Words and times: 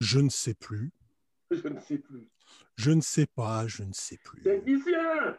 Je 0.00 0.20
ne 0.20 0.28
sais 0.30 0.54
plus. 0.54 0.92
Je 1.50 1.68
ne 1.68 1.80
sais 1.80 1.98
plus. 1.98 2.28
Je 2.76 2.90
ne 2.90 3.00
sais 3.00 3.26
pas, 3.26 3.66
je 3.66 3.82
ne 3.82 3.92
sais 3.92 4.18
plus. 4.22 4.42
Technicien 4.42 5.36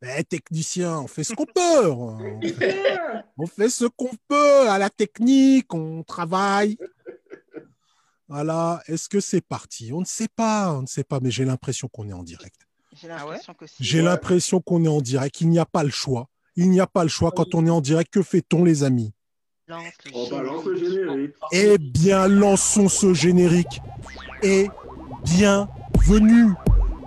Mais 0.00 0.24
technicien, 0.24 0.98
on 0.98 1.06
fait 1.06 1.24
ce 1.24 1.34
qu'on 1.34 1.46
peut. 1.46 1.86
On 1.90 2.18
fait, 2.18 2.40
Technicien 2.58 3.24
on 3.38 3.46
fait 3.46 3.68
ce 3.68 3.84
qu'on 3.84 4.10
peut 4.28 4.68
à 4.68 4.78
la 4.78 4.90
technique, 4.90 5.72
on 5.74 6.02
travaille. 6.02 6.76
Voilà, 8.28 8.82
est-ce 8.86 9.08
que 9.08 9.20
c'est 9.20 9.42
parti? 9.42 9.92
On 9.92 10.00
ne 10.00 10.04
sait 10.06 10.28
pas, 10.28 10.72
on 10.72 10.82
ne 10.82 10.86
sait 10.86 11.04
pas, 11.04 11.20
mais 11.20 11.30
j'ai 11.30 11.44
l'impression 11.44 11.88
qu'on 11.88 12.08
est 12.08 12.14
en 12.14 12.22
direct. 12.22 12.66
J'ai 12.94 13.08
l'impression 13.08 13.54
Ouais? 13.80 14.02
l'impression 14.02 14.60
qu'on 14.60 14.84
est 14.84 14.88
en 14.88 15.00
direct. 15.00 15.40
Il 15.40 15.50
n'y 15.50 15.58
a 15.58 15.66
pas 15.66 15.82
le 15.84 15.90
choix. 15.90 16.28
Il 16.56 16.70
n'y 16.70 16.80
a 16.80 16.86
pas 16.86 17.02
le 17.02 17.08
choix 17.08 17.30
quand 17.30 17.54
on 17.54 17.66
est 17.66 17.70
en 17.70 17.80
direct. 17.80 18.12
Que 18.12 18.22
fait-on, 18.22 18.64
les 18.64 18.84
amis? 18.84 19.12
Lance 19.72 19.94
le 20.04 20.10
On 20.14 20.28
balance 20.28 20.64
le 20.66 20.76
générique. 20.76 21.00
générique. 21.00 21.34
Eh 21.52 21.78
bien, 21.78 22.28
lançons 22.28 22.90
ce 22.90 23.14
générique. 23.14 23.80
Et 24.42 24.68
bienvenue, 25.24 26.52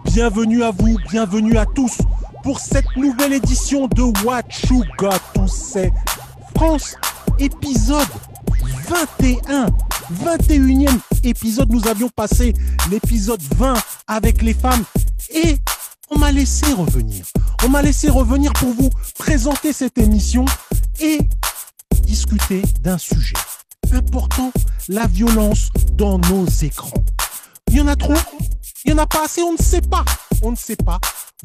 bienvenue 0.06 0.64
à 0.64 0.72
vous, 0.72 0.98
bienvenue 1.12 1.60
à 1.60 1.68
tous 1.68 2.00
pour 2.42 2.60
cette 2.60 2.88
nouvelle 2.96 3.34
édition 3.34 3.88
de 3.88 4.02
What 4.24 4.42
You 4.72 4.84
Got 4.98 5.20
to 5.36 5.48
Say 5.48 5.92
France, 6.56 6.96
épisode 7.38 8.08
21. 8.88 9.68
21e 10.24 11.00
épisode, 11.24 11.72
nous 11.72 11.88
avions 11.88 12.10
passé 12.10 12.54
l'épisode 12.90 13.42
20 13.58 13.76
avec 14.08 14.42
les 14.42 14.56
femmes 14.56 14.86
et 15.32 15.58
on 16.10 16.18
m'a 16.18 16.32
laissé 16.32 16.74
revenir. 16.74 17.26
On 17.64 17.70
m'a 17.70 17.84
laissé 17.84 18.10
revenir 18.10 18.52
pour 18.54 18.70
vous 18.70 18.90
présenter 19.20 19.72
cette 19.72 20.00
émission 20.00 20.46
et 21.00 21.20
discuter 22.06 22.62
d'un 22.82 22.98
sujet 22.98 23.34
important, 23.94 24.52
la 24.90 25.08
violence 25.08 25.70
dans 25.94 26.20
nos 26.20 26.46
écrans. 26.46 27.04
Il 27.70 27.78
y 27.78 27.82
en 27.82 27.88
a 27.88 27.96
trop? 27.96 28.14
Il 28.84 28.92
y 28.92 28.94
en 28.94 28.98
a 28.98 29.08
pas 29.08 29.26
assez? 29.26 29.42
On 29.42 29.54
ne 29.54 29.58
sait 29.58 29.82
pas. 29.82 30.06
On 30.42 30.52
ne 30.52 30.56
sait 30.56 30.76
pas. 30.76 31.00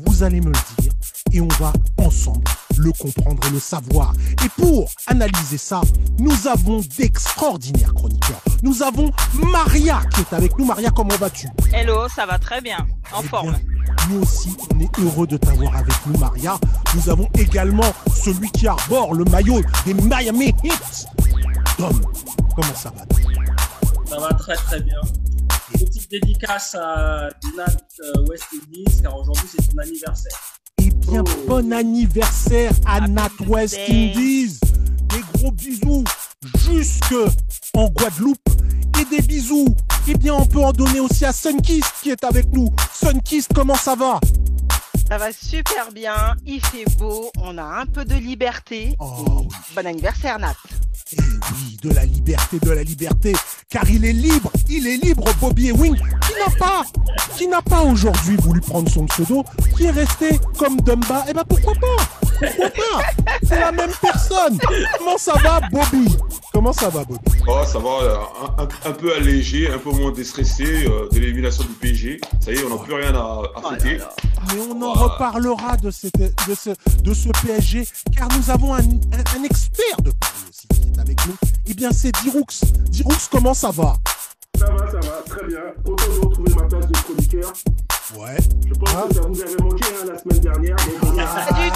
Vous 0.07 0.23
allez 0.23 0.41
me 0.41 0.47
le 0.47 0.83
dire 0.83 0.93
et 1.33 1.41
on 1.41 1.49
va 1.59 1.73
ensemble 1.99 2.45
le 2.79 2.93
comprendre 2.93 3.47
et 3.47 3.51
le 3.51 3.61
savoir. 3.61 4.15
Et 4.45 4.49
pour 4.61 4.91
analyser 5.07 5.59
ça, 5.59 5.81
nous 6.19 6.47
avons 6.47 6.81
d'extraordinaires 6.99 7.95
chroniqueurs. 7.95 8.41
Nous 8.63 8.83
avons 8.83 9.11
Maria 9.35 10.01
qui 10.15 10.21
est 10.21 10.33
avec 10.33 10.59
nous. 10.59 10.65
Maria, 10.65 10.91
comment 10.91 11.17
vas-tu? 11.17 11.49
Hello, 11.73 12.09
ça 12.09 12.27
va 12.27 12.39
très 12.39 12.61
bien. 12.61 12.87
En 13.13 13.23
eh 13.23 13.29
forme. 13.29 13.51
bien, 13.51 13.61
nous 14.09 14.23
aussi, 14.23 14.57
on 14.75 14.81
est 14.81 14.99
heureux 14.99 15.27
de 15.27 15.37
t'avoir 15.37 15.77
avec 15.77 15.95
nous, 16.07 16.19
Maria. 16.19 16.59
Nous 16.95 17.09
avons 17.09 17.29
également 17.35 17.93
celui 18.15 18.51
qui 18.51 18.67
arbore 18.67 19.15
le 19.15 19.25
maillot 19.25 19.61
des 19.85 19.95
Miami 19.95 20.55
Heat. 20.65 21.07
Tom, 21.77 22.01
comment 22.55 22.75
ça 22.75 22.93
va? 22.97 23.05
Ça 24.11 24.19
va 24.19 24.33
très 24.35 24.57
très 24.57 24.81
bien. 24.81 25.01
Petite 25.73 26.11
dédicace 26.11 26.75
à 26.75 27.29
Nat 27.57 27.67
euh, 28.01 28.25
West 28.29 28.45
Indies 28.53 29.03
car 29.03 29.17
aujourd'hui 29.17 29.47
c'est 29.49 29.63
son 29.71 29.79
anniversaire. 29.79 30.33
Eh 30.79 30.91
bien, 30.91 31.23
Oh. 31.25 31.45
bon 31.47 31.73
anniversaire 31.73 32.73
à 32.87 32.97
Happy 32.97 33.11
Nat 33.13 33.31
West. 33.47 33.79
Indies. 33.89 34.59
Des 35.11 35.23
gros 35.35 35.53
bisous 35.53 36.05
jusque 36.69 37.15
en 37.75 37.89
Guadeloupe. 37.89 38.39
Et 39.01 39.17
des 39.17 39.23
bisous, 39.23 39.75
eh 40.09 40.15
bien, 40.15 40.35
on 40.35 40.45
peut 40.45 40.61
en 40.61 40.73
donner 40.73 41.01
aussi 41.01 41.25
à 41.25 41.33
Sunkist 41.33 41.91
qui 42.03 42.11
est 42.11 42.23
avec 42.25 42.53
nous. 42.53 42.69
Sunkist, 42.93 43.51
comment 43.55 43.77
ça 43.77 43.95
va? 43.95 44.21
Ça 45.11 45.19
va 45.19 45.33
super 45.33 45.91
bien. 45.93 46.37
Il 46.47 46.65
fait 46.65 46.85
beau. 46.97 47.33
On 47.39 47.59
a 47.59 47.65
un 47.65 47.85
peu 47.85 48.05
de 48.05 48.15
liberté. 48.15 48.95
Oh, 49.01 49.25
Et 49.27 49.31
oui. 49.41 49.49
Bon 49.75 49.85
anniversaire, 49.85 50.39
Nat. 50.39 50.55
Eh 51.13 51.17
oui, 51.21 51.77
de 51.83 51.91
la 51.93 52.05
liberté, 52.05 52.61
de 52.61 52.71
la 52.71 52.85
liberté, 52.85 53.33
car 53.69 53.91
il 53.91 54.05
est 54.05 54.13
libre, 54.13 54.53
il 54.69 54.87
est 54.87 54.99
libre, 54.99 55.25
Bobby 55.41 55.71
Ewing, 55.71 55.97
qui 55.97 56.33
n'a 56.39 56.57
pas, 56.57 56.85
qui 57.37 57.49
n'a 57.49 57.61
pas 57.61 57.83
aujourd'hui 57.83 58.37
voulu 58.37 58.61
prendre 58.61 58.89
son 58.89 59.07
pseudo, 59.07 59.45
qui 59.77 59.87
est 59.87 59.91
resté 59.91 60.39
comme 60.57 60.81
Dumba? 60.81 61.25
Eh 61.29 61.33
ben 61.33 61.43
pourquoi 61.49 61.75
pas? 61.75 62.30
Pourquoi 62.41 62.71
pas 62.71 63.03
C'est 63.43 63.61
la 63.61 63.73
même 63.73 63.91
personne. 64.01 64.59
Comment 64.99 65.19
ça 65.19 65.35
va, 65.43 65.61
Bobby? 65.71 66.17
Comment 66.53 66.73
ça 66.73 66.89
va, 66.89 67.05
Bobby? 67.05 67.21
Oh, 67.47 67.61
ça 67.65 67.79
va, 67.79 67.89
euh, 68.03 68.17
un, 68.59 68.63
un- 68.65 68.91
un 68.91 68.93
peu 68.93 69.15
allégé, 69.15 69.71
un 69.71 69.79
peu 69.79 69.91
moins 69.91 70.11
déstressé 70.13 70.87
euh, 70.87 71.09
de 71.13 71.19
l'élimination 71.19 71.63
du 71.65 71.71
PSG. 71.71 72.21
Ça 72.41 72.53
y 72.53 72.57
est, 72.57 72.65
on 72.65 72.71
n'a 72.77 72.83
plus 72.83 72.95
rien 72.95 73.15
à, 73.15 73.19
à 73.19 73.43
Oh 73.57 73.71
fêter. 73.71 73.99
Mais 74.49 74.61
on 74.71 74.83
en 74.83 74.93
reparlera 74.93 75.77
de, 75.77 75.91
cette, 75.91 76.17
de, 76.19 76.55
ce, 76.55 76.71
de 77.03 77.15
ce 77.15 77.29
PSG, 77.47 77.87
car 78.17 78.29
nous 78.37 78.51
avons 78.51 78.75
un, 78.75 78.79
un- 78.81 79.39
un 79.39 79.45
expert 79.45 79.97
de 80.03 80.11
Paris 80.11 80.33
aussi 80.49 80.67
qui 80.69 80.89
est 80.89 81.01
avec 81.01 81.25
nous. 81.27 81.35
Eh 81.67 81.75
bien, 81.75 81.91
c'est 81.93 82.13
Diroux. 82.23 82.45
Diroux, 82.89 83.15
comment 83.31 83.55
ça 83.55 83.71
va? 83.71 83.95
Ça 84.59 84.67
va, 84.67 84.91
ça 84.91 84.99
va, 85.09 85.23
très 85.27 85.47
bien. 85.47 85.61
Content 85.85 86.05
de 86.13 86.27
retrouver 86.27 86.55
ma 86.55 86.63
place 86.65 86.87
de 86.89 86.93
chroniqueur. 86.97 87.53
Ouais. 88.19 88.37
Je 88.67 88.75
pense 88.75 88.89
Ah. 88.95 89.07
que 89.09 89.15
ça 89.15 89.21
vous 89.23 89.41
avait 89.43 89.57
manqué 89.63 89.85
hein, 89.85 90.07
la 90.13 90.19
semaine 90.19 90.41
dernière. 90.41 90.77
Donc 90.77 90.95
on, 91.03 91.17
Pas 91.17 91.53
du 91.55 91.71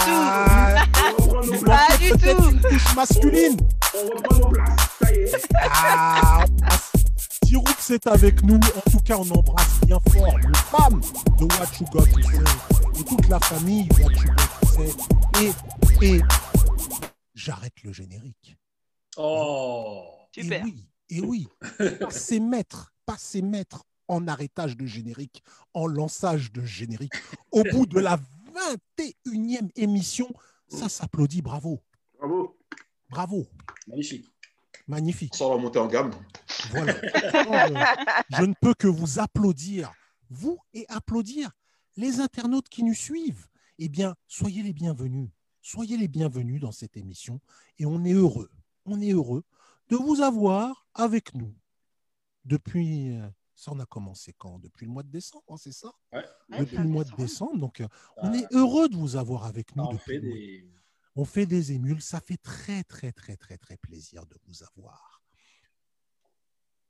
on 1.23 1.45
nos 1.47 1.59
places. 1.61 1.89
Pas 1.89 1.97
du 1.99 2.11
tout. 2.11 2.51
une 2.51 2.61
touche 2.61 2.95
masculine. 2.97 3.57
On 3.95 4.07
reprend 4.17 4.39
nos 4.39 4.49
places. 4.49 4.81
Ça 5.03 5.13
y 5.13 5.19
est. 5.19 5.33
Ah. 5.55 6.45
Diroux 7.43 7.65
est 7.91 8.07
avec 8.07 8.43
nous. 8.43 8.57
En 8.57 8.91
tout 8.91 9.01
cas, 9.05 9.17
on 9.19 9.31
embrasse 9.31 9.81
bien 9.87 9.99
fort 10.13 10.39
les 10.39 10.59
femmes 10.71 11.01
de 11.39 11.45
What 11.45 11.69
You 11.81 11.87
Got 11.93 12.07
to 12.07 12.23
Say 12.23 13.01
et 13.01 13.05
toute 13.05 13.29
la 13.29 13.39
famille 13.41 13.89
What 13.93 14.11
You 14.13 14.25
Got 14.27 14.45
to 14.61 14.67
Say. 14.67 14.93
Et, 16.03 16.07
et 16.17 16.21
j'arrête 17.35 17.75
le 17.85 17.93
générique. 17.93 18.57
Oh 19.17 20.05
Super. 20.33 20.61
Et 20.61 20.65
oui, 20.65 20.89
et 21.11 21.21
oui. 21.21 21.49
Passer 22.01 22.41
maître, 22.41 22.93
passer 23.07 23.43
maître 23.43 23.85
en 24.09 24.27
arrêtage 24.29 24.77
de 24.77 24.87
générique, 24.87 25.43
en 25.73 25.87
lançage 25.87 26.53
de 26.53 26.65
générique. 26.65 27.15
Au 27.51 27.63
bout 27.73 27.87
de 27.87 28.01
la 28.01 28.19
21e 28.87 29.71
émission, 29.77 30.33
ça 30.69 30.89
s'applaudit. 30.89 31.43
Bravo. 31.43 31.83
Bravo. 32.19 32.57
Bravo. 33.11 33.47
Magnifique. 33.87 34.27
Magnifique. 34.87 35.35
Sans 35.35 35.55
la 35.55 35.61
montée 35.61 35.79
en 35.79 35.87
gamme. 35.87 36.11
Voilà. 36.71 36.95
je, 38.31 38.37
je 38.37 38.45
ne 38.45 38.55
peux 38.61 38.75
que 38.75 38.87
vous 38.87 39.19
applaudir, 39.19 39.93
vous 40.31 40.59
et 40.73 40.85
applaudir 40.89 41.51
les 41.97 42.21
internautes 42.21 42.69
qui 42.69 42.83
nous 42.83 42.95
suivent. 42.95 43.47
Eh 43.79 43.89
bien, 43.89 44.15
soyez 44.27 44.63
les 44.63 44.73
bienvenus. 44.73 45.31
Soyez 45.63 45.97
les 45.97 46.09
bienvenus 46.09 46.61
dans 46.61 46.73
cette 46.73 46.97
émission 46.97 47.41
et 47.79 47.87
on 47.87 48.05
est 48.05 48.13
heureux. 48.13 48.51
On 48.85 49.01
est 49.01 49.13
heureux 49.13 49.45
de 49.89 49.97
vous 49.97 50.21
avoir 50.21 50.87
avec 50.95 51.35
nous 51.35 51.55
depuis. 52.45 53.19
Ça, 53.65 53.73
on 53.73 53.81
a 53.81 53.87
commencé 53.87 54.35
quand? 54.37 54.59
Depuis 54.59 54.85
le 54.85 54.93
mois 54.93 55.03
de 55.03 55.09
décembre, 55.11 55.45
hein, 55.49 55.57
c'est 55.57 55.73
ça? 55.73 55.91
Ouais. 56.13 56.25
Depuis 56.59 56.77
le 56.77 56.85
mois 56.85 57.05
de 57.05 57.15
décembre. 57.17 57.57
Donc, 57.59 57.81
euh, 57.81 57.89
on 58.19 58.33
est 58.35 58.47
heureux 58.53 58.91
de 58.91 58.97
vous 58.97 59.17
avoir 59.17 59.47
avec 59.47 59.75
nous. 59.75 59.85
on 59.85 59.93
depuis 59.93 60.05
fait 60.05 60.19
le 60.19 60.29
mois- 60.29 60.37
des. 60.37 60.71
on 61.17 61.25
fait 61.25 61.47
des 61.47 61.73
émules. 61.73 62.03
Ça 62.03 62.21
fait 62.21 62.37
très, 62.37 62.85
très, 62.85 63.11
très, 63.13 63.37
très, 63.39 63.57
très 63.57 63.79
plaisir 63.79 64.27
de 64.27 64.37
vous 64.47 64.63
avoir. 64.65 65.23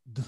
De- 0.07 0.23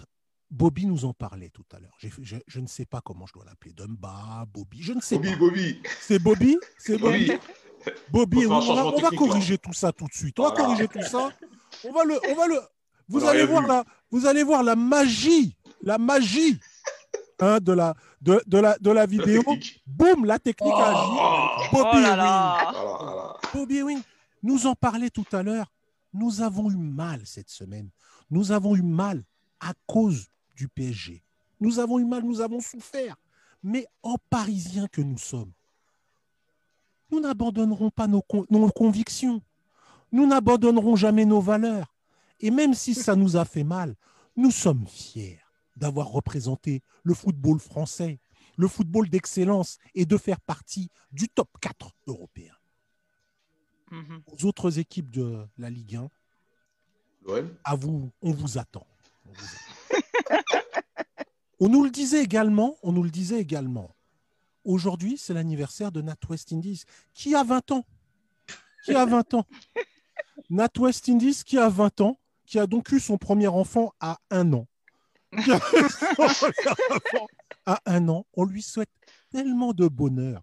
Bobby 0.48 0.86
nous 0.86 1.04
en 1.04 1.12
parlait 1.12 1.50
tout 1.50 1.64
à 1.72 1.80
l'heure. 1.80 1.96
Je, 1.98 2.36
je 2.46 2.60
ne 2.60 2.68
sais 2.68 2.86
pas 2.86 3.00
comment 3.00 3.26
je 3.26 3.32
dois 3.32 3.44
l'appeler. 3.44 3.72
Dumba, 3.72 4.46
Bobby, 4.46 4.80
je 4.82 4.92
ne 4.92 5.00
sais 5.00 5.16
Bobby, 5.16 5.30
pas. 5.32 5.36
Bobby. 5.38 5.82
C'est 6.00 6.18
Bobby? 6.20 6.56
C'est 6.78 6.98
Bobby? 6.98 7.32
Bobby. 8.10 8.46
On 8.46 8.60
va, 8.60 8.86
on 8.86 9.16
corriger 9.16 9.58
tout 9.58 9.72
ça 9.72 9.90
tout 9.92 10.06
de 10.06 10.14
suite. 10.14 10.38
On 10.38 10.44
va 10.44 10.52
corriger 10.52 10.86
tout 10.86 11.02
ça. 11.02 11.30
On 11.84 11.92
va 11.92 12.04
le, 12.04 12.20
on 12.30 12.34
va 12.36 12.46
le. 12.46 12.60
Vous 13.08 13.22
On 13.24 13.26
a 13.28 13.30
allez 13.30 13.44
voir 13.46 13.62
vu. 13.62 13.68
la, 13.68 13.84
vous 14.10 14.26
allez 14.26 14.42
voir 14.42 14.62
la 14.62 14.76
magie, 14.76 15.56
la 15.82 15.98
magie, 15.98 16.58
hein, 17.38 17.58
de 17.60 17.72
la, 17.72 17.94
de, 18.20 18.42
de 18.46 18.58
la, 18.58 18.76
de 18.78 18.90
la 18.90 19.00
La 19.02 19.06
vidéo. 19.06 19.42
technique. 19.42 19.82
Boum, 19.86 20.24
la 20.24 20.38
technique 20.38 20.72
Oh. 20.76 20.80
agit. 20.80 21.70
Bobby 21.72 21.88
Oh 21.92 22.00
là 22.00 22.08
Ewing. 22.08 22.16
là. 22.16 22.72
Voilà, 22.72 22.98
voilà. 22.98 23.36
Bobby 23.54 23.76
Ewing 23.78 24.02
nous 24.42 24.66
en 24.66 24.74
parlait 24.74 25.10
tout 25.10 25.24
à 25.32 25.42
l'heure. 25.42 25.70
Nous 26.12 26.40
avons 26.40 26.70
eu 26.70 26.76
mal 26.76 27.20
cette 27.24 27.50
semaine. 27.50 27.90
Nous 28.30 28.50
avons 28.52 28.74
eu 28.74 28.82
mal 28.82 29.22
à 29.60 29.72
cause 29.86 30.26
du 30.56 30.66
PSG. 30.68 31.22
Nous 31.60 31.78
avons 31.78 31.98
eu 31.98 32.04
mal, 32.04 32.22
nous 32.24 32.40
avons 32.40 32.60
souffert. 32.60 33.16
Mais 33.62 33.86
en 34.02 34.16
Parisiens 34.30 34.86
que 34.90 35.00
nous 35.00 35.18
sommes, 35.18 35.52
nous 37.10 37.20
n'abandonnerons 37.20 37.90
pas 37.90 38.06
nos, 38.06 38.22
con- 38.22 38.46
nos 38.50 38.68
convictions. 38.70 39.40
Nous 40.12 40.26
n'abandonnerons 40.26 40.96
jamais 40.96 41.24
nos 41.24 41.40
valeurs. 41.40 41.92
Et 42.40 42.50
même 42.50 42.74
si 42.74 42.94
ça 42.94 43.16
nous 43.16 43.36
a 43.36 43.44
fait 43.44 43.64
mal, 43.64 43.94
nous 44.36 44.50
sommes 44.50 44.86
fiers 44.86 45.40
d'avoir 45.76 46.08
représenté 46.08 46.82
le 47.02 47.14
football 47.14 47.58
français, 47.58 48.18
le 48.56 48.68
football 48.68 49.08
d'excellence 49.08 49.78
et 49.94 50.06
de 50.06 50.16
faire 50.16 50.40
partie 50.40 50.90
du 51.12 51.28
top 51.28 51.48
4 51.60 51.92
européen 52.06 52.52
Mhm. 53.92 54.20
aux 54.26 54.44
autres 54.46 54.78
équipes 54.80 55.10
de 55.10 55.46
la 55.58 55.70
Ligue 55.70 55.94
1, 55.96 56.10
L'OM. 57.24 57.54
à 57.62 57.76
vous, 57.76 58.10
on 58.20 58.32
vous 58.32 58.58
attend. 58.58 58.84
On, 59.24 59.32
vous 59.32 59.44
attend. 59.44 60.42
On 61.60 61.68
nous 61.68 61.84
le 61.84 61.90
disait 61.90 62.20
également, 62.22 62.76
on 62.82 62.90
nous 62.90 63.04
le 63.04 63.10
disait 63.10 63.38
également. 63.40 63.94
Aujourd'hui, 64.64 65.16
c'est 65.18 65.34
l'anniversaire 65.34 65.92
de 65.92 66.02
Nat 66.02 66.16
West 66.28 66.52
Indies, 66.52 66.82
qui 67.14 67.36
a 67.36 67.44
20 67.44 67.70
ans. 67.70 67.84
Qui 68.84 68.92
a 68.94 69.06
20 69.06 69.34
ans. 69.34 69.46
Nat 70.50 70.70
West 70.78 71.08
Indies, 71.08 71.42
qui 71.46 71.56
a 71.56 71.68
20 71.68 72.00
ans, 72.00 72.18
qui 72.46 72.58
a 72.58 72.66
donc 72.66 72.90
eu 72.92 73.00
son 73.00 73.18
premier 73.18 73.48
enfant 73.48 73.92
à 74.00 74.18
un 74.30 74.52
an. 74.52 74.66
à 77.66 77.80
un 77.86 78.08
an, 78.08 78.26
on 78.34 78.44
lui 78.44 78.62
souhaite 78.62 78.90
tellement 79.30 79.72
de 79.72 79.88
bonheur, 79.88 80.42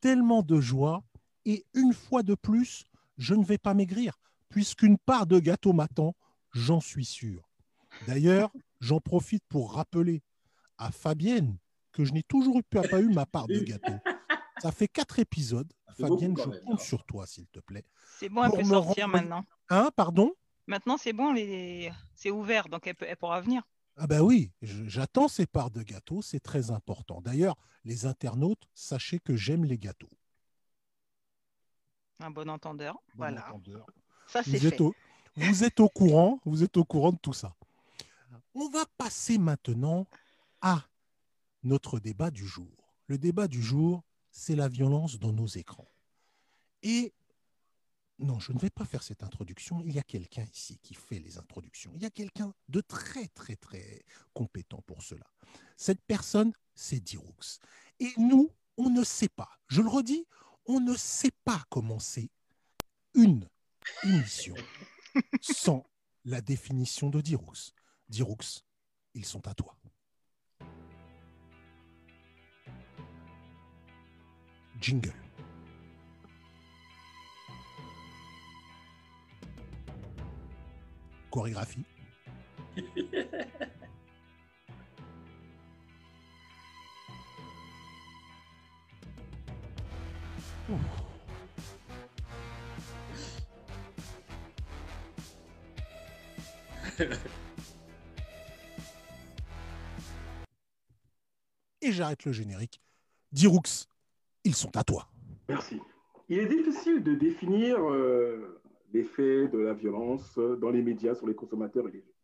tellement 0.00 0.42
de 0.42 0.60
joie, 0.60 1.02
et 1.44 1.64
une 1.74 1.92
fois 1.92 2.22
de 2.22 2.34
plus, 2.34 2.84
je 3.16 3.34
ne 3.34 3.44
vais 3.44 3.58
pas 3.58 3.74
maigrir, 3.74 4.18
puisqu'une 4.48 4.98
part 4.98 5.26
de 5.26 5.38
gâteau 5.38 5.72
m'attend, 5.72 6.14
j'en 6.52 6.80
suis 6.80 7.04
sûr. 7.04 7.48
D'ailleurs, 8.06 8.50
j'en 8.80 9.00
profite 9.00 9.44
pour 9.48 9.74
rappeler 9.74 10.22
à 10.78 10.90
Fabienne 10.90 11.56
que 11.92 12.04
je 12.04 12.12
n'ai 12.12 12.24
toujours 12.24 12.60
pas 12.64 13.00
eu 13.00 13.08
ma 13.08 13.24
part 13.24 13.46
de 13.46 13.60
gâteau. 13.60 14.00
Ça 14.60 14.72
fait 14.72 14.88
quatre 14.88 15.18
épisodes. 15.20 15.72
Fabienne, 15.96 16.34
je 16.36 16.50
compte 16.64 16.80
sur 16.80 17.04
toi, 17.04 17.24
s'il 17.26 17.46
te 17.46 17.60
plaît. 17.60 17.84
C'est 18.18 18.28
bon, 18.28 18.42
elle 18.44 18.50
peut 18.50 18.64
sortir 18.64 19.04
rendre- 19.06 19.12
maintenant. 19.18 19.44
Hein, 19.68 19.90
pardon? 19.94 20.32
Maintenant, 20.66 20.96
c'est 20.96 21.12
bon, 21.12 21.32
les... 21.32 21.92
c'est 22.14 22.30
ouvert, 22.30 22.68
donc 22.68 22.86
elle, 22.86 22.94
peut- 22.94 23.06
elle 23.08 23.16
pourra 23.16 23.40
venir. 23.40 23.62
Ah 23.96 24.06
ben 24.06 24.20
oui, 24.22 24.50
j'attends 24.62 25.28
ces 25.28 25.46
parts 25.46 25.70
de 25.70 25.82
gâteau, 25.82 26.20
c'est 26.20 26.40
très 26.40 26.70
important. 26.70 27.20
D'ailleurs, 27.20 27.56
les 27.84 28.06
internautes, 28.06 28.68
sachez 28.74 29.20
que 29.20 29.36
j'aime 29.36 29.64
les 29.64 29.78
gâteaux. 29.78 30.10
Un 32.20 32.30
bon 32.30 32.48
entendeur. 32.48 32.94
Bon 32.94 33.18
Voilà. 33.18 33.46
entendeur. 33.48 33.86
Ça, 34.26 34.42
c'est 34.42 34.50
Vous 34.58 34.66
êtes, 34.66 34.74
fait. 34.76 34.80
au, 34.80 34.94
vous 35.36 35.64
êtes 35.64 35.80
au 35.80 35.88
courant, 35.88 36.40
vous 36.44 36.62
êtes 36.64 36.76
au 36.76 36.84
courant 36.84 37.12
de 37.12 37.18
tout 37.18 37.32
ça. 37.32 37.54
On 38.54 38.68
va 38.68 38.84
passer 38.98 39.38
maintenant 39.38 40.06
à 40.60 40.84
notre 41.62 41.98
débat 42.00 42.30
du 42.30 42.46
jour. 42.46 42.92
Le 43.06 43.18
débat 43.18 43.48
du 43.48 43.62
jour, 43.62 44.02
c'est 44.30 44.56
la 44.56 44.68
violence 44.68 45.18
dans 45.18 45.32
nos 45.32 45.46
écrans. 45.46 45.88
Et 46.82 47.12
non, 48.18 48.38
je 48.38 48.52
ne 48.52 48.58
vais 48.58 48.70
pas 48.70 48.84
faire 48.84 49.02
cette 49.02 49.22
introduction. 49.22 49.80
Il 49.84 49.92
y 49.92 49.98
a 49.98 50.02
quelqu'un 50.02 50.44
ici 50.52 50.78
qui 50.78 50.94
fait 50.94 51.18
les 51.18 51.38
introductions. 51.38 51.90
Il 51.94 52.02
y 52.02 52.06
a 52.06 52.10
quelqu'un 52.10 52.54
de 52.68 52.80
très, 52.80 53.26
très, 53.28 53.56
très 53.56 54.04
compétent 54.32 54.82
pour 54.86 55.02
cela. 55.02 55.26
Cette 55.76 56.02
personne, 56.02 56.52
c'est 56.74 57.00
Diroux. 57.00 57.34
Et 57.98 58.12
nous, 58.16 58.50
on 58.76 58.90
ne 58.90 59.02
sait 59.02 59.28
pas. 59.28 59.50
Je 59.68 59.82
le 59.82 59.88
redis, 59.88 60.26
on 60.66 60.80
ne 60.80 60.96
sait 60.96 61.32
pas 61.44 61.62
commencer 61.70 62.30
une 63.14 63.48
émission 64.04 64.54
sans 65.40 65.84
la 66.24 66.40
définition 66.40 67.10
de 67.10 67.20
Diroux. 67.20 67.52
Diroux, 68.08 68.36
ils 69.14 69.26
sont 69.26 69.46
à 69.48 69.54
toi. 69.54 69.76
Jingle. 74.80 75.23
Chorégraphie. 81.34 81.84
Et 101.82 101.90
j'arrête 101.90 102.24
le 102.24 102.30
générique. 102.30 102.80
Diroux, 103.32 103.60
ils 104.44 104.54
sont 104.54 104.76
à 104.76 104.84
toi. 104.84 105.08
Merci. 105.48 105.80
Il 106.28 106.38
est 106.38 106.46
difficile 106.46 107.02
de 107.02 107.16
définir 107.16 107.78
euh, 107.80 108.62
l'effet 108.94 109.48
de 109.48 109.58
la 109.58 109.74
violence 109.74 110.38
dans 110.60 110.70
les 110.70 110.80
médias 110.80 111.14
sur 111.14 111.26
les 111.26 111.34
consommateurs 111.34 111.88
et 111.88 111.92
les 111.92 112.00
jeunes. 112.00 112.14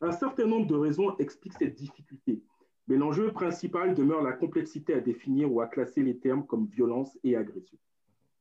Un 0.00 0.12
certain 0.12 0.46
nombre 0.46 0.66
de 0.66 0.74
raisons 0.74 1.16
expliquent 1.18 1.56
cette 1.58 1.76
difficulté, 1.76 2.42
mais 2.88 2.96
l'enjeu 2.96 3.32
principal 3.32 3.94
demeure 3.94 4.22
la 4.22 4.32
complexité 4.32 4.92
à 4.92 5.00
définir 5.00 5.50
ou 5.52 5.60
à 5.60 5.68
classer 5.68 6.02
les 6.02 6.18
termes 6.18 6.44
comme 6.44 6.66
violence 6.66 7.16
et 7.22 7.36
agression. 7.36 7.78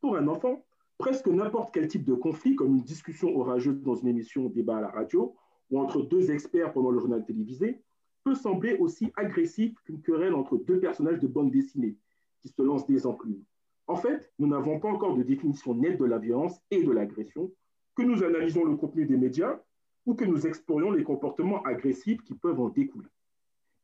Pour 0.02 0.18
un 0.18 0.28
enfant, 0.28 0.66
presque 0.98 1.28
n'importe 1.28 1.74
quel 1.74 1.88
type 1.88 2.04
de 2.04 2.16
conflit, 2.16 2.56
comme 2.56 2.76
une 2.76 2.84
discussion 2.84 3.38
orageuse 3.38 3.82
dans 3.84 3.96
une 3.96 4.08
émission 4.08 4.48
ou 4.48 4.50
débat 4.50 4.78
à 4.78 4.82
la 4.82 4.90
radio, 4.90 5.36
ou 5.70 5.80
entre 5.80 6.02
deux 6.02 6.32
experts 6.32 6.74
pendant 6.74 6.90
le 6.90 7.00
journal 7.00 7.24
télévisé, 7.24 7.82
peut 8.24 8.36
sembler 8.36 8.78
aussi 8.78 9.14
agressif 9.16 9.76
qu'une 9.86 10.02
querelle 10.02 10.34
entre 10.34 10.58
deux 10.58 10.80
personnages 10.80 11.20
de 11.20 11.28
bande 11.28 11.52
dessinée 11.52 11.96
qui 12.42 12.50
se 12.50 12.62
lancent 12.62 12.88
des 12.88 13.06
enclumes. 13.06 13.44
En 13.88 13.96
fait, 13.96 14.32
nous 14.40 14.48
n'avons 14.48 14.80
pas 14.80 14.90
encore 14.90 15.16
de 15.16 15.24
définition 15.24 15.76
nette 15.76 16.00
de 16.00 16.06
la 16.06 16.18
violence 16.18 16.60
et 16.72 16.84
de 16.84 16.92
l'agression, 16.92 17.52
que 17.96 18.04
nous 18.04 18.24
analysons 18.24 18.64
le 18.64 18.76
contenu 18.76 19.06
des 19.06 19.18
médias 19.18 19.60
ou 20.06 20.16
que 20.16 20.26
nous 20.26 20.48
explorions 20.48 20.92
les 20.92 21.04
comportements 21.04 21.62
agressifs 21.64 22.22
qui 22.24 22.34
peuvent 22.34 22.60
en 22.60 22.70
découler. 22.70 23.10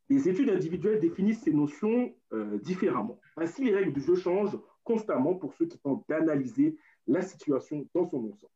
Les 0.09 0.27
études 0.27 0.49
individuelles 0.49 0.99
définissent 0.99 1.41
ces 1.41 1.53
notions 1.53 2.13
euh, 2.33 2.57
différemment. 2.59 3.19
Ainsi, 3.37 3.63
les 3.63 3.75
règles 3.75 3.93
du 3.93 4.01
jeu 4.01 4.15
changent 4.15 4.57
constamment 4.83 5.35
pour 5.35 5.53
ceux 5.53 5.67
qui 5.67 5.77
tentent 5.77 6.03
d'analyser 6.09 6.77
la 7.05 7.21
situation 7.21 7.87
dans 7.93 8.07
son 8.07 8.17
ensemble. 8.17 8.53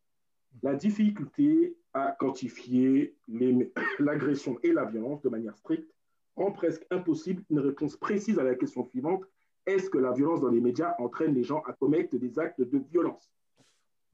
La 0.63 0.75
difficulté 0.75 1.75
à 1.93 2.15
quantifier 2.19 3.15
l'agression 3.99 4.57
et 4.63 4.71
la 4.71 4.85
violence 4.85 5.21
de 5.21 5.29
manière 5.29 5.55
stricte 5.57 5.93
rend 6.35 6.51
presque 6.51 6.85
impossible 6.89 7.43
une 7.51 7.59
réponse 7.59 7.97
précise 7.97 8.39
à 8.39 8.43
la 8.43 8.55
question 8.55 8.83
suivante 8.85 9.23
est-ce 9.65 9.89
que 9.89 9.97
la 9.97 10.11
violence 10.11 10.41
dans 10.41 10.49
les 10.49 10.61
médias 10.61 10.95
entraîne 10.99 11.33
les 11.33 11.43
gens 11.43 11.61
à 11.61 11.73
commettre 11.73 12.17
des 12.17 12.39
actes 12.39 12.61
de 12.61 12.77
violence? 12.91 13.33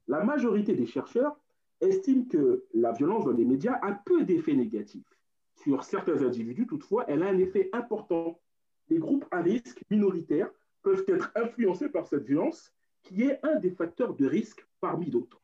La 0.06 0.24
majorité 0.24 0.74
des 0.74 0.86
chercheurs 0.86 1.38
estiment 1.80 2.24
que 2.24 2.64
la 2.74 2.92
violence 2.92 3.24
dans 3.24 3.32
les 3.32 3.44
médias 3.44 3.78
a 3.82 3.92
peu 3.92 4.24
d'effets 4.24 4.54
négatifs. 4.54 5.18
Sur 5.56 5.84
certains 5.84 6.22
individus, 6.22 6.66
toutefois, 6.66 7.04
elle 7.08 7.22
a 7.22 7.28
un 7.28 7.38
effet 7.38 7.68
important. 7.72 8.40
Les 8.88 8.98
groupes 8.98 9.26
à 9.30 9.40
risque 9.40 9.82
minoritaires 9.90 10.50
peuvent 10.82 11.04
être 11.08 11.30
influencés 11.34 11.88
par 11.88 12.06
cette 12.06 12.24
violence, 12.24 12.72
qui 13.02 13.22
est 13.22 13.38
un 13.44 13.58
des 13.58 13.70
facteurs 13.70 14.14
de 14.14 14.26
risque 14.26 14.66
parmi 14.80 15.10
d'autres. 15.10 15.40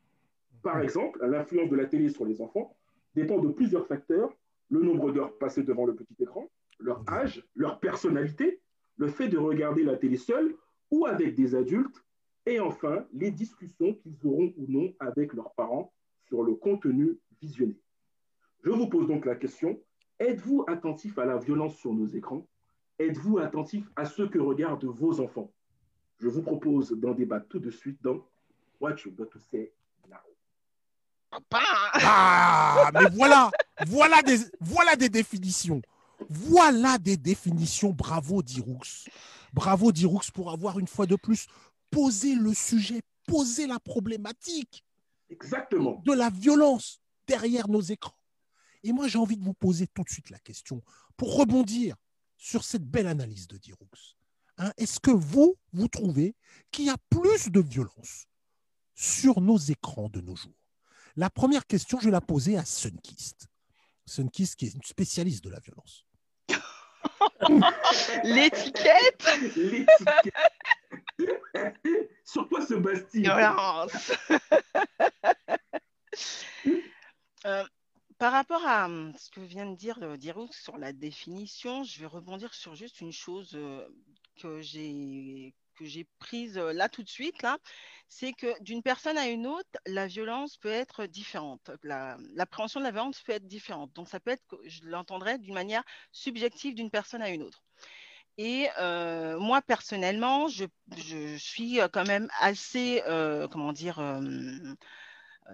Par 0.62 0.80
exemple, 0.80 1.24
l'influence 1.24 1.70
de 1.70 1.76
la 1.76 1.86
télé 1.86 2.08
sur 2.08 2.24
les 2.24 2.40
enfants 2.40 2.76
dépend 3.14 3.38
de 3.38 3.48
plusieurs 3.48 3.86
facteurs, 3.86 4.36
le 4.70 4.82
nombre 4.82 5.12
d'heures 5.12 5.36
passées 5.38 5.62
devant 5.62 5.86
le 5.86 5.94
petit 5.94 6.16
écran, 6.18 6.50
leur 6.80 7.02
âge, 7.08 7.46
leur 7.54 7.78
personnalité, 7.78 8.60
le 8.96 9.08
fait 9.08 9.28
de 9.28 9.38
regarder 9.38 9.82
la 9.82 9.96
télé 9.96 10.16
seul 10.16 10.54
ou 10.90 11.06
avec 11.06 11.34
des 11.34 11.54
adultes, 11.54 12.04
et 12.46 12.60
enfin 12.60 13.04
les 13.12 13.30
discussions 13.30 13.94
qu'ils 13.94 14.16
auront 14.24 14.54
ou 14.56 14.66
non 14.68 14.94
avec 15.00 15.32
leurs 15.32 15.52
parents 15.54 15.92
sur 16.28 16.42
le 16.42 16.54
contenu 16.54 17.18
visionné. 17.40 17.76
Je 18.62 18.70
vous 18.70 18.88
pose 18.88 19.06
donc 19.08 19.26
la 19.26 19.36
question, 19.36 19.80
êtes-vous 20.18 20.64
attentif 20.68 21.18
à 21.18 21.24
la 21.24 21.36
violence 21.36 21.76
sur 21.76 21.92
nos 21.92 22.06
écrans? 22.06 22.46
Êtes-vous 22.98 23.38
attentif 23.38 23.90
à 23.94 24.04
ce 24.04 24.22
que 24.22 24.38
regardent 24.38 24.84
vos 24.84 25.20
enfants? 25.20 25.52
Je 26.18 26.28
vous 26.28 26.42
propose 26.42 26.92
d'en 26.92 27.12
débattre 27.12 27.48
tout 27.48 27.58
de 27.58 27.70
suite 27.70 28.02
dans 28.02 28.26
What 28.80 28.96
You 29.04 29.12
Got 29.12 29.26
to 29.26 29.38
Say 29.38 29.72
Now. 30.08 30.16
Ah, 31.52 32.90
mais 32.94 33.10
voilà, 33.12 33.50
voilà 33.86 34.22
des, 34.22 34.38
voilà 34.60 34.96
des 34.96 35.10
définitions. 35.10 35.82
Voilà 36.28 36.98
des 36.98 37.16
définitions. 37.16 37.92
Bravo, 37.92 38.42
Diroux. 38.42 38.80
Bravo, 39.52 39.92
Diroux, 39.92 40.20
pour 40.34 40.50
avoir 40.50 40.78
une 40.78 40.88
fois 40.88 41.06
de 41.06 41.16
plus 41.16 41.46
posé 41.90 42.34
le 42.34 42.52
sujet, 42.54 43.00
posé 43.26 43.66
la 43.66 43.78
problématique 43.80 44.84
Exactement. 45.30 46.02
de 46.04 46.12
la 46.12 46.30
violence 46.30 47.00
derrière 47.26 47.68
nos 47.68 47.80
écrans. 47.80 48.18
Et 48.82 48.92
moi, 48.92 49.08
j'ai 49.08 49.18
envie 49.18 49.36
de 49.36 49.44
vous 49.44 49.54
poser 49.54 49.86
tout 49.88 50.04
de 50.04 50.10
suite 50.10 50.30
la 50.30 50.38
question 50.38 50.82
pour 51.16 51.36
rebondir 51.36 51.96
sur 52.36 52.64
cette 52.64 52.84
belle 52.84 53.06
analyse 53.06 53.48
de 53.48 53.56
Diroux. 53.56 53.88
Hein, 54.58 54.72
Est-ce 54.76 55.00
que 55.00 55.10
vous, 55.10 55.56
vous 55.72 55.88
trouvez 55.88 56.34
qu'il 56.70 56.86
y 56.86 56.90
a 56.90 56.96
plus 57.10 57.50
de 57.50 57.60
violence 57.60 58.26
sur 58.94 59.40
nos 59.40 59.58
écrans 59.58 60.08
de 60.08 60.20
nos 60.20 60.36
jours? 60.36 60.54
La 61.16 61.30
première 61.30 61.66
question, 61.66 61.98
je 61.98 62.06
vais 62.06 62.10
la 62.10 62.20
poser 62.20 62.56
à 62.56 62.64
Sunkist. 62.64 63.48
Sunkist, 64.04 64.56
qui 64.56 64.66
est 64.66 64.74
une 64.74 64.82
spécialiste 64.82 65.42
de 65.42 65.50
la 65.50 65.60
violence. 65.60 66.05
L'étiquette 68.24 69.38
L'étiquette. 69.56 70.34
Sur 72.24 72.48
quoi 72.48 72.64
se 72.64 72.74
base-t-il 72.74 73.22
violence. 73.22 74.12
Euh, 77.44 77.64
par 78.18 78.32
rapport 78.32 78.66
à 78.66 78.86
hum, 78.86 79.12
ce 79.16 79.30
que 79.30 79.40
vient 79.40 79.66
de 79.66 79.76
dire 79.76 79.98
euh, 80.02 80.16
Diroux 80.16 80.48
sur 80.50 80.78
la 80.78 80.92
définition, 80.92 81.84
je 81.84 82.00
vais 82.00 82.06
rebondir 82.06 82.52
sur 82.54 82.74
juste 82.74 83.00
une 83.00 83.12
chose 83.12 83.52
euh, 83.54 83.86
que 84.36 84.60
j'ai 84.62 85.54
que 85.76 85.84
j'ai 85.84 86.06
prise 86.18 86.56
euh, 86.56 86.72
là 86.72 86.88
tout 86.88 87.02
de 87.02 87.08
suite 87.08 87.42
là, 87.42 87.58
c'est 88.08 88.32
que 88.32 88.60
d'une 88.62 88.82
personne 88.82 89.18
à 89.18 89.28
une 89.28 89.46
autre, 89.46 89.68
la 89.86 90.06
violence 90.06 90.56
peut 90.56 90.70
être 90.70 91.04
différente. 91.06 91.70
La- 91.82 92.16
L'appréhension 92.34 92.80
de 92.80 92.84
la 92.86 92.92
violence 92.92 93.20
peut 93.22 93.32
être 93.32 93.46
différente. 93.46 93.92
Donc 93.94 94.08
ça 94.08 94.18
peut 94.20 94.30
être, 94.30 94.42
je 94.64 94.80
l'entendrai 94.84 95.38
d'une 95.38 95.52
manière 95.54 95.82
subjective 96.12 96.74
d'une 96.74 96.90
personne 96.90 97.20
à 97.22 97.28
une 97.30 97.42
autre. 97.42 97.62
Et 98.38 98.68
euh, 98.78 99.38
moi, 99.38 99.62
personnellement, 99.62 100.48
je, 100.48 100.66
je 100.96 101.36
suis 101.36 101.80
euh, 101.80 101.88
quand 101.88 102.06
même 102.06 102.28
assez, 102.40 103.02
comment 103.50 103.72
dire, 103.72 103.98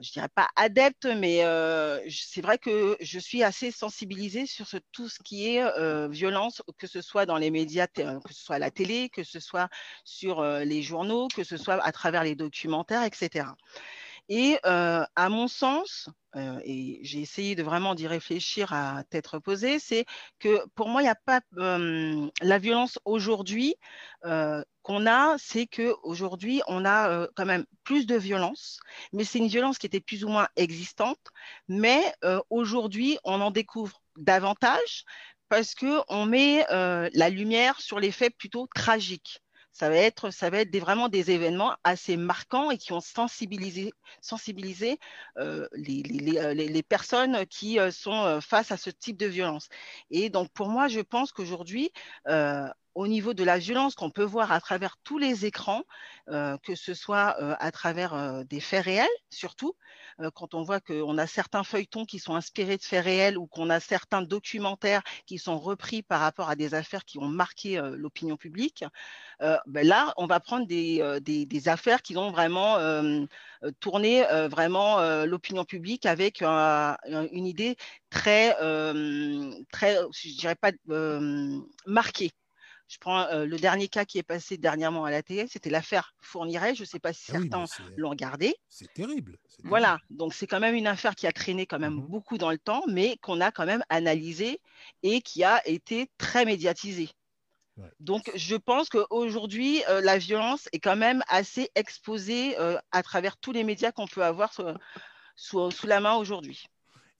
je 0.00 0.12
dirais 0.12 0.28
pas 0.28 0.48
adepte, 0.56 1.06
mais 1.06 1.44
euh, 1.44 2.00
c'est 2.08 2.40
vrai 2.40 2.58
que 2.58 2.96
je 3.00 3.18
suis 3.18 3.42
assez 3.42 3.70
sensibilisée 3.70 4.46
sur 4.46 4.66
tout 4.92 5.08
ce 5.08 5.18
qui 5.22 5.48
est 5.48 5.62
euh, 5.62 6.08
violence, 6.08 6.62
que 6.78 6.86
ce 6.86 7.00
soit 7.00 7.26
dans 7.26 7.36
les 7.36 7.50
médias, 7.50 7.86
que 7.86 8.02
ce 8.30 8.44
soit 8.44 8.56
à 8.56 8.58
la 8.58 8.70
télé, 8.70 9.08
que 9.10 9.24
ce 9.24 9.40
soit 9.40 9.68
sur 10.04 10.40
euh, 10.40 10.64
les 10.64 10.82
journaux, 10.82 11.28
que 11.28 11.44
ce 11.44 11.56
soit 11.56 11.82
à 11.82 11.92
travers 11.92 12.24
les 12.24 12.34
documentaires, 12.34 13.04
etc. 13.04 13.46
Et 14.34 14.58
euh, 14.64 15.04
à 15.14 15.28
mon 15.28 15.46
sens, 15.46 16.08
euh, 16.36 16.58
et 16.64 17.00
j'ai 17.02 17.20
essayé 17.20 17.54
de 17.54 17.62
vraiment 17.62 17.94
d'y 17.94 18.06
réfléchir 18.06 18.72
à 18.72 19.04
tête 19.10 19.26
reposée, 19.26 19.78
c'est 19.78 20.06
que 20.38 20.66
pour 20.74 20.88
moi, 20.88 21.02
il 21.02 21.04
n'y 21.04 21.10
a 21.10 21.14
pas 21.14 21.42
euh, 21.58 22.30
la 22.40 22.58
violence 22.58 22.98
aujourd'hui 23.04 23.74
qu'on 24.22 25.06
a, 25.06 25.36
c'est 25.36 25.66
que 25.66 25.94
aujourd'hui, 26.02 26.62
on 26.66 26.86
a 26.86 27.28
quand 27.36 27.44
même 27.44 27.66
plus 27.84 28.06
de 28.06 28.16
violence, 28.16 28.80
mais 29.12 29.24
c'est 29.24 29.38
une 29.38 29.48
violence 29.48 29.76
qui 29.76 29.84
était 29.84 30.00
plus 30.00 30.24
ou 30.24 30.28
moins 30.28 30.48
existante, 30.56 31.20
mais 31.68 32.00
aujourd'hui, 32.48 33.18
on 33.24 33.42
en 33.42 33.50
découvre 33.50 34.00
davantage 34.16 35.04
parce 35.50 35.74
que 35.74 36.00
on 36.08 36.24
met 36.24 36.64
la 36.70 37.28
lumière 37.28 37.80
sur 37.82 38.00
les 38.00 38.12
faits 38.12 38.34
plutôt 38.38 38.66
tragiques. 38.74 39.42
Ça 39.72 39.88
va 39.88 39.96
être, 39.96 40.30
ça 40.30 40.50
va 40.50 40.58
être 40.58 40.76
vraiment 40.78 41.08
des 41.08 41.30
événements 41.30 41.74
assez 41.82 42.16
marquants 42.16 42.70
et 42.70 42.78
qui 42.78 42.92
ont 42.92 43.00
sensibilisé, 43.00 43.92
euh, 45.38 45.66
euh, 45.74 46.54
les, 46.54 46.82
personnes 46.82 47.46
qui 47.46 47.78
euh, 47.78 47.90
sont 47.90 48.40
face 48.42 48.70
à 48.70 48.76
ce 48.76 48.90
type 48.90 49.16
de 49.16 49.26
violence. 49.26 49.68
Et 50.10 50.28
donc, 50.28 50.50
pour 50.50 50.68
moi, 50.68 50.88
je 50.88 51.00
pense 51.00 51.32
qu'aujourd'hui, 51.32 51.90
au 52.94 53.06
niveau 53.06 53.34
de 53.34 53.44
la 53.44 53.58
violence 53.58 53.94
qu'on 53.94 54.10
peut 54.10 54.24
voir 54.24 54.52
à 54.52 54.60
travers 54.60 54.96
tous 55.04 55.18
les 55.18 55.46
écrans, 55.46 55.82
euh, 56.28 56.56
que 56.58 56.74
ce 56.74 56.94
soit 56.94 57.36
euh, 57.40 57.54
à 57.58 57.72
travers 57.72 58.14
euh, 58.14 58.44
des 58.44 58.60
faits 58.60 58.84
réels, 58.84 59.08
surtout, 59.30 59.74
quand 60.34 60.54
on 60.54 60.62
voit 60.62 60.78
qu'on 60.78 61.16
a 61.16 61.26
certains 61.26 61.64
feuilletons 61.64 62.04
qui 62.04 62.18
sont 62.18 62.34
inspirés 62.34 62.76
de 62.76 62.82
faits 62.82 63.02
réels 63.02 63.38
ou 63.38 63.46
qu'on 63.46 63.70
a 63.70 63.80
certains 63.80 64.20
documentaires 64.20 65.02
qui 65.26 65.38
sont 65.38 65.58
repris 65.58 66.02
par 66.02 66.20
rapport 66.20 66.50
à 66.50 66.54
des 66.54 66.74
affaires 66.74 67.04
qui 67.06 67.18
ont 67.18 67.26
marqué 67.26 67.80
l'opinion 67.96 68.36
publique, 68.36 68.84
ben 69.40 69.86
là, 69.86 70.12
on 70.18 70.26
va 70.26 70.38
prendre 70.38 70.66
des, 70.66 71.18
des, 71.22 71.46
des, 71.46 71.68
affaires 71.68 72.02
qui 72.02 72.16
ont 72.18 72.30
vraiment 72.30 72.76
tourné 73.80 74.22
vraiment 74.50 75.00
l'opinion 75.24 75.64
publique 75.64 76.04
avec 76.04 76.42
une 76.42 77.46
idée 77.46 77.76
très, 78.10 78.54
très, 79.72 79.96
je 80.12 80.36
dirais 80.36 80.56
pas 80.56 80.72
marquée. 81.86 82.32
Je 82.92 82.98
prends 82.98 83.22
euh, 83.28 83.46
le 83.46 83.56
dernier 83.56 83.88
cas 83.88 84.04
qui 84.04 84.18
est 84.18 84.22
passé 84.22 84.58
dernièrement 84.58 85.06
à 85.06 85.10
la 85.10 85.22
télé, 85.22 85.46
c'était 85.48 85.70
l'affaire 85.70 86.14
Fourniret. 86.20 86.74
Je 86.74 86.82
ne 86.82 86.86
sais 86.86 86.98
pas 86.98 87.14
si 87.14 87.30
ah 87.30 87.40
certains 87.40 87.64
oui, 87.64 87.94
l'ont 87.96 88.10
regardé. 88.10 88.54
C'est 88.68 88.92
terrible. 88.92 89.38
Voilà, 89.64 89.98
donc 90.10 90.34
c'est 90.34 90.46
quand 90.46 90.60
même 90.60 90.74
une 90.74 90.86
affaire 90.86 91.14
qui 91.14 91.26
a 91.26 91.32
traîné 91.32 91.64
quand 91.64 91.78
même 91.78 91.94
mmh. 91.94 92.06
beaucoup 92.08 92.36
dans 92.36 92.50
le 92.50 92.58
temps, 92.58 92.82
mais 92.88 93.16
qu'on 93.22 93.40
a 93.40 93.50
quand 93.50 93.64
même 93.64 93.82
analysée 93.88 94.60
et 95.02 95.22
qui 95.22 95.42
a 95.42 95.66
été 95.66 96.10
très 96.18 96.44
médiatisée. 96.44 97.08
Ouais. 97.78 97.88
Donc 97.98 98.30
je 98.34 98.56
pense 98.56 98.90
qu'aujourd'hui, 98.90 99.82
euh, 99.88 100.02
la 100.02 100.18
violence 100.18 100.68
est 100.72 100.80
quand 100.80 100.96
même 100.96 101.22
assez 101.28 101.70
exposée 101.74 102.58
euh, 102.58 102.76
à 102.90 103.02
travers 103.02 103.38
tous 103.38 103.52
les 103.52 103.64
médias 103.64 103.90
qu'on 103.90 104.06
peut 104.06 104.22
avoir 104.22 104.52
sous, 104.52 104.64
sous, 105.34 105.70
sous 105.70 105.86
la 105.86 106.00
main 106.00 106.16
aujourd'hui. 106.16 106.66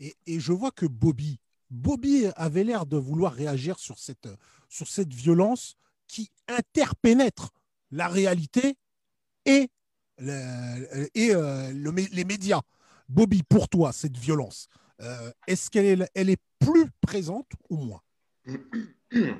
Et, 0.01 0.15
et, 0.27 0.39
je 0.39 0.53
vois 0.53 0.71
que 0.71 0.85
Bobby, 0.85 1.41
Bobby 1.71 2.27
avait 2.37 2.65
l'air 2.65 2.85
de 2.85 2.99
vouloir 2.99 3.33
réagir 3.33 3.79
sur 3.79 3.99
cette, 3.99 4.29
sur 4.73 4.89
cette 4.89 5.13
violence 5.13 5.77
qui 6.09 6.31
interpénètre 6.49 7.51
la 7.91 8.09
réalité 8.09 8.77
et, 9.45 9.69
le, 10.19 11.09
et 11.15 11.35
euh, 11.35 11.71
le, 11.73 11.91
les 11.91 12.25
médias. 12.25 12.63
Bobby, 13.09 13.43
pour 13.43 13.69
toi, 13.69 13.93
cette 13.93 14.17
violence, 14.17 14.69
euh, 15.03 15.31
est-ce 15.47 15.69
qu'elle 15.69 16.01
est, 16.03 16.11
elle 16.15 16.31
est 16.31 16.41
plus 16.59 16.87
présente 17.03 17.51
ou 17.69 17.77
moins? 17.77 18.01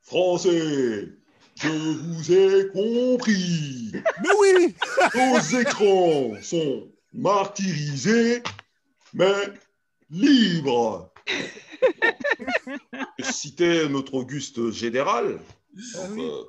Français, 0.00 1.08
je 1.56 1.68
vous 1.68 2.32
ai 2.32 2.70
compris. 2.72 3.92
Mais 3.92 4.30
oui 4.40 4.74
Nos 5.14 5.60
écrans 5.60 6.32
sont 6.40 6.88
martyrisés, 7.12 8.42
mais 9.12 9.52
libres. 10.10 11.12
Citer 13.34 13.88
notre 13.88 14.14
auguste 14.14 14.70
général, 14.70 15.40
ah 15.96 16.06
oui. 16.12 16.22
euh, 16.22 16.44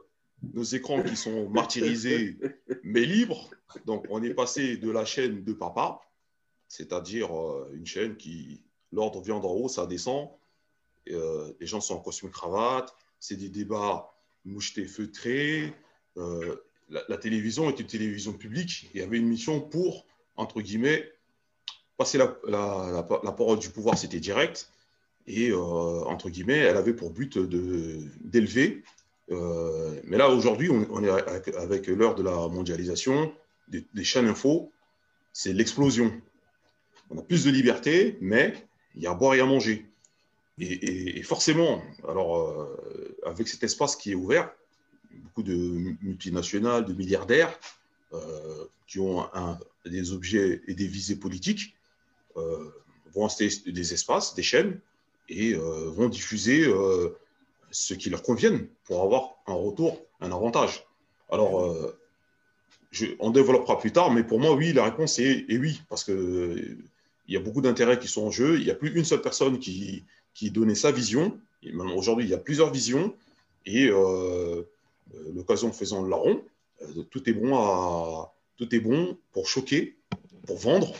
nos 0.54 0.63
écrans 0.63 1.01
qui 1.01 1.15
sont 1.15 1.50
martyrisés 1.50 2.38
mais 2.84 3.01
libres. 3.06 3.50
Donc 3.86 4.06
on 4.10 4.22
est 4.22 4.34
passé 4.34 4.77
de 4.77 4.92
la 4.92 5.04
chaîne 5.04 5.44
de 5.44 5.54
papa, 5.54 6.00
c'est-à-dire 6.68 7.36
euh, 7.36 7.72
une 7.74 7.88
chaîne 7.88 8.15
qui, 8.18 8.62
l'ordre 8.92 9.20
vient 9.22 9.39
d'en 9.39 9.51
haut, 9.51 9.68
ça 9.68 9.88
descend. 9.88 10.30
Et, 11.08 11.13
euh, 11.13 11.51
les 11.60 11.65
gens 11.65 11.82
sont 11.82 11.96
en 11.96 12.00
costume 12.00 12.30
cravate, 12.30 12.96
c'est 13.20 13.36
des 13.36 13.50
débats 13.50 14.13
mouchetés, 14.46 14.86
feutrés. 14.86 15.74
Euh, 16.18 16.56
la, 16.89 17.01
la, 17.10 17.18
télévision 17.18 17.68
est 17.68 17.80
une 17.80 17.88
télévision 17.88 18.34
publique. 18.34 18.89
Il 18.94 19.00
y 19.00 19.04
avait 19.04 19.18
une 19.18 19.27
mission 19.27 19.60
pour, 19.60 20.06
entre 20.36 20.62
guillemets, 20.62 21.12
passer 21.98 22.20
la, 22.20 22.38
la, 22.48 23.08
la 23.24 23.32
parole 23.32 23.58
du 23.58 23.70
pouvoir, 23.70 23.98
c'était 23.98 24.20
direct 24.20 24.70
et 25.27 25.50
euh, 25.50 25.58
entre 25.58 26.29
guillemets, 26.29 26.60
elle 26.60 26.77
avait 26.77 26.94
pour 26.94 27.12
but 27.12 27.38
d'élever. 27.38 28.84
Euh, 29.32 30.00
mais 30.03 30.17
là, 30.17 30.29
aujourd'hui, 30.29 30.70
on, 30.70 31.03
est 31.03 31.10
avec, 31.10 31.88
l'heure 31.88 32.15
de 32.15 32.24
la 32.24 32.48
mondialisation, 32.48 33.34
des, 33.67 34.03
chaînes 34.03 34.27
info, 34.27 34.72
c'est 35.34 35.53
l'explosion. 35.53 36.12
On 37.10 37.17
a 37.17 37.24
plus 37.24 37.44
de 37.44 37.50
liberté, 37.50 38.17
mais 38.22 38.53
il 38.96 39.01
y 39.01 39.08
a 39.08 39.12
à 39.12 39.15
boire 39.15 39.34
et 39.34 39.39
à 39.39 39.46
manger. 39.46 39.86
Et, 40.60 41.22
forcément, 41.24 41.82
alors, 42.08 42.38
euh, 42.38 43.17
avec 43.25 43.48
cet 43.48 43.63
espace 43.63 43.96
qui 43.96 44.12
est 44.12 44.15
ouvert, 44.15 44.51
beaucoup 45.12 45.44
de 45.44 45.55
multinationales, 46.01 46.86
de 46.86 46.94
milliardaires 46.94 47.58
qui 48.88 49.00
ont 49.00 49.27
des 49.86 50.13
objets 50.13 50.62
et 50.67 50.74
des 50.74 50.88
visées 50.88 51.17
politiques 51.17 51.75
vont 52.36 53.25
installer 53.25 53.51
des 53.67 53.94
espaces, 53.94 54.36
des 54.36 54.44
chaînes, 54.44 54.79
et 55.29 55.53
euh, 55.53 55.89
vont 55.89 56.10
diffuser 56.10 56.65
euh, 56.65 57.17
ce 57.72 57.94
qui 57.94 58.10
leur 58.10 58.24
convienne 58.24 58.67
pour 58.84 59.01
avoir 59.01 59.36
un 59.48 59.53
retour, 59.53 60.01
un 60.22 60.32
avantage. 60.32 60.86
Alors, 61.29 61.63
euh, 61.63 61.98
on 63.20 63.32
développera 63.32 63.77
plus 63.77 63.91
tard, 63.91 64.12
mais 64.12 64.24
pour 64.24 64.39
moi, 64.39 64.53
oui, 64.53 64.72
la 64.72 64.86
réponse 64.86 65.20
est, 65.20 65.46
oui, 65.50 65.82
parce 65.89 66.03
que 66.03 66.77
il 67.27 67.34
y 67.34 67.38
a 67.38 67.39
beaucoup 67.39 67.62
d'intérêts 67.62 68.00
qui 68.00 68.08
sont 68.08 68.27
en 68.27 68.32
jeu. 68.32 68.60
Il 68.60 68.65
n'y 68.65 68.72
a 68.72 68.75
plus 68.75 68.96
une 68.96 69.03
seule 69.03 69.22
personne 69.22 69.60
qui, 69.60 70.03
qui 70.34 70.51
donnait 70.51 70.75
sa 70.75 70.91
vision. 70.91 71.38
Aujourd'hui, 71.96 72.25
il 72.25 72.29
y 72.29 72.36
a 72.36 72.38
plusieurs 72.38 72.72
visions, 72.72 73.15
et 73.65 73.89
l'occasion 75.34 75.72
faisant 75.72 76.03
le 76.03 76.10
larron, 76.10 76.44
tout 77.10 77.27
est 77.27 77.34
bon 77.34 77.55
à, 77.55 78.32
tout 78.58 78.74
est 78.75 78.79
bon 78.79 79.17
pour 79.32 79.48
choquer, 79.48 79.96
pour 80.46 80.58
vendre 80.58 80.94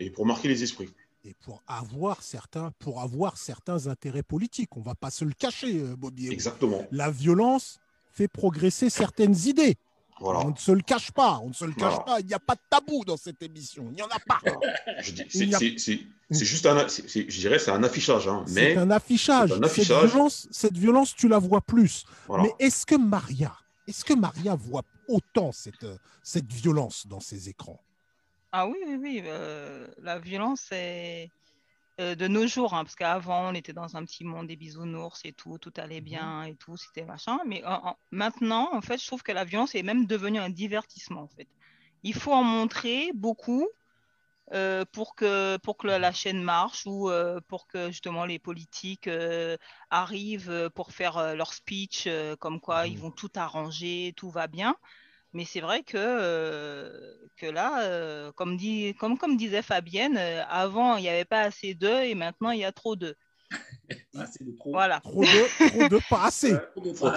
et 0.00 0.10
pour 0.10 0.26
marquer 0.26 0.48
les 0.48 0.64
esprits 0.64 0.90
et 1.24 1.34
pour 1.42 1.62
avoir 1.66 2.22
certains, 2.22 2.70
pour 2.78 3.00
avoir 3.00 3.36
certains 3.36 3.86
intérêts 3.86 4.22
politiques. 4.22 4.76
On 4.76 4.80
ne 4.80 4.84
va 4.84 4.94
pas 4.94 5.10
se 5.10 5.24
le 5.24 5.32
cacher, 5.32 5.82
Bobby. 5.96 6.28
Exactement. 6.30 6.86
La 6.90 7.10
violence 7.10 7.78
fait 8.12 8.28
progresser 8.28 8.90
certaines 8.90 9.36
idées. 9.46 9.76
Voilà. 10.20 10.40
On 10.40 10.50
ne 10.50 10.56
se 10.56 10.70
le 10.70 10.80
cache 10.80 11.10
pas, 11.10 11.40
on 11.42 11.48
ne 11.48 11.52
se 11.52 11.64
le 11.64 11.72
cache 11.72 11.94
voilà. 11.94 12.04
pas. 12.04 12.20
Il 12.20 12.26
n'y 12.26 12.34
a 12.34 12.38
pas 12.38 12.54
de 12.54 12.60
tabou 12.70 13.04
dans 13.04 13.16
cette 13.16 13.42
émission. 13.42 13.86
Il 13.90 13.96
n'y 13.96 14.02
en 14.02 14.06
a 14.06 14.20
pas. 14.26 14.40
C'est 16.30 16.44
juste 16.44 16.66
un, 16.66 16.86
je 16.86 17.40
dirais, 17.40 17.58
c'est 17.58 17.72
un 17.72 17.82
affichage. 17.82 18.28
Hein, 18.28 18.44
c'est 18.46 18.76
un 18.76 18.90
affichage. 18.90 19.52
Un 19.52 19.62
affichage. 19.62 20.00
Cette, 20.00 20.10
violence, 20.10 20.48
cette 20.52 20.78
violence, 20.78 21.16
tu 21.16 21.28
la 21.28 21.38
vois 21.38 21.60
plus. 21.60 22.04
Mais 22.28 22.52
est-ce 22.60 22.86
que 22.86 22.94
Maria, 22.94 23.52
est-ce 23.88 24.04
que 24.04 24.14
Maria 24.14 24.54
voit 24.54 24.82
autant 25.08 25.50
cette, 25.52 25.86
cette 26.22 26.52
violence 26.52 27.06
dans 27.08 27.20
ses 27.20 27.48
écrans? 27.48 27.80
Ah 28.56 28.66
oui, 28.68 28.78
oui, 28.86 28.96
oui. 29.00 29.22
Euh, 29.26 29.88
la 29.98 30.18
violence 30.20 30.68
est 30.72 31.32
euh, 32.00 32.14
de 32.16 32.28
nos 32.28 32.46
jours, 32.46 32.74
hein, 32.74 32.84
parce 32.84 32.96
qu'avant, 32.96 33.50
on 33.50 33.54
était 33.54 33.72
dans 33.74 33.96
un 33.96 34.04
petit 34.04 34.24
monde 34.24 34.48
des 34.48 34.56
bisounours 34.56 35.22
et 35.24 35.32
tout, 35.34 35.58
tout 35.58 35.72
allait 35.78 36.00
Mhm. 36.00 36.02
bien 36.02 36.44
et 36.44 36.56
tout, 36.56 36.76
c'était 36.76 37.04
machin. 37.06 37.38
Mais 37.46 37.64
en- 37.64 37.88
en- 37.90 37.98
maintenant, 38.12 38.70
en 38.74 38.82
fait, 38.82 38.98
je 39.00 39.06
trouve 39.06 39.22
que 39.24 39.32
la 39.32 39.44
violence 39.44 39.74
est 39.76 39.82
même 39.84 40.06
devenue 40.06 40.40
un 40.40 40.50
divertissement, 40.50 41.22
en 41.22 41.28
fait. 41.28 41.48
Il 42.04 42.14
faut 42.14 42.32
en 42.34 42.44
montrer 42.44 43.12
beaucoup 43.14 43.68
euh, 44.54 44.84
pour 44.92 45.16
que, 45.16 45.58
pour 45.58 45.76
que 45.78 45.88
la, 45.88 46.12
chaîne 46.12 46.42
marche 46.42 46.86
ou 46.86 47.10
euh, 47.10 47.40
pour 47.48 47.66
que 47.68 47.88
justement 47.90 48.26
les 48.26 48.38
politiques 48.40 49.08
euh, 49.08 49.56
arrivent 49.90 50.70
pour 50.76 50.92
faire 50.92 51.36
leur 51.36 51.54
speech, 51.54 52.08
comme 52.40 52.60
quoi 52.60 52.88
ils 52.88 52.96
Mhm. 52.96 53.00
vont 53.00 53.12
tout 53.12 53.30
arranger, 53.36 54.14
tout 54.16 54.30
va 54.30 54.48
bien. 54.48 54.76
Mais 55.34 55.44
c'est 55.44 55.60
vrai 55.60 55.82
que, 55.82 55.96
euh, 55.98 57.16
là, 57.46 57.82
euh, 57.84 58.32
comme 58.32 58.56
disait 59.36 59.62
Fabienne, 59.62 60.16
euh, 60.16 60.44
avant, 60.48 60.96
il 60.96 61.02
n'y 61.02 61.08
avait 61.08 61.24
pas 61.24 61.40
assez 61.42 61.74
d'eux 61.74 62.02
et 62.04 62.14
maintenant, 62.14 62.50
il 62.50 62.60
y 62.60 62.64
a 62.64 62.72
trop 62.72 62.96
d'eux. 62.96 63.16
C'est 64.32 64.44
de 64.44 64.56
trop. 64.56 64.70
Voilà. 64.70 65.00
Trop 65.00 65.20
de, 65.22 65.68
trop 65.68 65.88
de, 65.88 66.00
pas 66.08 66.24
assez. 66.24 66.54
Trop 66.74 66.80
de 66.80 66.92
Trop 66.92 67.08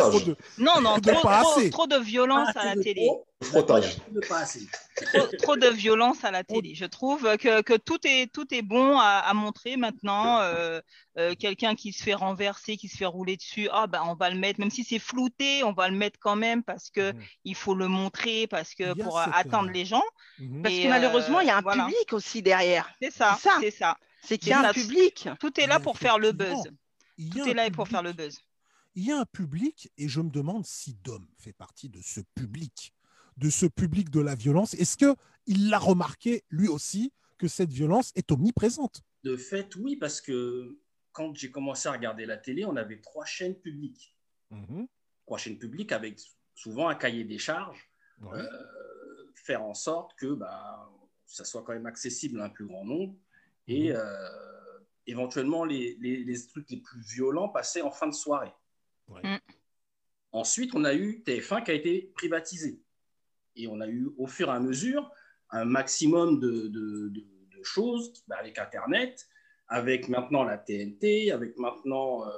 Non, 0.58 0.82
non, 0.82 0.92
Trop 0.94 1.00
de 1.00 1.12
trop, 1.14 1.22
pas 1.28 1.40
assez. 1.42 1.70
trop 1.70 1.88
de 1.88 1.96
violence 1.98 2.52
Pas 2.54 2.62
à 2.62 2.66
la 2.66 2.76
de 2.76 2.82
télé. 2.82 3.06
trop, 3.08 3.26
Frottage. 3.50 3.96
trop 3.98 4.12
de 4.12 4.20
pas 4.28 4.40
assez. 4.40 4.68
trop, 5.14 5.28
trop 5.38 5.56
de 5.56 5.68
violence 5.68 6.24
à 6.24 6.32
la 6.32 6.44
télé. 6.44 6.74
Je 6.76 6.86
trouve 6.86 7.38
que, 7.38 7.62
que 7.62 7.78
tout, 7.78 8.00
est, 8.06 8.32
tout 8.34 8.52
est 8.54 8.64
bon 8.64 8.98
à, 8.98 9.20
à 9.26 9.34
montrer 9.34 9.78
maintenant. 9.78 10.40
Euh, 10.42 10.82
euh, 11.18 11.36
Quelqu'un 11.36 11.76
qui 11.76 11.94
se 11.94 12.04
fait 12.04 12.14
renverser, 12.16 12.78
qui 12.78 12.88
se 12.90 12.98
fait 12.98 13.06
rouler 13.06 13.38
dessus, 13.38 13.70
ah 13.72 13.88
ben 13.88 14.02
on 14.06 14.16
va 14.16 14.30
le 14.30 14.38
mettre, 14.38 14.60
même 14.60 14.72
si 14.72 14.84
c'est 14.84 15.00
flouté, 15.00 15.64
on 15.64 15.72
va 15.74 15.88
le 15.90 15.96
mettre 15.96 16.20
quand 16.20 16.36
même 16.36 16.64
parce 16.64 16.90
que 16.90 17.12
Mhm. 17.14 17.22
il 17.46 17.56
faut 17.56 17.76
le 17.76 17.88
montrer, 17.88 18.48
parce 18.48 18.74
que 18.76 18.94
pour 19.02 19.20
euh, 19.20 19.24
les 19.74 19.86
gens. 19.86 20.04
Mhm. 20.40 20.64
Parce 20.64 20.76
que 20.76 20.88
malheureusement, 20.90 21.40
il 21.40 21.48
y 21.48 21.50
a 21.52 21.56
un 21.56 21.60
euh, 21.60 21.64
voilà. 21.64 21.86
public 21.86 22.12
aussi 22.14 22.42
derrière. 22.42 22.90
C'est 23.02 23.12
ça, 23.12 23.38
C'est 23.62 23.72
ça. 23.72 23.98
C'est 24.28 24.38
qu'il 24.38 24.50
y 24.50 24.54
a 24.54 24.68
un 24.70 24.74
public. 24.74 25.30
Tout 25.40 25.60
est 25.60 25.68
là 25.68 25.80
pour 25.80 25.98
faire 25.98 26.20
le 26.20 26.32
buzz. 26.32 26.64
il 27.18 27.28
y 27.36 27.40
a 27.40 27.44
Tout 27.44 27.50
un 27.50 27.52
est 27.52 27.54
là 27.56 27.64
pour 27.72 27.86
public- 27.86 27.92
faire 27.92 28.04
le 28.04 28.14
buzz. 28.14 28.40
Il 28.96 29.06
y 29.06 29.12
a 29.12 29.20
un 29.20 29.26
public, 29.26 29.92
et 29.98 30.08
je 30.10 30.22
me 30.22 30.30
demande 30.30 30.66
si 30.66 30.96
Dom 31.04 31.28
fait 31.38 31.54
partie 31.54 31.88
de 31.90 32.02
ce 32.02 32.20
public, 32.36 32.94
de 33.38 33.50
ce 33.50 33.66
public 33.68 34.10
de 34.10 34.20
la 34.20 34.36
violence. 34.36 34.74
Est-ce 34.74 34.98
que 34.98 35.16
il 35.46 35.70
l'a 35.70 35.78
remarqué 35.80 36.44
lui 36.50 36.68
aussi 36.68 37.14
que 37.38 37.48
cette 37.48 37.72
violence 37.72 38.12
est 38.16 38.32
omniprésente? 38.32 39.02
De 39.24 39.38
fait, 39.38 39.76
oui, 39.76 39.96
parce 39.96 40.20
que 40.20 40.78
quand 41.12 41.36
j'ai 41.36 41.52
commencé 41.52 41.88
à 41.88 41.92
regarder 41.92 42.26
la 42.26 42.38
télé, 42.38 42.66
on 42.66 42.76
avait 42.76 43.00
trois 43.00 43.26
chaînes 43.26 43.56
publiques. 43.56 44.16
Mhm. 44.50 44.88
Trois 45.26 45.38
chaînes 45.38 45.58
publiques 45.60 45.92
avec 45.92 46.20
souvent 46.56 46.88
un 46.90 46.96
cahier 46.96 47.24
des 47.24 47.38
charges, 47.38 47.90
Ouais. 48.22 48.40
euh, 48.40 49.32
faire 49.36 49.62
en 49.64 49.74
sorte 49.76 50.16
que 50.18 50.34
bah, 50.34 50.90
ça 51.28 51.46
soit 51.46 51.62
quand 51.64 51.74
même 51.74 51.86
accessible 51.86 52.42
à 52.42 52.46
un 52.46 52.50
plus 52.50 52.66
grand 52.66 52.84
nombre. 52.86 53.16
Et 53.68 53.90
Mhm. 53.92 53.96
euh, 53.98 54.80
éventuellement, 55.06 55.64
les, 55.66 55.98
les- 56.00 56.24
les 56.24 56.48
trucs 56.48 56.70
les 56.70 56.78
plus 56.78 57.02
violents 57.02 57.50
passaient 57.50 57.82
en 57.82 57.92
fin 57.92 58.08
de 58.08 58.14
soirée. 58.14 58.54
Ouais. 59.08 59.22
Mm. 59.24 59.40
Ensuite, 60.34 60.76
on 60.76 60.84
a 60.84 60.94
eu 60.94 61.24
TF1 61.26 61.64
qui 61.64 61.72
a 61.72 61.74
été 61.74 62.12
privatisé. 62.16 62.82
Et 63.56 63.68
on 63.68 63.80
a 63.82 63.88
eu, 63.88 64.10
au 64.18 64.28
fur 64.28 64.50
et 64.50 64.52
à 64.52 64.60
mesure, 64.60 65.10
un 65.50 65.66
maximum 65.66 66.40
de, 66.40 66.68
de- 66.68 67.08
de- 67.10 67.26
de 67.58 67.64
choses 67.64 68.14
bah, 68.28 68.36
avec 68.40 68.60
Internet, 68.60 69.28
avec 69.68 70.10
maintenant 70.10 70.44
la 70.44 70.58
TNT, 70.58 71.32
avec 71.32 71.58
maintenant 71.58 72.28
euh, 72.28 72.32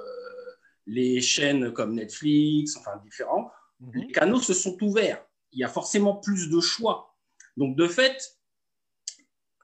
les 0.86 1.20
chaînes 1.20 1.72
comme 1.72 1.94
Netflix, 1.94 2.76
enfin 2.76 2.96
différents. 3.04 3.50
Mhm. 3.80 3.92
Les 3.94 4.12
canaux 4.12 4.40
se 4.40 4.54
sont 4.54 4.76
ouverts. 4.82 5.24
Il 5.52 5.58
y 5.58 5.64
a 5.64 5.68
forcément 5.68 6.16
plus 6.16 6.48
de 6.48 6.60
choix. 6.60 7.16
Donc, 7.56 7.76
de 7.76 7.86
fait, 7.88 8.39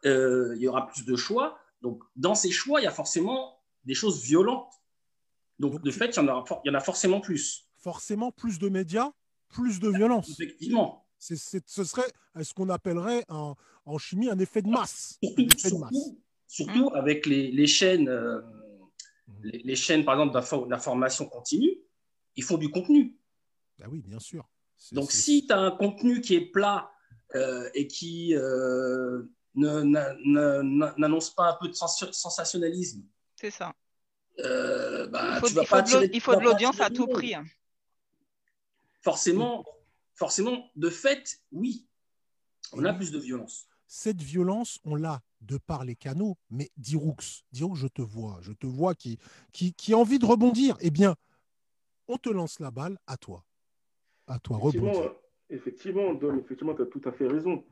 euh, 0.06 0.54
il 0.56 0.62
y 0.62 0.68
aura 0.68 0.86
plus 0.86 1.04
de 1.04 1.16
choix. 1.16 1.58
Donc, 1.82 2.02
dans 2.14 2.34
ces 2.34 2.50
choix, 2.50 2.80
il 2.80 2.84
y 2.84 2.86
a 2.86 2.90
forcément 2.92 3.58
des 3.84 3.94
choses 3.94 4.22
violentes. 4.22 4.72
Donc, 5.58 5.72
Donc, 5.74 5.82
de 5.82 5.90
fait, 5.90 6.08
il 6.08 6.16
y, 6.16 6.18
en 6.20 6.28
a, 6.28 6.44
for- 6.44 6.60
il 6.64 6.68
y 6.68 6.70
en 6.70 6.74
a 6.74 6.80
forcément 6.80 7.20
plus. 7.20 7.68
Forcément, 7.78 8.30
plus 8.32 8.58
de 8.58 8.68
médias, 8.68 9.10
plus 9.48 9.80
de 9.80 9.88
violence. 9.90 10.28
Effectivement. 10.30 11.06
C'est- 11.18 11.36
c'est- 11.36 11.66
ce 11.68 11.84
serait 11.84 12.10
ce 12.42 12.52
qu'on 12.52 12.68
appellerait 12.68 13.24
en, 13.28 13.54
en 13.84 13.98
chimie 13.98 14.28
un 14.28 14.38
effet 14.38 14.60
de 14.62 14.68
masse. 14.68 15.18
Surtout, 15.22 15.42
effet 15.42 15.70
de 15.70 15.76
masse. 15.76 15.92
surtout, 15.92 16.20
surtout 16.46 16.90
avec 16.94 17.26
les, 17.26 17.50
les 17.50 17.66
chaînes, 17.66 18.08
euh, 18.08 18.40
les, 19.42 19.58
les 19.58 19.76
chaînes, 19.76 20.04
par 20.04 20.14
exemple, 20.14 20.34
d'info- 20.34 20.66
d'information 20.68 21.26
continue, 21.26 21.78
ils 22.36 22.44
font 22.44 22.58
du 22.58 22.70
contenu. 22.70 23.16
Ah 23.82 23.86
oui, 23.90 24.02
bien 24.02 24.18
sûr. 24.20 24.46
Donc, 24.92 25.10
si 25.10 25.46
tu 25.46 25.52
as 25.52 25.58
un 25.58 25.70
contenu 25.70 26.20
qui 26.20 26.34
est 26.34 26.46
plat 26.46 26.90
euh, 27.34 27.68
et 27.74 27.86
qui 27.86 28.34
euh, 28.34 29.22
n'annonce 29.56 31.30
pas 31.30 31.50
un 31.50 31.54
peu 31.60 31.68
de 31.68 31.72
sens- 31.72 32.10
sensationnalisme, 32.12 33.02
C'est 33.36 33.50
ça. 33.50 33.72
euh, 34.40 35.06
bah, 35.08 35.30
Il 35.32 35.40
faut, 35.40 35.48
tu 35.48 35.54
vas 35.54 35.62
il 35.62 35.66
faut 35.66 35.76
pas 35.76 35.82
de 35.82 36.06
il 36.12 36.20
faut 36.20 36.40
l'audience 36.40 36.80
à 36.80 36.90
tout 36.90 37.06
prix. 37.06 37.34
Forcément, 39.02 39.64
forcément, 40.14 40.70
de 40.76 40.90
fait, 40.90 41.40
oui, 41.52 41.86
on 42.72 42.84
a 42.84 42.92
plus 42.92 43.12
de 43.12 43.18
violence. 43.18 43.68
cette 43.86 44.20
violence, 44.20 44.80
on 44.84 44.94
l'a 44.96 45.22
de 45.42 45.58
par 45.58 45.84
les 45.84 45.94
canaux, 45.94 46.36
mais 46.50 46.70
Diroux, 46.76 47.14
Diroux, 47.52 47.76
je 47.76 47.86
te 47.86 48.02
vois, 48.02 48.38
je 48.42 48.52
te 48.52 48.66
vois 48.66 48.94
qui, 48.94 49.18
qui, 49.52 49.72
qui 49.74 49.92
a 49.92 49.98
envie 49.98 50.18
de 50.18 50.26
rebondir. 50.26 50.76
Eh 50.80 50.90
bien, 50.90 51.14
on 52.08 52.18
te 52.18 52.28
lance 52.30 52.58
la 52.58 52.70
balle, 52.70 52.98
à 53.06 53.16
toi. 53.16 53.44
À 54.26 54.38
toi, 54.40 54.56
Effectivement, 54.58 54.90
rebondir. 54.92 55.10
euh, 55.10 55.14
effectivement, 55.50 56.14
Dom, 56.14 56.38
effectivement, 56.40 56.74
tu 56.74 56.82
as 56.82 56.86
tout 56.86 57.02
à 57.04 57.12
fait 57.12 57.28
raison. 57.28 57.64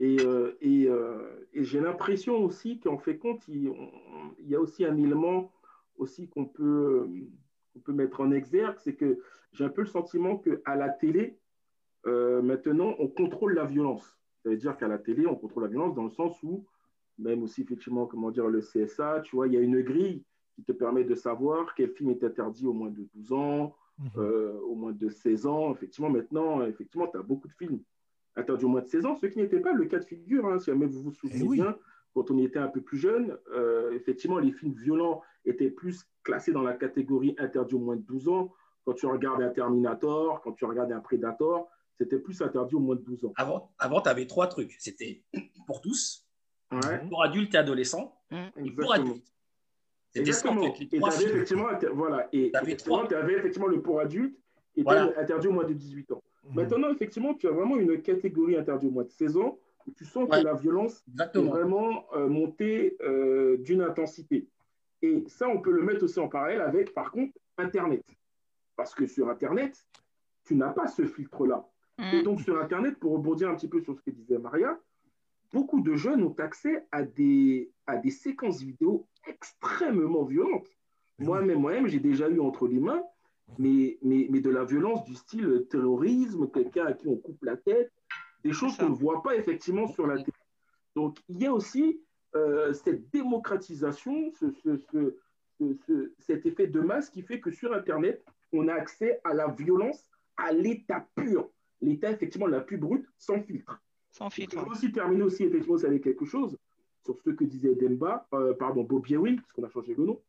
Et, 0.00 0.16
euh, 0.20 0.56
et, 0.60 0.88
euh, 0.88 1.46
et 1.52 1.62
j'ai 1.64 1.80
l'impression 1.80 2.42
aussi 2.42 2.80
qu'en 2.80 2.98
fait 2.98 3.18
compte, 3.18 3.46
il, 3.48 3.68
on- 3.68 3.90
il 4.38 4.48
y 4.48 4.54
a 4.56 4.60
aussi 4.60 4.84
un 4.84 4.96
élément 4.96 5.52
aussi 5.96 6.28
qu'on 6.28 6.46
peut, 6.46 7.06
euh, 7.06 7.80
peut 7.84 7.92
mettre 7.92 8.20
en 8.20 8.30
exergue, 8.30 8.76
c'est 8.78 8.94
que 8.94 9.18
j'ai 9.52 9.64
un 9.64 9.68
peu 9.68 9.82
le 9.82 9.86
sentiment 9.88 10.38
qu'à 10.38 10.74
la 10.74 10.88
télé, 10.88 11.38
euh, 12.06 12.40
maintenant, 12.40 12.94
on 12.98 13.08
contrôle 13.08 13.54
la 13.54 13.64
violence. 13.66 14.16
Ça 14.42 14.48
veut 14.48 14.56
dire 14.56 14.76
qu'à 14.78 14.88
la 14.88 14.98
télé, 14.98 15.26
on 15.26 15.34
contrôle 15.36 15.64
la 15.64 15.68
violence 15.68 15.94
dans 15.94 16.04
le 16.04 16.10
sens 16.10 16.42
où, 16.42 16.64
même 17.18 17.42
aussi, 17.42 17.60
effectivement, 17.62 18.06
comment 18.06 18.30
dire, 18.30 18.46
le 18.48 18.60
CSA, 18.62 19.20
tu 19.20 19.36
vois, 19.36 19.48
il 19.48 19.52
y 19.52 19.56
a 19.58 19.60
une 19.60 19.82
grille 19.82 20.24
qui 20.54 20.64
te 20.64 20.72
permet 20.72 21.04
de 21.04 21.14
savoir 21.14 21.74
quel 21.74 21.90
film 21.90 22.10
est 22.10 22.24
interdit 22.24 22.66
au 22.66 22.72
moins 22.72 22.90
de 22.90 23.02
12 23.14 23.32
ans, 23.34 23.76
euh, 24.16 24.58
au 24.60 24.74
moins 24.74 24.92
de 24.92 25.10
16 25.10 25.44
ans. 25.46 25.72
Effectivement, 25.72 26.08
maintenant, 26.08 26.64
effectivement, 26.64 27.06
tu 27.06 27.18
as 27.18 27.22
beaucoup 27.22 27.48
de 27.48 27.52
films 27.52 27.80
interdits 28.40 28.64
au 28.64 28.68
moins 28.68 28.82
de 28.82 28.88
16 28.88 29.06
ans, 29.06 29.16
ce 29.16 29.26
qui 29.26 29.38
n'était 29.38 29.60
pas 29.60 29.72
le 29.72 29.84
cas 29.86 29.98
de 29.98 30.04
figure, 30.04 30.46
hein, 30.46 30.58
si 30.58 30.66
jamais 30.66 30.86
vous 30.86 31.02
vous 31.02 31.12
souvenez 31.12 31.40
Eh 31.44 31.46
oui. 31.48 31.56
bien, 31.60 31.76
quand 32.14 32.30
on 32.30 32.38
était 32.38 32.58
un 32.58 32.68
peu 32.68 32.80
plus 32.80 32.98
jeune, 32.98 33.36
euh, 33.54 33.92
effectivement, 33.92 34.38
les 34.38 34.52
films 34.52 34.74
violents 34.74 35.22
étaient 35.44 35.70
plus 35.70 36.04
classés 36.24 36.52
dans 36.52 36.62
la 36.62 36.74
catégorie 36.74 37.34
interdit 37.38 37.74
au 37.74 37.78
moins 37.78 37.96
de 37.96 38.02
12 38.02 38.28
ans. 38.28 38.52
Quand 38.84 38.94
tu 38.94 39.06
regardes 39.06 39.42
un 39.42 39.50
Terminator, 39.50 40.40
quand 40.40 40.52
tu 40.52 40.64
regardes 40.64 40.90
un 40.92 41.00
Predator, 41.00 41.68
c'était 41.98 42.18
plus 42.18 42.40
interdit 42.42 42.74
au 42.74 42.80
moins 42.80 42.96
de 42.96 43.02
12 43.02 43.26
ans. 43.26 43.32
Avant, 43.36 43.70
avant 43.78 44.00
tu 44.00 44.08
avais 44.08 44.26
trois 44.26 44.46
trucs. 44.48 44.74
C'était 44.78 45.22
pour 45.66 45.80
tous, 45.80 46.26
Ouais, 46.72 47.00
pour 47.08 47.22
adultes 47.24 47.52
et 47.54 47.58
adolescents, 47.58 48.16
et 48.56 48.70
pour 48.70 48.94
adultes. 48.94 49.32
C'était 50.12 50.32
ça, 50.32 50.48
en 50.48 50.52
Exactement. 50.56 50.72
fait, 50.74 50.78
les 50.80 50.96
Et 50.96 50.98
trois 51.00 51.10
tu 51.10 51.14
avais 51.16 51.24
films. 51.24 51.36
effectivement, 51.36 51.68
voilà, 51.94 52.28
et 52.32 52.50
T'avais 52.52 52.66
effectivement, 52.72 52.96
trois. 52.98 53.08
tu 53.08 53.14
avais 53.16 53.32
effectivement 53.34 53.66
le 53.68 53.82
pour 53.82 54.00
adulte 54.00 54.36
était 54.76 54.82
Voilà. 54.84 55.12
interdit 55.18 55.48
au 55.48 55.52
moins 55.52 55.64
de 55.64 55.72
18 55.72 56.12
ans. 56.12 56.22
Mhm. 56.44 56.54
Maintenant, 56.54 56.90
effectivement, 56.90 57.34
tu 57.34 57.46
as 57.48 57.50
vraiment 57.50 57.76
une 57.76 58.00
catégorie 58.02 58.56
interdite 58.56 58.88
au 58.88 58.92
moins 58.92 59.04
de 59.04 59.10
16 59.10 59.36
ans 59.36 59.58
où 59.86 59.90
tu 59.92 60.04
sens 60.04 60.28
Ouais. 60.28 60.40
que 60.40 60.44
la 60.44 60.54
violence 60.54 61.02
est 61.06 61.10
Exactement. 61.12 61.50
vraiment 61.50 62.04
euh, 62.14 62.28
montée 62.28 62.96
euh, 63.02 63.56
d'une 63.58 63.82
intensité. 63.82 64.46
Et 65.02 65.24
ça, 65.28 65.48
on 65.48 65.60
peut 65.60 65.72
le 65.72 65.82
mettre 65.82 66.04
aussi 66.04 66.20
en 66.20 66.28
parallèle 66.28 66.60
avec, 66.60 66.92
par 66.92 67.10
contre, 67.10 67.32
Internet. 67.56 68.04
Parce 68.76 68.94
que 68.94 69.06
sur 69.06 69.28
Internet, 69.28 69.86
tu 70.44 70.54
n'as 70.54 70.70
pas 70.70 70.86
ce 70.86 71.04
filtre-là. 71.06 71.66
Et 72.12 72.20
Mm. 72.20 72.22
donc, 72.22 72.40
sur 72.40 72.58
Internet, 72.60 72.98
pour 72.98 73.12
rebondir 73.12 73.48
un 73.50 73.54
petit 73.54 73.68
peu 73.68 73.80
sur 73.80 73.94
ce 73.94 74.00
que 74.02 74.10
disait 74.10 74.38
Maria, 74.38 74.78
beaucoup 75.52 75.80
de 75.80 75.94
jeunes 75.96 76.22
ont 76.22 76.34
accès 76.38 76.86
à 76.92 77.02
des, 77.02 77.70
à 77.86 77.96
des 77.96 78.10
séquences 78.10 78.60
vidéo 78.62 79.06
extrêmement 79.26 80.24
violentes. 80.24 80.68
Oui. 81.18 81.26
Moi-même, 81.26 81.58
moi-même, 81.60 81.86
j'ai 81.88 82.00
déjà 82.00 82.28
eu 82.28 82.40
entre 82.40 82.66
les 82.68 82.78
mains, 82.80 83.02
mais, 83.58 83.98
mais, 84.02 84.26
mais 84.30 84.40
de 84.40 84.50
la 84.50 84.64
violence 84.64 85.04
du 85.04 85.14
style 85.14 85.66
terrorisme, 85.70 86.48
quelqu'un 86.50 86.86
à 86.86 86.92
qui 86.92 87.08
on 87.08 87.16
coupe 87.16 87.42
la 87.44 87.56
tête, 87.56 87.92
des 88.44 88.52
choses 88.52 88.76
qu'on 88.76 88.88
ne 88.90 88.94
voit 88.94 89.22
pas 89.22 89.36
effectivement 89.36 89.86
sur 89.88 90.06
la 90.06 90.16
télé. 90.16 90.32
Donc, 90.96 91.18
il 91.28 91.42
y 91.42 91.46
a 91.46 91.52
aussi 91.52 92.00
euh, 92.36 92.72
cette 92.72 93.10
démocratisation, 93.10 94.30
ce, 94.38 94.50
ce- 94.52 94.76
ce- 94.76 95.16
ce- 95.58 95.74
ce- 95.86 96.12
cet 96.20 96.46
effet 96.46 96.68
de 96.68 96.80
masse 96.80 97.10
qui 97.10 97.22
fait 97.22 97.40
que 97.40 97.50
sur 97.50 97.72
Internet, 97.74 98.24
on 98.52 98.68
a 98.68 98.74
accès 98.74 99.20
à 99.24 99.34
la 99.34 99.48
violence 99.48 100.08
à 100.36 100.52
l'état 100.52 101.06
pur, 101.16 101.50
l'état 101.82 102.10
effectivement 102.10 102.46
la 102.46 102.60
plus 102.60 102.78
brute, 102.78 103.04
sans 103.18 103.40
filtre. 103.42 103.80
Sans 104.12 104.28
Je 104.28 104.34
filtre. 104.36 104.62
vais 104.64 104.70
aussi 104.70 104.90
terminer 104.92 105.22
aussi 105.22 105.44
effectivement 105.44 105.76
avec 105.84 106.02
quelque 106.02 106.24
chose 106.24 106.56
sur 107.04 107.18
ce 107.24 107.30
que 107.30 107.44
disait 107.44 107.74
Demba, 107.74 108.26
euh, 108.34 108.54
pardon, 108.54 108.84
Bobby 108.84 109.14
Ewing, 109.14 109.36
parce 109.40 109.52
qu'on 109.52 109.64
a 109.64 109.68
changé 109.68 109.94
le 109.94 110.04
nom. 110.04 110.20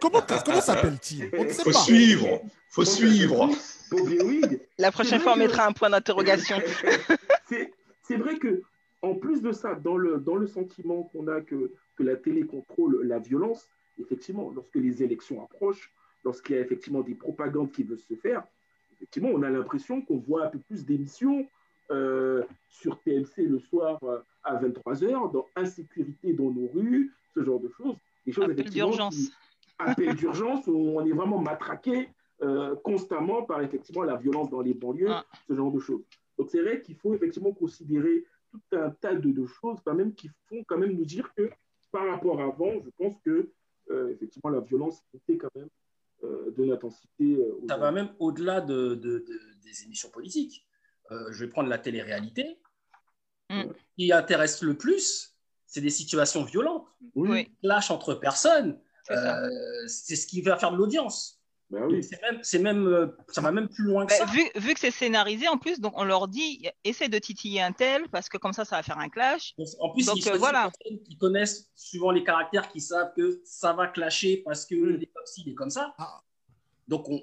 Comment, 0.00 0.20
comment 0.44 0.60
s'appelle-t-il? 0.60 1.30
On 1.36 1.44
ne 1.44 1.48
sait 1.48 1.62
Faut 1.62 1.70
pas. 1.70 1.78
suivre, 1.78 2.42
faut 2.68 2.84
suivre. 2.84 3.48
Bobby 3.90 4.18
La 4.78 4.90
prochaine 4.92 5.20
fois, 5.20 5.34
on 5.34 5.36
mettra 5.36 5.66
un 5.66 5.72
point 5.72 5.90
d'interrogation. 5.90 6.56
c'est 7.48 7.72
c'est 8.02 8.16
vrai 8.16 8.38
que 8.38 8.62
en 9.02 9.14
plus 9.14 9.42
de 9.42 9.52
ça, 9.52 9.74
dans 9.74 9.96
le, 9.96 10.18
dans 10.18 10.36
le 10.36 10.46
sentiment 10.46 11.04
qu'on 11.04 11.26
a 11.28 11.40
que, 11.40 11.72
que 11.96 12.02
la 12.02 12.16
télé 12.16 12.46
contrôle 12.46 13.06
la 13.06 13.18
violence, 13.18 13.68
effectivement, 13.98 14.52
lorsque 14.54 14.76
les 14.76 15.02
élections 15.02 15.42
approchent, 15.42 15.90
lorsqu'il 16.24 16.56
y 16.56 16.58
a 16.58 16.62
effectivement 16.62 17.00
des 17.00 17.14
propagandes 17.14 17.72
qui 17.72 17.82
veulent 17.82 17.98
se 17.98 18.14
faire, 18.14 18.44
effectivement, 18.94 19.30
on 19.32 19.42
a 19.42 19.50
l'impression 19.50 20.02
qu'on 20.02 20.18
voit 20.18 20.46
un 20.46 20.48
peu 20.48 20.58
plus 20.60 20.84
d'émissions 20.84 21.46
euh, 21.90 22.44
sur 22.68 23.00
TMC 23.00 23.38
le 23.38 23.58
soir 23.58 23.98
euh, 24.04 24.20
à 24.44 24.56
23h, 24.56 25.32
dans 25.32 25.46
Insécurité 25.56 26.32
dans 26.32 26.50
nos 26.50 26.68
rues, 26.68 27.12
ce 27.34 27.42
genre 27.42 27.60
de 27.60 27.70
choses. 27.76 27.96
Des 28.26 28.32
choses 28.32 28.44
Appel 28.44 28.58
effectivement 28.60 28.88
d'urgence. 28.90 29.14
qui- 29.16 29.32
appel 29.78 30.14
d'urgence 30.16 30.66
où 30.66 30.76
on 30.98 31.04
est 31.06 31.12
vraiment 31.12 31.38
matraqué 31.38 32.08
euh, 32.42 32.74
constamment 32.76 33.42
par 33.44 33.62
effectivement 33.62 34.02
la 34.02 34.16
violence 34.16 34.50
dans 34.50 34.60
les 34.60 34.74
banlieues, 34.74 35.06
Ah. 35.10 35.24
ce 35.48 35.54
genre 35.54 35.70
de 35.72 35.78
choses. 35.80 36.02
Donc 36.38 36.50
c'est 36.50 36.60
vrai 36.62 36.82
qu'il 36.82 36.96
faut 36.96 37.14
effectivement 37.14 37.52
considérer 37.52 38.24
tout 38.50 38.60
un 38.76 38.90
tas 38.90 39.14
de, 39.14 39.30
de 39.32 39.46
choses 39.46 39.78
quand 39.84 39.94
même 39.94 40.12
qui 40.14 40.28
font 40.48 40.62
quand 40.66 40.76
même 40.78 40.92
nous 40.92 41.04
dire 41.04 41.32
que 41.36 41.50
par 41.90 42.06
rapport 42.08 42.40
à 42.40 42.44
avant, 42.44 42.72
je 42.84 42.90
pense 42.98 43.14
que 43.24 43.50
euh, 43.90 44.08
effectivement, 44.10 44.50
la 44.50 44.60
violence 44.60 45.02
était 45.14 45.36
quand 45.36 45.50
même 45.54 45.68
euh, 46.24 46.50
de 46.56 46.64
l'intensité. 46.64 47.36
euh, 47.36 47.54
Ça 47.68 47.76
va 47.76 47.90
même 47.92 48.10
au-delà 48.18 48.60
de, 48.60 48.94
de- 48.94 49.18
de- 49.18 49.60
des 49.62 49.84
émissions 49.84 50.08
politiques. 50.10 50.66
Euh, 51.10 51.30
je 51.32 51.44
vais 51.44 51.50
prendre 51.50 51.68
la 51.68 51.78
télé-réalité. 51.78 52.58
Mm. 53.50 53.62
Ce 53.68 53.94
qui 53.96 54.12
intéresse 54.12 54.62
le 54.62 54.74
plus, 54.74 55.31
c'est 55.72 55.80
des 55.80 55.88
situations 55.90 56.44
violentes. 56.44 56.86
Oui. 57.14 57.50
Clash 57.62 57.90
entre 57.90 58.12
personnes, 58.14 58.78
C'est 59.04 59.14
euh, 59.16 59.48
c'est 59.88 60.16
ce 60.16 60.26
qui 60.26 60.42
va 60.42 60.58
faire 60.58 60.70
de 60.70 60.76
l'audience. 60.76 61.40
ben 61.70 61.84
oui. 61.90 62.02
C'est 62.42 62.58
même, 62.58 62.86
euh, 62.86 63.06
ça 63.28 63.40
va 63.40 63.52
même 63.52 63.70
plus 63.70 63.84
loin 63.84 64.04
que 64.04 64.10
Bah, 64.12 64.18
ça. 64.18 64.26
vu, 64.26 64.42
vu 64.54 64.74
que 64.74 64.80
c'est 64.80 64.90
scénarisé 64.90 65.48
en 65.48 65.56
plus, 65.56 65.80
donc 65.80 65.94
on 65.96 66.04
leur 66.04 66.28
dit 66.28 66.68
essaie 66.84 67.08
de 67.08 67.18
titiller 67.18 67.62
un 67.62 67.72
tel 67.72 68.06
parce 68.10 68.28
que 68.28 68.36
comme 68.36 68.52
ça, 68.52 68.66
ça 68.66 68.76
va 68.76 68.82
faire 68.82 68.98
un 68.98 69.08
clash. 69.08 69.54
En 69.80 69.88
plus, 69.94 70.04
Donc, 70.04 70.18
ils 70.18 70.28
euh, 70.28 70.36
voilà. 70.36 70.66
des 70.66 70.72
personnes 70.78 71.02
qui 71.04 71.16
connaissent, 71.16 71.70
suivant 71.74 72.10
les 72.10 72.22
caractères, 72.22 72.68
qui 72.68 72.82
savent 72.82 73.12
que 73.16 73.40
ça 73.46 73.72
va 73.72 73.86
clasher 73.86 74.42
parce 74.44 74.66
que 74.66 74.74
Mm. 74.74 74.96
les 74.98 75.06
comme 75.06 75.24
ci, 75.26 75.42
les 75.46 75.54
comme 75.54 75.70
ça. 75.70 75.94
Ah. 75.96 76.20
Donc, 76.86 77.08
on, 77.08 77.18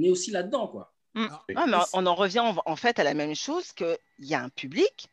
est 0.00 0.10
aussi 0.10 0.30
là-dedans, 0.30 0.68
quoi. 0.68 0.94
Ah, 1.16 1.42
mais 1.66 1.76
on 1.94 2.06
en 2.06 2.14
revient 2.14 2.38
en, 2.38 2.54
en 2.64 2.76
fait 2.76 3.00
à 3.00 3.02
la 3.04 3.14
même 3.14 3.34
chose 3.34 3.72
qu'il 3.72 3.98
y 4.20 4.34
a 4.36 4.40
un 4.40 4.50
public. 4.50 5.08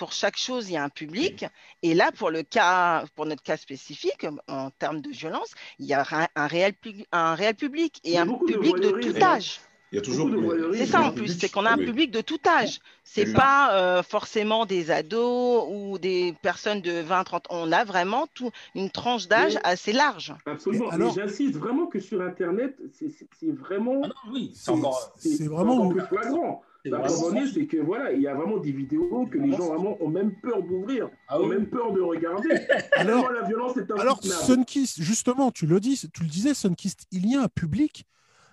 Pour 0.00 0.12
chaque 0.12 0.38
chose, 0.38 0.70
il 0.70 0.72
y 0.72 0.76
a 0.78 0.82
un 0.82 0.88
public. 0.88 1.44
Et 1.82 1.92
là, 1.92 2.10
pour 2.10 2.30
le 2.30 2.42
cas, 2.42 3.04
pour 3.16 3.26
notre 3.26 3.42
cas 3.42 3.58
spécifique, 3.58 4.26
en 4.48 4.70
termes 4.70 5.02
de 5.02 5.10
violence, 5.10 5.50
il 5.78 5.84
y 5.84 5.92
a 5.92 6.06
un, 6.10 6.26
un 6.34 6.46
réel, 6.46 6.72
pu- 6.72 7.04
un 7.12 7.34
réel 7.34 7.54
public 7.54 8.00
et 8.02 8.16
a 8.16 8.22
un 8.22 8.24
de 8.24 8.32
public 8.46 8.76
de, 8.76 8.88
tout 8.92 9.22
âge. 9.22 9.60
Il 9.92 9.96
y 9.96 9.98
a 9.98 10.00
toujours. 10.00 10.28
Beaucoup 10.28 10.40
de 10.40 10.46
voyeurisme. 10.46 10.82
C'est 10.86 10.90
ça 10.90 11.02
en 11.02 11.12
plus, 11.12 11.38
c'est 11.38 11.50
qu'on 11.50 11.66
a 11.66 11.72
un 11.72 11.76
public 11.76 12.10
de 12.12 12.22
tout 12.22 12.38
âge. 12.46 12.78
C'est 13.04 13.30
pas 13.34 13.74
euh, 13.74 14.02
forcément 14.02 14.64
des 14.64 14.90
ados 14.90 15.66
ou 15.68 15.98
des 15.98 16.34
personnes 16.40 16.80
de 16.80 16.92
20, 17.02 17.24
30. 17.24 17.44
On 17.50 17.70
a 17.72 17.84
vraiment 17.84 18.26
tout, 18.32 18.50
une 18.74 18.88
tranche 18.88 19.28
d'âge 19.28 19.58
assez 19.64 19.92
large. 19.92 20.32
Absolument. 20.46 20.88
Alors- 20.88 21.12
j'insiste 21.14 21.56
vraiment 21.56 21.88
que 21.88 22.00
sur 22.00 22.22
Internet, 22.22 22.74
c'est- 22.94 23.52
vraiment. 23.52 24.00
Ah 24.04 24.08
non, 24.08 24.32
oui, 24.32 24.52
c'est 24.54 24.70
encore. 24.70 25.12
c'est 25.18 25.46
vraiment- 25.46 25.74
encore 25.88 26.06
plus 26.08 26.16
flagrant. 26.16 26.62
C'est 26.84 26.90
La 26.90 26.98
vraiment- 26.98 27.46
c'est 27.52 27.66
que 27.66 27.76
voilà, 27.78 28.12
il 28.12 28.22
y 28.22 28.26
a 28.28 28.34
vraiment 28.34 28.56
des 28.58 28.72
vidéos 28.72 29.26
que 29.30 29.38
les 29.38 29.50
gens 29.50 29.66
vraiment 29.74 29.96
ont 30.02 30.08
même 30.08 30.32
peur 30.40 30.62
d'ouvrir, 30.62 31.08
Ah 31.28 31.40
ont 31.40 31.46
même 31.46 31.66
peur 31.68 31.92
de 31.92 32.00
regarder. 32.00 32.48
Alors, 32.96 33.30
la 33.32 33.46
violence 33.46 33.76
est 33.76 33.90
Alors. 33.92 34.22
Sunkist, 34.22 35.00
justement, 35.02 35.50
tu 35.50 35.66
le 35.66 35.78
dis, 35.80 36.00
tu 36.12 36.22
le 36.22 36.28
disais, 36.28 36.54
Sunkist, 36.54 37.06
il 37.10 37.26
y 37.30 37.36
a 37.36 37.42
un 37.42 37.48
public, 37.48 38.04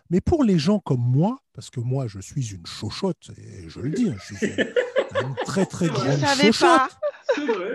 mais 0.09 0.21
pour 0.21 0.43
les 0.43 0.57
gens 0.59 0.79
comme 0.79 1.01
moi, 1.01 1.37
parce 1.53 1.69
que 1.69 1.79
moi, 1.79 2.07
je 2.07 2.19
suis 2.19 2.53
une 2.53 2.65
chochotte, 2.65 3.31
et 3.37 3.69
je 3.69 3.79
le 3.79 3.89
dis, 3.91 4.11
je 4.29 4.35
suis 4.35 4.45
une, 4.45 4.59
une 5.29 5.35
très 5.45 5.65
très 5.65 5.85
Je 5.87 5.91
Je 5.93 5.97
grande 5.99 6.19
chochotte. 6.53 6.97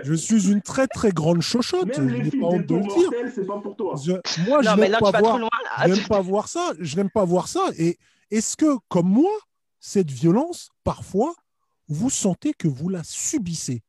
Je 0.03 0.13
suis 0.13 0.51
une 0.51 0.61
très 0.61 0.87
très 0.87 1.11
grande 1.11 1.41
chochotte, 1.41 1.89
je 1.95 2.01
Même 2.01 2.09
les 2.09 2.23
n'ai 2.23 2.31
pas 2.39 2.47
honte 2.47 2.65
de 2.65 2.75
le 2.75 2.81
dire. 2.81 2.89
mortels, 2.97 3.31
c'est 3.33 3.45
pas 3.45 3.59
pour 3.59 3.75
toi. 3.75 3.95
Je- 4.03 4.11
moi, 4.47 4.61
je 4.61 4.69
Non, 4.69 4.75
n'aime 4.77 4.91
pas 4.99 5.11
voir, 5.19 5.39
je 5.87 6.07
pas 6.07 6.21
voir 6.21 6.47
ça. 6.47 6.73
Je 6.79 6.95
n'aime 6.95 7.09
pas 7.09 7.23
voir 7.25 7.47
ça. 7.47 7.61
Et 7.77 7.97
est-ce 8.31 8.57
que, 8.57 8.77
comme 8.89 9.07
moi, 9.09 9.31
cette 9.85 10.11
violence, 10.11 10.69
parfois, 10.85 11.35
vous 11.89 12.09
sentez 12.09 12.53
que 12.53 12.69
vous 12.69 12.87
la 12.87 13.03
subissez 13.03 13.83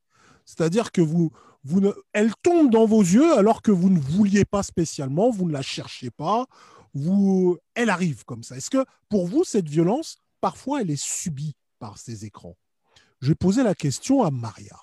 C'est-à-dire 0.45 0.91
que 0.91 1.01
vous, 1.01 1.31
elle 2.13 2.33
tombe 2.43 2.69
dans 2.69 2.85
vos 2.85 3.01
yeux 3.01 3.39
alors 3.39 3.63
que 3.63 3.71
vous 3.71 3.91
ne 3.91 4.01
vouliez 4.01 4.45
pas 4.45 4.65
spécialement, 4.65 5.31
vous 5.31 5.47
ne 5.47 5.53
la 5.53 5.63
cherchez 5.63 6.11
pas, 6.11 6.47
vous, 6.95 7.59
elle 7.75 7.91
arrive 7.91 8.25
comme 8.25 8.43
ça. 8.43 8.57
Est-ce 8.57 8.71
que 8.71 8.85
pour 9.09 9.29
vous, 9.29 9.45
cette 9.45 9.69
violence, 9.69 10.17
parfois, 10.41 10.81
elle 10.81 10.91
est 10.91 11.01
subie 11.01 11.55
par 11.79 11.97
ces 11.97 12.25
écrans? 12.25 12.57
Je 13.21 13.29
vais 13.29 13.37
poser 13.37 13.63
la 13.63 13.77
question 13.77 14.25
à 14.25 14.33
Maria. 14.33 14.77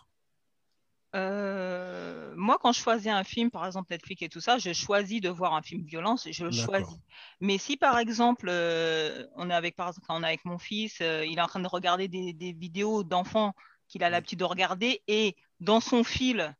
Euh, 1.13 2.33
moi, 2.37 2.57
quand 2.61 2.71
je 2.71 2.79
choisis 2.81 3.07
un 3.11 3.23
film, 3.25 3.51
par 3.51 3.65
exemple 3.65 3.91
Netflix 3.91 4.21
et 4.21 4.29
tout 4.29 4.39
ça, 4.39 4.57
je 4.57 4.71
choisis 4.73 5.19
de 5.19 5.27
voir 5.29 5.53
un 5.55 5.61
film 5.61 5.83
violence, 5.83 6.27
je 6.31 6.45
le 6.45 6.51
choisis. 6.51 6.99
Mais 7.41 7.57
si 7.57 7.75
par 7.77 7.97
exemple, 7.99 8.47
euh, 8.49 9.27
on 9.35 9.49
est 9.49 9.53
avec, 9.53 9.75
par 9.75 9.89
exemple, 9.89 10.07
quand 10.07 10.17
on 10.17 10.23
est 10.23 10.27
avec 10.27 10.45
mon 10.45 10.57
fils, 10.57 11.01
euh, 11.01 11.25
il 11.25 11.37
est 11.37 11.41
en 11.41 11.47
train 11.47 11.59
de 11.59 11.67
regarder 11.67 12.07
des, 12.07 12.31
des 12.33 12.53
vidéos 12.53 13.03
d'enfants 13.03 13.53
qu'il 13.89 14.03
a 14.03 14.09
l'habitude 14.09 14.39
de 14.39 14.45
regarder 14.45 15.03
et 15.07 15.35
dans 15.59 15.81
son 15.81 16.03
fil, 16.05 16.55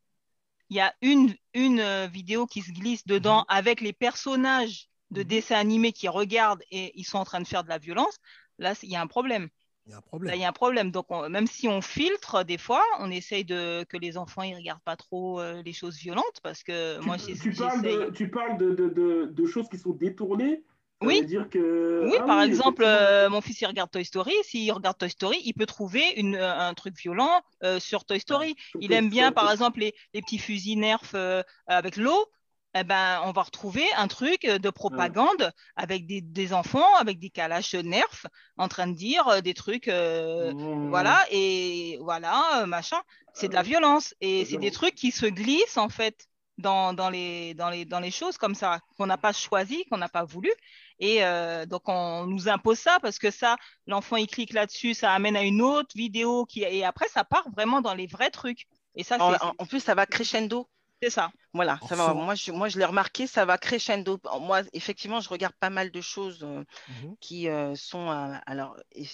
il 0.70 0.78
y 0.78 0.80
a 0.82 0.94
une, 1.02 1.36
une 1.54 2.08
vidéo 2.08 2.48
qui 2.48 2.62
se 2.62 2.72
glisse 2.72 3.06
dedans 3.06 3.46
avec 3.48 3.82
les 3.82 3.94
personnages 3.94 4.90
de 5.12 5.24
Mhm. 5.24 5.28
dessins 5.28 5.58
animés 5.58 5.92
qui 5.94 6.08
regardent 6.08 6.64
et 6.72 6.92
ils 7.00 7.04
sont 7.06 7.18
en 7.20 7.26
train 7.26 7.42
de 7.42 7.48
faire 7.48 7.64
de 7.64 7.70
la 7.70 7.78
violence, 7.78 8.18
là, 8.58 8.74
il 8.84 8.90
y 8.90 8.96
a 8.96 9.02
un 9.02 9.08
problème. 9.08 9.50
Il 9.86 9.92
y 9.92 9.94
a 9.94 9.98
un 9.98 10.02
Là, 10.02 10.08
problème. 10.08 10.36
il 10.36 10.42
y 10.42 10.46
a 10.46 10.50
un 10.50 10.52
problème. 10.54 10.92
Donc, 10.92 11.08
on- 11.10 11.30
même 11.30 11.48
si 11.48 11.68
on 11.68 11.82
filtre, 11.82 12.44
des 12.44 12.58
fois, 12.58 12.84
on 13.00 13.10
essaye 13.12 13.44
de 13.46 13.84
que 13.90 13.98
les 13.98 14.18
enfants 14.18 14.44
ils 14.44 14.56
regardent 14.56 14.84
pas 14.84 14.96
trop 14.96 15.40
euh, 15.40 15.62
les 15.64 15.74
choses 15.74 15.98
violentes 15.98 16.40
parce 16.44 16.64
que 16.64 17.00
Tu, 17.00 17.08
moi, 17.08 17.18
tu 17.18 17.52
parles, 17.56 17.82
de, 17.82 18.12
tu 18.12 18.30
parles 18.30 18.58
de, 18.58 18.72
de, 18.76 18.90
de, 18.90 19.26
de 19.32 19.46
choses 19.48 19.68
qui 19.70 19.78
sont 19.80 19.92
détournées 19.94 20.64
Ça 21.02 21.08
Oui. 21.08 21.20
veut 21.20 21.26
dire 21.26 21.50
que... 21.50 22.06
Oui, 22.06 22.16
Ah 22.20 22.24
par 22.26 22.42
exemple, 22.44 22.84
euh, 22.84 23.30
mon 23.30 23.42
fils 23.42 23.60
il 23.62 23.66
regarde 23.66 23.90
Toy 23.92 24.06
Story. 24.06 24.34
S'il 24.44 24.72
regarde 24.72 24.98
Toy 24.98 25.10
Story, 25.10 25.38
il 25.46 25.54
peut 25.54 25.66
trouver 25.66 26.04
une, 26.18 26.36
euh, 26.36 26.56
un 26.60 26.74
truc 26.76 26.96
violent 26.98 27.42
euh, 27.64 27.80
sur 27.80 28.06
Toy 28.06 28.20
Story. 28.20 28.56
Il 28.80 28.94
aime 28.94 29.10
bien, 29.10 29.32
par 29.32 29.52
exemple, 29.52 29.80
les, 29.80 29.94
les 30.14 30.22
petits 30.22 30.38
fusils 30.40 30.78
Nerf 30.80 31.02
euh, 31.16 31.42
avec 31.68 31.96
l'eau. 31.98 32.26
Eh 32.74 32.84
ben, 32.86 33.22
on 33.26 33.32
va 33.34 33.44
retrouver 33.44 33.84
un 33.98 34.08
truc 34.08 34.44
de 34.44 34.70
propagande 34.70 35.52
avec 35.76 36.06
des, 36.08 36.22
des 36.22 36.54
enfants, 36.54 36.96
avec 36.96 37.20
des 37.20 37.30
calaches 37.30 37.76
Nerf, 37.76 38.28
en 38.58 38.70
train 38.70 38.88
de 38.88 38.94
dire 38.96 39.28
euh, 39.28 39.42
des 39.42 39.54
trucs, 39.54 39.88
euh, 39.90 40.54
Mmh. 40.54 40.90
voilà, 40.90 41.26
et 41.32 41.98
voilà, 42.02 42.62
euh, 42.64 42.66
machin. 42.66 43.02
C'est 43.34 43.50
de 43.50 43.54
la 43.56 43.64
violence. 43.64 44.14
Et 44.22 44.46
c'est 44.46 44.58
des 44.58 44.72
trucs 44.72 44.96
qui 44.96 45.12
se 45.12 45.26
glissent, 45.26 45.78
en 45.78 45.90
fait, 45.90 46.28
dans, 46.58 46.94
dans, 46.94 47.10
les, 47.10 47.54
dans, 47.56 47.70
les, 47.70 47.86
dans 47.86 48.00
les 48.00 48.12
choses 48.12 48.38
comme 48.38 48.56
ça, 48.56 48.80
qu'on 48.98 49.06
n'a 49.06 49.18
pas 49.18 49.34
choisi, 49.34 49.86
qu'on 49.90 49.98
n'a 49.98 50.10
pas 50.10 50.24
voulu. 50.26 50.52
Et 51.00 51.24
euh, 51.26 51.66
donc, 51.66 51.84
on 51.90 52.26
nous 52.28 52.48
impose 52.50 52.80
ça 52.80 53.00
parce 53.02 53.20
que 53.20 53.32
ça, 53.32 53.58
l'enfant, 53.88 54.16
il 54.18 54.28
clique 54.28 54.54
là-dessus, 54.54 54.94
ça 54.94 55.12
amène 55.14 55.36
à 55.36 55.44
une 55.44 55.62
autre 55.62 55.96
vidéo 55.96 56.46
qui, 56.46 56.64
et 56.64 56.84
après, 56.86 57.08
ça 57.10 57.24
part 57.24 57.50
vraiment 57.52 57.82
dans 57.82 57.94
les 57.94 58.08
vrais 58.08 58.30
trucs. 58.32 58.66
Et 58.96 59.04
ça, 59.04 59.18
en- 59.42 59.54
en 59.58 59.66
plus, 59.66 59.80
ça 59.82 59.96
va 59.96 60.06
crescendo. 60.06 60.70
C'est 61.02 61.10
ça. 61.10 61.32
Voilà, 61.54 61.80
ça 61.84 61.96
va. 61.98 62.14
Moi, 62.14 62.36
je, 62.36 62.52
moi, 62.52 62.70
je 62.70 62.78
l'ai 62.80 62.86
remarqué, 62.86 63.28
ça 63.28 63.44
va 63.44 63.58
crescendo. 63.58 64.20
Moi, 64.40 64.62
effectivement, 64.72 65.20
je 65.20 65.28
regarde 65.28 65.54
pas 65.60 65.70
mal 65.70 65.92
de 65.92 66.00
choses 66.00 66.44
euh, 66.44 66.64
Mhm. 66.88 67.16
qui 67.20 67.50
euh, 67.50 67.76
sont. 67.76 68.10
euh, 68.12 68.36
alors, 68.46 68.78
et 68.94 69.06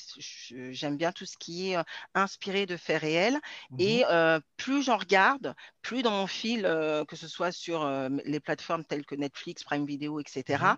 j'aime 0.73 0.97
bien 0.97 1.11
tout 1.13 1.25
ce 1.25 1.37
qui 1.37 1.71
est 1.71 1.77
inspiré 2.15 2.65
de 2.65 2.77
faits 2.77 3.01
réels. 3.01 3.39
Et 3.79 4.03
euh, 4.09 4.39
plus 4.57 4.83
j'en 4.83 4.97
regarde, 4.97 5.55
plus 5.81 6.03
dans 6.03 6.11
mon 6.11 6.27
fil, 6.27 6.63
que 7.07 7.15
ce 7.15 7.27
soit 7.27 7.51
sur 7.51 7.87
les 8.25 8.39
plateformes 8.39 8.85
telles 8.85 9.05
que 9.05 9.15
Netflix, 9.15 9.63
Prime 9.63 9.85
Video, 9.85 10.19
etc., 10.19 10.77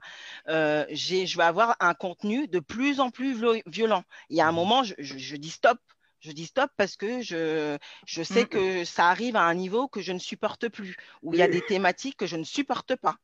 j'ai- 0.91 1.27
je 1.27 1.37
vais 1.37 1.43
avoir 1.43 1.75
un 1.79 1.93
contenu 1.93 2.47
de 2.47 2.59
plus 2.59 2.99
en 2.99 3.09
plus 3.11 3.35
vio- 3.35 3.61
violent. 3.67 4.03
Il 4.29 4.37
y 4.37 4.41
a 4.41 4.47
un 4.47 4.51
moment, 4.51 4.83
je, 4.83 4.93
je- 4.99 5.17
je 5.17 5.35
dis 5.35 5.49
stop. 5.51 5.79
Je 6.19 6.31
dis 6.31 6.45
stop 6.45 6.69
parce 6.75 6.97
que 6.97 7.21
je, 7.21 7.77
je 8.05 8.23
sais 8.23 8.41
Mhm. 8.41 8.47
que 8.47 8.85
ça 8.85 9.07
arrive 9.07 9.35
à 9.35 9.43
un 9.45 9.53
niveau 9.53 9.87
que 9.87 10.01
je 10.01 10.11
ne 10.11 10.19
supporte 10.19 10.69
plus, 10.69 10.95
où 11.23 11.33
il 11.33 11.39
y 11.39 11.41
a 11.41 11.47
des 11.47 11.61
thématiques 11.61 12.17
que 12.17 12.25
je 12.25 12.35
ne 12.35 12.43
supporte 12.43 12.95
pas. 12.95 13.15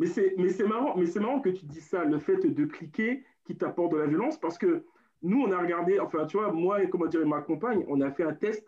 Mais 0.00 0.06
c'est, 0.06 0.34
mais 0.36 0.48
c'est 0.50 0.66
marrant, 0.66 0.96
mais 0.96 1.06
c'est 1.06 1.20
marrant 1.20 1.40
que 1.40 1.48
tu 1.50 1.64
dis 1.64 1.80
ça, 1.80 2.04
le 2.04 2.18
fait 2.18 2.36
de 2.44 2.64
cliquer 2.64 3.24
qui 3.46 3.56
t'apporte 3.56 3.92
de 3.92 3.98
la 3.98 4.06
violence, 4.06 4.38
parce 4.38 4.58
que 4.58 4.84
nous, 5.22 5.40
on 5.42 5.52
a 5.52 5.58
regardé, 5.58 5.98
enfin, 6.00 6.26
tu 6.26 6.36
vois, 6.36 6.52
moi 6.52 6.82
et 6.82 6.90
comment 6.90 7.06
dire, 7.06 7.24
ma 7.26 7.40
compagne, 7.40 7.84
on 7.88 8.00
a 8.00 8.10
fait 8.10 8.24
un 8.24 8.34
test. 8.34 8.66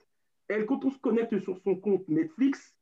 Elle, 0.48 0.64
quand 0.64 0.84
on 0.84 0.90
se 0.90 0.98
connecte 0.98 1.38
sur 1.40 1.58
son 1.58 1.76
compte 1.76 2.08
Netflix, 2.08 2.74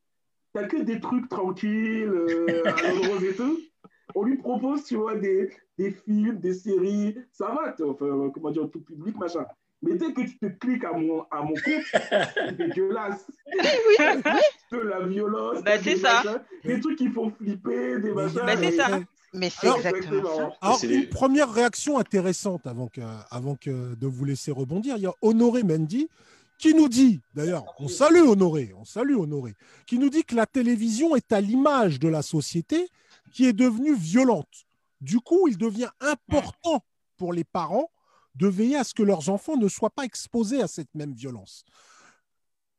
t'as 0.53 0.67
que 0.69 0.77
des 0.77 1.01
trucs 1.01 1.29
tranquilles, 1.29 2.09
euh, 2.09 2.65
à 2.65 2.93
et 3.25 3.35
tout. 3.35 3.59
On 4.15 4.23
lui 4.23 4.37
propose, 4.37 4.85
tu 4.85 4.97
vois, 4.97 5.17
des, 5.17 5.51
des 5.79 5.91
films, 5.91 6.39
des 6.39 6.55
séries, 6.55 7.17
ça 7.33 7.49
va, 7.49 7.75
enfin, 7.85 8.31
comment 8.33 8.51
dire, 8.51 8.71
tout 8.71 8.81
public, 8.81 9.17
machin. 9.17 9.47
Mais 9.87 9.95
dès 9.97 10.13
que 10.13 10.21
tu 10.23 10.39
te 10.39 10.47
cliques 10.47 10.85
à 10.85 10.93
mon, 10.93 11.23
à 11.31 11.43
mon 11.43 11.55
compte, 11.55 11.85
c'est 12.35 12.57
dégueulasse. 12.57 13.27
De 14.73 14.79
la 14.79 15.07
violence, 15.07 15.63
Bah, 15.63 15.79
des 15.79 15.85
c'est 15.95 15.97
ça. 15.99 16.23
machins, 16.25 16.41
des 16.65 16.81
trucs 16.81 16.99
qui 16.99 17.09
font 17.09 17.31
flipper, 17.31 18.01
des 18.01 18.13
machins. 18.13 18.41
Bah, 18.45 18.57
c'est 18.57 18.73
ça. 18.77 19.01
Mais 19.33 19.51
c'est 19.51 19.67
Alors, 19.67 19.79
exactement 19.79 20.37
ça. 20.37 20.51
Alors, 20.63 20.79
C'est 20.79 20.89
une 20.89 21.09
première 21.09 21.53
réaction 21.53 21.99
intéressante 21.99 22.67
avant, 22.67 22.89
que, 22.89 23.01
avant 23.31 23.55
que 23.55 23.95
de 23.95 24.07
vous 24.07 24.25
laisser 24.25 24.51
rebondir. 24.51 24.97
Il 24.97 25.03
y 25.03 25.07
a 25.07 25.13
Honoré 25.23 25.63
Mendy 25.63 26.09
qui 26.59 26.75
nous 26.75 26.89
dit, 26.89 27.21
d'ailleurs, 27.35 27.65
on 27.79 27.87
salue 27.89 28.27
Honoré, 28.27 28.73
on 28.79 28.85
salue 28.87 29.17
Honoré, 29.17 29.55
qui 29.87 29.99
nous 29.99 30.09
dit 30.09 30.25
que 30.25 30.35
la 30.35 30.47
télévision 30.47 31.15
est 31.15 31.31
à 31.33 31.41
l'image 31.43 32.01
de 32.01 32.09
la 32.09 32.23
société 32.23 32.89
qui 33.33 33.47
est 33.47 33.53
devenue 33.53 33.95
violente. 33.95 34.67
Du 35.03 35.21
coup, 35.21 35.49
il 35.49 35.59
devient 35.59 35.91
important 36.01 36.83
pour 37.19 37.35
les 37.35 37.45
parents 37.45 37.91
de 38.37 38.47
veiller 38.47 38.77
à 38.77 38.85
ce 38.85 38.95
que 38.95 39.03
leurs 39.03 39.29
enfants 39.29 39.57
ne 39.57 39.69
soient 39.69 39.91
pas 39.91 40.05
exposés 40.05 40.63
à 40.63 40.69
cette 40.69 40.95
même 40.95 41.15
violence. 41.15 41.65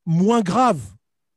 Moins 0.06 0.41
grave, 0.41 0.80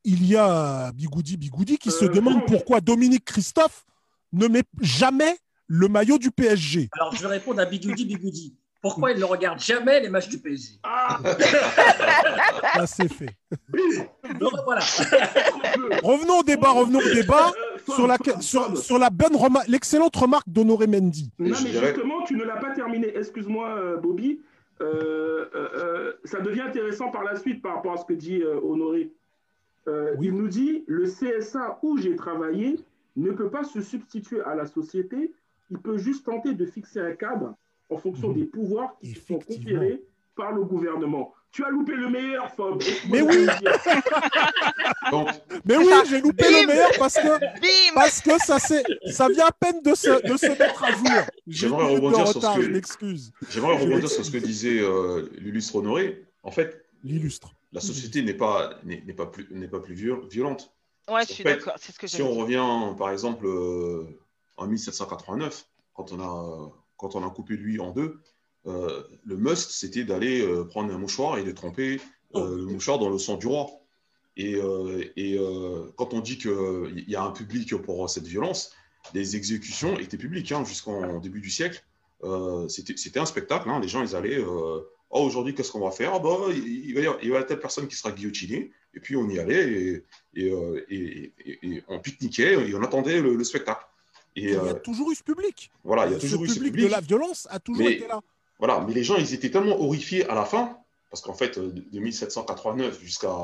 il 0.04 0.26
y 0.26 0.36
a 0.36 0.92
Bigoudi 0.92 1.36
Bigoudi 1.36 1.78
qui 1.78 1.90
se 1.90 2.04
Euh, 2.04 2.08
demande 2.08 2.46
pourquoi 2.46 2.80
Dominique 2.80 3.24
Christophe 3.24 3.84
ne 4.32 4.46
met 4.46 4.62
jamais 4.80 5.36
le 5.66 5.88
maillot 5.88 6.18
du 6.18 6.30
PSG. 6.30 6.88
Alors, 6.92 7.14
je 7.14 7.20
vais 7.20 7.26
répondre 7.28 7.60
à 7.60 7.64
Bigoudi 7.64 8.04
Bigoudi. 8.04 8.56
Pourquoi 8.82 9.12
il 9.12 9.18
ne 9.18 9.24
regarde 9.24 9.60
jamais 9.60 10.00
les 10.00 10.08
matchs 10.08 10.28
du 10.28 10.38
PSG 10.38 10.78
Ah, 10.82 11.18
Là, 12.76 12.86
c'est 12.86 13.08
fait. 13.12 13.28
Donc, 14.38 14.52
voilà. 14.64 14.80
Revenons 16.02 16.38
au 16.38 16.42
débat, 16.42 16.70
revenons 16.70 16.98
au 17.00 17.14
débat. 17.14 17.52
sur, 17.94 18.06
la, 18.06 18.16
sur, 18.40 18.76
sur 18.78 18.98
la 18.98 19.10
bonne 19.10 19.36
remarque, 19.36 19.68
l'excellente 19.68 20.16
remarque 20.16 20.48
d'Honoré 20.48 20.86
Mendy. 20.86 21.30
Non, 21.38 21.56
mais 21.62 21.70
justement, 21.72 22.22
tu 22.24 22.36
ne 22.36 22.44
l'as 22.44 22.56
pas 22.56 22.70
terminé. 22.74 23.14
Excuse-moi, 23.16 23.68
euh, 23.68 23.96
Bobby. 23.98 24.40
Euh, 24.80 25.44
euh, 25.54 25.68
euh, 25.76 26.12
ça 26.24 26.40
devient 26.40 26.62
intéressant 26.62 27.10
par 27.10 27.22
la 27.22 27.36
suite 27.36 27.60
par 27.60 27.74
rapport 27.76 27.92
à 27.92 27.96
ce 27.98 28.06
que 28.06 28.14
dit 28.14 28.42
euh, 28.42 28.58
Honoré. 28.62 29.12
Euh, 29.88 30.14
Oui. 30.18 30.28
Il 30.28 30.34
nous 30.36 30.48
dit 30.48 30.84
le 30.86 31.04
CSA 31.04 31.78
où 31.82 31.98
j'ai 31.98 32.16
travaillé 32.16 32.78
ne 33.16 33.30
peut 33.32 33.50
pas 33.50 33.64
se 33.64 33.82
substituer 33.82 34.40
à 34.40 34.54
la 34.54 34.64
société. 34.66 35.32
Il 35.70 35.78
peut 35.78 35.98
juste 35.98 36.24
tenter 36.24 36.54
de 36.54 36.64
fixer 36.64 37.00
un 37.00 37.12
cadre 37.12 37.54
en 37.90 37.98
fonction 37.98 38.32
des 38.32 38.44
pouvoirs 38.44 38.96
qui 39.00 39.14
sont 39.14 39.38
conférés 39.38 40.02
par 40.36 40.52
le 40.52 40.62
gouvernement. 40.64 41.34
Tu 41.52 41.64
as 41.64 41.70
loupé 41.70 41.94
le 41.96 42.08
meilleur, 42.08 42.48
Fob. 42.54 42.80
Mais 43.10 43.20
oui. 43.22 43.46
Donc, 45.10 45.28
Mais 45.64 45.76
oui, 45.76 45.86
j'ai 46.08 46.20
loupé 46.20 46.44
le 46.44 46.66
meilleur 46.66 46.90
parce 46.98 47.14
que, 47.14 47.38
Bim 47.60 47.94
parce 47.94 48.20
que 48.20 48.38
ça, 48.38 48.58
c'est- 48.58 48.84
ça 49.10 49.28
vient 49.28 49.46
à 49.46 49.52
peine 49.52 49.82
de 49.82 49.94
se, 49.94 50.26
de 50.26 50.36
se 50.36 50.46
mettre 50.46 50.84
à 50.84 50.92
jour. 50.92 51.26
J'aimerais 51.46 51.94
rebondir 51.94 52.26
sur 52.28 52.36
retard, 52.36 52.54
ce 52.56 52.96
que- 52.96 53.16
j'aimerais 53.50 53.76
rebondir 53.78 54.08
sur 54.08 54.24
ce 54.24 54.30
que 54.30 54.38
disait 54.38 54.78
euh, 54.80 55.28
l'illustre 55.38 55.76
Honoré. 55.76 56.24
En 56.42 56.50
fait, 56.52 56.84
L'illustre. 57.02 57.50
la 57.72 57.80
société 57.80 58.22
n'est 58.22 58.34
pas, 58.34 58.74
n'est 58.84 59.00
pas 59.12 59.26
plus, 59.26 59.48
n'est 59.50 59.68
pas 59.68 59.80
plus 59.80 59.94
viol- 59.94 60.26
violente. 60.30 60.72
Ouais, 61.10 61.22
je 61.26 61.32
suis 61.32 61.44
d'accord. 61.44 61.74
C'est 61.78 61.92
ce 61.92 61.98
que 61.98 62.06
Si 62.06 62.22
on 62.22 62.32
revient, 62.32 62.94
par 62.96 63.10
exemple, 63.10 63.46
euh, 63.46 64.06
en 64.56 64.66
1789, 64.68 65.66
quand 65.94 66.12
on 66.12 66.20
a, 66.20 66.72
quand 67.00 67.16
on 67.16 67.26
a 67.26 67.30
coupé 67.30 67.56
lui 67.56 67.80
en 67.80 67.90
deux, 67.92 68.20
euh, 68.66 69.02
le 69.24 69.36
must, 69.36 69.70
c'était 69.70 70.04
d'aller 70.04 70.42
euh, 70.42 70.64
prendre 70.64 70.92
un 70.94 70.98
mouchoir 70.98 71.38
et 71.38 71.44
de 71.44 71.50
tremper 71.52 71.98
euh, 72.34 72.56
le 72.56 72.66
mouchoir 72.66 72.98
dans 72.98 73.08
le 73.08 73.18
sang 73.18 73.36
du 73.36 73.46
roi. 73.46 73.66
Et, 74.36 74.56
et 75.16 75.36
quand 75.96 76.14
on 76.14 76.20
dit 76.20 76.38
qu'il 76.38 77.04
y 77.08 77.16
a 77.16 77.22
un 77.22 77.30
public 77.32 77.74
pour 77.76 78.08
cette 78.08 78.26
violence, 78.26 78.72
les 79.12 79.36
exécutions 79.36 79.98
étaient 79.98 80.16
publiques 80.16 80.50
hein, 80.52 80.64
jusqu'en 80.64 81.18
début 81.18 81.40
du 81.40 81.50
siècle. 81.50 81.84
C'était 82.68 83.18
un 83.18 83.26
spectacle. 83.26 83.68
hein, 83.68 83.80
les 83.80 83.88
gens, 83.88 84.02
ils 84.02 84.16
allaient. 84.16 84.42
Oh, 84.42 84.84
aujourd'hui, 85.10 85.54
qu'est-ce 85.54 85.72
qu'on 85.72 85.80
va 85.84 85.90
faire? 85.90 86.20
Bah, 86.20 86.36
il, 86.54 86.94
va 86.94 87.00
y 87.22 87.26
avoir, 87.26 87.44
telle 87.44 87.58
personne 87.58 87.86
qui 87.88 87.96
sera 87.96 88.12
guillotinée. 88.12 88.70
Et 88.94 89.00
puis, 89.00 89.14
on 89.16 89.28
y 89.28 89.38
allait 89.38 89.68
et, 89.72 90.04
et, 90.34 90.46
et- 90.88 91.32
et- 91.44 91.58
et 91.62 91.82
on 91.88 91.98
pique-niquait 91.98 92.68
et 92.68 92.74
on 92.74 92.82
attendait 92.82 93.20
le, 93.20 93.34
le 93.34 93.44
spectacle. 93.44 93.84
Et 94.36 94.42
Il 94.44 94.50
y 94.50 94.54
a 94.56 94.62
euh, 94.62 94.74
toujours 94.74 95.10
eu 95.10 95.14
ce 95.14 95.22
public. 95.24 95.70
voilà, 95.84 96.06
il 96.06 96.12
y 96.12 96.14
a 96.14 96.20
ce 96.20 96.26
toujours 96.26 96.44
eu 96.44 96.48
ce 96.48 96.54
public 96.54 96.72
public. 96.72 96.86
de 96.88 96.92
la 96.92 97.00
violence 97.00 97.46
a 97.50 97.58
toujours 97.58 97.84
Mais- 97.84 97.94
été 97.94 98.06
là. 98.06 98.20
Voilà, 98.58 98.84
mais 98.86 98.92
les 98.94 99.02
gens, 99.04 99.16
ils 99.16 99.32
étaient 99.34 99.50
tellement 99.50 99.80
horrifiés 99.80 100.26
à 100.28 100.34
la 100.34 100.44
fin, 100.44 100.76
parce 101.10 101.22
qu'en 101.22 101.32
fait, 101.34 101.58
euh, 101.58 101.70
de 101.72 101.80
de 101.80 101.98
1789 101.98 103.00
jusqu'à, 103.02 103.34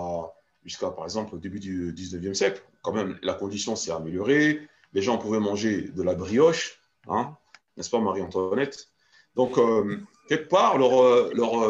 jusqu'à, 0.65 0.91
par 0.91 1.05
exemple, 1.05 1.35
au 1.35 1.39
début 1.39 1.59
du 1.59 1.93
19e 1.93 2.35
siècle, 2.35 2.63
quand 2.83 2.93
même, 2.93 3.19
la 3.23 3.35
condition 3.35 3.75
s'est 3.77 3.91
améliorée. 3.93 4.61
Les 4.93 5.03
gens 5.03 5.19
pouvaient 5.19 5.41
manger 5.41 5.83
de 5.83 6.03
la 6.03 6.15
brioche, 6.15 6.79
hein, 7.09 7.35
n'est-ce 7.77 7.91
pas, 7.91 7.99
Marie-Antoinette? 8.01 8.89
Donc, 9.35 9.59
euh, 9.59 9.99
quelque 10.29 10.49
part, 10.49 10.79
leur, 10.79 11.35
leur, 11.35 11.69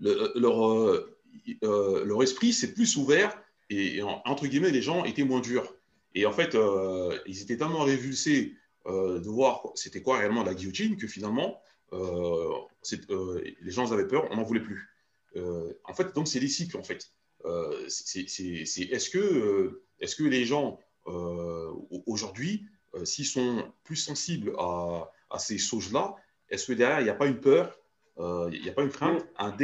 le- 0.00 0.32
leur, 0.34 2.04
leur 2.04 2.22
esprit 2.22 2.52
s'est 2.52 2.72
plus 2.74 2.96
ouvert 2.96 3.36
et, 3.70 3.96
et, 3.96 4.02
en- 4.02 4.20
entre 4.24 4.46
guillemets, 4.46 4.70
les 4.70 4.82
gens 4.82 5.04
étaient 5.04 5.24
moins 5.24 5.40
durs. 5.40 5.72
Et 6.14 6.26
en 6.26 6.32
fait, 6.32 6.54
euh, 6.54 7.18
ils 7.26 7.42
étaient 7.42 7.56
tellement 7.56 7.82
révulsés 7.84 8.54
euh, 8.86 9.18
de 9.20 9.28
voir 9.28 9.62
c'était 9.74 10.02
quoi 10.02 10.18
réellement 10.18 10.42
la 10.44 10.54
guillotine 10.54 10.96
que 10.96 11.06
finalement, 11.06 11.60
euh, 11.92 12.50
les 13.60 13.70
gens 13.70 13.92
avaient 13.92 14.06
peur, 14.08 14.26
on 14.30 14.36
n'en 14.36 14.42
voulait 14.42 14.60
plus. 14.62 14.88
En 15.84 15.94
fait, 15.94 16.14
donc 16.14 16.28
c'est 16.28 16.40
des 16.40 16.48
cycles 16.48 16.76
en 16.76 16.82
fait. 16.82 17.12
C'est- 17.88 18.20
Est-ce 18.92 19.10
que, 19.10 19.82
est-ce 20.00 20.16
que 20.16 20.24
les 20.24 20.44
gens 20.44 20.78
au- 21.06 22.02
aujourd'hui, 22.06 22.66
s'ils 23.04 23.26
sont 23.26 23.72
plus 23.84 23.96
sensibles 23.96 24.52
à, 24.58 25.10
à 25.30 25.38
ces 25.38 25.58
choses-là, 25.58 26.14
est-ce 26.50 26.66
que 26.66 26.72
derrière 26.74 27.00
il 27.00 27.04
n'y 27.04 27.10
a 27.10 27.14
pas 27.14 27.26
une 27.26 27.40
peur, 27.40 27.78
il 28.18 28.60
n'y 28.62 28.68
a 28.68 28.72
pas 28.72 28.82
une 28.82 28.90
crainte, 28.90 29.24
un, 29.38 29.54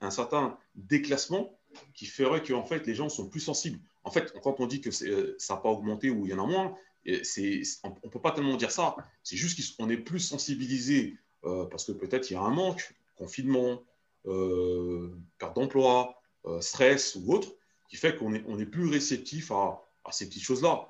un 0.00 0.10
certain 0.10 0.56
déclassement 0.74 1.58
qui 1.94 2.06
ferait 2.06 2.42
que 2.42 2.52
en 2.54 2.64
fait 2.64 2.86
les 2.86 2.94
gens 2.94 3.08
sont 3.08 3.28
plus 3.28 3.40
sensibles? 3.40 3.80
En 4.04 4.10
fait, 4.10 4.32
quand 4.42 4.60
on 4.60 4.66
dit 4.66 4.80
que 4.80 4.90
euh, 5.06 5.34
ça 5.38 5.54
n'a 5.54 5.60
pas 5.60 5.70
augmenté 5.70 6.10
ou 6.10 6.26
il 6.26 6.30
y 6.30 6.34
en 6.34 6.44
a 6.44 6.46
moins, 6.46 6.74
on 7.06 7.10
ne 7.10 8.10
peut 8.10 8.20
pas 8.20 8.30
tellement 8.32 8.56
dire 8.56 8.70
ça. 8.70 8.96
C'est 9.22 9.36
juste 9.36 9.76
qu'on 9.76 9.88
est 9.90 9.96
plus 9.96 10.20
sensibilisé 10.20 11.16
euh, 11.44 11.64
parce 11.66 11.84
que 11.84 11.92
peut-être 11.92 12.30
il 12.30 12.34
y 12.34 12.36
a 12.36 12.40
un 12.42 12.50
manque, 12.50 12.94
confinement, 13.16 13.82
euh, 14.26 15.10
perte 15.38 15.54
d'emploi, 15.56 16.14
euh, 16.46 16.60
stress 16.60 17.16
ou 17.16 17.32
autre, 17.32 17.48
qui 17.88 17.96
fait 17.96 18.16
qu'on 18.16 18.34
est, 18.34 18.44
on 18.46 18.58
est 18.58 18.66
plus 18.66 18.88
réceptif 18.88 19.50
à, 19.52 19.82
à 20.04 20.12
ces 20.12 20.26
petites 20.28 20.42
choses-là. 20.44 20.88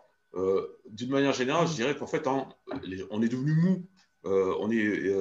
D'une 0.91 1.11
manière 1.11 1.33
générale, 1.33 1.69
je 1.69 1.75
dirais 1.75 1.97
qu'en 1.97 2.09
fait, 2.09 2.27
hein, 2.27 2.49
les- 2.83 3.05
on 3.11 3.23
est 3.23 3.29
devenu 3.29 3.53
mou. 3.55 3.87
On 4.25 4.69
est. 4.73 5.13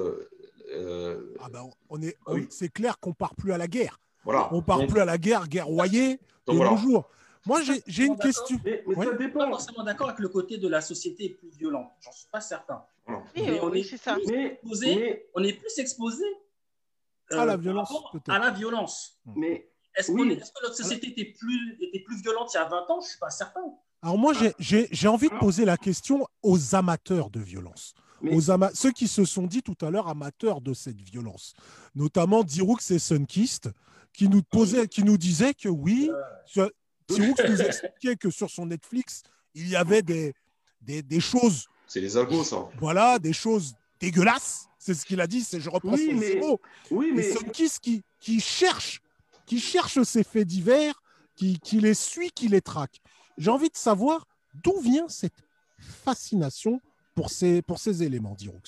Ah 1.39 1.49
ben, 1.51 1.69
on 1.89 2.01
est, 2.01 2.15
Ah 2.25 2.34
oui. 2.34 2.47
c'est 2.49 2.69
clair 2.69 2.99
qu'on 2.99 3.13
part 3.13 3.36
plus 3.36 3.51
à 3.53 3.58
la 3.58 3.67
guerre. 3.67 3.99
voilà. 4.23 4.49
On 4.53 4.62
part 4.62 4.79
Donc- 4.79 4.89
plus 4.89 5.01
à 5.01 5.06
la 5.06 5.17
guerre, 5.17 5.47
guerroyer 5.47 6.17
de 6.47 6.53
voilà. 6.53 6.71
nos 6.71 6.77
jours. 6.77 7.10
Moi, 7.45 7.62
j'ai 7.88 8.06
une 8.06 8.17
question. 8.17 8.58
Mais, 8.63 8.84
mais 8.88 8.95
Ouais. 8.95 9.06
ça 9.06 9.12
Je 9.12 9.17
suis 9.17 9.32
pas 9.32 9.39
dépend. 9.39 9.49
forcément 9.49 9.84
d'accord 9.84 10.08
avec 10.10 10.19
le 10.19 10.29
côté 10.29 10.58
de 10.58 10.67
la 10.67 10.82
société 10.82 11.29
plus 11.29 11.49
violente. 11.49 11.89
J'en 12.01 12.12
suis 12.12 12.27
pas 12.32 12.41
certain. 12.41 12.84
Oui, 13.08 13.15
Mais 13.36 13.60
on 13.60 13.69
oui, 13.69 13.79
est 13.82 13.84
c'est 13.84 13.97
ça. 13.97 14.17
Mais, 14.27 14.53
Exposé. 14.53 14.95
mais, 14.95 15.25
On 15.36 15.43
est 15.43 15.53
plus 15.53 15.77
exposé 15.79 16.23
euh, 17.32 17.39
À 17.39 17.45
la 17.45 17.53
par 17.53 17.62
violence, 17.62 17.89
rapport 17.89 18.12
peut-être. 18.12 18.29
À 18.29 18.39
la 18.39 18.51
violence. 18.51 19.19
mais 19.36 19.69
Est-ce 19.95 20.12
Oui. 20.12 20.32
est- 20.32 20.38
que 20.38 20.63
notre 20.63 20.75
société 20.75 21.10
était 21.10 21.34
plus, 21.38 21.77
était 21.82 21.99
plus 21.99 22.19
violente 22.21 22.49
il 22.53 22.58
y 22.58 22.60
a 22.60 22.65
20 22.67 22.89
ans? 22.89 22.99
Je 23.01 23.10
suis 23.10 23.19
pas 23.19 23.29
certain. 23.29 23.62
Alors 24.01 24.17
moi, 24.17 24.34
j'ai- 24.34 24.53
j'ai 24.60 24.88
j'ai 24.91 25.08
envie 25.08 25.29
de 25.29 25.38
poser 25.38 25.65
la 25.65 25.77
question 25.77 26.25
aux 26.41 26.73
amateurs 26.75 27.29
de 27.29 27.39
violence. 27.39 27.93
Mais- 28.21 28.36
Aux 28.36 28.49
ama- 28.51 28.71
ceux 28.73 28.91
qui 28.91 29.08
se 29.08 29.23
sont 29.25 29.43
dit 29.47 29.62
tout 29.62 29.77
à 29.86 29.91
l'heure 29.91 30.08
amateurs 30.08 30.62
de 30.62 30.73
cette 30.73 30.99
violence. 31.01 31.53
Notamment 31.93 32.43
Diroux 32.43 32.77
et 32.89 32.97
Sunkist, 32.99 33.69
qui 34.13 34.29
nous, 34.29 34.41
posait, 34.43 34.88
qui 34.88 35.03
nous 35.03 35.17
disaient 35.17 35.53
que 35.53 35.69
oui, 35.69 36.10
sur- 37.15 37.23
Diroux 37.23 37.36
nous 37.49 37.62
expliquait 37.62 38.15
que 38.15 38.30
sur 38.30 38.49
son 38.49 38.65
Netflix, 38.65 39.23
il 39.56 39.67
y 39.69 39.76
avait 39.76 40.02
des, 40.02 40.34
des, 40.82 41.02
des 41.02 41.19
choses, 41.19 41.67
C'est 41.88 42.02
les 42.02 42.17
algos, 42.17 42.43
ça. 42.43 42.67
voilà, 42.80 43.19
des 43.19 43.34
choses 43.34 43.76
dégueulasses. 43.99 44.67
C'est 44.80 44.93
ce 44.93 45.06
qu'il 45.06 45.21
a 45.21 45.28
dit, 45.28 45.41
c'est 45.41 45.62
je 45.62 45.69
reprends 45.69 45.93
Oui, 45.93 46.10
son 46.12 46.17
mais- 46.17 46.36
mot. 46.39 46.60
oui, 46.91 47.12
mais 47.15 47.23
Sunkist 47.23 47.80
qui, 47.80 48.04
qui 48.19 48.39
cherche, 48.41 49.02
qui 49.45 49.60
cherche 49.60 50.02
ces 50.04 50.23
faits 50.23 50.45
divers, 50.47 51.02
qui, 51.36 51.58
qui 51.60 51.80
les 51.80 51.93
suit, 51.93 52.32
qui 52.32 52.47
les 52.49 52.62
traque? 52.62 52.99
J'ai 53.38 53.49
envie 53.49 53.69
de 53.69 53.78
savoir 53.78 54.28
d'où 54.63 54.80
vient 54.82 55.08
cette 55.08 55.34
fascination 55.80 56.80
pour 57.15 57.30
ces, 57.30 57.62
pour 57.62 57.80
ces 57.80 58.04
éléments, 58.04 58.36
Diroux. 58.36 58.60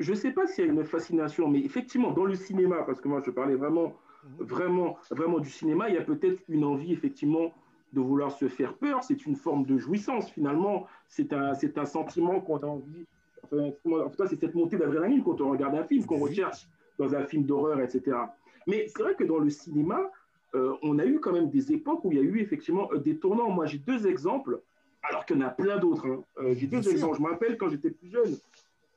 je 0.00 0.10
ne 0.12 0.16
sais 0.16 0.32
pas 0.32 0.46
s'il 0.46 0.64
y 0.64 0.68
a 0.68 0.70
une 0.72 0.84
fascination, 0.84 1.48
mais 1.48 1.60
effectivement, 1.60 2.10
dans 2.12 2.24
le 2.24 2.34
cinéma, 2.34 2.82
parce 2.86 3.00
que 3.00 3.08
moi, 3.08 3.22
je 3.24 3.30
parlais 3.30 3.54
vraiment, 3.56 3.94
vraiment, 4.38 4.96
vraiment 5.10 5.38
du 5.38 5.50
cinéma, 5.50 5.88
il 5.88 5.94
y 5.94 5.98
a 5.98 6.02
peut-être 6.02 6.42
une 6.48 6.64
envie, 6.64 6.92
effectivement, 6.92 7.52
de 7.92 8.00
vouloir 8.00 8.32
se 8.32 8.48
faire 8.48 8.74
peur. 8.74 9.02
C'est 9.02 9.26
une 9.26 9.36
forme 9.36 9.64
de 9.64 9.78
jouissance, 9.78 10.30
finalement. 10.30 10.86
C'est 11.08 11.32
un, 11.32 11.54
c'est 11.54 11.78
un 11.78 11.86
sentiment 11.86 12.40
qu'on 12.40 12.58
a 12.58 12.66
envie. 12.66 13.06
Enfin, 13.44 13.70
en 13.84 14.10
tout 14.10 14.16
cas, 14.16 14.26
c'est 14.26 14.38
cette 14.38 14.54
montée 14.54 14.76
d'adrénaline 14.76 15.22
quand 15.22 15.40
on 15.40 15.50
regarde 15.50 15.74
un 15.74 15.84
film, 15.84 16.04
qu'on 16.04 16.18
recherche 16.18 16.68
dans 16.98 17.14
un 17.14 17.24
film 17.24 17.44
d'horreur, 17.44 17.80
etc. 17.80 18.16
Mais 18.66 18.86
c'est 18.88 19.02
vrai 19.02 19.14
que 19.14 19.24
dans 19.24 19.38
le 19.38 19.48
cinéma, 19.48 20.10
euh, 20.54 20.74
on 20.82 20.98
a 20.98 21.06
eu 21.06 21.20
quand 21.20 21.32
même 21.32 21.48
des 21.48 21.72
époques 21.72 22.04
où 22.04 22.12
il 22.12 22.18
y 22.18 22.20
a 22.20 22.24
eu 22.24 22.40
effectivement 22.40 22.90
euh, 22.92 22.98
des 22.98 23.16
tournants. 23.18 23.50
Moi, 23.50 23.66
j'ai 23.66 23.78
deux 23.78 24.06
exemples, 24.06 24.60
alors 25.02 25.24
qu'il 25.24 25.36
y 25.38 25.42
en 25.42 25.46
a 25.46 25.50
plein 25.50 25.78
d'autres. 25.78 26.06
hein. 26.06 26.24
Euh, 26.38 26.54
j'ai 26.54 26.66
deux 26.66 26.88
exemples. 26.90 27.16
Je 27.18 27.22
me 27.22 27.28
rappelle 27.28 27.56
quand 27.56 27.68
j'étais 27.68 27.90
plus 27.90 28.10
jeune, 28.10 28.36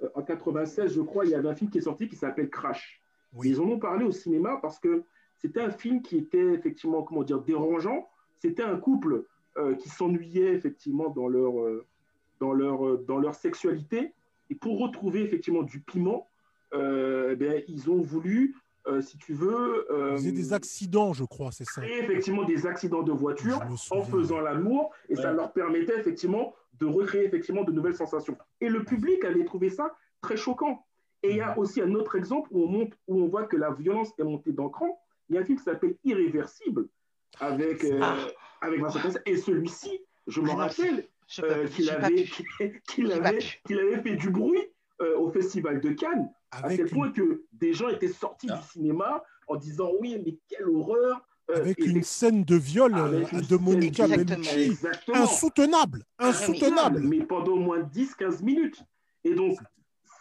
euh, 0.04 0.10
en 0.16 0.22
96, 0.24 0.94
je 0.96 1.02
crois, 1.02 1.26
il 1.26 1.32
y 1.32 1.36
avait 1.36 1.48
un 1.50 1.56
film 1.56 1.70
qui 1.70 1.78
est 1.78 1.82
sorti 1.82 2.08
qui 2.08 2.16
s'appelle 2.16 2.50
Crash. 2.50 3.01
Oui. 3.34 3.50
Ils 3.50 3.62
en 3.62 3.66
ont 3.66 3.80
parlé 3.80 4.06
au 4.06 4.12
cinéma 4.12 4.58
parce 4.62 4.80
que 4.80 5.04
c'était 5.38 5.62
un 5.62 5.72
film 5.72 6.02
qui 6.02 6.18
était 6.18 6.54
effectivement, 6.54 7.04
comment 7.04 7.24
dire, 7.24 7.42
dérangeant. 7.42 8.10
C'était 8.40 8.64
un 8.64 8.78
couple 8.78 9.26
euh, 9.58 9.76
qui 9.76 9.90
s'ennuyait 9.90 10.54
effectivement 10.54 11.10
dans 11.10 11.28
leur, 11.28 11.60
euh, 11.60 11.86
dans, 12.40 12.54
leur, 12.54 12.86
euh, 12.86 13.04
dans 13.08 13.18
leur 13.18 13.36
sexualité. 13.36 14.14
Et 14.50 14.56
pour 14.56 14.80
retrouver 14.80 15.24
effectivement 15.24 15.64
du 15.64 15.82
piment, 15.82 16.28
ben, 16.72 17.62
ils 17.68 17.90
ont 17.90 18.02
voulu, 18.02 18.56
si 19.02 19.18
tu 19.18 19.34
veux, 19.34 19.86
faisaient 20.14 20.32
des 20.32 20.54
accidents, 20.54 21.12
je 21.12 21.26
crois, 21.26 21.52
c'est 21.52 21.66
ça. 21.66 21.82
créer 21.82 22.00
effectivement 22.00 22.44
des 22.44 22.66
accidents 22.66 23.04
de 23.04 23.12
voiture 23.12 23.60
en 23.92 24.04
faisant 24.04 24.40
l'amour 24.40 24.92
et 25.10 25.16
ça 25.16 25.34
leur 25.34 25.52
permettait 25.52 25.98
effectivement 26.00 26.54
de 26.80 26.86
recréer 26.86 27.26
effectivement 27.26 27.64
de 27.64 27.72
nouvelles 27.72 27.96
sensations. 27.96 28.38
Et 28.62 28.70
le 28.70 28.84
public 28.84 29.24
avait 29.26 29.46
trouvé 29.46 29.70
ça 29.70 29.96
très 30.22 30.38
choquant. 30.38 30.86
Et 31.24 31.32
il 31.32 31.38
y 31.38 31.42
a 31.42 31.58
aussi 31.58 31.82
un 31.82 31.94
autre 31.94 32.16
exemple 32.16 32.50
où 32.52 32.64
on, 32.64 32.68
monte, 32.68 32.94
où 33.08 33.22
on 33.22 33.28
voit 33.28 33.44
que 33.44 33.56
la 33.58 33.72
violence 33.72 34.10
est 34.18 34.24
montée 34.24 34.52
d'un 34.52 34.70
cran. 34.70 35.00
Il 35.30 35.36
y 35.36 35.38
a 35.38 35.42
un 35.42 35.46
film 35.46 35.58
qui 35.58 35.64
s'appelle 35.64 35.96
Irréversible 36.04 36.88
avec, 37.40 37.84
euh, 37.84 38.00
Ah. 38.02 38.18
avec 38.62 38.82
Vincent 38.82 39.00
Cassel. 39.02 39.22
Et 39.26 39.38
celui-ci, 39.38 40.00
je 40.28 40.42
me 40.42 40.48
Ah 40.50 40.52
non, 40.54 40.58
rappelle 40.58 41.08
euh, 41.44 41.68
qu'il 41.68 41.90
avait, 41.90 42.26
avait, 43.12 43.40
avait 43.70 44.02
fait 44.02 44.16
du 44.16 44.30
bruit 44.32 44.62
euh, 45.02 45.18
au 45.18 45.32
Festival 45.32 45.80
de 45.80 45.92
Cannes 45.92 46.30
à 46.52 46.68
tel 46.70 46.82
une- 46.82 46.90
point 46.90 47.12
que 47.12 47.44
des 47.54 47.74
gens 47.74 47.88
étaient 47.90 48.08
sortis 48.10 48.48
Ah. 48.52 48.58
du 48.58 48.64
cinéma 48.68 49.24
en 49.48 49.56
disant 49.56 49.92
oui, 50.00 50.20
mais 50.26 50.38
quelle 50.50 50.68
horreur, 50.70 51.26
Avec 51.54 51.80
et- 51.80 51.86
une 51.86 52.04
scène 52.04 52.44
de 52.44 52.56
viol 52.56 52.92
de 52.94 53.58
Monica 53.58 54.08
Bellucci. 54.08 54.74
Insoutenable. 55.14 56.04
Insoutenable. 56.20 57.02
Mais 57.02 57.24
pendant 57.26 57.54
au 57.54 57.60
moins 57.60 57.80
10-15 57.82 58.42
minutes. 58.44 58.84
Et 59.24 59.34
donc, 59.36 59.58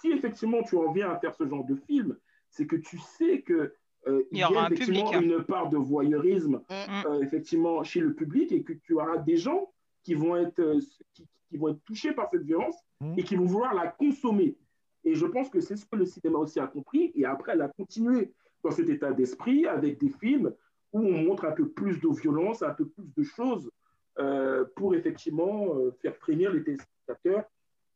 si 0.01 0.11
effectivement 0.13 0.63
tu 0.63 0.77
en 0.77 0.93
viens 0.93 1.11
à 1.11 1.19
faire 1.19 1.35
ce 1.35 1.47
genre 1.47 1.65
de 1.65 1.75
film, 1.75 2.17
c'est 2.51 2.67
que 2.67 2.77
tu 2.77 2.99
sais 2.99 3.43
que 3.43 3.75
euh, 4.07 4.23
Il 4.33 4.39
y 4.39 4.41
y, 4.41 4.45
aura 4.45 4.63
a 4.63 4.67
un 4.67 4.71
effectivement 4.71 5.11
public, 5.11 5.33
hein. 5.33 5.37
une 5.39 5.45
part 5.45 5.69
de 5.69 5.77
voyeurisme 5.77 6.63
Mm. 6.71 7.07
euh, 7.07 7.21
effectivement 7.23 7.83
chez 7.85 8.01
le 8.01 8.15
public 8.15 8.51
et 8.53 8.63
que 8.63 8.73
tu 8.73 8.95
auras 8.95 9.19
des 9.19 9.37
gens 9.37 9.71
qui 10.03 10.15
vont 10.15 10.37
être, 10.37 10.59
euh, 10.61 10.81
qui, 11.15 11.27
qui 11.49 11.57
vont 11.59 11.69
être 11.69 11.85
touchés 11.85 12.13
par 12.13 12.29
cette 12.31 12.43
violence 12.43 12.77
Mm. 13.01 13.15
et 13.19 13.23
qui 13.23 13.37
vont 13.37 13.45
vouloir 13.45 13.75
la 13.75 13.89
consommer. 13.89 14.57
Et 15.05 15.15
je 15.15 15.27
pense 15.27 15.49
que 15.49 15.61
c'est 15.61 15.77
ce 15.77 15.87
que 15.87 15.97
le 15.97 16.07
cinéma 16.07 16.39
aussi 16.39 16.61
a 16.61 16.67
compris 16.67 17.13
et 17.15 17.25
après 17.25 17.53
elle 17.53 17.63
a 17.63 17.69
continué 17.69 18.33
dans 18.63 18.71
cet 18.71 18.89
état 18.91 19.13
d'esprit 19.13 19.67
avec 19.67 19.99
des 19.99 20.11
films 20.11 20.53
où 20.93 21.01
on 21.01 21.23
montre 21.25 21.45
un 21.47 21.53
peu 21.53 21.69
plus 21.69 21.99
de 22.01 22.09
violence, 22.21 22.63
un 22.63 22.75
peu 22.75 22.87
plus 22.87 23.09
de 23.17 23.23
choses 23.23 23.71
euh, 24.19 24.65
pour 24.77 24.95
effectivement 24.95 25.75
euh, 25.77 25.91
faire 26.03 26.15
frémir 26.17 26.53
les 26.53 26.63
téléspectateurs, 26.65 27.45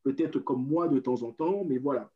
peut-être 0.05 0.39
comme 0.39 0.65
moi 0.65 0.87
de 0.87 1.01
temps 1.01 1.23
en 1.23 1.33
temps, 1.33 1.65
mais 1.65 1.79
voilà, 1.79 2.13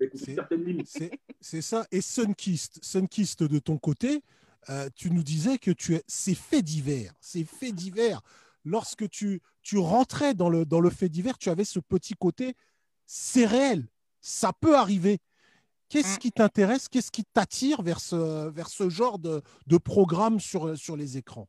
avec 0.00 0.12
aussi 0.14 0.24
C'est- 0.24 0.34
certaines 0.34 0.64
limites. 0.64 0.98
C'est 1.40 1.62
ça. 1.62 1.86
Et 1.92 2.00
Sunkist, 2.00 2.82
Sunkist 2.82 3.44
de 3.44 3.58
ton 3.60 3.78
côté, 3.78 4.22
euh, 4.68 4.88
tu 4.96 5.10
nous 5.12 5.22
disais 5.22 5.58
que 5.58 5.70
tu 5.70 5.94
es, 5.94 6.02
c'est 6.08 6.34
fait 6.34 6.62
divers. 6.62 7.12
C'est 7.20 7.44
fait 7.44 7.70
divers. 7.70 8.20
Lorsque 8.64 9.08
tu, 9.08 9.40
tu 9.62 9.78
rentrais 9.78 10.34
dans 10.34 10.48
le, 10.48 10.64
dans 10.64 10.80
le 10.80 10.90
fait 10.90 11.08
divers, 11.08 11.38
tu 11.38 11.50
avais 11.50 11.64
ce 11.64 11.78
petit 11.78 12.14
côté, 12.14 12.56
c'est 13.04 13.46
réel. 13.46 13.86
Ça 14.20 14.52
peut 14.52 14.76
arriver. 14.76 15.20
Qu'est-ce 15.88 16.18
qui 16.18 16.32
t'intéresse 16.32 16.88
Qu'est-ce 16.88 17.12
qui 17.12 17.24
t'attire 17.24 17.80
vers 17.82 18.00
ce, 18.00 18.48
vers 18.48 18.68
ce 18.68 18.88
genre 18.90 19.20
de, 19.20 19.40
de 19.68 19.78
programme 19.78 20.40
sur, 20.40 20.76
sur 20.76 20.96
les 20.96 21.16
écrans? 21.16 21.48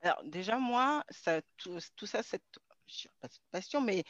Alors, 0.00 0.22
déjà, 0.24 0.58
moi, 0.58 1.04
ça, 1.10 1.42
tout, 1.58 1.78
tout 1.94 2.06
ça, 2.06 2.22
cette, 2.22 2.42
cette 2.90 3.40
passion, 3.50 3.80
mais 3.80 4.04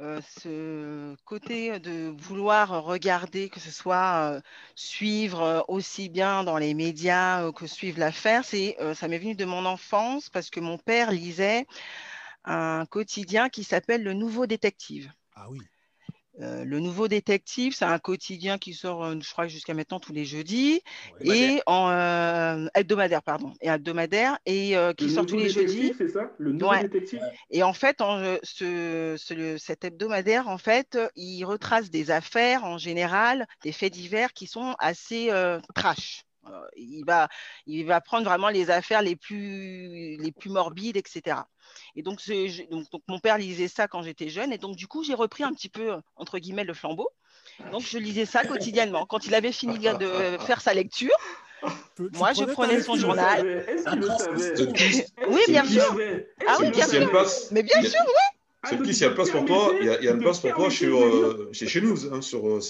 euh, 0.00 0.20
ce 0.40 1.16
côté 1.24 1.78
de 1.80 2.14
vouloir 2.18 2.84
regarder, 2.84 3.48
que 3.48 3.60
ce 3.60 3.70
soit 3.70 4.32
euh, 4.32 4.40
suivre 4.74 5.42
euh, 5.42 5.60
aussi 5.68 6.08
bien 6.08 6.44
dans 6.44 6.58
les 6.58 6.74
médias 6.74 7.50
que 7.52 7.66
suivre 7.66 7.98
l'affaire, 7.98 8.44
c'est, 8.44 8.76
ça 8.94 9.08
m'est 9.08 9.18
venu 9.18 9.34
de 9.34 9.44
mon 9.44 9.64
enfance 9.64 10.30
parce 10.30 10.50
que 10.50 10.60
mon 10.60 10.78
père 10.78 11.10
lisait 11.10 11.66
un 12.44 12.86
quotidien 12.86 13.48
qui 13.48 13.64
s'appelle 13.64 14.02
Le 14.02 14.12
Nouveau 14.12 14.46
Détective. 14.46 15.12
Ah 15.34 15.48
oui. 15.50 15.60
Euh, 16.40 16.64
le 16.64 16.78
Nouveau 16.78 17.08
Détective, 17.08 17.74
c'est 17.74 17.84
un 17.84 17.98
quotidien 17.98 18.58
qui 18.58 18.72
sort, 18.72 19.04
euh, 19.04 19.16
je 19.20 19.28
crois, 19.30 19.48
jusqu'à 19.48 19.74
maintenant 19.74 19.98
tous 19.98 20.12
les 20.12 20.24
jeudis 20.24 20.80
Ouais. 21.20 21.54
et 21.54 21.62
en 21.66 21.90
euh, 21.90 22.66
hebdomadaire, 22.74 23.22
pardon, 23.24 23.52
et 23.60 23.68
hebdomadaire 23.68 24.38
et 24.46 24.76
euh, 24.76 24.92
qui 24.92 25.06
Le 25.06 25.10
sort 25.10 25.26
tous 25.26 25.36
les 25.36 25.48
jeudis. 25.48 25.92
c'est 25.98 26.08
ça? 26.08 26.30
Le 26.38 26.52
nouveau 26.52 26.70
Ouais. 26.70 26.82
détective? 26.82 27.20
Et 27.50 27.62
en 27.64 27.72
fait, 27.72 28.00
en, 28.00 28.36
ce, 28.44 29.16
ce- 29.18 29.34
le- 29.34 29.58
cet 29.58 29.84
hebdomadaire, 29.84 30.48
en 30.48 30.58
fait, 30.58 30.96
il 31.16 31.44
retrace 31.44 31.90
des 31.90 32.10
affaires 32.12 32.64
en 32.64 32.78
général, 32.78 33.46
des 33.64 33.72
faits 33.72 33.92
divers 33.92 34.32
qui 34.32 34.46
sont 34.46 34.76
assez 34.78 35.30
trash. 35.74 36.24
Euh, 36.50 36.66
il 36.76 37.04
va, 37.04 37.28
il 37.66 37.84
va 37.86 38.00
prendre 38.00 38.24
vraiment 38.24 38.48
les 38.48 38.70
affaires 38.70 39.02
les 39.02 39.16
plus, 39.16 40.16
les 40.16 40.32
plus 40.32 40.50
morbides, 40.50 40.96
etc. 40.96 41.36
Et 41.94 42.02
donc, 42.02 42.20
ce- 42.20 42.48
je- 42.48 42.62
donc, 42.70 42.90
donc, 42.90 43.02
mon 43.08 43.18
père 43.18 43.38
lisait 43.38 43.68
ça 43.68 43.88
quand 43.88 44.02
j'étais 44.02 44.28
jeune, 44.28 44.52
et 44.52 44.58
donc 44.58 44.76
du 44.76 44.86
coup, 44.86 45.02
j'ai 45.04 45.14
repris 45.14 45.44
un 45.44 45.52
petit 45.52 45.68
peu 45.68 45.92
entre 46.16 46.38
guillemets 46.38 46.64
le 46.64 46.74
flambeau. 46.74 47.08
Donc, 47.72 47.82
je 47.82 47.98
lisais 47.98 48.24
ça 48.26 48.44
quotidiennement. 48.44 49.04
Quand 49.06 49.26
il 49.26 49.34
avait 49.34 49.52
fini 49.52 49.78
de 49.78 50.38
faire 50.46 50.60
sa 50.60 50.74
lecture, 50.74 51.10
Tu- 51.96 52.08
tu 52.12 52.16
Moi, 52.18 52.32
je 52.32 52.44
prenais 52.52 52.80
son 52.82 52.94
journal. 52.94 53.44
Sunkist, 54.56 55.12
oui, 55.28 55.40
bien 55.48 55.64
sûr. 55.64 55.96
Ah 56.46 56.56
oui, 56.60 56.70
bien 56.70 56.86
place, 57.10 57.48
Mais 57.50 57.62
bien 57.64 57.82
sûr, 57.82 58.00
Ah, 58.62 58.68
Sunkist, 58.70 58.78
donc, 58.78 58.86
il 58.96 59.00
y 59.00 59.04
a 59.04 59.08
une 59.08 59.14
place 59.14 59.30
pour 59.30 59.44
toi. 59.46 59.74
Il 59.80 59.86
y 59.86 59.90
a, 59.90 60.12
une 60.12 60.20
place 60.20 60.38
pour 60.40 60.54
toi 60.54 60.70
dire- 61.08 61.26
euh, 61.26 61.50
chez, 61.52 61.66
chez 61.66 61.80
nous, 61.80 62.12
hein, 62.14 62.22
sur 62.22 62.46
euh, 62.48 62.60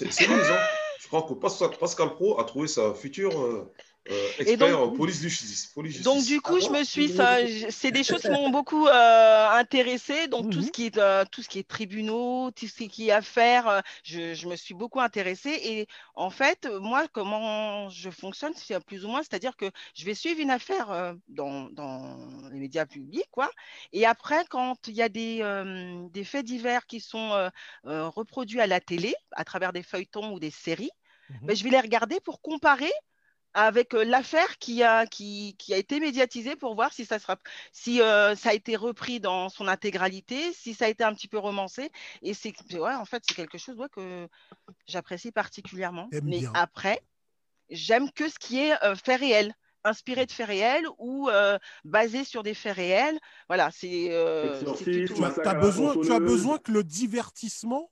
Je 1.09 1.17
crois 1.17 1.23
que 1.23 1.33
Pascal, 1.79 2.15
Pro 2.17 2.39
a 2.39 2.45
trouvé 2.45 2.69
sa 2.69 2.93
future 2.93 3.33
euh, 3.41 3.73
expert 4.39 4.79
donc- 4.79 4.97
police 4.99 5.21
justice. 5.23 5.67
Police 5.75 6.03
Donc 6.03 6.17
justice. 6.17 6.35
du 6.35 6.41
coup, 6.43 6.57
Ah 6.57 6.65
je 6.67 6.71
me 6.71 6.85
suis, 6.85 7.09
c'est 7.71 7.91
des 7.93 8.05
choses 8.05 8.21
qui 8.21 8.29
m'ont 8.31 8.51
beaucoup 8.51 8.87
euh, 8.87 9.49
intéressée. 9.51 10.29
Donc 10.29 10.51
tout 10.51 10.59
Mhm. 10.59 10.65
ce 10.67 10.71
qui 10.71 10.85
est 10.87 10.99
euh, 10.99 11.25
tout 11.33 11.43
ce 11.43 11.49
qui 11.49 11.59
est 11.61 11.67
tribunaux, 11.69 12.51
tout 12.51 12.67
ce 12.67 12.85
qui 12.85 13.09
est 13.09 13.13
affaires, 13.13 13.69
euh, 13.69 13.81
je, 14.03 14.35
je 14.35 14.49
me 14.49 14.57
suis 14.57 14.75
beaucoup 14.75 15.01
intéressée. 15.01 15.59
Et 15.65 15.87
en 16.15 16.29
fait, 16.29 16.69
moi, 16.81 17.07
comment 17.09 17.89
je 17.89 18.11
fonctionne, 18.11 18.53
c'est 18.55 18.79
plus 18.85 19.05
ou 19.07 19.09
moins, 19.09 19.21
c'est-à-dire 19.23 19.57
que 19.57 19.71
je 19.95 20.05
vais 20.05 20.15
suivre 20.15 20.41
une 20.41 20.51
affaire 20.51 20.91
euh, 20.91 21.15
dans, 21.29 21.71
dans 21.71 22.17
les 22.53 22.59
médias 22.61 22.85
publics, 22.85 23.29
quoi. 23.31 23.51
Et 23.93 24.05
après, 24.05 24.45
quand 24.51 24.89
il 24.89 24.95
y 24.95 25.03
a 25.03 25.09
des, 25.09 25.39
euh, 25.41 26.07
des 26.11 26.25
faits 26.25 26.45
divers 26.45 26.87
qui 26.87 27.01
sont 27.01 27.33
euh, 27.33 27.49
euh, 27.87 28.09
reproduits 28.09 28.61
à 28.61 28.67
la 28.67 28.81
télé, 28.81 29.15
à 29.33 29.45
travers 29.45 29.73
des 29.73 29.83
feuilletons 29.83 30.33
ou 30.33 30.39
des 30.39 30.51
séries, 30.51 30.91
Ben, 31.43 31.55
je 31.55 31.65
vais 31.65 31.71
les 31.71 31.81
regarder 31.81 32.21
pour 32.21 32.41
comparer 32.41 32.93
avec 33.55 33.95
euh, 33.95 34.05
l'affaire 34.05 34.59
qui 34.59 34.83
a, 34.83 35.07
qui, 35.07 35.57
qui 35.59 35.73
a 35.75 35.79
été 35.79 36.01
médiatisée 36.01 36.55
pour 36.55 36.75
voir 36.75 36.93
si, 36.93 37.05
ça, 37.05 37.19
sera, 37.19 37.39
si 37.73 38.01
euh, 38.01 38.37
ça 38.37 38.51
a 38.51 38.55
été 38.55 38.77
repris 38.77 39.21
dans 39.21 39.49
son 39.49 39.69
intégralité, 39.69 40.53
si 40.53 40.75
ça 40.75 40.85
a 40.85 40.89
été 40.89 41.03
un 41.03 41.15
petit 41.15 41.29
peu 41.29 41.39
romancé. 41.39 41.91
Et 42.23 42.35
c'est 42.35 42.55
ouais, 42.75 42.95
en 42.95 43.05
fait, 43.05 43.23
c'est 43.27 43.35
quelque 43.35 43.59
chose 43.59 43.77
ouais, 43.79 43.89
que 43.91 44.29
j'apprécie 44.87 45.33
particulièrement. 45.33 46.09
Mais 46.13 46.41
bien. 46.41 46.53
après, 46.55 47.03
j'aime 47.71 48.11
que 48.13 48.29
ce 48.29 48.39
qui 48.39 48.61
est 48.61 48.83
euh, 48.85 48.95
fait 48.95 49.17
réel 49.17 49.55
inspiré 49.85 50.27
de 50.27 50.33
faits 50.33 50.47
réels 50.47 50.87
ou 50.99 51.29
euh, 51.29 51.59
basé 51.85 52.25
sur 52.25 52.43
des 52.43 52.55
faits 52.55 52.77
réels. 52.77 53.19
Voilà, 53.49 53.71
c'est 53.71 54.09
euh, 54.11 54.61
Tu 54.77 55.05
as, 55.23 55.55
besoin, 55.55 55.97
tu 56.01 56.13
as 56.13 56.21
besoin 56.21 56.59
que 56.59 56.73
le 56.73 56.85
divertissement 56.85 57.91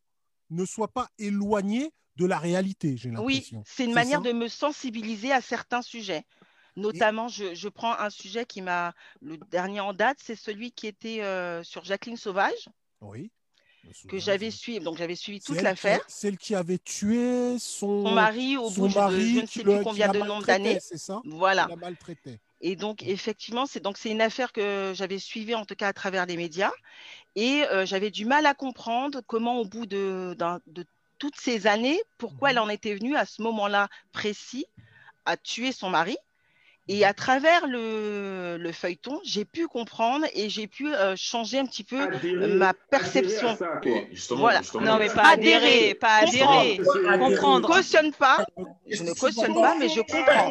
ne 0.50 0.64
soit 0.64 0.88
pas 0.88 1.08
éloigné 1.18 1.92
de 2.16 2.26
la 2.26 2.38
réalité, 2.38 2.96
j'ai 2.96 3.10
Oui, 3.10 3.48
c'est 3.64 3.84
une 3.84 3.92
manière 3.92 4.22
de 4.22 4.32
me 4.32 4.48
sensibiliser 4.48 5.32
à 5.32 5.40
certains 5.40 5.82
sujets. 5.82 6.24
Notamment, 6.76 7.28
je, 7.28 7.54
je 7.54 7.68
prends 7.68 7.98
un 7.98 8.10
sujet 8.10 8.44
qui 8.44 8.60
m'a. 8.60 8.94
Le 9.22 9.38
dernier 9.50 9.80
en 9.80 9.94
date, 9.94 10.18
c'est 10.22 10.36
celui 10.36 10.72
qui 10.72 10.86
était 10.86 11.22
euh, 11.22 11.62
sur 11.62 11.84
Jacqueline 11.84 12.18
Sauvage, 12.18 12.68
Oui. 13.00 13.30
que 14.08 14.18
j'avais 14.18 14.50
suivi. 14.50 14.80
Donc, 14.80 14.98
j'avais 14.98 15.14
suivi 15.14 15.40
toute 15.40 15.62
l'affaire. 15.62 16.00
Celle 16.06 16.36
qui 16.36 16.54
avait 16.54 16.76
tué 16.78 17.58
son, 17.58 18.04
Son 18.04 18.12
mari, 18.12 18.58
au 18.58 18.68
son 18.68 18.82
bout 18.82 18.88
de 18.88 18.94
mari 18.94 19.34
je 19.36 19.40
ne 19.40 19.46
sais 19.46 19.62
plus 19.62 19.82
combien 19.82 20.12
de 20.12 20.18
nombre 20.18 20.44
d'années. 20.44 20.78
C'est 20.80 20.98
ça? 20.98 21.22
Voilà. 21.24 21.66
Et 22.60 22.76
donc, 22.76 23.02
effectivement, 23.02 23.66
c'est 23.66 23.80
donc 23.80 23.98
c'est 23.98 24.10
une 24.10 24.22
affaire 24.22 24.52
que 24.52 24.92
j'avais 24.94 25.18
suivie 25.18 25.54
en 25.54 25.64
tout 25.64 25.74
cas 25.76 25.88
à 25.88 25.92
travers 25.92 26.24
les 26.26 26.36
médias, 26.36 26.72
et 27.34 27.64
euh, 27.64 27.84
j'avais 27.84 28.10
du 28.10 28.24
mal 28.24 28.46
à 28.46 28.54
comprendre 28.54 29.20
comment, 29.26 29.60
au 29.60 29.66
bout 29.66 29.84
de, 29.86 30.34
de 30.66 30.84
toutes 31.18 31.36
ces 31.36 31.66
années, 31.66 32.00
pourquoi 32.18 32.48
Mhm. 32.48 32.52
elle 32.52 32.58
en 32.60 32.68
était 32.68 32.94
venue 32.94 33.16
à 33.16 33.24
ce 33.26 33.42
moment-là 33.42 33.88
précis 34.12 34.66
à 35.24 35.36
tuer 35.36 35.72
son 35.72 35.90
mari. 35.90 36.16
Et 36.88 36.98
Mhm. 36.98 37.04
à 37.04 37.14
travers 37.14 37.66
le, 37.66 38.58
le 38.60 38.72
feuilleton, 38.72 39.20
j'ai 39.24 39.44
pu 39.44 39.66
comprendre 39.66 40.24
et 40.34 40.48
j'ai 40.48 40.68
pu 40.68 40.94
euh, 40.94 41.16
changer 41.16 41.58
un 41.58 41.66
petit 41.66 41.82
peu 41.82 42.00
Adhérer- 42.00 42.46
ma 42.46 42.68
adhérer 42.68 42.78
perception. 42.90 43.48
à 43.48 43.56
ça, 43.56 43.66
quoi. 43.82 43.90
Et 43.90 44.08
justement, 44.12 44.40
Voilà. 44.40 44.60
justement, 44.62 44.84
Non, 44.84 44.98
mais 44.98 45.08
pas 45.08 45.30
Adhérer. 45.30 45.64
adhérer, 45.64 45.94
pas 45.94 46.14
adhérer. 46.18 46.76
Comprendre. 46.76 46.92
Je 46.94 46.98
ne 47.00 47.18
Comprendre. 47.18 47.66
cautionne 47.74 48.12
pas, 48.12 48.46
je 48.88 49.02
ne 49.02 49.12
cautionne 49.14 49.54
pas, 49.54 49.74
mais 49.80 49.88
je 49.88 50.00
comprends. 50.00 50.50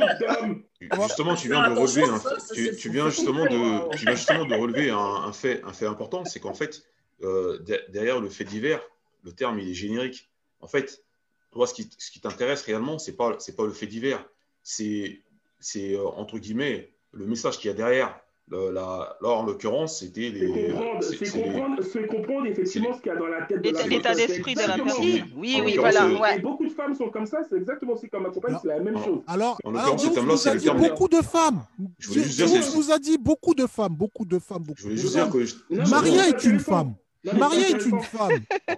Justement, 1.07 1.35
tu 1.35 1.47
viens 1.49 1.69
de 1.69 1.73
relever 1.73 2.03
un, 2.03 2.21
tu, 2.53 2.75
tu 2.75 2.89
viens 2.89 3.09
justement 3.09 3.45
de, 3.45 3.95
tu 3.95 4.05
viens 4.05 4.15
justement 4.15 4.45
de 4.45 4.53
relever 4.55 4.89
un, 4.89 4.97
un 4.97 5.31
fait, 5.31 5.63
un 5.63 5.71
fait 5.73 5.85
important, 5.87 6.25
c'est 6.25 6.41
qu'en 6.41 6.53
fait, 6.53 6.83
euh, 7.23 7.59
de- 7.59 7.81
derrière 7.89 8.19
le 8.19 8.29
fait 8.29 8.43
divers, 8.43 8.81
le 9.23 9.31
terme 9.31 9.57
il 9.59 9.69
est 9.69 9.73
générique. 9.73 10.29
En 10.61 10.67
fait, 10.67 11.03
toi, 11.51 11.67
ce 11.67 11.73
qui, 11.73 11.89
ce 11.97 12.11
qui 12.11 12.19
t'intéresse 12.21 12.61
réellement, 12.63 12.97
c'est 12.99 13.15
pas, 13.15 13.35
c'est 13.39 13.55
pas 13.55 13.65
le 13.65 13.71
fait 13.71 13.87
divers, 13.87 14.23
c'est, 14.63 15.21
c'est 15.59 15.95
euh, 15.95 16.05
entre 16.07 16.37
guillemets 16.39 16.91
le 17.11 17.25
message 17.25 17.57
qu'il 17.59 17.67
y 17.69 17.71
a 17.71 17.75
derrière. 17.75 18.19
Le- 18.47 18.69
la, 18.69 19.17
là, 19.21 19.29
en 19.29 19.43
l'occurrence, 19.43 20.01
c'était 20.01 20.29
C'est 20.31 20.37
les, 20.45 20.67
comprendre, 20.69 21.01
c'est- 21.03 21.17
c'est 21.17 21.25
c'est 21.25 21.41
comprendre, 21.41 22.07
comprendre 22.07 22.45
effectivement 22.45 22.93
ce 22.93 23.01
qu'il 23.01 23.07
y 23.11 23.15
a 23.15 23.17
dans 23.17 23.25
la 23.25 23.41
tête 23.41 23.59
de 23.59 23.63
la 23.63 23.71
L'état- 23.71 23.73
personne. 23.79 23.89
l'état 23.89 24.13
C'est 24.13 24.27
d'esprit 24.27 24.53
de 24.53 24.59
la 24.59 24.75
personne. 24.75 25.03
Oui, 25.35 25.61
oui, 25.65 25.77
voilà. 25.79 26.05
euh, 26.05 26.19
ouais. 26.19 26.37
Et 26.37 26.41
beaucoup 26.41 26.63
de 26.65 26.71
femmes 26.71 26.93
sont 26.93 27.09
comme 27.09 27.25
ça, 27.25 27.39
c'est 27.49 27.55
exactement 27.57 27.93
aussi 27.93 28.07
comme 28.07 28.21
ma 28.21 28.29
compagne, 28.29 28.55
c'est 28.61 28.67
la 28.67 28.79
même 28.81 29.03
chose. 29.03 29.21
Alors, 29.25 29.57
En 29.63 29.69
alors 29.73 29.81
l'occurrence, 29.95 30.03
ce 30.03 30.13
terme-là, 30.13 30.37
c'est 30.37 30.49
a 30.49 30.53
le 30.53 30.59
dit 30.59 30.65
terme- 30.65 30.79
beaucoup 30.79 31.07
de 31.07 31.21
femmes. 31.23 31.63
Je 31.97 32.07
voulais 32.09 32.23
juste 32.23 32.35
dire, 32.37 32.45
Diouf 32.47 32.61
c'est- 32.65 32.77
nous 32.77 32.91
a 32.91 32.99
dit 32.99 33.17
beaucoup 33.17 33.55
de 33.55 33.65
femmes, 33.65 33.95
beaucoup 33.95 34.25
de 34.25 34.37
femmes, 34.37 34.61
beaucoup 34.61 34.77
Je 34.77 34.83
voulais 34.83 34.95
de 34.95 35.01
juste 35.01 35.15
femmes. 35.17 35.31
dire 35.31 35.47
que 35.83 35.89
Maria 35.89 36.27
est 36.29 36.43
une 36.43 36.59
femme. 36.59 36.93
Maria 37.33 37.69
est 37.69 37.85
une 37.85 38.01
femme. 38.01 38.43
hein. 38.67 38.75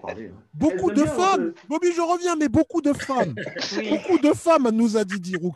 Beaucoup 0.53 0.89
Elle 0.91 0.97
de 0.97 1.03
femmes. 1.05 1.53
Bobby, 1.67 1.87
je 1.95 2.01
reviens, 2.01 2.35
mais 2.35 2.49
beaucoup 2.49 2.81
de 2.81 2.93
femmes. 2.93 3.35
Beaucoup 3.89 4.17
de 4.19 4.33
femmes, 4.33 4.69
nous 4.69 4.97
a 4.97 5.03
dit 5.03 5.19
Diroux. 5.19 5.53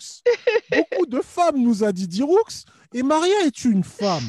Beaucoup 0.72 1.06
de 1.06 1.22
femmes, 1.22 1.58
nous 1.58 1.84
a 1.84 1.92
dit 1.92 2.08
Diroux. 2.08 2.38
Et 2.94 3.04
Maria 3.04 3.46
est 3.46 3.64
une 3.66 3.84
femme. 3.84 4.24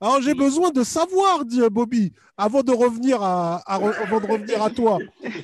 Alors 0.00 0.20
j'ai 0.20 0.34
besoin 0.34 0.70
de 0.70 0.84
savoir, 0.84 1.44
dit 1.44 1.60
Bobby, 1.70 2.12
avant 2.36 2.62
de 2.62 2.72
revenir 2.72 3.22
à, 3.22 3.56
avant 3.66 3.88
de 3.88 4.26
revenir 4.32 4.62
à 4.62 4.70
toi. 4.70 4.98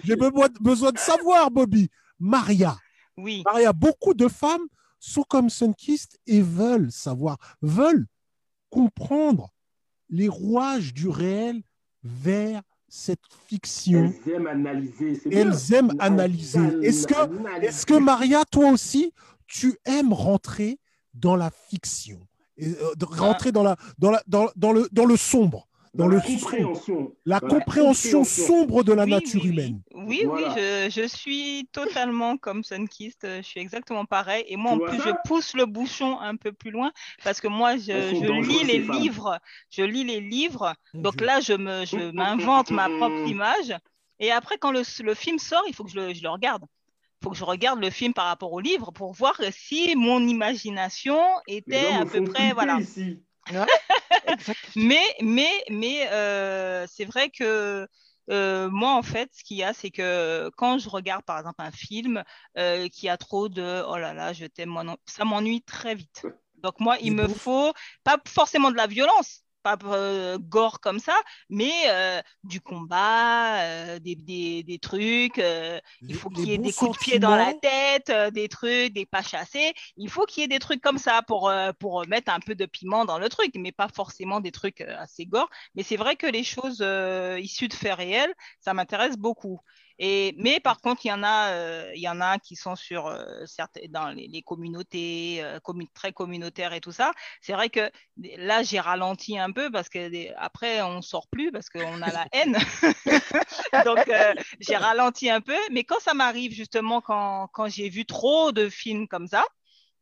J'ai 0.05 0.17
be- 0.17 0.53
besoin 0.61 0.93
de 0.93 0.99
savoir, 0.99 1.51
Bobby. 1.51 1.89
Maria. 2.19 2.77
Oui. 3.17 3.43
Maria, 3.45 3.73
beaucoup 3.73 4.13
de 4.15 4.29
femmes 4.29 4.67
sont 4.99 5.23
comme 5.23 5.49
Sunkist 5.51 6.19
et 6.27 6.43
veulent 6.43 6.93
savoir, 6.93 7.39
veulent 7.63 8.07
comprendre 8.69 9.51
les 10.11 10.29
rouages 10.29 10.93
du 10.93 11.09
réel 11.09 11.63
vers 12.03 12.63
cette 12.89 13.21
fiction. 13.47 14.13
Elles 14.27 14.33
aiment 14.35 14.47
analyser. 14.47 15.15
c'est 15.23 15.33
Elles 15.33 15.51
bien. 15.51 15.79
aiment 15.79 15.93
analyser. 15.99 16.61
Est-ce 16.83 17.07
que, 17.07 17.85
que 17.85 17.99
Maria, 17.99 18.45
toi 18.51 18.71
aussi, 18.71 19.13
tu 19.47 19.79
aimes 19.85 20.13
rentrer 20.13 20.79
dans 21.15 21.37
la 21.37 21.51
fiction? 21.69 22.21
Et, 22.57 22.69
euh, 22.69 22.95
de- 22.97 23.05
rentrer 23.07 23.53
dans, 23.53 23.63
la, 23.63 23.77
dans, 23.99 24.11
la, 24.11 24.23
dans, 24.27 24.49
dans 24.57 24.73
le, 24.73 24.89
dans 24.93 25.07
le 25.07 25.17
sombre, 25.17 25.69
dans, 25.95 26.09
la 26.09 26.17
le 26.17 26.21
compréhension. 26.21 27.17
la 27.25 27.41
compréhension 27.41 28.25
sombre 28.25 28.85
de 28.85 28.93
la 28.93 29.05
Oui, 29.05 29.11
nature 29.11 29.45
oui, 29.45 29.51
oui. 29.51 29.51
humaine. 29.51 29.83
Oui, 29.93 30.25
Voilà. 30.25 30.49
oui, 30.49 30.51
je, 30.55 30.89
je 30.91 31.07
suis 31.07 31.69
totalement 31.73 32.37
comme 32.39 32.63
Sunkist. 32.65 33.25
euh, 33.25 33.43
Je 33.43 33.49
suis 33.49 33.61
exactement 33.61 34.05
pareil. 34.05 34.45
Et 34.49 34.57
moi, 34.57 34.73
Tu 34.73 34.77
en 34.77 34.79
plus, 34.81 35.01
je 35.01 35.11
pousse 35.25 35.55
le 35.55 35.67
bouchon 35.67 36.19
un 36.21 36.37
peu 36.37 36.53
plus 36.53 36.71
loin 36.71 36.93
parce 37.25 37.41
que 37.41 37.49
moi, 37.49 37.77
je, 37.77 37.93
lis 38.41 38.65
les 38.65 38.81
femmes. 38.81 38.97
livres. 39.01 39.39
Je 39.71 39.83
lis 39.83 40.05
les 40.05 40.21
livres. 40.21 40.75
Mon 40.93 41.03
Donc 41.03 41.17
Dieu. 41.17 41.27
là, 41.27 41.41
je 41.41 41.55
m'invente 42.13 42.71
ma 42.71 42.89
propre 42.89 43.27
image. 43.27 43.75
Et 44.19 44.31
après, 44.31 44.59
quand 44.59 44.73
le, 44.73 44.83
le 45.03 45.15
film 45.15 45.39
sort, 45.39 45.63
il 45.67 45.75
faut 45.75 45.85
que 45.85 45.91
je 45.91 45.97
le, 46.01 46.15
je 46.15 46.23
le 46.23 46.29
regarde. 46.31 46.65
Il 47.21 47.25
faut 47.25 47.31
que 47.31 47.37
je 47.37 47.45
regarde 47.45 47.81
le 47.81 47.91
film 47.91 48.15
par 48.15 48.27
rapport 48.27 48.53
au 48.53 48.61
livre 48.61 48.93
pour 48.93 49.13
voir 49.13 49.41
si 49.53 49.95
mon 49.97 50.27
imagination 50.27 51.19
était 51.47 51.87
à 51.93 52.07
peu 52.07 52.23
près, 52.25 52.53
voilà. 52.53 52.79
ici. 52.81 53.23
Mais, 54.77 55.03
mais, 55.21 55.65
mais 55.71 56.09
euh, 56.13 56.87
c'est 56.89 57.05
vrai 57.05 57.31
que 57.31 57.87
euh, 58.31 58.71
moi, 58.71 58.95
en 58.95 59.03
fait, 59.03 59.31
ce 59.35 59.43
qu'il 59.43 59.57
y 59.57 59.63
a, 59.65 59.73
c'est 59.75 59.91
que 59.91 60.51
quand 60.57 60.79
je 60.79 60.89
regarde, 60.89 61.25
par 61.25 61.39
exemple, 61.39 61.61
un 61.63 61.73
film 61.73 62.23
euh, 62.59 62.89
qui 62.89 63.09
a 63.09 63.17
trop 63.17 63.49
de 63.49 63.83
oh 63.89 63.97
là 63.99 64.15
là, 64.15 64.33
je 64.33 64.47
t'aime, 64.47 64.69
moi 64.71 64.85
non, 64.85 64.97
ça 65.07 65.25
m'ennuie 65.25 65.63
très 65.63 65.95
vite. 65.95 66.27
Donc 66.57 66.79
moi, 66.81 66.97
il 67.01 67.13
me 67.13 67.27
faut 67.29 67.73
pas 68.05 68.19
forcément 68.29 68.71
de 68.71 68.77
la 68.77 68.87
violence, 68.87 69.43
pas 69.63 69.77
euh, 69.85 70.39
gore 70.39 70.81
comme 70.81 70.99
ça, 70.99 71.15
mais 71.49 71.73
euh, 71.89 72.21
du 72.45 72.61
combat, 72.61 73.61
euh, 73.63 73.99
des, 73.99 74.15
des, 74.15 74.63
des 74.63 74.79
trucs. 74.79 75.39
il 75.39 76.15
faut 76.15 76.31
qu'il 76.31 76.49
y 76.49 76.53
ait 76.53 76.59
des 76.59 76.73
coups 76.73 76.93
de 76.93 76.99
pied 76.99 77.19
dans 77.19 77.37
la 77.37 77.55
tête, 77.55 78.13
des 78.33 78.49
trucs, 78.49 78.93
des 78.93 79.07
pas 79.07 79.23
chassés. 79.23 79.73
Il 79.97 80.11
faut 80.11 80.25
qu'il 80.27 80.43
y 80.43 80.45
ait 80.45 80.49
des 80.49 80.59
trucs 80.59 80.81
comme 80.81 80.99
ça 80.99 81.23
pour, 81.23 81.53
pour 81.79 82.07
mettre 82.09 82.33
un 82.33 82.41
peu 82.41 82.55
de 82.55 82.67
piment 82.67 83.05
dans 83.05 83.19
le 83.19 83.29
truc, 83.29 83.53
mais 83.57 83.73
pas 83.73 83.89
forcément 83.89 84.41
des 84.41 84.53
trucs 84.53 84.81
assez 84.81 85.27
gore. 85.27 85.49
Mais 85.75 85.83
c'est 85.83 85.97
vrai 85.97 86.17
que 86.17 86.27
les 86.27 86.45
choses 86.45 86.85
issues 87.39 87.69
de 87.69 87.75
faits 87.75 87.95
réels, 87.95 88.35
ça 88.61 88.75
m'intéresse 88.75 89.17
beaucoup. 89.17 89.61
Et, 90.03 90.35
mais 90.39 90.61
par 90.61 90.81
contre, 90.81 91.05
il 91.05 91.09
y 91.09 91.13
en 91.13 91.23
a, 91.23 91.51
euh, 91.53 91.93
il 91.95 92.01
y 92.01 92.09
en 92.09 92.23
a 92.23 92.39
qui 92.39 92.57
sont 92.57 92.75
sur 92.75 93.07
euh, 93.07 93.45
certaines, 93.47 93.91
dans 93.93 94.09
les, 94.09 94.29
les 94.29 94.41
communautés 94.43 95.41
euh, 95.45 95.61
très 95.95 96.13
communautaires 96.13 96.73
et 96.73 96.81
tout 96.81 96.91
ça. 96.93 97.13
C'est 97.43 97.53
vrai 97.53 97.69
que 97.69 97.91
là, 98.17 98.63
j'ai 98.63 98.81
ralenti 98.81 99.39
un 99.39 99.53
peu 99.53 99.71
parce 99.71 99.91
que 99.91 100.09
des- 100.09 100.33
après, 100.39 100.81
on 100.83 101.03
sort 101.03 101.29
plus 101.29 101.53
parce 101.53 101.69
qu'on 101.69 102.01
a 102.03 102.13
la 102.13 102.27
haine. 102.33 102.57
Donc, 103.85 104.09
euh, 104.09 104.35
j'ai 104.61 104.77
ralenti 104.77 105.31
un 105.31 105.41
peu. 105.41 105.57
Mais 105.71 105.85
quand 105.85 106.01
ça 106.01 106.15
m'arrive 106.15 106.53
justement, 106.53 107.01
quand, 107.01 107.49
quand 107.53 107.69
j'ai 107.69 107.89
vu 107.89 108.07
trop 108.07 108.53
de 108.53 108.69
films 108.69 109.09
comme 109.09 109.27
ça, 109.27 109.45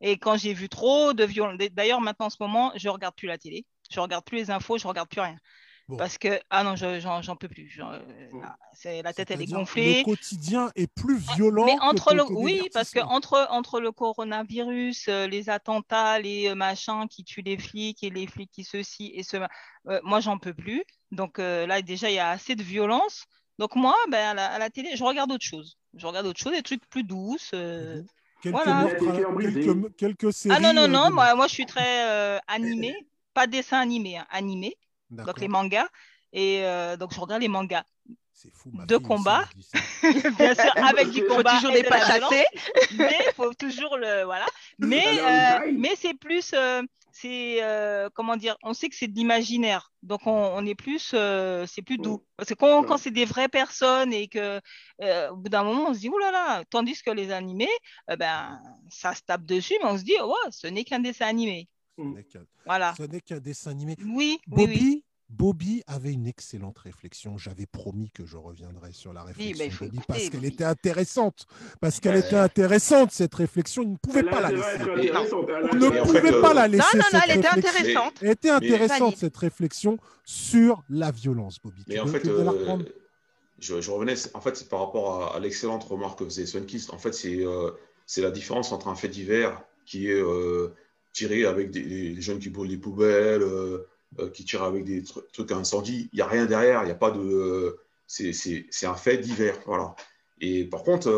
et 0.01 0.18
quand 0.18 0.36
j'ai 0.36 0.55
vu 0.55 0.68
trop 0.68 1.12
de 1.12 1.24
violence, 1.24 1.59
d'ailleurs 1.72 2.01
maintenant 2.01 2.26
en 2.26 2.30
ce 2.30 2.36
moment, 2.40 2.72
je 2.76 2.88
regarde 2.88 3.14
plus 3.16 3.28
la 3.28 3.38
télé, 3.38 3.66
je 3.90 4.01
regarde 4.01 4.24
plus 4.24 4.36
les 4.38 4.51
infos, 4.51 4.78
je 4.78 4.86
regarde 4.88 5.09
plus 5.09 5.20
rien. 5.20 5.36
Bon. 5.89 5.97
Parce 5.97 6.18
que, 6.18 6.39
ah 6.51 6.64
non, 6.64 6.76
je- 6.76 7.01
j'en 7.01 7.22
j'en 7.22 7.34
peux 7.34 7.49
plus. 7.49 7.80
Euh, 7.80 7.99
là, 8.43 8.57
c'est- 8.74 9.01
la 9.01 9.14
tête, 9.14 9.30
elle 9.30 9.41
est 9.41 9.47
gonflée. 9.47 10.01
Le 10.01 10.05
quotidien 10.05 10.70
est 10.76 10.86
plus 10.86 11.16
violent. 11.34 11.64
Mais 11.64 11.76
que 11.76 11.82
entre 11.82 12.14
le, 12.14 12.24
oui, 12.30 12.68
parce 12.74 12.91
que 12.91 13.01
entre, 13.01 13.47
entre 13.51 13.80
le 13.80 13.91
coronavirus, 13.91 15.09
euh, 15.09 15.26
les 15.26 15.49
attentats, 15.49 16.18
les 16.20 16.49
euh, 16.49 16.55
machins 16.55 17.07
qui 17.09 17.24
tuent 17.24 17.41
les 17.43 17.57
flics 17.57 18.03
et 18.03 18.11
les 18.11 18.26
flics 18.26 18.51
qui 18.51 18.64
ceci 18.64 19.12
et 19.14 19.22
ce, 19.22 19.39
euh, 19.89 20.01
moi 20.05 20.20
j'en 20.20 20.39
peux 20.39 20.53
plus. 20.55 20.84
Donc 21.11 21.39
euh, 21.39 21.66
là 21.66 21.80
déjà 21.80 22.11
il 22.11 22.14
y 22.16 22.18
a 22.18 22.30
assez 22.30 22.55
de 22.55 22.62
violence. 22.62 23.24
Donc 23.59 23.74
moi, 23.74 23.97
ben, 24.11 24.18
à, 24.30 24.34
la, 24.34 24.47
à 24.53 24.59
la 24.59 24.70
télé, 24.70 24.95
je 24.95 25.03
regarde 25.03 25.32
autre 25.32 25.45
chose. 25.45 25.78
Je 25.95 26.07
regarde 26.07 26.26
autre 26.26 26.39
chose, 26.39 26.53
des 26.53 26.62
trucs 26.62 26.86
plus 26.91 27.03
douces. 27.03 27.51
euh. 27.55 28.03
Quelques, 28.43 28.55
voilà. 28.55 28.82
meurtres 28.82 29.16
cœurs 29.18 29.32
brisés. 29.32 29.64
quelques, 29.64 29.97
quelques 29.97 30.32
séries. 30.32 30.55
Ah 30.57 30.61
non 30.61 30.72
non 30.72 30.86
non, 30.86 31.11
moi, 31.11 31.34
moi 31.34 31.49
je 31.49 31.55
suis 31.55 31.66
très 31.66 32.07
euh, 32.09 32.39
animé, 32.47 32.95
pas 33.34 33.47
dessin 33.49 33.80
animé, 33.80 34.18
hein, 34.18 34.26
animé. 34.30 34.76
Donc 35.11 35.40
les 35.40 35.48
mangas. 35.48 35.88
Et 36.32 36.64
euh, 36.64 36.96
donc 36.96 37.14
je 37.14 37.20
regarde 37.20 37.40
les 37.40 37.48
mangas, 37.48 37.84
C'est 38.34 38.52
fou, 38.54 38.70
ma 38.72 38.84
de 38.84 38.96
combat. 38.98 39.48
bien 40.38 40.54
sûr 40.54 40.72
avec 40.84 41.11
du 41.11 41.22
Faut 41.22 41.36
combat. 41.36 41.54
toujours 41.56 41.70
et 41.70 41.76
des 41.76 41.82
de 41.84 41.88
pas 41.88 42.00
chassés. 42.06 42.44
mais 42.98 43.16
il 43.26 43.32
faut 43.34 43.54
toujours 43.54 43.96
le 43.96 44.24
voilà. 44.24 44.46
Mais 44.78 45.06
euh, 45.06 45.72
mais 45.74 45.96
c'est 45.96 46.12
plus 46.12 46.52
euh, 46.52 46.82
c'est 47.12 47.62
euh, 47.62 48.11
comment 48.14 48.36
dire 48.36 48.56
on 48.62 48.74
sait 48.74 48.90
que 48.90 48.94
c'est 48.94 49.09
de 49.09 49.14
l'imaginaire. 49.16 49.90
Donc 50.02 50.26
on, 50.26 50.32
on 50.32 50.66
est 50.66 50.74
plus 50.74 51.12
euh, 51.14 51.64
c'est 51.66 51.80
plus 51.82 51.96
doux. 51.96 52.22
Parce 52.36 52.50
que 52.50 52.54
quand, 52.54 52.82
quand 52.84 52.98
c'est 52.98 53.11
des 53.11 53.24
vraies 53.24 53.48
personnes 53.48 54.12
et 54.12 54.28
que 54.28 54.61
euh, 55.02 55.30
au 55.30 55.36
bout 55.36 55.48
d'un 55.48 55.64
moment 55.64 55.86
on 55.88 55.94
se 55.94 56.00
dit 56.00 56.11
oh 56.12 56.18
là 56.18 56.30
là 56.30 56.62
tandis 56.68 57.00
que 57.02 57.11
les 57.11 57.32
animés 57.32 57.70
euh, 58.11 58.16
ben 58.16 58.61
ça 58.90 59.14
se 59.14 59.22
tape 59.22 59.46
dessus 59.46 59.74
mais 59.82 59.88
on 59.88 59.96
se 59.96 60.04
dit 60.04 60.14
oh, 60.20 60.26
ouais 60.28 60.50
ce 60.50 60.66
n'est 60.66 60.84
qu'un 60.84 61.00
dessin 61.00 61.26
animé 61.26 61.68
Ce 61.99 62.03
n'est 62.16 62.24
qu'un- 62.24 62.44
voilà 62.64 62.94
Ce 62.96 63.03
n'est 63.03 63.20
qu'un 63.20 63.38
dessin 63.40 63.70
animé. 63.70 63.96
oui 64.07 64.38
Bobby, 64.46 64.64
oui 64.80 65.05
Bobby 65.30 65.82
avait 65.86 66.12
une 66.12 66.26
excellente 66.26 66.78
réflexion. 66.78 67.36
J'avais 67.36 67.66
promis 67.66 68.11
que 68.11 68.24
je 68.24 68.38
reviendrais 68.38 68.92
sur 68.92 69.12
la 69.12 69.24
réflexion 69.24 69.68
faut 69.70 69.84
Bobby 69.84 69.96
écouter, 69.99 70.07
parce 70.09 70.28
qu'elle 70.30 70.44
était 70.46 70.64
intéressante. 70.64 71.44
Parce 71.82 72.01
qu'elle 72.01 72.16
était 72.16 72.36
intéressante, 72.36 73.11
cette 73.12 73.34
réflexion. 73.34 73.82
Il 73.82 73.90
ne 73.92 73.96
pouvait 73.96 74.20
Elle 74.20 74.30
pas 74.30 74.40
la 74.40 74.51
laisser. 74.53 74.64
On 74.90 74.96
ne 74.96 75.03
Et 75.03 75.12
en 75.12 75.22
intérêt- 75.22 76.03
pouvait 76.03 76.20
fait, 76.22 76.40
pas 76.40 76.51
euh, 76.53 76.55
la 76.55 76.68
Non, 76.68 76.72
laisser. 76.78 76.96
non, 76.96 77.03
non, 77.12 77.20
cette 77.20 77.22
elle 77.28 77.38
était 77.40 77.49
réflexion. 77.51 77.78
intéressante. 77.80 78.14
Elle 78.22 78.30
était 78.30 78.49
intéressante, 78.51 79.16
cette 79.18 79.36
réflexion 79.36 79.99
sur 80.24 80.82
la 80.88 81.11
violence, 81.11 81.59
Bobby. 81.62 81.82
Mais 81.88 81.94
Tu 81.96 82.01
en 82.01 82.05
veux- 82.07 82.12
fait, 82.12 82.20
tu 82.22 82.30
euh, 82.30 82.76
je, 83.59 83.80
je 83.82 83.90
revenais, 83.90 84.14
en 84.32 84.40
fait, 84.40 84.57
c'est 84.57 84.68
par 84.70 84.80
rapport 84.80 85.22
à, 85.24 85.36
à 85.36 85.40
l'excellente 85.40 85.84
remarque 85.84 86.20
que 86.20 86.24
faisait 86.24 86.46
Sunkist. 86.46 86.90
En 86.94 86.99
fait, 86.99 87.12
c'est 87.12 87.44
euh, 87.44 87.70
c'est 88.07 88.22
la 88.22 88.30
différence 88.30 88.72
entre 88.72 88.88
un 88.88 88.94
fait 88.94 89.09
divers 89.09 89.62
qui 89.84 90.09
est 90.09 90.22
tiré 91.18 91.38
avec 91.52 91.66
des, 91.76 91.82
des 92.16 92.22
jeunes 92.26 92.38
qui 92.42 92.50
brûlent 92.54 92.70
des 92.76 92.82
poubelles, 92.86 93.42
euh, 93.42 93.78
euh, 94.20 94.30
qui 94.34 94.42
tirent 94.48 94.62
avec 94.72 94.82
des 94.84 95.00
tru- 95.02 95.24
trucs 95.32 95.50
à 95.52 95.56
incendie. 95.56 96.00
Il 96.12 96.16
n'y 96.16 96.22
a 96.22 96.30
rien 96.34 96.46
derrière, 96.54 96.78
il 96.82 96.86
n'y 96.86 96.96
a 96.98 97.02
pas 97.06 97.10
de. 97.18 97.20
euh, 97.20 97.70
c'est- 98.06 98.86
un 98.94 98.94
fait 99.04 99.18
divers. 99.28 99.58
Voilà. 99.66 99.88
Et 100.40 100.64
par 100.74 100.82
contre, 100.88 101.08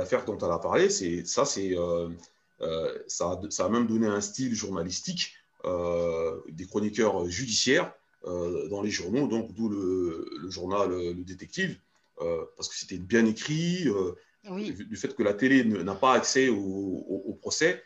l'affaire 0.00 0.22
dont 0.28 0.38
elle 0.44 0.50
a 0.58 0.58
parlé, 0.68 0.84
ça, 1.36 1.44
c'est 1.52 1.70
euh, 1.76 2.08
ça, 3.16 3.24
a, 3.32 3.40
ça 3.50 3.62
a 3.66 3.68
même 3.68 3.86
donné 3.86 4.06
un 4.06 4.20
style 4.20 4.54
journalistique 4.64 5.24
euh, 5.64 6.40
des 6.58 6.66
chroniqueurs 6.66 7.16
judiciaires 7.38 7.88
euh, 8.26 8.68
dans 8.68 8.82
les 8.86 8.90
journaux, 9.00 9.26
donc 9.34 9.46
d'où 9.56 9.68
le, 9.76 10.26
le 10.42 10.50
journal 10.56 10.88
Le 10.90 11.24
Détective, 11.32 11.72
parce 12.56 12.68
que 12.70 12.76
c'était 12.80 12.98
bien 13.14 13.24
écrit, 13.34 13.88
Oui. 14.50 14.72
du, 14.92 14.96
fait 15.02 15.12
que 15.16 15.22
la 15.30 15.34
télé 15.34 15.64
n'a 15.64 15.94
pas 16.04 16.12
accès 16.20 16.48
au, 16.48 16.56
au- 17.14 17.22
au 17.30 17.34
procès, 17.44 17.82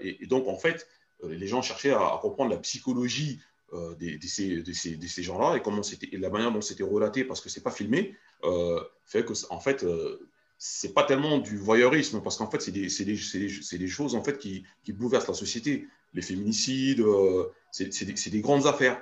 et, 0.00 0.22
et 0.22 0.26
donc 0.26 0.48
en 0.48 0.56
fait, 0.56 0.86
euh, 1.24 1.34
les 1.34 1.46
gens 1.46 1.62
cherchaient 1.62 1.92
à, 1.92 2.18
comprendre 2.22 2.50
la 2.50 2.58
psychologie 2.58 3.40
euh, 3.72 3.94
de 3.94 4.26
ces, 4.26 5.22
gens-là 5.22 5.56
et 5.56 5.62
comment 5.62 5.82
la 6.12 6.30
manière 6.30 6.52
dont 6.52 6.60
c'était 6.60 6.84
relaté, 6.84 7.24
parce 7.24 7.40
que 7.40 7.48
c'est 7.48 7.62
pas 7.62 7.70
filmé, 7.70 8.14
euh, 8.44 8.80
fait 9.04 9.24
que 9.24 9.32
en 9.50 9.60
fait, 9.60 9.84
euh, 9.84 10.28
c'est 10.58 10.92
pas 10.92 11.04
tellement 11.04 11.38
du 11.38 11.56
voyeurisme, 11.56 12.20
parce 12.20 12.36
qu'en 12.36 12.50
fait, 12.50 12.60
c'est 12.60 12.72
des, 12.72 13.86
choses 13.86 14.14
en 14.16 14.22
fait 14.22 14.38
qui, 14.38 14.64
bouleversent 14.88 15.28
la 15.28 15.34
société. 15.34 15.86
Les 16.14 16.22
féminicides, 16.22 17.00
euh, 17.00 17.48
c'est 17.70 18.30
des, 18.30 18.40
grandes 18.40 18.66
affaires. 18.66 19.00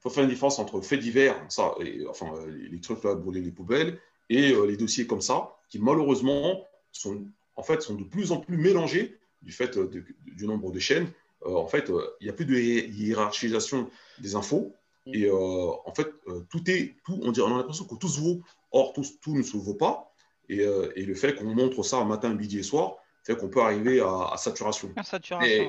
Il 0.00 0.02
faut 0.02 0.10
faire 0.10 0.24
une 0.24 0.30
différence 0.30 0.58
entre 0.58 0.80
faits 0.80 1.00
divers, 1.00 1.36
ça, 1.48 1.74
enfin, 2.08 2.32
euh, 2.34 2.68
les, 2.70 2.80
trucs 2.80 3.04
là, 3.04 3.14
brûler 3.14 3.40
les 3.40 3.52
poubelles, 3.52 4.00
et 4.28 4.52
euh, 4.52 4.66
les 4.66 4.76
dossiers 4.76 5.06
comme 5.06 5.20
ça, 5.20 5.56
qui 5.68 5.78
malheureusement 5.78 6.66
sont, 6.90 7.24
en 7.54 7.62
fait, 7.62 7.82
sont 7.82 7.94
de 7.94 8.04
plus 8.04 8.32
en 8.32 8.38
plus 8.38 8.56
mélangés 8.56 9.16
du 9.46 9.52
fait 9.52 9.76
euh, 9.78 9.86
de- 9.88 10.04
du 10.26 10.46
nombre 10.46 10.70
de 10.72 10.78
chaînes. 10.78 11.08
Euh, 11.46 11.54
en 11.54 11.66
fait, 11.68 11.88
euh, 11.88 12.02
il 12.20 12.24
n'y 12.24 12.30
a 12.30 12.32
plus 12.32 12.44
de 12.46 12.54
hi- 12.56 12.86
hiérarchisation 12.90 13.88
des 14.18 14.34
infos. 14.34 14.74
Et 15.12 15.26
euh, 15.26 15.70
en 15.84 15.94
fait, 15.94 16.08
euh, 16.26 16.40
tout 16.50 16.68
est, 16.68 16.96
tout, 17.04 17.18
on, 17.22 17.30
dirait, 17.30 17.46
on 17.48 17.54
a 17.54 17.58
l'impression 17.58 17.84
que 17.84 17.94
tout 17.94 18.08
se 18.08 18.20
vaut. 18.20 18.40
Or, 18.72 18.92
tout, 18.92 19.04
tout 19.22 19.34
ne 19.36 19.42
se 19.42 19.56
vaut 19.56 19.74
pas. 19.74 20.12
Et, 20.48 20.60
euh, 20.66 20.90
et 20.96 21.04
le 21.04 21.14
fait 21.14 21.34
qu'on 21.36 21.44
montre 21.54 21.82
ça 21.84 22.04
matin, 22.04 22.34
midi 22.34 22.58
et 22.58 22.62
soir 22.64 22.96
fait 23.24 23.36
qu'on 23.36 23.48
peut 23.48 23.60
arriver 23.60 23.98
à, 24.00 24.30
à 24.32 24.36
saturation. 24.36 24.92
Ouais. 25.40 25.68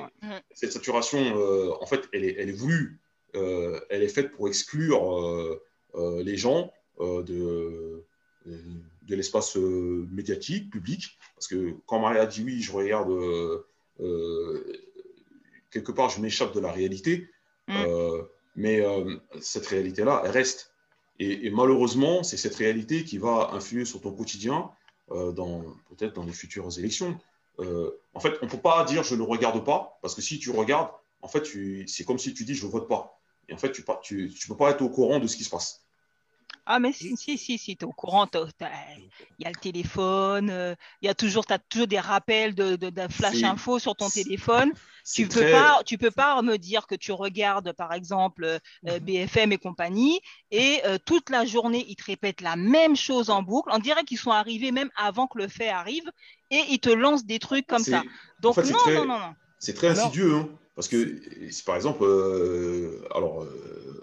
Cette 0.52 0.72
saturation, 0.72 1.18
euh, 1.18 1.72
en 1.80 1.86
fait, 1.86 2.02
elle 2.12 2.24
est, 2.24 2.36
elle 2.38 2.48
est 2.48 2.52
voulue. 2.52 3.00
Euh, 3.36 3.80
elle 3.90 4.02
est 4.02 4.08
faite 4.08 4.30
pour 4.32 4.46
exclure 4.48 5.02
euh, 5.24 5.60
euh, 5.96 6.22
les 6.22 6.36
gens 6.36 6.72
euh, 7.00 7.22
de, 7.24 8.04
de 9.08 9.16
l'espace 9.16 9.56
euh, 9.56 10.06
médiatique, 10.12 10.70
public. 10.70 11.18
Parce 11.34 11.48
que 11.48 11.74
quand 11.86 11.98
Maria 11.98 12.26
dit 12.26 12.42
oui, 12.44 12.60
je 12.60 12.72
regarde, 12.72 13.10
euh, 13.10 13.66
euh, 14.00 14.72
quelque 15.70 15.92
part, 15.92 16.10
je 16.10 16.20
m'échappe 16.20 16.54
de 16.54 16.60
la 16.60 16.72
réalité. 16.72 17.28
Mm. 17.68 17.84
Mais 18.56 18.82
cette 19.40 19.66
réalité-là, 19.66 20.22
elle 20.24 20.32
reste. 20.32 20.72
Et, 21.20 21.46
et 21.46 21.50
malheureusement, 21.50 22.24
c'est 22.24 22.36
cette 22.36 22.56
réalité 22.56 23.04
qui 23.04 23.18
va 23.18 23.50
influer 23.52 23.84
sur 23.84 24.00
ton 24.00 24.12
quotidien, 24.12 24.70
dans 25.10 25.62
peut-être 25.88 26.14
dans 26.14 26.24
les 26.24 26.32
futures 26.32 26.76
élections. 26.78 27.18
euh, 27.60 27.90
en 28.14 28.20
fait, 28.20 28.34
on 28.42 28.46
ne 28.46 28.50
peut 28.50 28.58
pas 28.58 28.84
dire 28.84 29.02
je 29.04 29.14
ne 29.14 29.22
regarde 29.22 29.64
pas, 29.64 29.98
parce 30.02 30.14
que 30.14 30.22
si 30.22 30.38
tu 30.38 30.50
regardes, 30.50 30.90
en 31.22 31.28
fait, 31.28 31.46
c'est 31.86 32.04
comme 32.04 32.18
si 32.18 32.34
tu 32.34 32.44
dis 32.44 32.54
je 32.54 32.66
ne 32.66 32.70
vote 32.70 32.88
pas. 32.88 33.20
Et 33.48 33.54
en 33.54 33.58
fait, 33.58 33.72
tu 33.72 33.82
ne 33.82 34.26
tu, 34.28 34.48
peux 34.48 34.56
pas 34.56 34.70
être 34.70 34.82
au 34.82 34.90
courant 34.90 35.18
de 35.18 35.26
ce 35.26 35.36
qui 35.36 35.44
se 35.44 35.50
passe. 35.50 35.84
Ah, 36.70 36.80
mais 36.80 36.92
si, 36.92 37.16
si, 37.16 37.38
si, 37.38 37.56
si 37.56 37.76
tu 37.78 37.84
es 37.86 37.88
au 37.88 37.92
courant, 37.92 38.26
il 38.34 39.08
y 39.38 39.46
a 39.46 39.48
le 39.48 39.58
téléphone, 39.58 40.50
euh, 40.50 40.74
il 41.00 41.06
y 41.06 41.08
a 41.08 41.14
toujours, 41.14 41.46
as 41.48 41.58
toujours 41.58 41.86
des 41.86 41.98
rappels 41.98 42.54
de, 42.54 42.76
de, 42.76 42.92
flash 43.08 43.42
info 43.42 43.78
sur 43.78 43.96
ton 43.96 44.10
téléphone. 44.10 44.72
Tu 45.10 45.26
peux 45.26 45.50
pas, 45.50 45.80
tu 45.86 45.96
peux 45.96 46.10
pas 46.10 46.42
me 46.42 46.58
dire 46.58 46.86
que 46.86 46.94
tu 46.94 47.10
regardes, 47.10 47.72
par 47.72 47.94
exemple, 47.94 48.44
euh, 48.44 48.58
mhm. 48.82 48.98
BFM 48.98 49.52
et 49.52 49.56
compagnie, 49.56 50.20
et 50.50 50.82
euh, 50.84 50.98
toute 51.02 51.30
la 51.30 51.46
journée, 51.46 51.86
ils 51.88 51.96
te 51.96 52.04
répètent 52.04 52.42
la 52.42 52.56
même 52.56 52.96
chose 52.96 53.30
en 53.30 53.42
boucle. 53.42 53.70
On 53.72 53.78
dirait 53.78 54.04
qu'ils 54.04 54.18
sont 54.18 54.32
arrivés 54.32 54.70
même 54.70 54.90
avant 54.94 55.26
que 55.26 55.38
le 55.38 55.48
fait 55.48 55.70
arrive, 55.70 56.10
et 56.50 56.60
ils 56.68 56.80
te 56.80 56.90
lancent 56.90 57.24
des 57.24 57.38
trucs 57.38 57.66
comme 57.66 57.82
ça. 57.82 58.02
Donc, 58.40 58.58
non, 58.58 58.76
non, 58.88 59.06
non, 59.06 59.18
non. 59.20 59.34
C'est 59.58 59.72
très 59.72 59.98
insidieux, 59.98 60.34
hein, 60.34 60.48
parce 60.74 60.88
que, 60.88 61.18
par 61.64 61.76
exemple, 61.76 62.04
alors, 63.14 63.46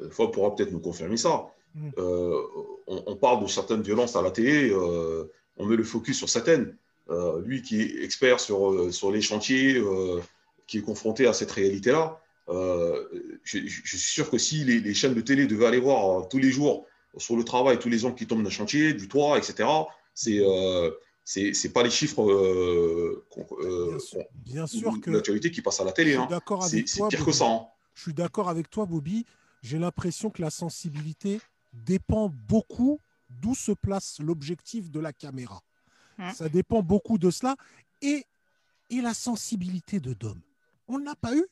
Fab 0.09 0.31
pourra 0.31 0.55
peut-être 0.55 0.71
nous 0.71 0.79
confirmer 0.79 1.17
ça. 1.17 1.45
Mm. 1.75 1.89
Euh, 1.97 2.41
on, 2.87 3.15
parle 3.17 3.43
de 3.43 3.47
certaines 3.47 3.81
violences 3.81 4.15
à 4.15 4.21
la 4.21 4.31
télé, 4.31 4.69
euh, 4.71 5.29
on 5.57 5.65
met 5.65 5.75
le 5.75 5.83
focus 5.83 6.17
sur 6.17 6.29
certaines. 6.29 6.75
Euh, 7.09 7.41
lui 7.41 7.61
qui 7.61 7.81
est 7.81 8.03
expert 8.03 8.39
sur, 8.39 8.91
sur 8.93 9.11
les 9.11 9.21
chantiers, 9.21 9.81
qui 10.67 10.79
est 10.79 10.81
confronté 10.81 11.27
à 11.27 11.33
cette 11.33 11.51
réalité-là, 11.51 12.19
je, 12.47 13.67
suis 13.67 13.97
sûr 13.97 14.29
que 14.29 14.37
si 14.37 14.63
les, 14.63 14.93
chaînes 14.93 15.13
de 15.13 15.21
télé 15.21 15.45
devaient 15.45 15.67
aller 15.67 15.79
voir 15.79 16.27
tous 16.29 16.39
les 16.39 16.49
jours 16.49 16.87
sur 17.17 17.35
le 17.35 17.43
travail, 17.43 17.77
tous 17.77 17.89
les 17.89 17.99
gens 17.99 18.11
qui 18.11 18.25
tombent 18.25 18.43
d'un 18.43 18.49
chantier, 18.49 18.93
du 18.93 19.07
toit, 19.07 19.37
etc., 19.37 19.69
c'est 20.13 20.41
c'est 21.53 21.73
pas 21.73 21.83
les 21.83 21.89
chiffres 21.89 22.23
bien, 24.45 24.67
sûr, 24.67 24.93
que 25.01 25.09
l'actualité 25.11 25.51
qui 25.51 25.61
passe 25.61 25.79
à 25.79 25.83
la 25.83 25.91
télé. 25.91 26.15
Hein. 26.15 26.27
C'est 26.61 26.83
pire 27.09 27.25
que 27.25 27.31
ça. 27.31 27.47
Hein. 27.47 27.65
Je 27.95 28.03
suis 28.03 28.13
d'accord 28.13 28.49
avec 28.49 28.69
toi, 28.69 28.85
Bobby. 28.85 29.25
J'ai 29.61 29.79
l'impression 29.79 30.29
que 30.29 30.41
la 30.41 30.51
sensibilité 30.51 31.39
dépend 31.85 32.29
beaucoup 32.29 32.99
d'où 33.29 33.55
se 33.55 33.71
place 33.71 34.19
l'objectif 34.19 34.89
de 34.91 34.99
la 34.99 35.13
caméra. 35.13 35.61
Hein? 36.17 36.33
Ça 36.33 36.49
dépend 36.49 36.81
beaucoup 36.81 37.17
de 37.17 37.29
cela. 37.29 37.55
Et, 38.01 38.25
et 38.89 39.01
la 39.01 39.13
sensibilité 39.13 39.99
de 39.99 40.13
Dom. 40.13 40.39
On 40.87 40.99
n'a 40.99 41.15
pas 41.15 41.35
eu 41.35 41.45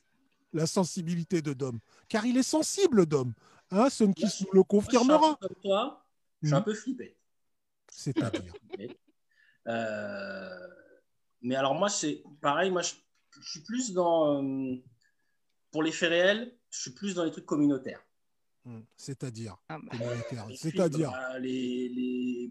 la 0.52 0.66
sensibilité 0.66 1.42
de 1.42 1.52
Dom, 1.52 1.80
car 2.08 2.24
il 2.24 2.36
est 2.36 2.44
sensible, 2.44 3.06
Dom. 3.06 3.32
Hein, 3.70 3.90
ce 3.90 4.04
qui 4.04 4.24
nous 4.44 4.52
le 4.52 4.62
confirmera. 4.62 5.36
comme 5.40 5.56
toi, 5.62 6.06
je 6.42 6.48
suis 6.48 6.54
un 6.54 6.60
hmm. 6.60 6.64
peu 6.64 6.74
flippé. 6.74 7.16
C'est-à-dire 7.90 8.52
euh, 9.68 10.68
mais 11.42 11.56
alors 11.56 11.74
moi, 11.74 11.88
c'est 11.88 12.22
pareil, 12.40 12.70
moi, 12.70 12.82
je, 12.82 12.92
suis 13.42 13.60
plus 13.62 13.92
dans... 13.92 14.42
Euh, 14.42 14.76
pour 15.72 15.82
les 15.82 15.92
faits 15.92 16.10
réels, 16.10 16.56
je 16.70 16.82
suis 16.82 16.92
plus 16.92 17.14
dans 17.14 17.24
les 17.24 17.32
trucs 17.32 17.46
communautaires. 17.46 18.04
Hmm. 18.64 18.80
C'est-à-dire 18.96 19.56
ah, 19.68 19.78
bah. 19.78 19.92
C'est-à-dire 20.56 21.10
bah, 21.10 21.38
les, 21.38 21.88
les, 21.90 22.50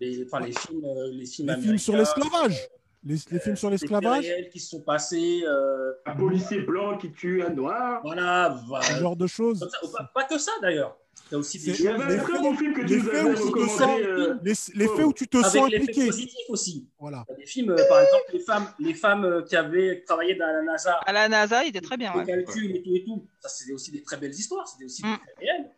les, 0.00 0.24
enfin, 0.24 0.40
les 0.46 0.52
films, 0.52 0.84
euh, 0.84 1.10
les 1.10 1.26
films, 1.26 1.48
les 1.56 1.60
films 1.60 1.78
sur 1.78 1.96
l'esclavage. 1.96 2.68
Les, 3.02 3.16
les, 3.30 3.40
films 3.40 3.56
sur 3.56 3.70
l'esclavage 3.70 4.26
qui 4.52 4.60
se 4.60 4.70
sont 4.70 4.82
passés. 4.82 5.42
Euh... 5.44 5.92
Un 6.06 6.14
policier 6.14 6.60
blanc 6.60 6.98
qui 6.98 7.10
tue 7.10 7.42
un 7.42 7.50
noir. 7.50 8.00
Voilà. 8.04 8.60
voilà. 8.68 8.84
Ce 8.84 9.00
genre 9.00 9.16
de 9.16 9.26
choses. 9.26 9.68
pas, 10.14 10.24
que 10.24 10.38
ça 10.38 10.52
d'ailleurs. 10.62 10.96
Il 11.30 11.34
y 11.34 11.36
a 11.36 11.38
aussi 11.38 11.58
des 11.58 11.78
Il 11.78 11.84
y 11.84 11.88
avait 11.88 12.18
un 12.18 12.22
très 12.24 12.38
bon 12.40 12.56
film 12.56 12.74
que 12.74 12.86
tu 12.86 13.00
nous 13.00 13.08
avais 13.08 13.34
recommandé. 13.34 14.02
Euh, 14.04 14.38
les, 14.42 14.54
faits 14.54 15.04
où 15.04 15.12
tu 15.12 15.28
te 15.28 15.36
sens 15.38 15.56
impliqué. 15.56 16.06
positifs 16.06 16.48
aussi. 16.48 16.88
Voilà. 16.98 17.24
Il 17.28 17.32
y 17.32 17.34
a 17.34 17.38
des 17.38 17.46
films, 17.46 17.70
euh, 17.70 17.88
par 17.88 18.00
exemple, 18.00 18.24
les 18.32 18.40
femmes, 18.40 18.68
les 18.80 18.94
femmes 18.94 19.24
euh, 19.24 19.42
qui 19.42 19.54
avaient 19.54 20.02
travaillé 20.02 20.34
dans 20.34 20.46
la 20.46 20.62
NASA. 20.62 20.94
À 21.06 21.12
la 21.12 21.28
NASA, 21.28 21.64
il 21.64 21.68
était 21.68 21.80
très 21.80 21.96
bien. 21.96 22.12
Les 22.16 22.26
calculs 22.26 22.76
et 22.76 22.82
tout 22.82 22.96
et 22.96 23.04
tout. 23.04 23.28
Ça, 23.40 23.48
c'était 23.48 23.72
aussi 23.72 23.92
des 23.92 24.02
très 24.02 24.16
belles 24.16 24.32
histoires. 24.32 24.66
C'était 24.66 24.84
aussi 24.84 25.06
mm. 25.06 25.18
très 25.18 25.34
réel. 25.38 25.70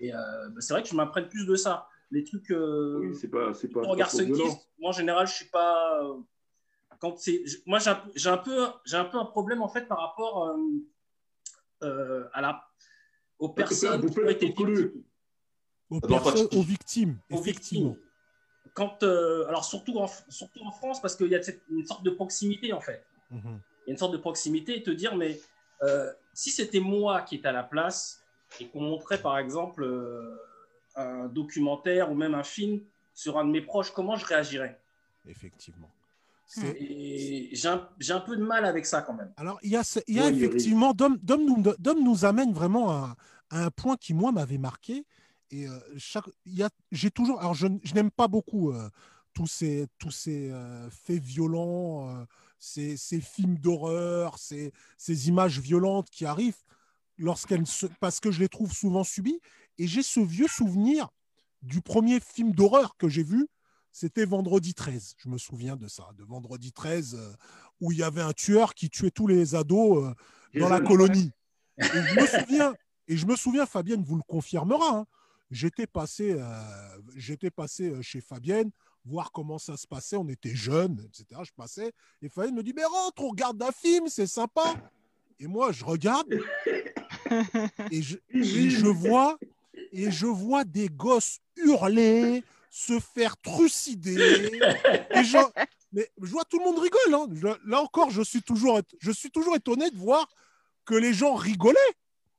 Et 0.00 0.12
bah, 0.12 0.60
c'est 0.60 0.74
vrai 0.74 0.82
que 0.82 0.88
je 0.88 0.94
m'apprenne 0.94 1.28
plus 1.28 1.46
de 1.46 1.54
ça. 1.54 1.88
Les 2.10 2.24
trucs. 2.24 2.50
oui, 2.50 3.14
c'est 3.18 3.28
pas. 3.28 3.54
C'est 3.54 3.68
pas. 3.68 3.80
Regard 3.80 4.10
moi 4.78 4.90
en 4.90 4.92
général, 4.92 5.26
je 5.26 5.32
suis 5.32 5.48
pas. 5.48 6.02
Quand 7.00 7.16
c'est, 7.16 7.44
moi 7.64 7.78
j'ai 7.78 7.90
un, 8.28 8.32
un, 8.32 8.38
peu, 8.38 8.66
j'ai 8.84 8.96
un 8.96 9.04
peu 9.04 9.18
un 9.18 9.24
problème 9.24 9.62
en 9.62 9.68
fait 9.68 9.86
par 9.86 10.00
rapport 10.00 10.54
à 11.80 12.40
la 12.40 12.68
aux 13.38 13.48
personnes 13.48 14.10
qui 14.10 14.18
ont 14.18 14.28
été 14.28 14.46
victimes. 14.46 15.04
Aux, 15.90 16.00
personnes, 16.00 16.48
aux 16.52 16.62
victimes, 16.62 17.18
aux 17.30 17.40
victimes. 17.40 17.96
Quand, 18.74 19.02
euh, 19.02 19.46
alors 19.48 19.64
surtout 19.64 19.98
en, 19.98 20.06
surtout 20.28 20.60
en 20.62 20.70
France, 20.70 21.00
parce 21.00 21.16
qu'il 21.16 21.28
y 21.28 21.34
a 21.34 21.40
une 21.70 21.86
sorte 21.86 22.02
de 22.02 22.10
proximité 22.10 22.72
en 22.72 22.80
fait. 22.80 23.04
Mhm. 23.30 23.60
Il 23.86 23.88
y 23.88 23.90
a 23.90 23.92
une 23.92 23.96
sorte 23.96 24.12
de 24.12 24.18
proximité 24.18 24.76
et 24.76 24.82
te 24.82 24.90
dire, 24.90 25.16
mais 25.16 25.40
euh, 25.82 26.12
si 26.34 26.50
c'était 26.50 26.80
moi 26.80 27.22
qui 27.22 27.36
étais 27.36 27.48
à 27.48 27.52
la 27.52 27.62
place 27.62 28.22
et 28.60 28.68
qu'on 28.68 28.82
montrait 28.82 29.20
par 29.20 29.38
exemple 29.38 29.82
euh, 29.82 30.36
un 30.96 31.26
documentaire 31.26 32.10
ou 32.10 32.14
même 32.14 32.34
un 32.34 32.44
film 32.44 32.80
sur 33.14 33.38
un 33.38 33.44
de 33.44 33.50
mes 33.50 33.62
proches, 33.62 33.90
comment 33.90 34.16
je 34.16 34.26
réagirais? 34.26 34.78
Effectivement. 35.26 35.90
J'ai 36.56 37.68
un, 37.68 37.88
un, 38.10 38.20
peu 38.20 38.36
de 38.36 38.44
mal 38.44 38.64
avec 38.64 38.86
ça 38.86 39.02
quand 39.02 39.14
même. 39.14 39.32
Alors, 39.36 39.58
il 39.62 39.70
y 39.70 39.76
a, 39.76 39.82
il 40.06 40.14
y 40.14 40.20
a 40.20 40.30
effectivement, 40.30 40.94
Dom, 40.94 41.18
nous, 41.26 41.62
nous, 42.02 42.24
amène 42.24 42.52
vraiment 42.52 42.90
à, 42.90 43.16
un 43.50 43.70
point 43.70 43.96
qui, 43.96 44.14
moi, 44.14 44.32
m'avait 44.32 44.58
marqué. 44.58 45.04
Et 45.50 45.66
euh, 45.66 45.78
chaque, 45.96 46.28
j'ai 46.92 47.10
toujours, 47.10 47.40
alors 47.40 47.54
je, 47.54 47.66
je 47.82 47.94
n'aime 47.94 48.10
pas 48.10 48.28
beaucoup 48.28 48.70
euh, 48.70 48.88
tous 49.32 49.46
ces, 49.46 49.86
tous 49.98 50.10
ces 50.10 50.50
euh, 50.50 50.90
faits 50.90 51.22
violents, 51.22 52.26
ces, 52.58 52.96
ces, 52.96 53.20
films 53.20 53.56
d'horreur, 53.58 54.38
ces, 54.38 54.72
ces, 54.98 55.28
images 55.28 55.58
violentes 55.60 56.10
qui 56.10 56.26
arrivent 56.26 56.62
lorsqu'elles, 57.16 57.64
parce 58.00 58.20
que 58.20 58.30
je 58.30 58.40
les 58.40 58.48
trouve 58.48 58.72
souvent 58.72 59.04
subies. 59.04 59.40
Et 59.78 59.86
j'ai 59.86 60.02
ce 60.02 60.20
vieux 60.20 60.48
souvenir 60.48 61.08
du 61.62 61.80
premier 61.80 62.20
film 62.20 62.52
d'horreur 62.52 62.96
que 62.96 63.08
j'ai 63.08 63.22
vu, 63.22 63.48
c'était 63.98 64.24
vendredi 64.24 64.74
13. 64.74 65.16
Je 65.18 65.28
me 65.28 65.38
souviens 65.38 65.74
de 65.74 65.88
ça, 65.88 66.08
de 66.16 66.22
vendredi 66.22 66.72
13, 66.72 67.16
euh, 67.16 67.32
où 67.80 67.90
il 67.90 67.98
y 67.98 68.04
avait 68.04 68.22
un 68.22 68.32
tueur 68.32 68.74
qui 68.74 68.90
tuait 68.90 69.10
tous 69.10 69.26
les 69.26 69.56
ados 69.56 70.04
euh, 70.04 70.60
dans 70.60 70.68
la 70.68 70.80
colonie. 70.80 71.32
Et 71.78 71.82
je 71.84 72.20
me 72.20 72.26
souviens, 72.26 72.74
et 73.06 73.16
je 73.16 73.26
me 73.26 73.36
souviens 73.36 73.64
Fabienne 73.64 74.02
vous 74.02 74.16
le 74.16 74.22
confirmera, 74.22 74.98
hein, 74.98 75.06
j'étais 75.50 75.86
passé, 75.86 76.36
euh, 76.36 76.42
j'étais 77.14 77.50
passé 77.50 78.02
chez 78.02 78.20
Fabienne 78.20 78.70
voir 79.04 79.30
comment 79.30 79.58
ça 79.58 79.76
se 79.76 79.86
passait. 79.86 80.16
On 80.16 80.28
était 80.28 80.54
jeunes, 80.56 81.00
etc. 81.06 81.40
Je 81.44 81.52
passais 81.56 81.92
et 82.20 82.28
Fabienne 82.28 82.56
me 82.56 82.64
dit 82.64 82.72
Mais 82.74 82.84
rentre, 82.84 83.22
on 83.22 83.28
regarde 83.28 83.62
un 83.62 83.70
film, 83.70 84.08
c'est 84.08 84.26
sympa. 84.26 84.74
Et 85.38 85.46
moi, 85.46 85.70
je 85.70 85.84
regarde 85.84 86.28
et 87.92 88.02
je, 88.02 88.16
et 88.30 88.70
je 88.70 88.86
vois 88.86 89.38
et 89.92 90.10
je 90.10 90.26
vois 90.26 90.64
des 90.64 90.88
gosses 90.88 91.38
hurler, 91.56 92.42
se 92.70 92.98
faire 93.00 93.36
trucider. 93.38 94.14
et 95.10 95.24
je, 95.24 95.38
mais 95.92 96.08
je 96.22 96.30
vois 96.30 96.44
tout 96.44 96.58
le 96.58 96.64
monde 96.64 96.78
rigole. 96.78 97.14
Hein. 97.14 97.56
là 97.66 97.82
encore, 97.82 98.10
je 98.10 98.22
suis, 98.22 98.42
toujours, 98.42 98.80
je 99.00 99.10
suis 99.10 99.30
toujours 99.30 99.56
étonné 99.56 99.90
de 99.90 99.96
voir 99.96 100.28
que 100.84 100.94
les 100.94 101.12
gens 101.12 101.34
rigolaient. 101.34 101.78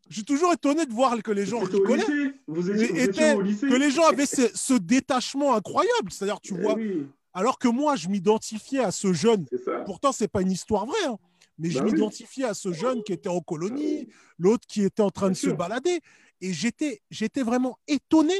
Je 0.09 0.15
suis 0.15 0.25
toujours 0.25 0.51
étonné 0.53 0.85
de 0.85 0.91
voir 0.91 1.21
que 1.21 1.31
les 1.31 1.45
gens 1.45 1.59
rigolaient. 1.59 2.33
Vous 2.47 2.71
étiez, 2.71 3.33
au 3.33 3.41
lycée. 3.41 3.67
Que 3.67 3.75
les 3.75 3.91
gens 3.91 4.07
avaient 4.07 4.25
ce, 4.25 4.73
détachement 4.73 5.55
incroyable. 5.55 6.11
C'est-à-dire, 6.11 6.41
tu 6.41 6.55
eh 6.57 6.61
vois, 6.61 6.75
alors 7.33 7.59
que 7.59 7.67
moi, 7.67 7.95
je 7.95 8.09
m'identifiais 8.09 8.79
à 8.79 8.91
ce 8.91 9.13
jeune. 9.13 9.45
Pourtant, 9.85 10.11
c'est 10.11 10.27
pas 10.27 10.41
une 10.41 10.51
histoire 10.51 10.85
vraie. 10.85 11.05
Hein, 11.05 11.17
mais 11.59 11.69
je 11.69 11.79
bah 11.79 11.85
m'identifiais 11.85 12.45
à 12.45 12.53
ce 12.53 12.71
jeune 12.71 13.03
qui 13.03 13.11
était 13.11 13.29
en 13.29 13.41
colonie, 13.41 14.07
l'autre 14.37 14.65
qui 14.65 14.83
était 14.83 15.03
en 15.03 15.11
train 15.11 15.29
de 15.29 15.35
se 15.35 15.49
balader. 15.49 15.99
Et 16.41 16.53
j'étais, 16.53 17.01
j'étais 17.11 17.43
vraiment 17.43 17.77
étonné 17.87 18.33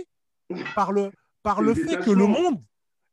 par 0.73 0.91
le, 0.91 1.11
par 1.43 1.61
le 1.61 1.73
fait 1.73 1.97
que 1.97 2.11
le 2.11 2.27
monde, 2.27 2.61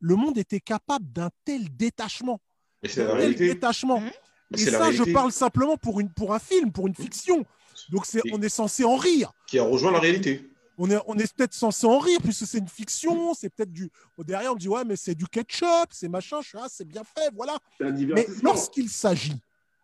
le 0.01 0.15
monde 0.17 0.39
était 0.39 0.61
capable 0.61 1.11
d'un 1.13 1.31
tel 1.45 1.75
détachement. 1.77 2.41
Et 2.83 2.89
c'est 2.89 3.05
la 3.05 3.15
réalité. 3.15 3.49
Détachement. 3.49 4.01
Mmh. 4.01 4.11
Et 4.55 4.59
ça, 4.59 4.93
je 4.93 5.03
parle 5.13 5.33
simplement 5.33 5.77
pour, 5.77 6.01
une, 6.01 6.13
pour 6.13 6.35
un 6.35 6.39
film, 6.39 6.71
pour 6.73 6.87
une 6.87 6.95
fiction. 6.95 7.45
Donc 7.91 8.07
c'est, 8.07 8.21
on 8.33 8.41
est 8.43 8.49
censé 8.49 8.85
en 8.85 8.97
rire. 8.97 9.33
Qui 9.47 9.59
a 9.59 9.65
rejoint 9.65 9.91
la 9.93 9.99
réalité. 9.99 10.51
On 10.79 10.91
est, 10.91 10.99
on 11.07 11.17
est 11.17 11.33
peut-être 11.35 11.55
censé 11.55 11.87
en 11.87 11.99
rire 11.99 12.19
puisque 12.23 12.47
c'est 12.47 12.59
une 12.59 12.69
fiction, 12.69 13.33
c'est 13.33 13.49
peut-être 13.49 13.73
du. 13.73 13.91
Derrière, 14.19 14.53
on 14.53 14.57
dit 14.57 14.69
ouais, 14.69 14.85
mais 14.85 14.97
c'est 14.97 15.15
du 15.15 15.27
ketchup, 15.27 15.89
c'est 15.91 16.09
machin, 16.09 16.41
ah, 16.55 16.67
c'est 16.69 16.85
bien 16.85 17.03
fait, 17.03 17.31
voilà. 17.35 17.59
Mais 17.81 18.27
lorsqu'il 18.43 18.91
s'agit, 18.91 19.41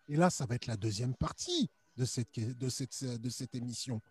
et 0.08 0.16
là, 0.16 0.28
ça 0.28 0.44
va 0.44 0.54
être 0.54 0.66
la 0.66 0.76
deuxième 0.76 1.14
partie 1.14 1.70
de 1.96 2.04
cette, 2.04 2.28
de 2.38 2.68
cette, 2.68 3.04
de 3.04 3.30
cette 3.30 3.54
émission, 3.54 4.02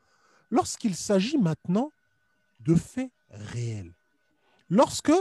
lorsqu'il 0.49 0.95
s'agit 0.95 1.37
maintenant 1.37 1.91
de 2.61 2.73
faits 2.73 3.11
réels, 3.29 3.93
Lorsque 4.71 5.11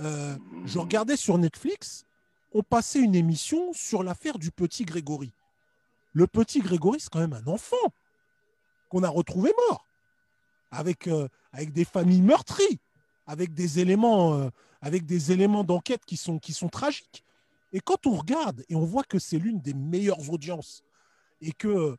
euh, 0.00 0.38
je 0.64 0.78
regardais 0.78 1.18
sur 1.18 1.36
Netflix, 1.36 2.06
on 2.54 2.62
passait 2.62 2.98
une 2.98 3.14
émission 3.14 3.74
sur 3.74 4.02
l'affaire 4.02 4.38
du 4.38 4.50
petit 4.50 4.86
Grégory. 4.86 5.34
Le 6.14 6.26
petit 6.26 6.60
Grégory, 6.60 6.98
c'est 6.98 7.10
quand 7.10 7.20
même 7.20 7.34
un 7.34 7.46
enfant 7.46 7.76
qu'on 8.88 9.02
a 9.02 9.10
retrouvé 9.10 9.52
mort, 9.68 9.84
avec, 10.70 11.08
euh, 11.08 11.28
des 11.52 11.84
familles 11.84 12.22
meurtries, 12.22 12.80
avec 13.26 13.52
des 13.52 13.80
éléments, 13.80 14.32
euh, 14.32 14.48
avec 14.80 15.04
des 15.04 15.30
éléments 15.30 15.62
d'enquête 15.62 16.06
qui 16.06 16.16
sont, 16.16 16.38
qui 16.38 16.54
sont 16.54 16.70
tragiques. 16.70 17.22
Et 17.74 17.80
quand 17.80 18.06
on 18.06 18.14
regarde 18.14 18.64
et 18.70 18.76
on 18.76 18.86
voit 18.86 19.04
que 19.04 19.18
c'est 19.18 19.38
l'une 19.38 19.60
des 19.60 19.74
meilleures 19.74 20.30
audiences 20.30 20.82
et 21.42 21.52
que 21.52 21.98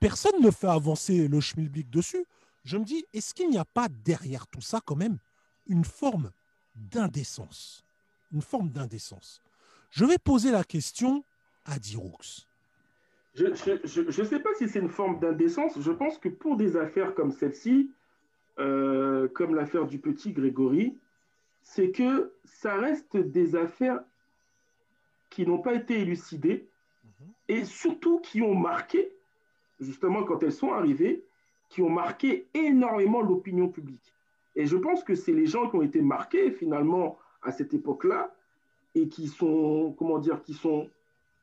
personne 0.00 0.40
ne 0.40 0.50
fait 0.50 0.66
avancer 0.66 1.28
le 1.28 1.40
schmilblick 1.40 1.88
dessus, 1.88 2.26
je 2.64 2.78
me 2.78 2.84
dis, 2.84 3.04
est-ce 3.12 3.32
qu'il 3.32 3.48
n'y 3.48 3.58
a 3.58 3.64
pas 3.64 3.86
derrière 3.88 4.48
tout 4.48 4.60
ça 4.60 4.80
quand 4.84 4.96
même 4.96 5.18
une 5.66 5.84
forme 5.84 6.30
d'indécence 6.74 7.84
Une 8.32 8.42
forme 8.42 8.70
d'indécence. 8.70 9.42
Je 9.90 10.04
vais 10.04 10.18
poser 10.18 10.50
la 10.50 10.64
question 10.64 11.24
à 11.64 11.78
Diroux. 11.78 12.16
Je 13.34 13.46
ne 13.46 14.24
sais 14.24 14.40
pas 14.40 14.50
si 14.58 14.68
c'est 14.68 14.80
une 14.80 14.88
forme 14.88 15.18
d'indécence. 15.18 15.80
Je 15.80 15.90
pense 15.90 16.18
que 16.18 16.28
pour 16.28 16.56
des 16.56 16.76
affaires 16.76 17.14
comme 17.14 17.32
celle-ci, 17.32 17.90
euh, 18.58 19.28
comme 19.28 19.54
l'affaire 19.54 19.86
du 19.86 19.98
petit 19.98 20.32
Grégory, 20.32 20.96
c'est 21.62 21.90
que 21.90 22.32
ça 22.44 22.76
reste 22.76 23.16
des 23.16 23.56
affaires 23.56 24.00
qui 25.30 25.46
n'ont 25.46 25.58
pas 25.58 25.74
été 25.74 26.00
élucidées 26.00 26.68
mhm. 27.04 27.32
et 27.48 27.64
surtout 27.64 28.20
qui 28.20 28.42
ont 28.42 28.54
marqué, 28.54 29.12
justement 29.80 30.22
quand 30.22 30.42
elles 30.44 30.52
sont 30.52 30.72
arrivées, 30.72 31.24
qui 31.68 31.82
ont 31.82 31.90
marqué 31.90 32.46
énormément 32.54 33.20
l'opinion 33.20 33.68
publique. 33.68 34.13
Et 34.56 34.66
je 34.66 34.76
pense 34.76 35.02
que 35.02 35.14
c'est 35.14 35.32
les 35.32 35.46
gens 35.46 35.68
qui 35.68 35.76
ont 35.76 35.82
été 35.82 36.00
marqués 36.00 36.50
finalement 36.50 37.18
à 37.42 37.52
cette 37.52 37.74
époque-là 37.74 38.34
et 38.94 39.08
qui 39.08 39.28
sont, 39.28 39.94
comment 39.98 40.18
dire, 40.18 40.42
qui 40.42 40.54
sont 40.54 40.88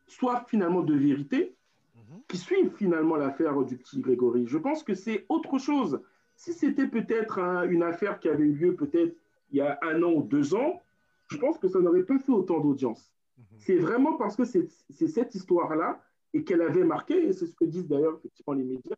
soit 0.08 0.46
finalement 0.48 0.82
de 0.82 0.94
vérité, 0.94 1.56
mhm. 1.96 2.22
qui 2.28 2.38
suivent 2.38 2.74
finalement 2.76 3.16
l'affaire 3.16 3.62
du 3.64 3.78
petit 3.78 4.00
Grégory. 4.00 4.46
Je 4.48 4.58
pense 4.58 4.84
que 4.84 4.94
c'est 4.94 5.26
autre 5.30 5.58
chose. 5.58 6.02
Si 6.36 6.54
c'était 6.54 6.88
peut-être 6.88 7.40
une 7.70 7.84
affaire 7.84 8.20
qui 8.20 8.30
avait 8.30 8.44
eu 8.44 8.54
lieu 8.54 8.76
peut-être 8.76 9.16
il 9.52 9.58
y 9.58 9.62
a 9.62 9.78
un 9.82 10.02
an 10.02 10.14
ou 10.14 10.24
deux 10.24 10.56
ans, 10.56 10.82
je 11.28 11.38
pense 11.38 11.58
que 11.58 11.68
ça 11.68 11.80
n'aurait 11.80 12.04
pas 12.04 12.18
fait 12.20 12.32
autant 12.32 12.60
d'audience. 12.60 13.12
Mhm. 13.38 13.44
C'est 13.60 13.78
vraiment 13.78 14.14
parce 14.14 14.36
que 14.36 14.46
c'est 14.46 15.08
cette 15.08 15.36
histoire-là 15.36 16.02
et 16.34 16.44
qu'elle 16.44 16.62
avait 16.62 16.86
marqué, 16.86 17.28
et 17.28 17.34
c'est 17.34 17.46
ce 17.46 17.56
que 17.56 17.66
disent 17.66 17.88
d'ailleurs 17.88 18.16
effectivement 18.18 18.54
les 18.54 18.64
médias, 18.64 18.96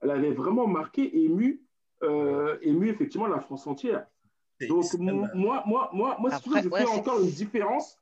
elle 0.00 0.10
avait 0.10 0.32
vraiment 0.32 0.66
marqué 0.66 1.02
et 1.02 1.24
ému, 1.24 1.60
euh, 2.02 2.58
ému 2.62 2.88
effectivement 2.88 3.26
la 3.26 3.40
France 3.40 3.66
entière. 3.66 4.06
Donc 4.68 4.84
moi, 4.98 5.30
moi, 5.34 5.90
moi, 5.92 6.16
moi, 6.18 6.30
si 6.38 6.50
je 6.62 6.68
fais 6.68 6.86
encore 6.86 7.20
une 7.20 7.30
différence 7.30 7.98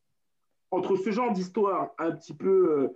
entre 0.71 0.97
ce 0.97 1.11
genre 1.11 1.33
d'histoire 1.33 1.91
un 1.99 2.11
petit 2.13 2.35
peu 2.35 2.49
euh, 2.49 2.89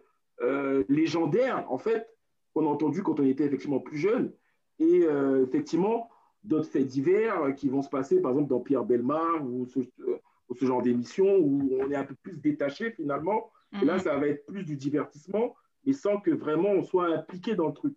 euh, 0.42 0.84
légendaire, 0.88 1.64
en 1.70 1.78
fait, 1.78 2.08
qu'on 2.52 2.66
a 2.66 2.68
entendu 2.68 3.02
quand 3.02 3.20
on 3.20 3.24
était 3.24 3.44
effectivement 3.44 3.80
plus 3.80 3.98
jeune, 3.98 4.32
et 4.78 5.06
effectivement 5.42 6.10
d'autres 6.42 6.68
faits 6.68 6.86
divers 6.86 7.54
qui 7.54 7.68
vont 7.68 7.82
se 7.82 7.88
passer, 7.88 8.20
par 8.20 8.32
exemple, 8.32 8.48
dans 8.48 8.58
Pierre 8.58 8.84
Belmar 8.84 9.46
ou 9.46 9.64
ce, 9.66 9.78
ce 10.54 10.64
genre 10.64 10.82
d'émission 10.82 11.36
où 11.36 11.70
on 11.80 11.90
est 11.90 11.94
un 11.94 12.04
peu 12.04 12.16
plus 12.16 12.40
détaché 12.40 12.90
finalement. 12.90 13.50
Et 13.80 13.84
là, 13.84 13.94
mhm. 13.94 14.00
ça 14.00 14.16
va 14.16 14.26
être 14.26 14.44
plus 14.46 14.64
du 14.64 14.76
divertissement, 14.76 15.54
mais 15.84 15.92
sans 15.92 16.18
que 16.18 16.30
vraiment 16.30 16.70
on 16.70 16.82
soit 16.82 17.06
impliqué 17.06 17.54
dans 17.54 17.68
le 17.68 17.72
truc. 17.72 17.96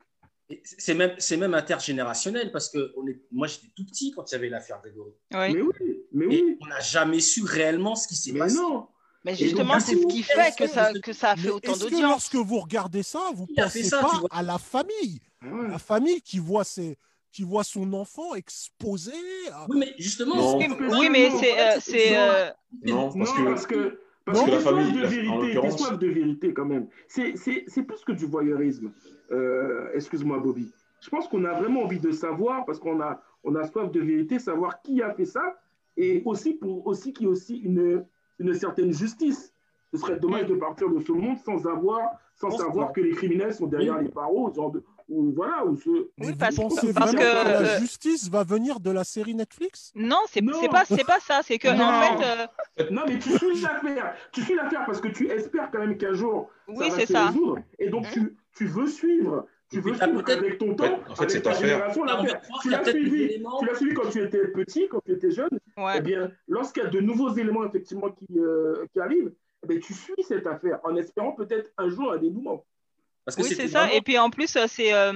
C'est 0.63 0.93
même, 0.93 1.15
c'est 1.17 1.37
même 1.37 1.55
intergénérationnel 1.55 2.51
parce 2.51 2.69
que 2.69 2.93
on 2.97 3.07
est, 3.07 3.19
moi 3.31 3.47
j'étais 3.47 3.67
tout 3.75 3.85
petit 3.85 4.11
quand 4.11 4.29
il 4.31 4.33
y 4.33 4.35
avait 4.35 4.49
l'affaire 4.49 4.79
Grégory. 4.81 5.11
Oui. 5.33 5.53
Mais 5.53 5.61
oui, 5.61 6.05
mais 6.11 6.27
oui. 6.27 6.57
on 6.61 6.67
n'a 6.67 6.79
jamais 6.79 7.19
su 7.19 7.43
réellement 7.43 7.95
ce 7.95 8.07
qui 8.07 8.15
s'est 8.15 8.33
passé. 8.33 8.55
Non. 8.55 8.87
Mais 9.23 9.35
justement, 9.35 9.79
c'est 9.79 9.95
ce 9.95 10.05
qui 10.05 10.21
fait 10.21 10.55
que 10.55 10.67
ça, 10.67 10.93
que 10.93 11.11
ça 11.11 11.31
a 11.31 11.35
fait 11.35 11.49
autant 11.49 11.75
d'audience? 11.75 12.01
Lorsque 12.01 12.35
vous 12.35 12.59
regardez 12.59 13.01
ça, 13.01 13.31
vous 13.33 13.47
ne 13.49 13.55
pensez 13.55 13.89
pas 13.89 14.21
à 14.29 14.43
la 14.43 14.59
famille? 14.59 15.19
Ah 15.41 15.47
la 15.71 15.79
famille 15.79 16.21
qui 16.21 16.37
voit 16.37 16.63
ses, 16.63 16.95
qui 17.31 17.41
voit 17.41 17.63
son 17.63 17.91
enfant 17.93 18.35
exposé. 18.35 19.13
Oui, 19.67 19.77
mais 19.79 19.93
justement, 19.97 20.57
oui, 20.57 21.09
mais 21.09 21.31
c'est. 21.81 22.17
Euh, 22.17 22.51
non, 22.83 23.11
parce 23.11 23.65
que. 23.65 23.99
Parce. 24.25 24.39
Parce 24.39 24.49
que 24.49 24.51
la 24.51 24.59
famille, 24.59 24.91
de 24.91 25.05
vérité, 25.05 25.71
soif 25.71 25.99
de 25.99 26.07
vérité 26.07 26.53
quand 26.53 26.65
même. 26.65 26.87
C'est 27.07 27.33
plus 27.83 28.03
que 28.03 28.11
du 28.11 28.25
voyeurisme. 28.25 28.91
Euh, 29.31 29.89
excuse-moi, 29.93 30.39
Bobby. 30.39 30.71
Je 31.01 31.09
pense 31.09 31.27
qu'on 31.27 31.45
a 31.45 31.53
vraiment 31.53 31.83
envie 31.83 31.99
de 31.99 32.11
savoir, 32.11 32.65
parce 32.65 32.79
qu'on 32.79 32.99
a, 33.01 33.21
on 33.43 33.55
a 33.55 33.63
soif 33.67 33.91
de 33.91 33.99
vérité, 34.01 34.39
savoir 34.39 34.81
qui 34.81 35.01
a 35.01 35.13
fait 35.13 35.25
ça, 35.25 35.59
et 35.97 36.23
aussi 36.25 36.53
pour 36.53 36.85
aussi 36.87 37.13
qu'il 37.13 37.27
y 37.27 37.29
ait 37.29 37.31
aussi 37.31 37.57
une, 37.57 38.03
une 38.39 38.53
certaine 38.53 38.91
justice. 38.91 39.53
Ce 39.93 39.99
serait 39.99 40.19
dommage 40.19 40.47
de 40.47 40.55
partir 40.55 40.89
de 40.89 40.99
ce 40.99 41.11
monde 41.11 41.37
sans 41.37 41.67
avoir, 41.67 42.19
sans 42.35 42.49
savoir 42.49 42.91
que 42.91 43.01
les 43.01 43.11
criminels 43.11 43.53
sont 43.53 43.67
derrière 43.67 44.01
les 44.01 44.09
barreaux, 44.09 44.51
genre 44.53 44.71
de, 44.71 44.83
ou 45.07 45.31
voilà, 45.33 45.65
ou 45.65 45.75
ce... 45.77 45.89
Oui, 46.19 46.33
parce, 46.37 46.55
pensez 46.55 46.93
parce 46.93 47.11
que, 47.11 47.17
la 47.17 47.59
euh, 47.59 47.79
justice 47.79 48.29
va 48.29 48.43
venir 48.43 48.79
de 48.79 48.91
la 48.91 49.03
série 49.03 49.35
Netflix? 49.35 49.91
Non, 49.95 50.19
c'est 50.27 50.41
pas 50.41 50.85
c'est 50.85 51.05
pas 51.05 51.19
ça, 51.19 51.41
c'est 51.43 51.59
que 51.59 51.67
non. 51.67 51.83
en 51.83 52.01
fait. 52.01 52.47
Euh, 52.81 52.89
non, 52.91 53.03
mais 53.07 53.19
tu 53.19 53.29
suis 53.37 53.61
l'affaire, 53.61 54.15
tu 54.31 54.41
suis 54.41 54.55
l'affaire 54.55 54.83
parce 54.85 54.99
que 54.99 55.07
tu 55.09 55.29
espères 55.29 55.69
quand 55.71 55.79
même 55.79 55.97
qu'un 55.97 56.13
jour 56.13 56.49
oui, 56.67 56.89
ça 56.89 56.95
va 56.95 57.05
se 57.05 57.13
ça. 57.13 57.25
résoudre, 57.27 57.59
et 57.79 57.89
donc 57.89 58.09
tu, 58.11 58.35
tu 58.55 58.65
veux 58.65 58.87
suivre. 58.87 59.45
Tu 59.71 59.79
veux 59.79 59.95
suivre 59.95 60.23
avec 60.29 60.59
ton 60.59 60.75
temps, 60.75 60.99
en 61.09 61.15
fait, 61.15 61.23
avec 61.23 61.43
ta 61.43 61.53
génération, 61.53 62.03
l'affaire. 62.03 62.39
Tu 62.61 62.69
l'as 62.69 62.85
suivi, 62.85 63.43
tu 63.59 63.65
l'as 63.65 63.75
suivi 63.75 63.93
quand 63.95 64.09
tu 64.09 64.23
étais 64.23 64.47
petit, 64.49 64.87
quand 64.87 65.01
tu 65.03 65.13
étais 65.13 65.31
jeune. 65.31 65.49
Ouais. 65.75 65.95
Eh 65.97 66.01
bien, 66.01 66.31
lorsqu'il 66.47 66.83
y 66.83 66.85
a 66.85 66.89
de 66.89 66.99
nouveaux 66.99 67.33
éléments 67.33 67.65
effectivement 67.65 68.11
qui, 68.11 68.39
euh, 68.39 68.85
qui 68.93 68.99
arrivent, 68.99 69.33
eh 69.63 69.67
bien, 69.67 69.79
tu 69.79 69.93
suis 69.93 70.13
cette 70.21 70.45
affaire 70.45 70.79
en 70.83 70.95
espérant 70.95 71.31
peut-être 71.31 71.71
un 71.77 71.89
jour 71.89 72.11
un 72.11 72.17
dénouement 72.17 72.63
oui, 73.37 73.53
c'est 73.55 73.67
ça. 73.67 73.91
Et 73.93 74.01
puis 74.01 74.17
en 74.17 74.29
plus, 74.29 74.55
euh, 74.55 74.65
c'est 74.67 74.93
euh, 74.93 75.11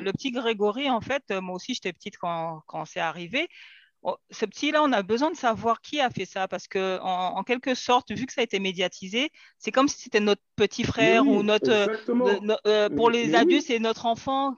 le 0.00 0.12
petit 0.12 0.30
Grégory, 0.30 0.88
en 0.90 1.00
fait, 1.00 1.22
euh, 1.30 1.40
moi 1.40 1.56
aussi 1.56 1.74
j'étais 1.74 1.92
petite 1.92 2.16
quand, 2.18 2.62
quand 2.66 2.84
c'est 2.84 3.00
arrivé. 3.00 3.48
Oh, 4.02 4.16
ce 4.30 4.46
petit-là, 4.46 4.80
on 4.84 4.92
a 4.92 5.02
besoin 5.02 5.32
de 5.32 5.36
savoir 5.36 5.80
qui 5.80 6.00
a 6.00 6.08
fait 6.08 6.24
ça 6.24 6.46
parce 6.46 6.68
que, 6.68 7.00
en, 7.02 7.42
quelque 7.42 7.74
sorte, 7.74 8.12
vu 8.12 8.26
que 8.26 8.32
ça 8.32 8.42
a 8.42 8.44
été 8.44 8.60
médiatisé, 8.60 9.30
c'est 9.58 9.72
comme 9.72 9.88
si 9.88 9.98
c'était 9.98 10.20
notre 10.20 10.42
petit 10.54 10.84
frère 10.84 11.26
ou 11.26 11.42
notre. 11.42 12.88
pour 12.94 13.10
les 13.10 13.34
adultes, 13.34 13.66
c'est 13.66 13.80
notre 13.80 14.06
enfant. 14.06 14.56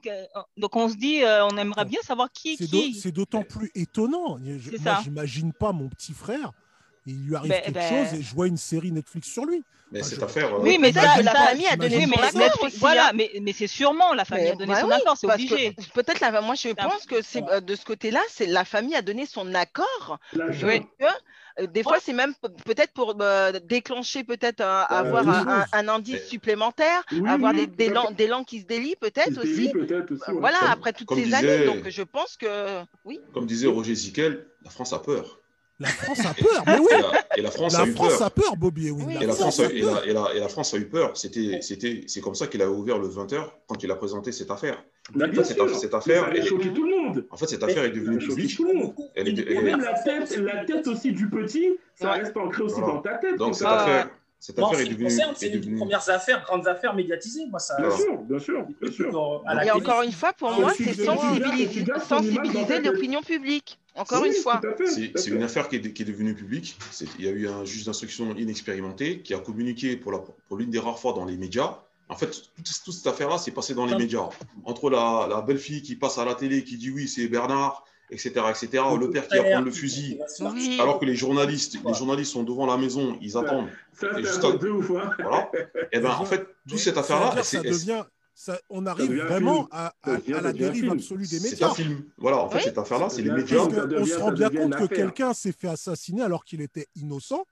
Donc 0.59 0.77
on 0.77 0.91
se 0.91 0.97
dit, 0.97 1.23
on 1.25 1.57
aimerait 1.57 1.87
bien 1.87 2.01
savoir 2.03 2.31
qui. 2.33 2.59
C'est 2.59 3.13
d'autant 3.13 3.43
plus 3.43 3.71
étonnant. 3.75 4.37
Je, 4.45 4.77
moi, 4.77 5.01
j'imagine 5.03 5.55
pas 5.55 5.73
mon 5.73 5.89
petit 5.89 6.13
frère 6.13 6.53
il 7.07 7.27
lui 7.27 7.37
arrive 7.37 7.51
ben, 7.51 7.63
quelque 7.63 7.75
ben. 7.75 8.07
chose 8.07 8.19
et 8.19 8.23
je 8.23 8.35
vois 8.35 8.47
une 8.47 8.57
série 8.57 8.93
Netflix 8.93 9.29
sur 9.29 9.45
lui. 9.45 9.63
Mais 9.93 10.03
cette 10.03 10.23
affaire. 10.23 10.55
Euh, 10.55 10.61
oui, 10.61 10.79
mais 10.81 10.93
ça, 10.93 11.21
la 11.21 11.33
famille 11.33 11.67
a 11.67 11.77
donné 11.77 12.07
son 12.07 12.41
accord. 12.41 12.69
Voilà, 12.79 13.13
mais, 13.13 13.31
mais 13.41 13.53
c'est 13.53 13.67
sûrement 13.67 14.15
la 14.15 14.25
famille 14.25 14.49
a 14.49 14.55
donné 14.55 14.73
bah 14.73 14.81
son 14.81 14.91
accord, 14.91 15.17
c'est 15.17 15.33
obligé. 15.33 15.75
Peut-être, 15.95 16.21
moi 16.43 16.55
je 16.55 16.69
pense 16.69 17.07
que 17.07 17.23
c'est 17.23 17.43
euh, 17.51 17.61
de 17.61 17.75
ce 17.75 17.85
côté-là, 17.85 18.21
c'est 18.29 18.47
la 18.47 18.65
famille 18.65 18.95
a 18.95 19.03
donné 19.03 19.27
son 19.27 19.53
accord. 19.55 20.19
Oui. 20.35 20.83
Euh, 21.59 21.67
des 21.67 21.83
fois, 21.83 21.99
c'est 22.01 22.13
même 22.13 22.33
peut-être 22.65 22.93
pour 22.93 23.17
déclencher, 23.65 24.23
peut-être 24.23 24.61
avoir 24.61 25.29
un, 25.73 25.89
indice 25.89 26.25
supplémentaire, 26.29 27.03
avoir 27.27 27.53
des, 27.53 27.67
des, 27.67 27.89
langues, 27.89 28.15
des, 28.15 28.29
langues, 28.29 28.47
qui 28.47 28.61
se 28.61 28.67
délient, 28.67 28.97
peut-être 28.97 29.39
aussi. 29.39 29.73
Voilà, 30.29 30.59
après 30.71 30.93
toutes 30.93 31.13
ces 31.15 31.35
années. 31.35 31.67
Donc, 31.67 31.89
je 31.89 32.03
pense 32.03 32.37
que 32.37 32.83
oui. 33.05 33.19
Comme 33.35 33.47
disait 33.47 33.67
Roger 33.67 33.95
Ziquel, 33.97 34.47
la 34.63 34.71
France 34.71 34.93
a 34.93 35.01
peur. 35.01 35.40
La 35.81 35.89
France 35.89 36.21
a 36.27 36.35
peur, 36.35 36.63
mais 36.67 36.79
oui. 36.79 36.89
Et 37.37 37.41
la, 37.41 37.51
France, 37.51 37.75
a, 37.75 37.87
eu 37.87 37.93
France 37.93 38.21
a 38.21 38.29
peur, 38.29 38.55
Bobby. 38.57 38.89
et, 38.89 39.27
la 39.27 39.33
France 39.33 39.61
a, 39.61 39.73
et, 39.73 40.13
la, 40.13 40.49
France 40.49 40.75
a 40.75 40.77
eu 40.77 40.85
peur. 40.85 41.17
C'était, 41.17 41.61
c'était, 41.63 42.03
c'est 42.07 42.21
comme 42.21 42.35
ça 42.35 42.49
qu'il 42.49 42.61
a 42.61 42.71
ouvert 42.71 42.99
le 42.99 43.09
20h 43.09 43.47
quand 43.67 43.83
il 43.83 43.91
a 43.91 43.97
présenté 43.97 44.31
cette 44.31 44.51
affaire. 44.51 44.85
En 45.17 45.21
fait, 45.33 45.45
cette, 45.45 45.75
cette, 45.77 45.95
affaire, 45.95 46.31
elle, 46.35 46.45
choqué 46.45 46.71
tout 46.73 46.85
le 46.85 46.91
monde. 46.91 47.27
En 47.31 47.37
fait, 47.39 47.47
cette 47.47 47.63
affaire 47.63 47.85
est 47.85 47.91
devenue 47.91 48.19
publique. 48.19 48.55
Tout 48.55 48.67
le 48.67 48.75
monde. 48.75 48.95
Elle 49.15 49.29
est, 49.29 49.51
et 49.51 49.63
même 49.63 49.81
la 49.81 49.95
tête, 49.95 50.37
la 50.37 50.65
tête 50.67 50.87
aussi 50.87 51.13
du 51.13 51.31
petit, 51.31 51.79
ça 51.95 52.13
reste 52.13 52.37
ancré 52.37 52.63
aussi 52.63 52.81
dans 52.81 53.01
ta 53.01 53.15
tête. 53.15 53.37
Donc 53.37 53.55
cette 53.55 53.67
affaire, 53.67 54.11
cette 54.41 54.59
affaire 54.59 54.81
est 54.81 54.87
devenue. 54.87 55.11
C'est 55.37 55.49
une 55.49 55.61
des 55.61 55.77
premières 55.77 56.09
affaires, 56.09 56.43
grandes 56.45 56.67
affaires 56.67 56.95
médiatisées. 56.95 57.47
Moi, 57.47 57.59
ça. 57.61 57.77
Bien 57.79 57.91
sûr, 57.91 58.19
bien 58.23 58.39
sûr, 58.39 58.67
bien 58.81 58.91
sûr. 58.91 59.45
Et 59.63 59.71
encore 59.71 60.03
une 60.03 60.13
fois, 60.13 60.33
pour 60.33 60.51
moi, 60.53 60.73
c'est 60.75 60.95
sensibiliser 60.95 62.81
l'opinion 62.81 63.21
publique. 63.21 63.79
Encore 63.95 64.25
une 64.25 64.33
fois. 64.33 64.61
C'est 64.87 65.27
une 65.27 65.43
affaire 65.43 65.69
qui 65.69 65.77
est, 65.77 65.93
qui 65.93 66.03
est 66.03 66.07
devenue 66.07 66.35
publique. 66.35 66.77
Il 67.19 67.25
y 67.25 67.29
a 67.29 67.33
eu 67.33 67.49
un 67.49 67.65
juge 67.67 67.85
d'instruction 67.85 68.35
inexpérimenté 68.35 69.21
qui 69.21 69.35
a 69.35 69.39
communiqué 69.39 69.97
pour 69.97 70.57
l'une 70.57 70.71
des 70.71 70.79
rares 70.79 70.99
fois 70.99 71.13
dans 71.13 71.27
les 71.27 71.37
médias. 71.37 71.79
En 72.09 72.17
fait, 72.17 72.31
toute, 72.57 72.95
cette 72.95 73.07
affaire-là 73.07 73.39
s'est 73.39 73.53
passée 73.53 73.75
dans 73.75 73.87
les 73.87 73.95
médias. 73.95 74.31
Entre 74.65 74.89
la, 74.91 75.29
la 75.29 75.43
belle-fille 75.43 75.83
qui 75.83 75.97
passe 75.97 76.19
à 76.19 76.25
la 76.25 76.35
télé 76.35 76.65
qui 76.65 76.77
dit 76.77 76.91
oui, 76.91 77.07
c'est 77.07 77.29
Bernard, 77.29 77.85
etc., 78.11 78.31
etc. 78.51 78.83
Le 78.99 79.11
père 79.11 79.27
qui 79.29 79.39
apprend 79.39 79.61
le 79.61 79.71
fusil, 79.71 80.19
alors 80.81 80.99
que 80.99 81.05
les 81.05 81.15
journalistes, 81.15 81.79
les 81.85 81.95
journalistes 81.95 82.33
sont 82.33 82.43
devant 82.43 82.67
la 82.67 82.77
maison, 82.77 83.17
ils 83.21 83.37
attendent. 83.37 83.69
Ça, 83.93 84.09
c'est 84.25 84.45
un 84.45 84.57
peu 84.57 84.71
ouf. 84.71 84.91
Hein. 84.91 85.11
Voilà. 85.19 85.51
Et 85.55 85.87
eh 85.93 86.01
ben, 86.01 86.11
en 86.11 86.25
fait, 86.25 86.47
toute 86.69 86.79
cette 86.79 86.97
affaire-là, 86.97 87.43
ça 87.43 87.61
devient, 87.61 88.05
ça, 88.35 88.59
on 88.71 88.87
arrive 88.87 89.23
vraiment 89.23 89.69
à, 89.71 89.93
à, 90.03 90.13
à, 90.13 90.41
la 90.41 90.53
dérive 90.53 90.91
absolue 90.91 91.27
des 91.27 91.41
médias. 91.41 91.57
C'est 91.57 91.65
un 91.65 91.75
film. 91.75 92.05
Voilà, 92.17 92.39
en 92.39 92.49
fait, 92.49 92.61
cette 92.61 92.79
affaire-là, 92.79 93.11
c'est 93.11 93.23
les 93.23 93.31
médias. 93.31 93.59
on 93.59 94.05
se 94.05 94.17
rend 94.17 94.33
bien 94.33 94.51
compte 94.51 94.77
que 94.77 94.95
quelqu'un 94.95 95.35
s'est 95.35 95.53
fait 95.53 95.69
assassiner 95.69 96.23
alors 96.23 96.45
qu'il 96.45 96.63
était 96.63 96.87
innocent, 96.97 97.45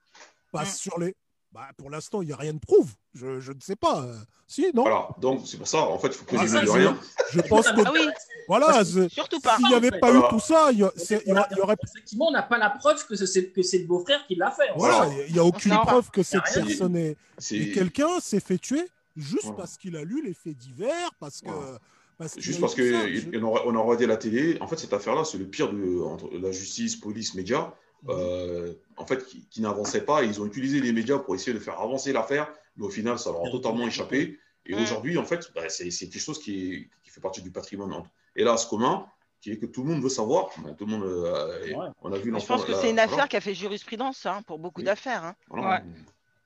passe 0.50 0.78
sur 0.78 0.98
les 0.98 1.14
Bah, 1.52 1.68
pour 1.78 1.88
l'instant, 1.88 2.20
il 2.20 2.26
n'y 2.26 2.32
a 2.32 2.36
rien 2.36 2.52
de 2.52 2.58
prouve. 2.58 2.90
Je, 3.14 3.40
je 3.40 3.52
ne 3.52 3.60
sais 3.60 3.74
pas. 3.74 4.02
Euh, 4.02 4.14
si, 4.46 4.66
non 4.74 4.82
Voilà, 4.82 5.08
donc 5.20 5.42
c'est 5.46 5.56
pour 5.56 5.66
ça, 5.66 5.80
en 5.80 5.98
fait, 5.98 6.08
il 6.08 6.12
faut 6.14 6.24
que 6.26 6.36
Ah, 6.38 6.42
je 6.46 6.66
ça, 6.66 6.72
rien. 6.74 6.98
Je 7.32 7.40
pense 7.40 7.66
que. 7.70 7.80
Ah 7.86 7.90
oui, 7.92 8.00
Voilà, 8.48 8.84
surtout 8.84 9.40
pas. 9.40 9.56
s'il 9.56 9.66
n'y 9.68 9.74
avait 9.74 9.98
pas 9.98 10.12
eu 10.12 10.20
tout 10.28 10.40
ça, 10.40 10.68
il 10.72 10.80
y, 10.80 10.82
a- 10.84 10.92
il 10.96 11.10
y 11.10 11.30
a- 11.32 11.48
il 11.50 11.56
y 11.56 11.60
aurait. 11.60 11.76
Effectivement, 11.82 12.28
on 12.28 12.32
n'a 12.32 12.42
pas 12.42 12.58
la 12.58 12.68
preuve 12.70 13.04
que 13.06 13.16
c'est 13.16 13.50
que 13.50 13.62
c'est 13.62 13.78
le 13.78 13.86
beau-frère 13.86 14.26
qui 14.26 14.34
l'a 14.34 14.50
fait. 14.50 14.68
Voilà, 14.76 15.08
il 15.26 15.32
n'y 15.32 15.38
a 15.38 15.44
aucune 15.44 15.72
Non. 15.72 15.80
preuve 15.80 16.10
que 16.10 16.20
a 16.20 16.24
cette 16.24 16.44
rien 16.44 16.66
personne 16.66 16.96
est. 16.96 17.16
C'est 17.38 17.56
Et 17.56 17.72
quelqu'un 17.72 18.20
s'est 18.20 18.40
fait 18.40 18.58
tuer 18.58 18.86
juste 19.16 19.44
Voilà. 19.44 19.56
parce 19.58 19.78
qu'il 19.78 19.96
a 19.96 20.04
lu 20.04 20.22
les 20.24 20.34
faits 20.34 20.56
divers, 20.56 21.10
parce 21.18 21.40
que. 21.40 21.48
Voilà. 21.48 21.78
parce 22.18 22.34
qu'il 22.34 22.42
juste 22.42 22.58
a 22.58 22.60
parce. 22.62 22.76
Je- 22.76 23.38
qu'on 23.38 23.46
on 23.46 23.74
aurait 23.74 23.96
dit 23.96 24.04
à 24.04 24.08
la 24.08 24.16
télé. 24.18 24.58
En 24.60 24.66
fait, 24.66 24.76
cette 24.78 24.92
affaire-là, 24.92 25.24
c'est 25.24 25.38
le 25.38 25.46
pire 25.46 25.72
de 25.72 26.02
entre 26.02 26.28
la 26.36 26.52
justice, 26.52 26.96
police, 26.96 27.34
médias. 27.34 27.72
Euh, 28.08 28.74
en 28.96 29.06
fait, 29.06 29.24
qui, 29.26 29.46
qui 29.48 29.60
n'avançaient 29.60 30.04
pas. 30.04 30.22
Ils 30.24 30.40
ont 30.40 30.46
utilisé 30.46 30.80
les 30.80 30.92
médias 30.92 31.18
pour 31.18 31.34
essayer 31.34 31.52
de 31.52 31.58
faire 31.58 31.80
avancer 31.80 32.12
l'affaire, 32.12 32.52
mais 32.76 32.86
au 32.86 32.90
final, 32.90 33.18
ça 33.18 33.30
leur 33.32 33.44
a 33.46 33.50
totalement 33.50 33.86
échappé. 33.86 34.38
Et 34.66 34.74
aujourd'hui, 34.74 35.16
en 35.18 35.24
fait, 35.24 35.50
bah, 35.54 35.68
c'est 35.68 35.88
quelque 35.90 36.18
chose 36.18 36.38
qui, 36.38 36.72
est- 36.74 36.90
qui 37.02 37.10
fait 37.10 37.20
partie 37.20 37.42
du 37.42 37.50
patrimoine, 37.50 37.92
entre- 37.92 38.10
hélas, 38.36 38.66
commun, 38.66 39.06
qui 39.40 39.50
est 39.52 39.58
que 39.58 39.66
tout 39.66 39.82
le 39.82 39.90
monde 39.90 40.02
veut 40.02 40.08
savoir. 40.08 40.50
Bah, 40.62 40.70
tout 40.76 40.84
le 40.84 40.92
monde, 40.92 41.04
euh, 41.04 41.74
Ouais. 41.76 41.88
on 42.02 42.12
a 42.12 42.18
vu 42.18 42.32
Je 42.38 42.46
pense 42.46 42.64
que 42.64 42.74
c'est 42.74 42.90
une 42.90 42.96
voilà. 42.96 43.12
affaire 43.12 43.28
qui 43.28 43.36
a 43.36 43.40
fait 43.40 43.54
jurisprudence 43.54 44.26
hein, 44.26 44.42
pour 44.46 44.58
beaucoup 44.58 44.80
Oui. 44.80 44.84
d'affaires. 44.84 45.24
hein. 45.24 45.34
Voilà. 45.48 45.82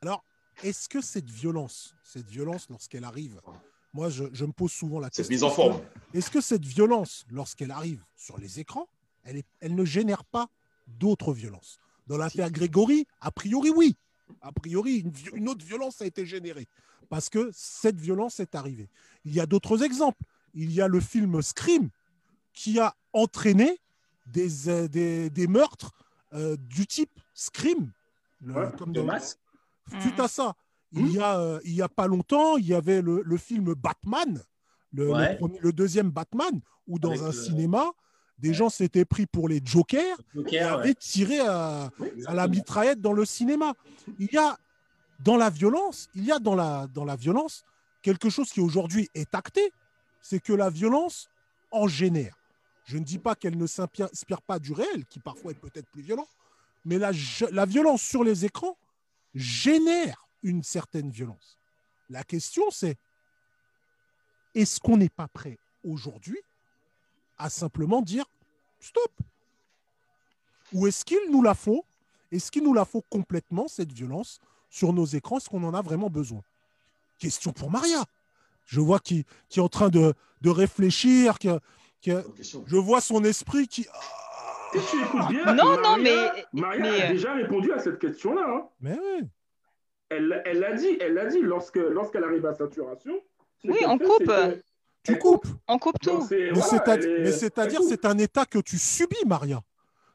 Alors, 0.03 0.24
est-ce 0.62 0.88
que 0.88 1.00
cette 1.00 1.28
violence, 1.30 1.94
cette 2.05 2.28
violence 2.28 2.68
lorsqu'elle 2.70 3.05
arrive, 3.05 3.40
moi 3.94 4.09
je, 4.11 4.24
je 4.32 4.44
me 4.44 4.53
pose 4.53 4.70
souvent 4.72 5.00
la 5.00 5.07
Cette 5.09 5.26
question. 5.28 5.32
mise 5.34 5.42
en 5.44 5.48
est-ce 5.48 5.57
que- 5.57 5.62
forme. 5.62 5.80
Est-ce 6.14 6.30
que 6.30 6.40
cette 6.40 6.64
violence, 6.64 7.24
lorsqu'elle 7.30 7.70
arrive 7.70 8.05
sur 8.16 8.38
les 8.38 8.61
écrans, 8.61 8.88
elle, 9.24 9.38
est- 9.38 9.46
elle 9.61 9.74
ne 9.74 9.84
génère 9.84 10.24
pas 10.24 10.48
d'autres 10.87 11.33
violences 11.33 11.78
Dans 12.07 12.16
l'affaire 12.16 12.51
Grégory, 12.51 13.07
a 13.20 13.30
priori 13.30 13.70
oui. 13.70 13.97
A 14.41 14.51
priori, 14.53 15.05
une, 15.35 15.49
autre 15.49 15.64
violence 15.64 16.01
a 16.01 16.07
été 16.07 16.24
générée 16.26 16.66
parce 17.09 17.28
que 17.28 17.51
cette 17.53 17.97
violence 18.01 18.41
est 18.41 18.55
arrivée. 18.55 18.89
Il 19.24 19.35
y 19.35 19.41
a 19.41 19.47
d'autres 19.47 19.83
exemples. 19.83 20.22
Il 20.55 20.72
y 20.72 20.80
a 20.80 20.89
le 20.89 21.01
film 21.01 21.43
Scream 21.43 21.91
qui 22.55 22.78
a 22.80 22.95
entraîné 23.12 23.78
des, 24.26 24.68
euh, 24.68 24.89
des, 24.89 25.28
des 25.30 25.47
meurtres 25.47 25.93
euh, 26.33 26.57
du 26.57 26.87
type 26.87 27.11
Scream. 27.35 27.91
Le- 28.41 28.55
Ouais, 28.55 28.70
comme 28.78 28.93
de 28.93 29.01
dans- 29.01 29.07
masse. 29.07 29.39
Suite 30.01 30.18
à 30.20 30.28
ça, 30.28 30.55
il 30.93 31.12
y 31.12 31.18
a 31.18 31.39
euh, 31.39 31.61
il 31.64 31.74
y 31.74 31.83
a 31.83 31.89
pas 31.89 32.07
longtemps, 32.07 32.57
il 32.57 32.66
y 32.66 32.74
avait 32.74 33.03
le, 33.03 33.22
le 33.24 33.37
film 33.37 33.74
Batman, 33.74 34.43
le, 34.93 35.05
le 35.07 35.11
Ouais. 35.12 35.37
premier- 35.37 35.59
le 35.61 35.72
deuxième 35.72 36.11
Batman, 36.11 36.61
où 36.87 36.99
dans 36.99 37.11
Avec, 37.11 37.22
un 37.22 37.33
cinéma, 37.33 37.93
des 38.43 38.53
gens 38.53 38.68
s'étaient 38.68 39.05
pris 39.05 39.26
pour 39.26 39.49
les 39.49 39.61
jokers 39.64 40.18
et 40.18 40.24
Joker, 40.34 40.45
ouais. 40.45 40.80
avaient 40.80 40.95
tiré 40.95 41.38
à, 41.40 41.90
Oui, 41.99 42.09
à 42.26 42.34
la 42.34 42.49
mitraillette 42.49 43.01
dans 43.01 43.12
le 43.12 43.24
cinéma. 43.24 43.74
Il 44.18 44.28
y 44.32 44.36
a 44.36 44.59
dans 45.20 45.36
la 45.36 45.49
violence, 45.49 46.09
il 46.14 46.24
y 46.24 46.32
a 46.32 46.40
dans 46.40 46.57
la, 46.57 46.88
dans 46.88 47.05
la 47.05 47.14
violence 47.14 47.64
quelque 48.03 48.28
chose 48.28 48.51
qui 48.51 48.61
aujourd'hui 48.61 49.09
est 49.14 49.32
acté, 49.34 49.72
c'est 50.20 50.40
que 50.40 50.53
la 50.53 50.70
violence 50.70 51.28
en 51.70 51.86
génère. 51.86 52.36
Je 52.84 52.99
ne 52.99 53.05
dis 53.05 53.18
pas 53.18 53.36
qu'elle 53.36 53.57
ne 53.57 53.66
s'inspire 53.68 54.43
pas 54.43 54.59
du 54.59 54.72
réel, 54.72 55.07
qui 55.07 55.20
parfois 55.20 55.53
est 55.53 55.61
peut-être 55.61 55.88
plus 55.90 56.03
violent, 56.03 56.26
mais 56.84 56.99
la, 56.99 57.12
la 57.53 57.64
violence 57.64 58.03
sur 58.03 58.24
les 58.24 58.45
écrans 58.45 58.76
génère 59.36 60.26
une 60.43 60.64
certaine 60.64 61.11
violence. 61.11 61.59
La 62.11 62.24
question 62.24 62.64
c'est, 62.72 62.97
est-ce 64.57 64.80
qu'on 64.80 64.97
n'est 64.97 65.09
pas 65.09 65.28
prêt 65.28 65.59
aujourd'hui 65.84 66.40
à 67.43 67.51
simplement 67.51 68.03
dire 68.03 68.24
stop 68.80 69.11
Ou 70.72 70.86
est-ce 70.86 71.05
qu'il 71.05 71.30
nous 71.30 71.43
la 71.43 71.55
faut? 71.55 71.84
Est-ce 72.30 72.51
qu'il 72.51 72.62
nous 72.62 72.72
la 72.74 72.84
faut 72.84 73.03
complètement, 73.11 73.68
cette 73.68 73.93
violence, 73.93 74.40
sur 74.70 74.93
nos 74.93 75.05
écrans? 75.05 75.36
Est-ce 75.36 75.49
qu'on 75.51 75.62
en 75.64 75.74
a 75.74 75.82
vraiment 75.82 76.09
besoin? 76.09 76.40
Question 77.18 77.53
pour 77.53 77.70
Maria. 77.70 78.05
Je 78.66 78.80
vois 78.80 78.99
qui, 79.01 79.26
qui 79.49 79.59
est 79.59 79.62
en 79.62 79.68
train 79.68 79.90
de, 79.90 80.14
de 80.40 80.51
réfléchir, 80.51 81.38
que, 81.38 81.61
je 82.05 82.76
vois 82.76 83.01
son 83.01 83.22
esprit 83.24 83.68
qui... 83.68 83.82
Si 84.72 84.78
tu 84.90 85.03
écoutes 85.03 85.28
bien, 85.28 85.53
Non, 85.55 85.78
non, 85.82 85.99
mais- 85.99 86.47
Maria 86.55 86.80
mais, 86.80 87.03
a 87.03 87.05
euh, 87.07 87.12
déjà 87.12 87.34
répondu 87.34 87.70
à 87.72 87.78
cette 87.78 87.99
question-là. 87.99 88.43
hein. 88.49 88.68
Mais 88.80 88.99
oui. 88.99 89.28
Elle 90.09 90.43
elle 90.47 90.61
l'a 90.61 90.72
dit, 90.72 90.97
elle 91.01 91.14
l'a 91.14 91.26
dit 91.26 91.40
lorsque 91.40 91.76
lorsqu'elle 91.76 92.24
arrive 92.24 92.47
à 92.47 92.55
saturation. 92.55 93.20
Oui, 93.64 93.78
on 93.86 93.99
fait, 93.99 94.05
coupe. 94.05 94.32
Tu 95.05 95.18
coupes. 95.18 95.46
On 95.68 95.78
coupe 95.78 95.98
tout. 96.00 96.26
Mais 96.30 96.50
mais 96.53 97.32
c'est-à-dire, 97.32 97.80
c'est 97.88 98.05
un 98.05 98.18
état 98.18 98.44
que 98.46 98.59
tu 98.59 98.78
subis, 98.78 99.24
Maria. 99.26 99.61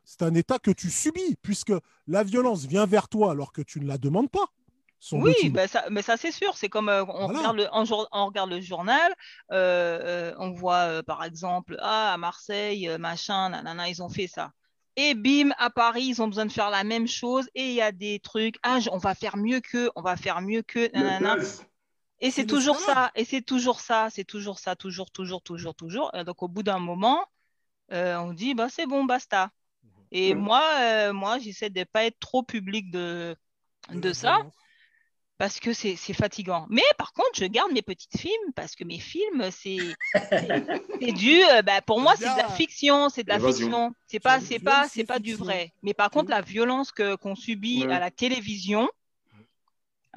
C'est 0.06 0.22
un 0.22 0.34
état 0.36 0.58
que 0.60 0.72
tu 0.72 0.90
subis, 0.90 1.36
puisque 1.42 1.74
la 2.08 2.24
violence 2.24 2.66
vient 2.66 2.86
vers 2.86 3.10
toi 3.10 3.32
alors 3.32 3.52
que 3.52 3.62
tu 3.62 3.82
ne 3.82 3.88
la 3.88 3.98
demandes 3.98 4.30
pas. 4.32 4.46
Oui, 4.46 4.98
semble-t-il. 5.00 5.52
bah 5.54 5.68
ça, 5.68 5.84
mais 5.92 6.02
ça 6.02 6.16
c'est 6.18 6.32
sûr. 6.32 6.56
C'est 6.58 6.70
comme 6.70 6.90
euh, 6.90 7.04
on, 7.04 7.26
Voilà. 7.26 7.40
regarde 7.40 7.58
le, 7.58 7.68
on, 7.74 7.86
jour- 7.86 8.08
on 8.12 8.26
regarde 8.28 8.50
le 8.50 8.62
journal, 8.62 9.14
euh, 9.52 10.00
euh, 10.32 10.36
on 10.40 10.52
voit 10.52 10.78
euh, 10.88 11.04
par 11.04 11.24
exemple, 11.24 11.76
ah, 11.82 12.14
à 12.14 12.18
Marseille, 12.18 12.88
euh, 12.90 12.98
machin, 12.98 13.50
nanana, 13.50 13.90
ils 13.90 14.02
ont 14.02 14.10
fait 14.10 14.28
ça. 14.28 14.52
Et 14.96 15.14
bim, 15.14 15.52
à 15.60 15.70
Paris, 15.70 16.06
ils 16.06 16.22
ont 16.22 16.28
besoin 16.28 16.48
de 16.48 16.52
faire 16.52 16.72
la 16.72 16.84
même 16.84 17.08
chose 17.08 17.48
et 17.54 17.68
il 17.68 17.74
y 17.74 17.82
a 17.82 17.92
des 17.92 18.20
trucs, 18.20 18.56
ah, 18.64 18.80
on 18.92 18.98
va 18.98 19.14
faire 19.14 19.38
mieux 19.38 19.60
qu'eux, 19.60 19.92
on 19.96 20.02
va 20.02 20.16
faire 20.18 20.42
mieux 20.42 20.64
qu'eux, 20.64 20.90
Le 20.94 21.00
nanana. 21.04 21.36
Et 22.20 22.32
c'est 22.32 22.46
toujours 22.46 22.80
ça, 22.80 23.12
et 23.16 23.26
c'est 23.26 23.42
toujours 23.44 23.80
ça, 23.80 24.10
c'est 24.12 24.24
toujours 24.26 24.60
ça, 24.60 24.76
toujours, 24.76 25.12
toujours, 25.12 25.42
toujours, 25.44 25.76
toujours. 25.76 26.12
Et 26.16 26.24
donc 26.24 26.42
au 26.44 26.48
bout 26.48 26.64
d'un 26.64 26.80
moment, 26.80 27.24
euh, 27.94 28.18
on 28.18 28.34
dit, 28.34 28.54
bah 28.56 28.70
c'est 28.70 28.88
bon, 28.88 29.06
basta. 29.06 29.52
Et 30.12 30.34
moi, 30.36 30.64
euh, 30.82 31.14
moi, 31.14 31.40
j'essaie 31.40 31.70
de 31.70 31.84
pas 31.84 32.06
être 32.06 32.20
trop 32.20 32.44
public 32.44 32.92
de, 32.92 33.36
de 33.92 34.14
ça 34.14 34.36
violence. 34.38 34.54
parce 35.38 35.60
que 35.60 35.74
c'est 35.74 35.96
c'est 35.96 36.14
fatigant. 36.14 36.66
Mais 36.70 36.84
par 36.98 37.14
contre, 37.14 37.32
je 37.36 37.46
garde 37.46 37.72
mes 37.72 37.82
petits 37.84 38.10
films 38.18 38.54
parce 38.56 38.76
que 38.76 38.84
mes 38.84 39.00
films, 39.00 39.50
c'est 39.52 39.78
c'est 41.02 41.12
du, 41.14 41.44
euh, 41.44 41.62
bah, 41.62 41.82
pour 41.82 42.00
moi, 42.02 42.16
c'est 42.18 42.30
de 42.30 42.38
la 42.38 42.50
fiction, 42.50 43.10
c'est 43.10 43.24
de 43.24 43.30
la 43.30 43.40
fiction. 43.40 43.94
C'est 44.08 44.20
pas, 44.20 44.40
C'est 44.42 44.60
pas, 44.60 44.88
c'est 44.90 45.04
pas 45.06 45.20
du 45.20 45.36
vrai. 45.36 45.74
Mais 45.84 45.94
par 45.94 46.10
contre, 46.12 46.30
la 46.32 46.42
violence 46.42 46.92
que 46.92 47.16
qu'on 47.16 47.36
subit 47.36 47.86
Ouais. 47.86 47.94
à 47.94 48.00
la 48.00 48.12
télévision, 48.12 48.90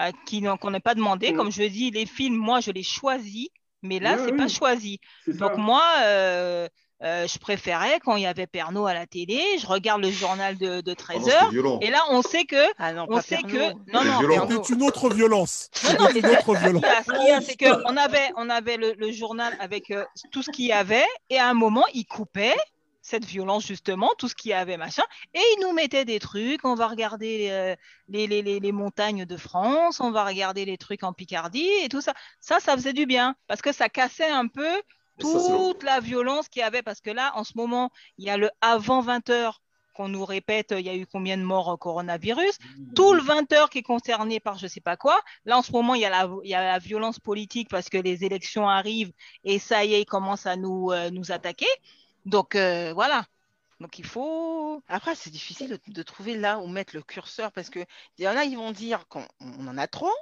euh, 0.00 0.10
qui 0.26 0.42
qu'on 0.60 0.70
n'a 0.70 0.80
pas 0.80 0.94
demandé, 0.94 1.30
Mhm. 1.30 1.36
comme 1.36 1.52
je 1.52 1.62
dis, 1.62 1.90
les 1.90 2.06
films, 2.06 2.36
moi, 2.36 2.60
je 2.60 2.70
les 2.70 2.82
choisis, 2.82 3.48
mais 3.82 3.98
là, 4.00 4.12
Ouais, 4.16 4.24
c'est 4.24 4.32
oui. 4.32 4.36
pas 4.38 4.48
choisi. 4.48 5.00
C'est 5.24 5.32
ça. 5.32 5.38
Donc 5.48 5.56
moi, 5.58 5.82
euh, 6.02 6.68
euh, 7.02 7.26
je 7.26 7.38
préférais 7.38 7.98
quand 8.04 8.16
il 8.16 8.22
y 8.22 8.26
avait 8.26 8.46
Pernod 8.46 8.86
à 8.86 8.92
la 8.94 9.06
télé, 9.06 9.40
je 9.58 9.66
regarde 9.66 10.02
le 10.02 10.10
journal 10.10 10.58
de, 10.58 10.82
de 10.82 10.90
Ah 10.92 10.94
13 10.94 11.16
non, 11.18 11.24
c'était 11.24 11.36
heures, 11.36 11.50
violent. 11.50 11.78
et 11.80 11.90
là, 11.90 12.00
on 12.10 12.20
sait 12.20 12.44
que, 12.44 12.62
Ah 12.78 12.92
non, 12.92 13.06
on 13.08 13.20
sait 13.22 13.38
que, 13.38 13.72
non, 13.92 14.00
C'est 14.02 14.04
non. 14.04 14.62
C'était 14.62 14.74
une 14.74 14.82
autre 14.82 15.08
violence. 15.14 15.70
Non, 15.84 15.90
non, 15.98 16.04
autre 16.06 16.54
violence. 16.56 16.82
Ce 17.06 17.12
qu'il 17.12 17.26
y 17.26 17.30
a, 17.30 17.40
c'est 17.40 17.56
qu'on 17.56 17.96
avait, 17.96 18.30
on 18.36 18.50
avait 18.50 18.76
le, 18.76 18.92
le 18.98 19.12
journal 19.12 19.56
avec 19.60 19.90
euh, 19.90 20.04
tout 20.30 20.42
ce 20.42 20.50
qu'il 20.50 20.66
y 20.66 20.72
avait, 20.72 21.06
et 21.30 21.38
à 21.38 21.48
un 21.48 21.54
moment, 21.54 21.84
il 21.94 22.04
coupait 22.04 22.56
cette 23.10 23.24
violence, 23.24 23.66
justement, 23.66 24.10
tout 24.18 24.28
ce 24.28 24.34
qu'il 24.34 24.52
y 24.52 24.54
avait, 24.54 24.76
machin, 24.76 25.02
et 25.34 25.40
il 25.56 25.62
nous 25.62 25.72
mettait 25.72 26.04
des 26.04 26.18
trucs, 26.20 26.64
on 26.64 26.74
va 26.74 26.86
regarder 26.86 27.48
euh, 27.50 27.76
les, 28.08 28.26
les, 28.26 28.42
les, 28.42 28.60
les 28.60 28.72
montagnes 28.72 29.24
de 29.24 29.36
France, 29.36 30.00
on 30.00 30.10
va 30.10 30.24
regarder 30.24 30.64
les 30.64 30.78
trucs 30.78 31.02
en 31.02 31.12
Picardie, 31.12 31.68
et 31.82 31.88
tout 31.88 32.00
ça. 32.00 32.14
Ça, 32.40 32.60
ça 32.60 32.74
faisait 32.76 32.92
du 32.92 33.06
bien, 33.06 33.34
parce 33.48 33.62
que 33.62 33.72
ça 33.72 33.88
cassait 33.88 34.30
un 34.30 34.46
peu 34.46 34.72
ça, 35.20 35.26
toute 35.28 35.82
la 35.82 36.00
violence 36.00 36.48
qu'il 36.48 36.60
y 36.60 36.62
avait, 36.62 36.82
parce 36.82 37.00
que 37.00 37.10
là, 37.10 37.32
en 37.34 37.44
ce 37.44 37.52
moment, 37.56 37.90
il 38.16 38.24
y 38.24 38.30
a 38.30 38.36
le 38.36 38.50
avant 38.60 39.02
20h 39.02 39.54
qu'on 39.94 40.08
nous 40.08 40.24
répète, 40.24 40.72
il 40.78 40.86
y 40.86 40.88
a 40.88 40.94
eu 40.94 41.06
combien 41.06 41.36
de 41.36 41.42
morts 41.42 41.68
au 41.68 41.76
coronavirus, 41.76 42.58
tout 42.94 43.12
le 43.12 43.20
20h 43.20 43.68
qui 43.70 43.78
est 43.78 43.82
concerné 43.82 44.40
par 44.40 44.56
je 44.56 44.66
sais 44.66 44.80
pas 44.80 44.96
quoi. 44.96 45.20
Là, 45.44 45.58
en 45.58 45.62
ce 45.62 45.72
moment, 45.72 45.94
il 45.94 46.00
y 46.00 46.04
a 46.04 46.10
la, 46.10 46.30
il 46.44 46.48
y 46.50 46.54
a 46.54 46.62
la 46.62 46.78
violence 46.78 47.18
politique 47.18 47.68
parce 47.68 47.88
que 47.88 47.98
les 47.98 48.24
élections 48.24 48.68
arrivent 48.68 49.12
et 49.44 49.58
ça 49.58 49.84
y 49.84 49.94
est, 49.94 50.02
ils 50.02 50.06
commencent 50.06 50.46
à 50.46 50.56
nous, 50.56 50.90
euh, 50.92 51.10
nous 51.10 51.32
attaquer. 51.32 51.66
Donc, 52.24 52.54
euh, 52.54 52.92
voilà. 52.94 53.26
Donc, 53.80 53.98
il 53.98 54.04
faut. 54.06 54.82
Après, 54.88 55.14
c'est 55.14 55.30
difficile 55.30 55.78
de, 55.86 56.02
trouver 56.02 56.36
là 56.36 56.58
où 56.58 56.66
mettre 56.66 56.94
le 56.94 57.02
curseur 57.02 57.52
parce 57.52 57.70
que 57.70 57.80
il 58.18 58.24
y 58.24 58.28
en 58.28 58.36
a, 58.36 58.44
ils 58.44 58.56
vont 58.56 58.72
dire 58.72 59.06
qu'on 59.08 59.26
on 59.40 59.68
en 59.68 59.78
a 59.78 59.86
trop. 59.88 60.12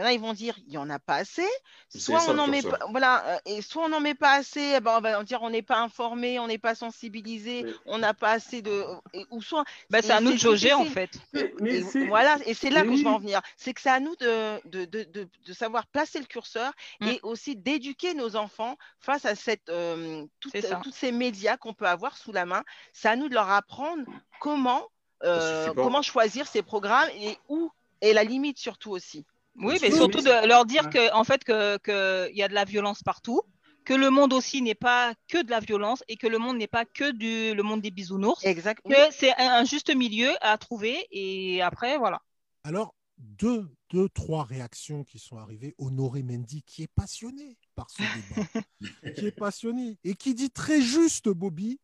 Il 0.00 0.02
y 0.02 0.06
en 0.06 0.06
a, 0.06 0.12
ils 0.14 0.20
vont 0.20 0.32
dire 0.32 0.56
il 0.66 0.72
y 0.72 0.78
en 0.78 0.88
a 0.88 0.98
pas 0.98 1.16
assez. 1.16 1.46
C'est 1.90 1.98
Soit 1.98 2.22
on 2.28 2.32
le 2.32 2.38
en 2.40 2.46
met 2.46 2.62
pas, 2.62 2.78
voilà, 2.88 3.22
euh, 3.26 3.38
et 3.44 3.60
soit 3.60 3.84
on 3.84 3.90
n'en 3.90 4.00
met 4.00 4.14
pas 4.14 4.32
assez. 4.32 4.72
eh 4.76 4.80
ben, 4.80 4.96
on 4.96 5.00
va 5.02 5.22
dire 5.24 5.42
on 5.42 5.50
n'est 5.50 5.60
pas 5.60 5.78
informé, 5.78 6.38
on 6.38 6.46
n'est 6.46 6.56
pas 6.56 6.74
sensibilisé, 6.74 7.64
Oui. 7.66 7.74
on 7.84 7.98
n'a 7.98 8.14
pas 8.14 8.30
assez 8.30 8.62
de, 8.62 8.82
et- 9.12 9.26
ou 9.30 9.42
soit. 9.42 9.64
Bah, 9.90 10.00
c'est 10.00 10.12
à 10.12 10.22
nous 10.22 10.32
de 10.32 10.38
jauger, 10.38 10.72
en 10.72 10.86
fait. 10.86 11.10
Mais- 11.34 11.52
mais 11.60 11.74
Et 11.74 11.82
c'est- 11.82 12.06
voilà, 12.06 12.38
et 12.46 12.54
c'est 12.54 12.70
là 12.70 12.82
mais 12.82 12.92
que 12.92 12.96
je 12.96 13.02
veux 13.04 13.10
en 13.10 13.18
venir. 13.18 13.42
C'est 13.58 13.74
que 13.74 13.80
c'est 13.82 13.90
à 13.90 14.00
nous 14.00 14.16
de, 14.16 14.66
de, 14.70 14.86
de, 14.86 15.02
de, 15.04 15.28
de 15.46 15.52
savoir 15.52 15.86
placer 15.86 16.18
le 16.18 16.24
curseur 16.26 16.72
Mm. 17.00 17.08
et 17.08 17.20
aussi 17.22 17.54
d'éduquer 17.56 18.14
nos 18.14 18.36
enfants 18.36 18.78
face 19.00 19.26
à 19.26 19.34
cette, 19.34 19.68
euh, 19.68 20.24
toutes, 20.40 20.94
ces 20.94 21.12
médias 21.12 21.58
qu'on 21.58 21.74
peut 21.74 21.86
avoir 21.86 22.16
sous 22.16 22.32
la 22.32 22.46
main. 22.46 22.64
C'est 22.94 23.08
à 23.08 23.16
nous 23.16 23.28
de 23.28 23.34
leur 23.34 23.50
apprendre 23.50 24.04
comment, 24.40 24.86
euh, 25.24 25.74
comment 25.74 26.00
choisir 26.00 26.46
ces 26.46 26.62
programmes 26.62 27.10
et 27.16 27.36
où 27.48 27.70
et 28.00 28.14
la 28.14 28.24
limite 28.24 28.56
surtout 28.58 28.92
aussi. 28.92 29.26
Oui, 29.60 29.78
mais 29.80 29.90
surtout 29.90 30.20
de 30.20 30.46
leur 30.46 30.64
dire 30.64 30.84
Ouais. 30.84 30.90
que, 30.90 31.14
en 31.14 31.24
fait, 31.24 31.44
que, 31.44 31.76
que 31.78 32.28
il 32.30 32.36
y 32.36 32.42
a 32.42 32.48
de 32.48 32.54
la 32.54 32.64
violence 32.64 33.02
partout, 33.02 33.42
que 33.84 33.94
le 33.94 34.10
monde 34.10 34.32
aussi 34.32 34.62
n'est 34.62 34.74
pas 34.74 35.14
que 35.28 35.42
de 35.42 35.50
la 35.50 35.60
violence 35.60 36.02
et 36.08 36.16
que 36.16 36.26
le 36.26 36.38
monde 36.38 36.58
n'est 36.58 36.66
pas 36.68 36.84
que 36.84 37.12
du, 37.12 37.54
le 37.54 37.62
monde 37.62 37.80
des 37.80 37.90
bisounours, 37.90 38.44
Exact. 38.44 38.82
que 38.88 39.12
c'est 39.12 39.34
un, 39.38 39.60
un 39.60 39.64
juste 39.64 39.94
milieu 39.94 40.30
à 40.40 40.58
trouver 40.58 41.06
et 41.10 41.62
après, 41.62 41.98
voilà. 41.98 42.20
Alors, 42.64 42.94
deux, 43.18 43.68
deux, 43.90 44.08
trois 44.08 44.44
réactions 44.44 45.04
qui 45.04 45.18
sont 45.18 45.36
arrivées. 45.36 45.74
Honoré 45.78 46.22
Mendy, 46.22 46.62
qui 46.62 46.82
est 46.82 46.92
passionné 46.94 47.58
par 47.74 47.90
ce 47.90 48.02
débat, 48.02 48.46
qui 49.16 49.26
est 49.26 49.36
passionné 49.36 49.98
et 50.04 50.14
qui 50.14 50.34
dit 50.34 50.50
très 50.50 50.80
juste, 50.80 51.28
Bobby, 51.28 51.80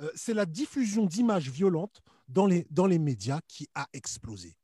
euh, 0.00 0.10
c'est 0.14 0.34
la 0.34 0.46
diffusion 0.46 1.04
d'images 1.04 1.50
violentes 1.50 2.00
dans 2.28 2.46
les, 2.46 2.66
dans 2.70 2.86
les 2.86 2.98
médias 2.98 3.40
qui 3.48 3.68
a 3.74 3.86
explosé. 3.92 4.56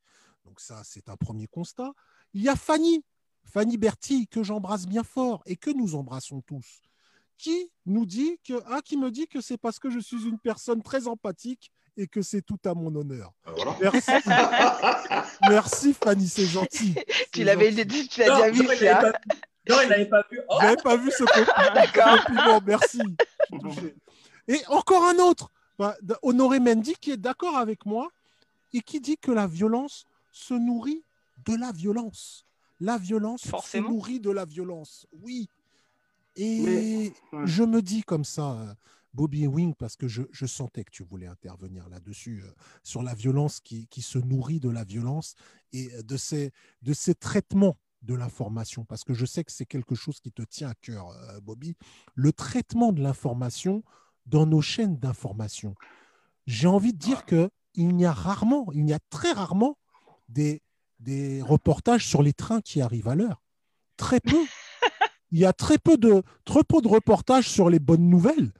Donc 0.44 0.60
ça, 0.60 0.82
c'est 0.84 1.08
un 1.08 1.16
premier 1.16 1.48
constat. 1.48 1.92
Il 2.36 2.42
y 2.42 2.50
a 2.50 2.54
Fanny, 2.54 3.02
Fanny 3.50 3.78
Berti, 3.78 4.26
que 4.26 4.42
j'embrasse 4.42 4.84
bien 4.84 5.02
fort 5.02 5.42
et 5.46 5.56
que 5.56 5.70
nous 5.70 5.94
embrassons 5.94 6.42
tous, 6.42 6.82
qui 7.38 7.70
nous 7.86 8.04
dit 8.04 8.38
que, 8.46 8.62
ah, 8.66 8.82
qui 8.84 8.98
me 8.98 9.10
dit 9.10 9.26
que 9.26 9.40
c'est 9.40 9.56
parce 9.56 9.78
que 9.78 9.88
je 9.88 9.98
suis 9.98 10.22
une 10.28 10.38
personne 10.38 10.82
très 10.82 11.08
empathique 11.08 11.72
et 11.96 12.06
que 12.06 12.20
c'est 12.20 12.42
tout 12.42 12.58
à 12.66 12.74
mon 12.74 12.94
honneur. 12.94 13.32
Voilà. 13.46 13.74
Merci. 13.80 14.10
Merci 15.48 15.94
Fanny, 15.94 16.28
c'est 16.28 16.44
gentil. 16.44 16.94
Tu 17.32 17.42
l'avais 17.42 17.72
gentil. 17.72 18.06
tu 18.06 18.20
l'as 18.20 18.36
déjà 18.36 18.50
vu, 18.50 18.66
non, 18.66 18.72
il 18.72 18.78
ça. 18.80 18.84
l'avait 18.84 19.00
pas 19.00 19.12
vu. 19.12 19.40
Non, 19.70 19.76
il 19.82 19.88
n'avait 19.88 20.06
pas 20.06 20.24
vu. 20.30 20.40
Oh, 20.50 20.58
J'avais 20.60 20.76
pas 20.76 20.96
vu 20.98 21.10
ce 21.10 21.24
compliment. 21.24 21.74
D'accord. 21.74 22.26
compliment, 22.26 22.60
merci. 22.66 22.98
Je 22.98 23.56
suis 23.56 23.58
touché. 23.60 23.94
Et 24.48 24.60
encore 24.68 25.04
un 25.04 25.16
autre, 25.20 25.50
bah, 25.78 25.96
Honoré 26.20 26.60
Mendy, 26.60 26.96
qui 27.00 27.12
est 27.12 27.16
d'accord 27.16 27.56
avec 27.56 27.86
moi 27.86 28.10
et 28.74 28.82
qui 28.82 29.00
dit 29.00 29.16
que 29.16 29.32
la 29.32 29.46
violence 29.46 30.04
se 30.32 30.52
nourrit 30.52 31.02
de 31.46 31.54
la 31.54 31.72
violence. 31.72 32.44
La 32.80 32.98
violence 32.98 33.46
Forcément. 33.46 33.88
se 33.88 33.92
nourrit 33.92 34.20
de 34.20 34.30
la 34.30 34.44
violence. 34.44 35.06
Oui. 35.12 35.48
Et 36.36 36.60
Mais- 36.62 37.12
ouais. 37.38 37.46
je 37.46 37.62
me 37.62 37.80
dis 37.80 38.02
comme 38.02 38.24
ça, 38.24 38.52
euh, 38.52 38.74
Bobby 39.14 39.46
Wing, 39.46 39.74
parce 39.74 39.96
que 39.96 40.08
je, 40.08 40.22
je 40.30 40.44
sentais 40.44 40.84
que 40.84 40.90
tu 40.90 41.02
voulais 41.02 41.26
intervenir 41.26 41.88
là-dessus, 41.88 42.42
euh, 42.44 42.50
sur 42.82 43.02
la 43.02 43.14
violence 43.14 43.60
qui, 43.60 43.86
qui 43.88 44.02
se 44.02 44.18
nourrit 44.18 44.60
de 44.60 44.68
la 44.68 44.84
violence 44.84 45.34
et 45.72 45.90
euh, 45.94 46.02
de 46.02 46.16
ces, 46.18 46.52
de 46.82 46.92
ces 46.92 47.14
traitements 47.14 47.78
de 48.02 48.14
l'information, 48.14 48.84
parce 48.84 49.02
que 49.04 49.14
je 49.14 49.24
sais 49.24 49.42
que 49.42 49.50
c'est 49.50 49.64
quelque 49.66 49.94
chose 49.94 50.20
qui 50.20 50.30
te 50.30 50.42
tient 50.42 50.68
à 50.68 50.74
cœur, 50.74 51.08
euh, 51.08 51.40
Bobby, 51.40 51.76
le 52.14 52.30
traitement 52.32 52.92
de 52.92 53.00
l'information 53.02 53.82
dans 54.26 54.44
nos 54.44 54.60
chaînes 54.60 54.98
d'information. 54.98 55.74
J'ai 56.46 56.68
envie 56.68 56.92
de 56.92 56.98
dire 56.98 57.24
que 57.24 57.50
il 57.74 57.98
y 57.98 58.04
a 58.04 58.12
rarement, 58.12 58.70
il 58.72 58.86
y 58.88 58.92
a 58.92 58.98
très 59.10 59.32
rarement 59.32 59.78
des, 60.28 60.62
des 61.00 61.42
reportages 61.42 62.06
sur 62.06 62.22
les 62.22 62.32
trains 62.32 62.60
qui 62.60 62.80
arrivent 62.80 63.08
à 63.08 63.14
l'heure. 63.14 63.42
Très 63.96 64.20
peu. 64.20 64.36
Il 65.32 65.38
y 65.38 65.44
a 65.44 65.52
très 65.52 65.78
peu 65.78 65.96
de, 65.96 66.22
très 66.44 66.62
peu 66.64 66.80
de 66.80 66.88
reportages 66.88 67.48
sur 67.48 67.68
les 67.70 67.78
bonnes 67.78 68.08
nouvelles, 68.08 68.52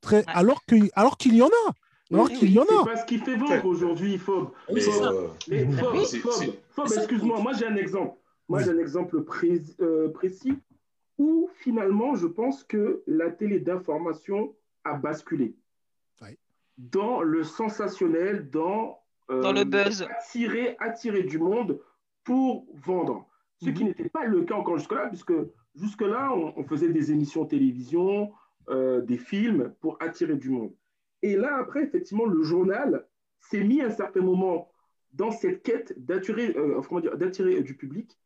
très, 0.00 0.24
alors 0.26 0.64
qu'il 0.64 0.90
alors 0.94 1.16
qu'il 1.18 1.34
y 1.36 1.42
en 1.42 1.48
a. 1.48 1.72
Alors 2.12 2.26
Oui, 2.30 2.38
qu'il 2.38 2.50
y 2.52 2.58
en 2.58 2.64
C'est 2.68 2.74
a. 2.76 2.84
pas 2.84 2.96
ce 2.96 3.04
qui 3.06 3.18
fait 3.18 3.36
vendre 3.36 3.64
aujourd'hui, 3.66 4.18
Fob. 4.18 4.50
Mais, 4.72 4.82
euh. 4.88 5.28
Fob, 5.72 6.54
Fob, 6.70 6.88
excuse-moi, 6.96 7.40
moi 7.40 7.52
j'ai 7.52 7.66
un 7.66 7.76
exemple. 7.76 8.16
Moi 8.48 8.58
Oui. 8.58 8.64
j'ai 8.64 8.70
un 8.72 8.78
exemple 8.78 9.22
pré- 9.22 9.62
euh, 9.80 10.10
précis 10.12 10.54
où 11.18 11.48
finalement 11.58 12.14
je 12.14 12.26
pense 12.26 12.62
que 12.64 13.02
la 13.06 13.30
télé 13.30 13.58
d'information 13.60 14.54
a 14.84 14.94
basculé 14.94 15.54
Oui. 16.22 16.38
dans 16.78 17.22
le 17.22 17.42
sensationnel, 17.44 18.50
dans, 18.50 19.00
Dans 19.28 19.52
le 19.52 19.64
buzz. 19.64 20.02
attirer, 20.02 20.76
attirer 20.78 21.22
du 21.22 21.38
monde 21.38 21.80
pour 22.24 22.66
vendre. 22.74 23.26
Ce 23.62 23.70
qui 23.70 23.82
Mhm. 23.82 23.88
n'était 23.88 24.08
pas 24.08 24.26
le 24.26 24.42
cas 24.44 24.56
encore 24.56 24.78
jusque-là, 24.78 25.08
puisque 25.08 25.32
jusque-là, 25.74 26.32
on, 26.34 26.52
on 26.56 26.64
faisait 26.64 26.90
des 26.90 27.12
émissions 27.12 27.46
télévision, 27.46 28.32
euh, 28.68 29.00
des 29.02 29.18
films 29.18 29.74
pour 29.80 29.96
attirer 30.00 30.36
du 30.36 30.50
monde. 30.50 30.74
Et 31.22 31.36
là, 31.36 31.56
après, 31.56 31.82
effectivement, 31.84 32.26
le 32.26 32.42
journal 32.42 33.06
s'est 33.40 33.62
mis 33.62 33.80
à 33.80 33.86
un 33.86 33.90
certain 33.90 34.20
moment 34.20 34.70
dans 35.12 35.30
cette 35.30 35.62
quête 35.62 35.94
d'attirer 36.04 36.54
euh, 36.56 36.80
euh, 36.80 37.60
du 37.62 37.76
public. 37.76 38.18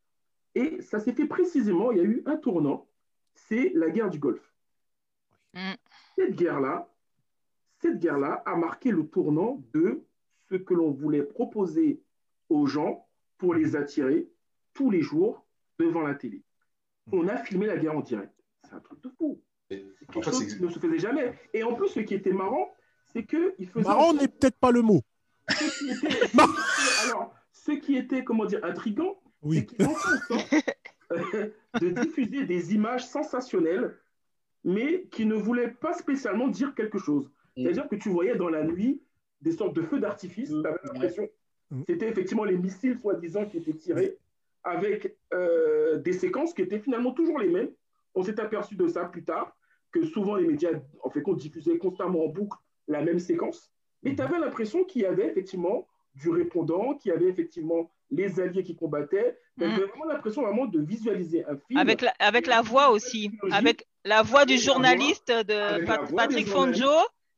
Et 0.54 0.80
ça 0.80 0.98
s'est 0.98 1.12
fait 1.12 1.26
précisément, 1.26 1.92
il 1.92 1.98
y 1.98 2.00
a 2.00 2.04
eu 2.04 2.22
un 2.26 2.36
tournant, 2.36 2.88
c'est 3.34 3.72
la 3.74 3.90
guerre 3.90 4.10
du 4.10 4.18
Golfe. 4.18 4.52
Mm. 5.54 5.74
Cette 6.16 6.34
guerre-là, 6.34 6.88
cette 7.80 7.98
guerre-là 7.98 8.42
a 8.46 8.56
marqué 8.56 8.90
le 8.90 9.06
tournant 9.06 9.62
de 9.72 10.02
ce 10.50 10.56
que 10.56 10.74
l'on 10.74 10.90
voulait 10.90 11.22
proposer 11.22 12.02
aux 12.48 12.66
gens 12.66 13.06
pour 13.36 13.54
les 13.54 13.76
attirer 13.76 14.28
tous 14.74 14.90
les 14.90 15.02
jours 15.02 15.46
devant 15.78 16.02
la 16.02 16.14
télé. 16.14 16.42
On 17.12 17.28
a 17.28 17.36
filmé 17.38 17.66
la 17.66 17.76
guerre 17.76 17.96
en 17.96 18.00
direct. 18.00 18.32
C'est 18.64 18.74
un 18.74 18.80
truc 18.80 19.02
de 19.02 19.08
fou. 19.10 19.40
C'est 19.70 19.84
quelque 20.00 20.12
fait, 20.14 20.22
chose 20.30 20.38
c'est 20.48 20.56
qui 20.56 20.62
ne 20.62 20.68
se 20.70 20.78
faisait 20.78 20.98
jamais. 20.98 21.34
Et 21.54 21.62
en 21.62 21.74
plus, 21.74 21.88
ce 21.88 22.00
qui 22.00 22.14
était 22.14 22.32
marrant, 22.32 22.68
c'est 23.12 23.24
qu'il 23.24 23.68
faisait... 23.68 23.86
Marrant 23.88 24.12
n'est 24.14 24.28
peut-être 24.28 24.58
pas 24.58 24.70
le 24.70 24.82
mot. 24.82 25.00
Ce 25.48 25.78
qui 25.78 25.90
était- 25.90 26.38
Alors, 27.04 27.34
ce 27.52 27.72
qui 27.72 27.96
était, 27.96 28.24
comment 28.24 28.44
dire, 28.44 28.60
intriguant, 28.64 29.18
c'est 29.42 29.48
Oui. 29.48 29.66
qu'ils 29.66 29.86
ont 29.86 29.94
fait 29.94 30.64
euh, 31.12 31.50
de 31.80 31.88
diffuser 31.90 32.44
des 32.44 32.74
images 32.74 33.06
sensationnelles, 33.06 33.96
mais 34.64 35.06
qui 35.10 35.24
ne 35.26 35.34
voulaient 35.34 35.70
pas 35.70 35.92
spécialement 35.94 36.48
dire 36.48 36.74
quelque 36.74 36.98
chose. 36.98 37.30
C'est-à-dire 37.56 37.88
que 37.88 37.96
tu 37.96 38.08
voyais 38.10 38.36
dans 38.36 38.48
la 38.48 38.64
nuit 38.64 39.02
des 39.40 39.52
sortes 39.52 39.74
de 39.74 39.82
feux 39.82 40.00
d'artifice, 40.00 40.50
Mm. 40.50 40.62
tu 40.62 40.68
avais 40.68 40.78
l'impression 40.84 41.28
c'était 41.86 42.08
effectivement 42.08 42.44
les 42.44 42.56
missiles 42.56 42.98
soi-disant 42.98 43.44
qui 43.44 43.58
étaient 43.58 43.74
tirés, 43.74 44.16
avec 44.64 45.16
euh, 45.34 45.98
des 45.98 46.14
séquences 46.14 46.54
qui 46.54 46.62
étaient 46.62 46.78
finalement 46.78 47.12
toujours 47.12 47.38
les 47.38 47.48
mêmes. 47.48 47.68
On 48.14 48.22
s'est 48.22 48.40
aperçu 48.40 48.74
de 48.74 48.88
ça 48.88 49.04
plus 49.04 49.22
tard, 49.22 49.54
que 49.92 50.02
souvent 50.06 50.36
les 50.36 50.46
médias, 50.46 50.70
en 51.02 51.10
fait, 51.10 51.20
qu'on 51.20 51.34
diffusait 51.34 51.76
constamment 51.76 52.24
en 52.24 52.28
boucle 52.28 52.56
la 52.86 53.02
même 53.02 53.18
séquence. 53.18 53.70
Mais 54.02 54.14
tu 54.14 54.22
avais 54.22 54.38
l'impression 54.38 54.82
qu'il 54.84 55.02
y 55.02 55.04
avait 55.04 55.26
effectivement 55.26 55.86
du 56.14 56.30
répondant, 56.30 56.94
qu'il 56.94 57.10
y 57.12 57.14
avait 57.14 57.28
effectivement 57.28 57.90
les 58.10 58.40
alliés 58.40 58.62
qui 58.62 58.74
combattaient. 58.74 59.36
Tu 59.58 59.64
avais 59.64 59.84
vraiment 59.84 60.06
l'impression 60.06 60.40
vraiment 60.42 60.64
de 60.64 60.80
visualiser 60.80 61.44
un 61.44 61.58
film. 61.58 61.78
Avec 61.78 62.00
la, 62.00 62.14
avec 62.18 62.46
la 62.46 62.62
voix 62.62 62.88
aussi, 62.90 63.30
avec 63.52 63.86
la 64.06 64.22
voix 64.22 64.46
du 64.46 64.56
journaliste 64.56 65.28
de 65.30 65.84
Pat- 65.84 66.08
voix 66.08 66.22
Patrick 66.22 66.48
Fonjo, 66.48 66.88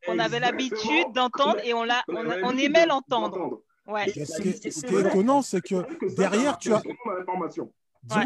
qu'on 0.07 0.19
avait 0.19 0.41
l'habitude 0.41 1.13
d'entendre 1.15 1.59
et 1.65 1.75
on, 1.75 1.85
l'a, 1.85 2.03
On 2.09 2.17
on, 2.17 2.45
on 2.45 2.57
aimait 2.57 2.87
l'entendre. 2.87 3.63
Ouais. 3.87 4.07
Ce 4.09 4.13
qui 4.41 4.49
est, 4.51 4.71
ce 4.71 4.81
qui 4.87 4.95
est 4.95 5.01
vrai. 5.01 5.11
étonnant, 5.11 5.43
c'est 5.43 5.61
que 5.61 5.85
derrière, 6.15 6.59
tu 6.59 6.73
as, 6.73 6.83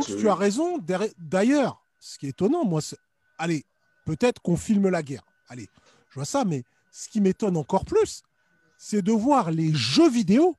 tu 0.04 0.28
as 0.28 0.34
raison. 0.34 0.78
D'ailleurs, 1.18 1.82
ce 1.98 2.18
qui 2.18 2.26
est 2.26 2.30
étonnant, 2.30 2.64
moi, 2.64 2.80
c'est- 2.80 2.98
allez, 3.38 3.64
peut-être 4.04 4.40
qu'on 4.42 4.56
filme 4.56 4.88
la 4.88 5.02
guerre. 5.02 5.22
Allez, 5.48 5.68
je 6.10 6.14
vois 6.16 6.24
ça, 6.26 6.44
mais 6.44 6.64
ce 6.90 7.08
qui 7.08 7.20
m'étonne 7.20 7.56
encore 7.56 7.84
plus, 7.84 8.22
c'est 8.76 9.02
de 9.02 9.12
voir 9.12 9.50
les 9.50 9.72
jeux 9.72 10.10
vidéo 10.10 10.56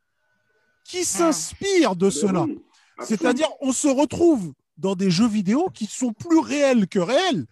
qui 0.83 1.05
s'inspirent 1.05 1.95
de 1.95 2.09
cela. 2.09 2.45
C'est-à-dire, 3.01 3.49
on 3.61 3.71
se 3.71 3.87
retrouve 3.87 4.53
dans 4.77 4.95
des 4.95 5.11
jeux 5.11 5.27
vidéo 5.27 5.69
qui 5.73 5.85
sont 5.85 6.13
plus 6.13 6.39
réels 6.39 6.87
que 6.87 6.99
réels, 6.99 7.45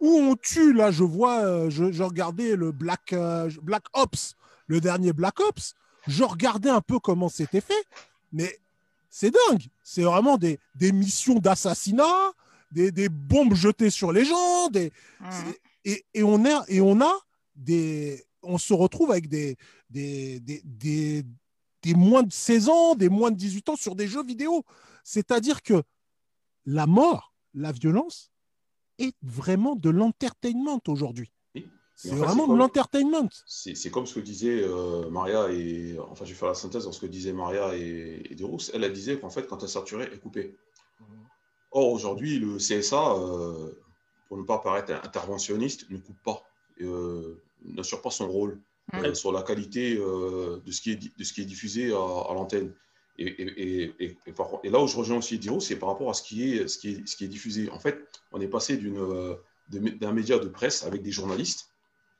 où 0.00 0.08
on 0.08 0.36
tue, 0.36 0.72
là, 0.72 0.90
je 0.90 1.04
vois, 1.04 1.40
euh, 1.40 1.70
je, 1.70 1.90
je 1.92 2.02
regardais 2.02 2.56
le 2.56 2.72
Black, 2.72 3.12
euh, 3.12 3.50
Black 3.62 3.84
Ops, 3.94 4.34
le 4.66 4.80
dernier 4.80 5.12
Black 5.12 5.40
Ops, 5.40 5.74
je 6.06 6.24
regardais 6.24 6.70
un 6.70 6.80
peu 6.80 6.98
comment 6.98 7.28
c'était 7.28 7.60
fait, 7.60 7.84
mais 8.32 8.58
c'est 9.10 9.30
dingue. 9.30 9.64
C'est 9.82 10.02
vraiment 10.02 10.36
des, 10.38 10.58
des 10.74 10.92
missions 10.92 11.38
d'assassinat, 11.38 12.32
des, 12.70 12.92
des 12.92 13.08
bombes 13.08 13.54
jetées 13.54 13.90
sur 13.90 14.12
les 14.12 14.24
gens, 14.24 14.68
des, 14.68 14.92
Mm. 15.20 15.26
c'est- 15.30 15.60
et, 15.84 16.04
et 16.14 16.22
on 16.22 16.44
a, 16.44 16.64
et 16.68 16.80
on 16.80 17.00
a 17.00 17.12
des, 17.56 18.24
on 18.42 18.58
se 18.58 18.74
retrouve 18.74 19.10
avec 19.10 19.28
des, 19.28 19.56
des, 19.90 20.38
des, 20.40 20.60
des, 20.64 21.24
des 21.82 21.94
moins 21.94 22.22
de 22.22 22.32
16 22.32 22.68
ans, 22.68 22.94
des 22.94 23.08
moins 23.08 23.30
de 23.30 23.36
18 23.36 23.68
ans 23.70 23.76
sur 23.76 23.94
des 23.96 24.06
jeux 24.06 24.22
vidéo. 24.24 24.64
C'est-à-dire 25.02 25.62
que 25.62 25.82
la 26.66 26.86
mort, 26.86 27.32
la 27.54 27.72
violence 27.72 28.30
est 28.98 29.14
vraiment 29.22 29.74
de 29.76 29.90
l'entertainment 29.90 30.80
aujourd'hui. 30.88 31.32
C'est 31.94 32.14
vraiment 32.14 32.46
de 32.46 32.56
l'entertainment. 32.56 33.28
C'est 33.46 33.90
comme 33.90 34.06
ce 34.06 34.14
que 34.14 34.20
disait 34.20 34.62
euh, 34.62 35.10
Maria 35.10 35.50
et 35.50 35.98
enfin 35.98 36.24
je 36.24 36.30
vais 36.30 36.36
faire 36.38 36.48
la 36.48 36.54
synthèse 36.54 36.84
dans 36.84 36.92
ce 36.92 37.00
que 37.00 37.06
disaient 37.06 37.32
Maria 37.32 37.74
et, 37.74 38.22
et. 38.30 38.36
Elle, 38.72 38.84
elle 38.84 38.92
disait 38.92 39.18
qu'en 39.18 39.30
fait 39.30 39.48
quand 39.48 39.62
elle 39.62 39.68
saturait, 39.68 40.08
elle 40.12 40.20
coupait. 40.20 40.54
Or 41.72 41.92
aujourd'hui 41.92 42.38
le 42.38 42.58
CSA, 42.58 43.14
euh, 43.16 43.72
pour 44.28 44.38
ne 44.38 44.44
pas 44.44 44.58
paraître 44.58 44.92
interventionniste, 44.92 45.90
ne 45.90 45.98
coupe 45.98 46.22
pas, 46.24 46.42
euh, 46.80 47.42
n'assure 47.64 48.00
pas 48.00 48.10
son 48.10 48.28
rôle 48.28 48.60
Mm. 48.92 49.04
euh, 49.04 49.14
sur 49.14 49.32
la 49.32 49.42
qualité 49.42 49.96
de, 49.96 50.70
ce 50.70 50.80
qui 50.80 50.92
est, 50.92 51.18
de 51.18 51.24
ce 51.24 51.32
qui 51.32 51.42
est 51.42 51.44
diffusé 51.44 51.92
à, 51.92 51.96
à 51.96 52.34
l'antenne. 52.34 52.72
Et, 53.18 53.26
et, 53.26 53.94
et, 53.98 54.16
et- 54.26 54.70
là 54.70 54.80
où 54.80 54.86
je 54.86 54.96
rejoins 54.96 55.18
aussi 55.18 55.38
Diro, 55.38 55.60
c'est 55.60 55.76
par 55.76 55.88
rapport 55.88 56.10
à 56.10 56.14
ce 56.14 56.22
qui 56.22 56.54
est, 56.54 56.68
ce 56.68 56.78
ce 57.04 57.24
diffusé. 57.24 57.68
En 57.70 57.80
fait, 57.80 57.98
on 58.32 58.40
est 58.40 58.46
passé 58.48 58.80
euh, 58.82 59.34
d'un 59.72 60.12
média 60.12 60.38
de 60.38 60.48
presse 60.48 60.84
avec 60.84 61.02
des 61.02 61.10
journalistes 61.10 61.68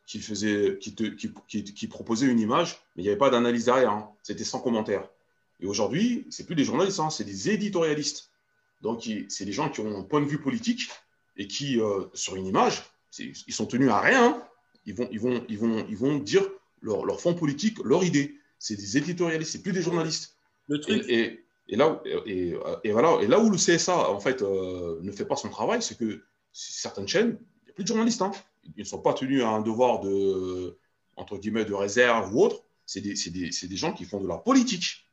qui, 0.07 1.87
proposaient 1.89 2.27
une 2.27 2.41
image, 2.41 2.79
mais 2.97 3.03
il 3.03 3.05
n'y 3.05 3.11
avait 3.11 3.19
pas 3.19 3.31
d'analyse 3.31 3.67
derrière. 3.67 3.91
hein. 3.91 4.11
C'était 4.23 4.45
sans 4.45 4.61
commentaire. 4.61 5.09
Et 5.61 5.67
aujourd'hui, 5.67 6.27
c'est 6.31 6.47
plus 6.47 6.55
des 6.55 6.65
journalistes, 6.65 7.01
hein, 7.01 7.11
c'est 7.11 7.25
des 7.25 7.51
éditorialistes. 7.51 8.31
Donc, 8.81 9.09
c'est 9.29 9.45
des 9.45 9.53
gens 9.53 9.69
qui 9.69 9.81
ont 9.81 9.99
un 9.99 10.03
point 10.05 10.21
de 10.21 10.27
vue 10.27 10.41
politique 10.41 10.89
et 11.37 11.47
qui, 11.47 11.81
euh, 11.81 12.07
sur 12.15 12.37
une 12.37 12.47
image, 12.47 12.85
ils 13.19 13.53
sont 13.53 13.67
tenus 13.67 13.91
à 13.91 14.01
rien. 14.01 14.25
hein. 14.25 14.45
Ils, 14.87 14.95
vont, 15.21 16.19
dire 16.19 16.43
leur, 16.81 17.05
leur 17.05 17.21
fond 17.21 17.35
politique, 17.35 17.79
leur 17.85 18.03
idée. 18.05 18.37
C'est 18.59 18.77
des 18.77 18.97
éditorialistes, 18.97 19.53
c'est 19.53 19.63
plus 19.63 19.73
des 19.73 19.83
journalistes. 19.83 20.38
Le 20.69 20.77
Et, 20.77 20.81
truc, 20.81 21.05
et- 21.09 21.45
Et 21.71 21.77
là, 21.77 22.01
et, 22.07 22.55
et, 22.85 22.93
voilà, 22.93 23.19
et 23.21 23.27
là 23.27 23.39
où 23.39 23.51
le 23.51 23.59
CSA 23.59 24.11
en 24.11 24.21
fait 24.21 24.41
euh, 24.41 24.99
ne 25.03 25.13
fait 25.13 25.27
pas 25.27 25.37
son 25.37 25.51
travail, 25.51 25.83
c'est 25.83 25.99
que 25.99 26.23
certaines 26.51 27.07
chaînes, 27.07 27.39
il 27.63 27.65
n'y 27.67 27.71
a 27.71 27.75
plus 27.75 27.85
de 27.85 27.89
journalistes. 27.89 28.23
Hein. 28.23 28.31
Ils 28.77 28.81
ne 28.81 28.85
sont 28.85 29.03
pas 29.03 29.13
tenus 29.13 29.43
à 29.43 29.49
un 29.49 29.61
devoir 29.61 30.01
de 30.01 30.79
entre 31.17 31.37
guillemets 31.37 31.67
de 31.67 31.75
réserve 31.75 32.35
ou 32.35 32.41
autre. 32.43 32.63
C'est 32.87 33.03
des, 33.03 33.13
des, 33.13 33.51
des, 33.51 33.77
gens 33.77 33.93
qui 33.93 34.07
font 34.07 34.19
de 34.19 34.27
la 34.27 34.39
politique. 34.39 35.05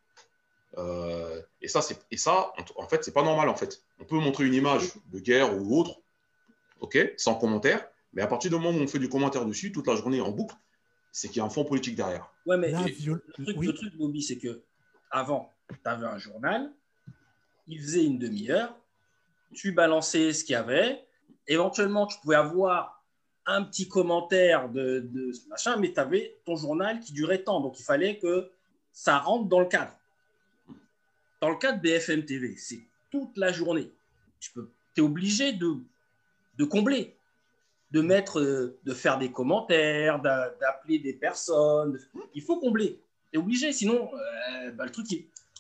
Euh, 0.78 1.42
et 1.62 1.68
ça, 1.68 1.82
c'est 1.82 2.00
et 2.10 2.16
ça, 2.16 2.54
en 2.78 2.88
fait, 2.88 3.04
c'est 3.04 3.14
pas 3.14 3.24
normal 3.24 3.50
en 3.50 3.56
fait. 3.56 3.82
On 4.00 4.06
peut 4.06 4.16
montrer 4.16 4.46
une 4.46 4.54
image 4.54 4.94
de 5.12 5.20
guerre 5.20 5.58
ou 5.58 5.78
autre, 5.78 6.00
ok, 6.80 6.98
sans 7.18 7.36
commentaire. 7.36 7.86
Mais 8.14 8.22
à 8.22 8.28
partir 8.28 8.50
du 8.50 8.56
moment 8.56 8.70
où 8.70 8.82
on 8.82 8.88
fait 8.88 9.00
du 9.00 9.10
commentaire 9.10 9.46
dessus 9.46 9.74
toute 9.74 9.88
la 9.88 9.96
journée 9.98 10.22
en 10.22 10.32
boucle, 10.32 10.56
c'est 11.12 11.28
qu'il 11.28 11.38
y 11.38 11.40
a 11.42 11.46
un 11.46 11.50
fond 11.50 11.66
politique 11.66 11.96
derrière. 11.96 12.32
Ouais, 12.46 12.58
mais 12.58 12.72
le, 12.72 12.78
truc, 12.78 13.58
le 13.58 13.74
truc, 13.74 13.98
Bobby, 13.98 14.22
c'est 14.22 14.38
que 14.38 14.64
avant, 15.16 15.50
tu 15.70 15.76
avais 15.86 16.06
un 16.06 16.18
journal, 16.18 16.72
il 17.68 17.82
faisait 17.82 18.04
une 18.04 18.20
demi-heure, 18.20 18.76
tu 19.54 19.72
balançais 19.72 20.34
ce 20.34 20.44
qu'il 20.44 20.54
y 20.54 20.58
avait, 20.58 21.06
éventuellement, 21.48 22.06
tu 22.06 22.20
pouvais 22.20 22.36
avoir 22.36 23.02
un 23.46 23.64
petit 23.64 23.88
commentaire 23.88 24.70
de, 24.70 25.32
ce 25.32 25.48
machin, 25.48 25.78
mais 25.78 25.94
tu 25.94 26.00
avais 26.00 26.38
ton 26.46 26.58
journal 26.58 27.00
qui 27.00 27.14
durait 27.14 27.44
tant, 27.44 27.62
donc 27.62 27.80
il 27.80 27.84
fallait 27.84 28.18
que 28.18 28.52
ça 28.92 29.20
rentre 29.20 29.48
dans 29.48 29.62
le 29.62 29.68
cadre. 29.68 29.96
Dans 31.40 31.50
le 31.50 31.58
cas 31.58 31.72
de 31.72 31.82
BFM 31.82 32.26
TV, 32.26 32.56
c'est 32.58 32.82
toute 33.10 33.38
la 33.38 33.52
journée. 33.52 33.92
Tu 34.40 34.52
es 34.98 35.02
obligé 35.02 35.54
de, 35.54 35.78
de 36.58 36.66
combler, 36.66 37.16
de 37.92 38.02
mettre, 38.02 38.40
euh, 38.42 38.78
de 38.84 38.94
faire 38.94 39.18
des 39.18 39.32
commentaires, 39.32 40.22
d'appeler 40.22 41.00
des 41.00 41.14
personnes. 41.14 42.00
Il 42.34 42.42
faut 42.42 42.60
combler. 42.60 43.00
Es 43.36 43.38
obligé, 43.38 43.74
sinon, 43.74 44.10
euh, 44.14 44.72
bah, 44.72 44.86
le 44.86 44.92
truc, 44.92 45.08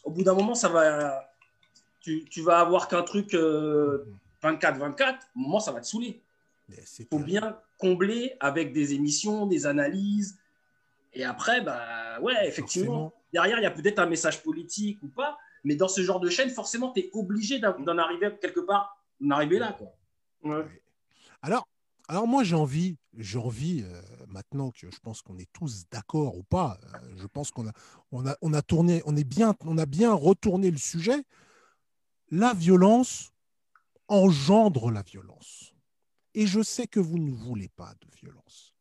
au 0.05 0.09
bout 0.09 0.23
d'un 0.23 0.33
moment, 0.33 0.55
ça 0.55 0.69
va. 0.69 1.29
Tu, 1.99 2.23
tu 2.23 2.41
vas 2.41 2.59
avoir 2.59 2.87
qu'un 2.87 3.03
truc 3.03 3.33
24-24, 3.33 3.35
euh, 3.35 4.01
au 5.35 5.39
moment, 5.39 5.59
ça 5.59 5.73
va 5.73 5.81
te 5.81 5.85
saouler. 5.85 6.21
Il 6.69 7.05
faut 7.11 7.19
bien 7.19 7.59
combler 7.77 8.37
avec 8.39 8.71
des 8.71 8.93
émissions, 8.93 9.45
des 9.45 9.65
analyses. 9.65 10.37
Et 11.13 11.25
après, 11.25 11.59
bah 11.59 12.17
ouais, 12.21 12.47
effectivement, 12.47 13.13
derrière, 13.33 13.59
il 13.59 13.63
y 13.63 13.67
a 13.67 13.71
peut-être 13.71 13.99
un 13.99 14.05
message 14.05 14.41
politique 14.41 15.03
ou 15.03 15.09
pas, 15.09 15.37
mais 15.65 15.75
dans 15.75 15.89
ce 15.89 16.01
genre 16.01 16.21
de 16.21 16.29
chaîne, 16.29 16.49
forcément, 16.49 16.93
tu 16.93 17.01
es 17.01 17.09
obligé 17.11 17.59
d'en 17.59 17.97
arriver 17.97 18.31
quelque 18.41 18.61
part, 18.61 19.03
d'en 19.19 19.31
arriver 19.31 19.59
là. 19.59 19.77
Quoi. 19.77 20.65
Alors, 21.41 21.67
alors 22.07 22.27
moi, 22.27 22.43
j'ai 22.43 22.55
envie, 22.55 22.97
j'ai 23.17 23.39
envie 23.39 23.83
euh, 23.83 24.01
maintenant 24.27 24.69
que 24.71 24.91
je 24.91 24.99
pense 24.99 25.21
qu'on 25.21 25.37
est 25.37 25.51
tous 25.53 25.85
d'accord 25.89 26.37
ou 26.37 26.43
pas, 26.43 26.77
euh, 26.83 27.15
je 27.17 27.25
pense 27.25 27.49
qu'on 27.51 27.65
a, 27.67 28.61
tourné, 28.61 29.01
on 29.05 29.15
est 29.15 29.23
bien 29.23 30.13
retourné 30.13 30.69
le 30.69 30.77
sujet. 30.77 31.23
La 32.29 32.53
violence 32.53 33.31
engendre 34.07 34.91
la 34.91 35.01
violence. 35.01 35.73
Et 36.33 36.47
je 36.47 36.61
sais 36.61 36.87
que 36.87 36.99
vous 36.99 37.17
ne 37.17 37.31
voulez 37.31 37.69
pas 37.69 37.93
de 38.01 38.07
violence. 38.21 38.73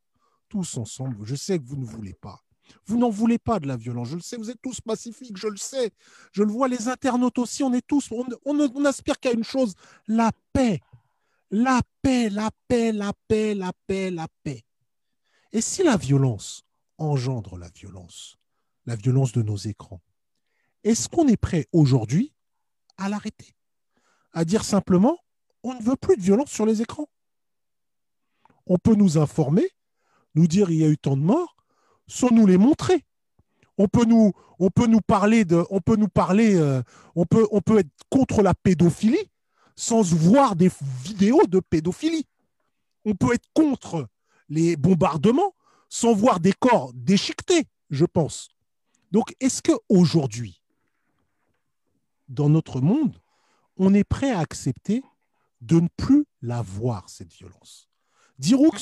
Tous 0.49 0.77
ensemble, 0.77 1.25
je 1.25 1.35
sais 1.35 1.59
que 1.59 1.64
vous 1.64 1.77
ne 1.77 1.85
voulez 1.85 2.14
pas. 2.14 2.41
Vous 2.87 2.99
n'en 2.99 3.11
voulez 3.11 3.39
pas 3.39 3.61
de 3.61 3.66
la 3.66 3.77
violence, 3.77 4.09
je 4.09 4.16
le 4.16 4.22
sais, 4.22 4.37
vous 4.37 4.51
êtes 4.51 4.61
tous 4.62 4.81
pacifiques, 4.81 5.37
je 5.37 5.49
le 5.49 5.57
sais. 5.57 5.93
Je 6.33 6.43
le 6.43 6.51
vois, 6.51 6.66
les 6.66 6.89
internautes 6.89 7.39
aussi, 7.39 7.62
on 7.62 7.72
est 7.72 7.87
tous, 7.87 8.11
on, 8.11 8.27
on, 8.45 8.85
aspire 8.85 9.20
qu'à 9.20 9.33
une 9.33 9.45
chose, 9.45 9.75
la 10.07 10.33
paix. 10.53 10.81
La 11.57 11.83
paix, 12.03 12.31
la 12.31 12.51
paix, 12.67 12.91
la 12.91 13.13
paix, 13.29 13.55
la 13.55 13.73
paix, 13.87 14.11
la 14.11 14.27
paix. 14.43 14.65
Et 15.53 15.61
si 15.61 15.85
la 15.85 15.97
violence 15.97 16.65
engendre 16.99 17.57
la 17.57 17.69
violence, 17.69 18.39
la 18.87 18.97
violence 18.97 19.31
de 19.31 19.41
nos 19.41 19.55
écrans, 19.55 20.01
est-ce 20.83 21.09
qu'on 21.09 21.29
est 21.29 21.37
prêt 21.37 21.69
aujourd'hui 21.71 22.35
à 22.99 23.09
l'arrêter 23.09 23.55
À 24.33 24.45
dire 24.45 24.65
simplement, 24.65 25.17
on 25.63 25.75
ne 25.75 25.81
veut 25.81 25.95
plus 25.95 26.17
de 26.17 26.23
violence 26.23 26.51
sur 26.51 26.67
les 26.67 26.83
écrans? 26.83 27.09
On 28.67 28.77
peut 28.77 28.97
nous 28.97 29.17
informer, 29.17 29.69
nous 30.35 30.49
dire 30.49 30.71
il 30.71 30.79
y 30.79 30.85
a 30.85 30.89
eu 30.89 30.99
tant 30.99 31.17
de 31.17 31.23
morts, 31.23 31.55
sans 32.09 32.33
nous 32.33 32.49
les 32.49 32.59
montrer. 32.59 33.05
On 33.79 33.87
peut 33.87 34.07
nous, 34.07 34.33
on 34.59 34.71
peut 34.71 34.89
nous 34.89 35.01
parler 35.01 35.45
de, 35.45 35.65
on 35.71 35.81
peut 35.81 35.95
nous 35.95 36.09
parler, 36.09 36.57
euh, 36.57 36.83
on 37.15 37.27
peut, 37.27 37.47
on 37.53 37.61
peut 37.61 37.79
être 37.79 37.93
contre 38.11 38.43
la 38.43 38.55
pédophilie 38.55 39.31
sans 39.77 40.03
voir 40.14 40.57
des 40.57 40.70
vidéos 41.03 41.47
de 41.47 41.61
pédophilie. 41.61 42.27
On 43.05 43.14
peut 43.14 43.35
être 43.35 43.49
contre 43.53 44.09
les 44.49 44.77
bombardements 44.77 45.55
sans 45.89 46.14
voir 46.14 46.41
des 46.41 46.53
corps 46.53 46.93
déchiquetés, 46.95 47.66
je 47.91 48.05
pense. 48.05 48.49
Donc, 49.12 49.35
est-ce 49.41 49.62
que 49.62 49.72
aujourd'hui, 49.89 50.62
dans 52.29 52.49
notre 52.49 52.81
monde, 52.81 53.20
on 53.77 53.95
est 53.95 54.05
prêt 54.05 54.31
à 54.31 54.41
accepter 54.41 55.03
de 55.61 55.81
ne 55.81 55.89
plus 55.97 56.25
la 56.43 56.62
voir 56.62 57.09
cette 57.09 57.33
violence? 57.33 57.89
Diroux, 58.39 58.72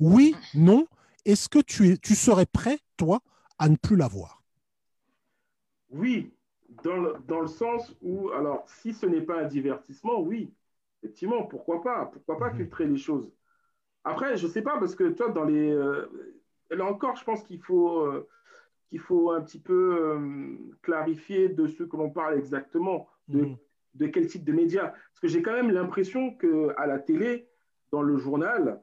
oui, 0.00 0.34
non, 0.54 0.86
est-ce 1.24 1.48
que 1.48 1.60
tu, 1.60 1.90
es, 1.90 1.98
tu 1.98 2.16
serais 2.16 2.46
prêt, 2.46 2.78
toi, 2.96 3.20
à 3.58 3.68
ne 3.68 3.76
plus 3.76 3.96
l'avoir 3.96 4.42
Oui, 5.90 6.32
dans 6.82 6.96
le, 6.96 7.14
dans 7.26 7.40
le, 7.40 7.46
sens 7.46 7.94
où, 8.02 8.30
alors, 8.30 8.68
si 8.68 8.92
ce 8.92 9.06
n'est 9.06 9.20
pas 9.20 9.42
un 9.42 9.46
divertissement, 9.46 10.20
oui, 10.20 10.52
effectivement, 11.02 11.44
pourquoi 11.44 11.82
pas 11.82 12.06
Pourquoi 12.06 12.38
pas 12.38 12.50
mhm. 12.50 12.56
filtrer 12.56 12.86
les 12.86 12.96
choses 12.96 13.32
Après, 14.04 14.36
je 14.36 14.46
ne 14.46 14.50
sais 14.50 14.62
pas, 14.62 14.78
parce 14.78 14.94
que 14.94 15.10
toi, 15.10 15.30
dans 15.30 15.44
les. 15.44 15.70
Euh, 15.70 16.06
là 16.70 16.84
encore, 16.84 17.16
je 17.16 17.24
pense 17.24 17.42
qu'il 17.44 17.60
faut, 17.60 18.00
euh, 18.00 18.28
qu'il 18.88 19.00
faut 19.00 19.30
un 19.30 19.40
petit 19.40 19.60
peu 19.60 19.96
euh, 20.00 20.56
clarifier 20.82 21.48
de 21.48 21.66
ce 21.66 21.84
que 21.84 21.96
l'on 21.96 22.10
parle 22.10 22.38
exactement, 22.38 23.08
de, 23.28 23.42
mhm. 23.42 23.56
de 23.94 24.06
quel 24.06 24.26
type 24.26 24.44
de 24.44 24.52
médias. 24.52 24.88
Parce 24.88 25.20
que 25.20 25.28
j'ai 25.28 25.42
quand 25.42 25.52
même 25.52 25.70
l'impression 25.70 26.32
qu'à 26.34 26.86
la 26.86 26.98
télé, 26.98 27.48
dans 27.92 28.02
le 28.02 28.16
journal, 28.16 28.80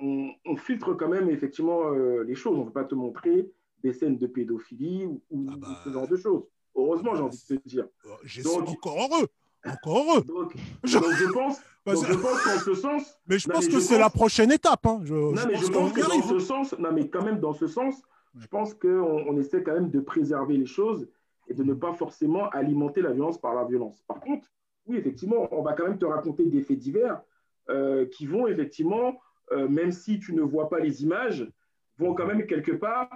on, 0.00 0.56
filtre 0.56 0.94
quand 0.94 1.08
même 1.08 1.30
effectivement 1.30 1.90
les 1.90 2.34
choses. 2.34 2.56
On 2.56 2.62
ne 2.62 2.66
veut 2.66 2.72
pas 2.72 2.84
te 2.84 2.96
montrer 2.96 3.52
des 3.84 3.92
scènes 3.92 4.18
de 4.18 4.26
pédophilie 4.26 5.06
ou, 5.30 5.46
ah 5.48 5.54
bah, 5.56 5.68
ce 5.84 5.90
genre 5.90 6.08
de 6.08 6.16
choses. 6.16 6.48
Heureusement, 6.78 7.14
j'ai 7.14 7.22
envie 7.22 7.38
de 7.50 7.56
te 7.56 7.68
dire. 7.68 7.86
Oh, 8.06 8.10
j'ai 8.24 8.46
encore 8.46 8.96
heureux. 8.96 9.28
Encore 9.66 9.98
heureux. 9.98 10.22
Donc, 10.22 10.54
je... 10.84 10.98
pense, 11.32 11.60
je 11.86 12.14
pense 12.14 12.42
qu'en 12.42 12.58
ce 12.58 12.74
sens. 12.74 13.20
Mais 13.26 13.38
je 13.38 13.48
pense 13.48 13.68
que 13.68 13.80
c'est 13.80 13.98
la 13.98 14.10
prochaine 14.10 14.52
étape. 14.52 14.86
Hein. 14.86 15.00
Je, 15.04 15.14
non, 15.14 15.32
mais 15.46 15.56
je 15.56 15.66
pense 15.70 15.92
que 15.92 16.00
dans 16.00 16.28
ce 16.28 16.38
sens, 16.38 16.78
non, 16.78 16.92
mais 16.92 17.08
quand 17.08 17.24
même 17.24 17.40
dans 17.40 17.52
ce 17.52 17.66
sens, 17.66 18.00
je 18.36 18.46
pense 18.46 18.74
qu'on 18.74 18.88
on 18.88 19.36
essaie 19.38 19.62
quand 19.62 19.74
même 19.74 19.90
de 19.90 20.00
préserver 20.00 20.56
les 20.56 20.66
choses 20.66 21.08
et 21.48 21.54
de 21.54 21.64
ne 21.64 21.74
pas 21.74 21.92
forcément 21.94 22.48
alimenter 22.50 23.02
la 23.02 23.12
violence 23.12 23.38
par 23.38 23.54
la 23.54 23.64
violence. 23.64 24.02
Par 24.06 24.20
contre, 24.20 24.46
oui, 24.86 24.96
effectivement, 24.96 25.48
on 25.50 25.62
va 25.62 25.72
quand 25.72 25.84
même 25.84 25.98
te 25.98 26.06
raconter 26.06 26.46
des 26.46 26.62
faits 26.62 26.78
divers 26.78 27.20
euh, 27.68 28.06
qui 28.06 28.26
vont 28.26 28.46
effectivement 28.46 29.14
euh, 29.52 29.68
même 29.68 29.92
si 29.92 30.18
tu 30.18 30.34
ne 30.34 30.42
vois 30.42 30.68
pas 30.68 30.78
les 30.78 31.02
images, 31.02 31.50
vont 31.98 32.14
quand 32.14 32.26
même 32.26 32.46
quelque 32.46 32.72
part 32.72 33.08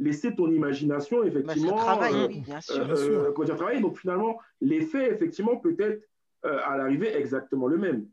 laisser 0.00 0.34
ton 0.34 0.50
imagination 0.50 1.22
effectivement 1.22 1.76
travailler, 1.76 2.26
oui, 2.26 2.40
bien 2.40 2.60
sûr. 2.60 2.80
Euh, 2.88 3.32
travailler. 3.32 3.80
Donc 3.80 3.98
finalement, 3.98 4.38
l'effet 4.60 5.12
effectivement 5.12 5.56
peut 5.56 5.76
être 5.78 6.02
euh, 6.46 6.58
à 6.64 6.76
l'arrivée 6.78 7.14
exactement 7.14 7.68
le 7.68 7.76
même. 7.76 8.06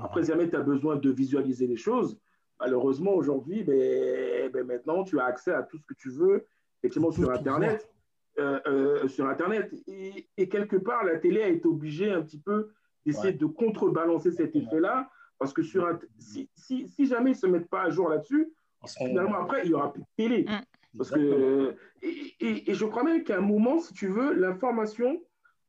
Après, 0.00 0.24
jamais 0.24 0.48
tu 0.48 0.56
as 0.56 0.60
besoin 0.60 0.96
de 0.96 1.10
visualiser 1.10 1.68
les 1.68 1.76
choses. 1.76 2.18
Malheureusement, 2.58 3.12
aujourd'hui, 3.12 3.62
ben, 3.62 4.50
ben, 4.50 4.66
maintenant, 4.66 5.04
tu 5.04 5.20
as 5.20 5.26
accès 5.26 5.52
à 5.52 5.62
tout 5.62 5.78
ce 5.78 5.84
que 5.86 5.94
tu 5.94 6.10
veux, 6.10 6.46
effectivement, 6.80 7.12
sur 7.12 7.30
Internet. 7.30 7.88
sur 9.06 9.28
Internet. 9.28 9.72
Et, 9.86 10.48
quelque 10.48 10.76
part, 10.76 11.04
la 11.04 11.18
télé 11.18 11.42
a 11.42 11.48
été 11.48 11.68
obligée 11.68 12.10
un 12.10 12.22
petit 12.22 12.40
peu 12.40 12.70
d'essayer 13.06 13.34
de 13.34 13.46
contrebalancer 13.46 14.32
cet 14.32 14.56
effet-là 14.56 15.08
parce 15.38 15.52
que 15.52 15.62
sur 15.62 15.86
si, 16.18 16.48
si, 16.54 16.88
si, 16.88 17.06
jamais 17.06 17.30
ils 17.30 17.34
ne 17.34 17.38
se 17.38 17.46
mettent 17.46 17.68
pas 17.68 17.82
à 17.82 17.90
jour 17.90 18.08
là-dessus, 18.08 18.52
finalement, 18.86 19.36
après, 19.42 19.60
il 19.62 19.68
n'y 19.68 19.74
aura 19.74 19.92
plus 19.92 20.02
de 20.02 20.06
télé. 20.16 20.46
Parce 20.96 21.10
que, 21.10 21.74
et, 22.02 22.70
et, 22.70 22.74
je 22.74 22.84
crois 22.84 23.02
même 23.02 23.24
qu'à 23.24 23.38
un 23.38 23.40
moment, 23.40 23.78
si 23.78 23.92
tu 23.94 24.06
veux, 24.06 24.32
l'information 24.32 25.20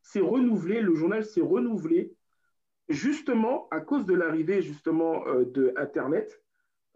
s'est 0.01 0.19
renouvelée, 0.19 0.81
le 0.81 0.93
journal 0.93 1.25
s'est 1.25 1.41
renouvelé, 1.41 2.13
justement 2.89 3.67
à 3.71 3.79
cause 3.79 4.05
de 4.05 4.13
l'arrivée 4.13 4.61
justement 4.61 5.25
euh, 5.27 5.45
de 5.45 5.73
Internet, 5.77 6.41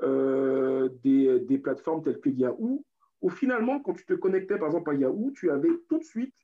euh, 0.03 0.89
des, 1.03 1.39
des, 1.39 1.57
plateformes 1.57 2.03
telles 2.03 2.19
que 2.19 2.29
Yahoo, 2.29 2.85
où 3.21 3.29
finalement, 3.29 3.79
quand 3.79 3.93
tu 3.93 4.05
te 4.05 4.13
connectais 4.13 4.57
par 4.57 4.67
exemple 4.67 4.91
à 4.91 4.93
Yahoo, 4.93 5.31
tu 5.31 5.49
avais 5.49 5.69
tout 5.89 5.97
de 5.97 6.03
suite 6.03 6.35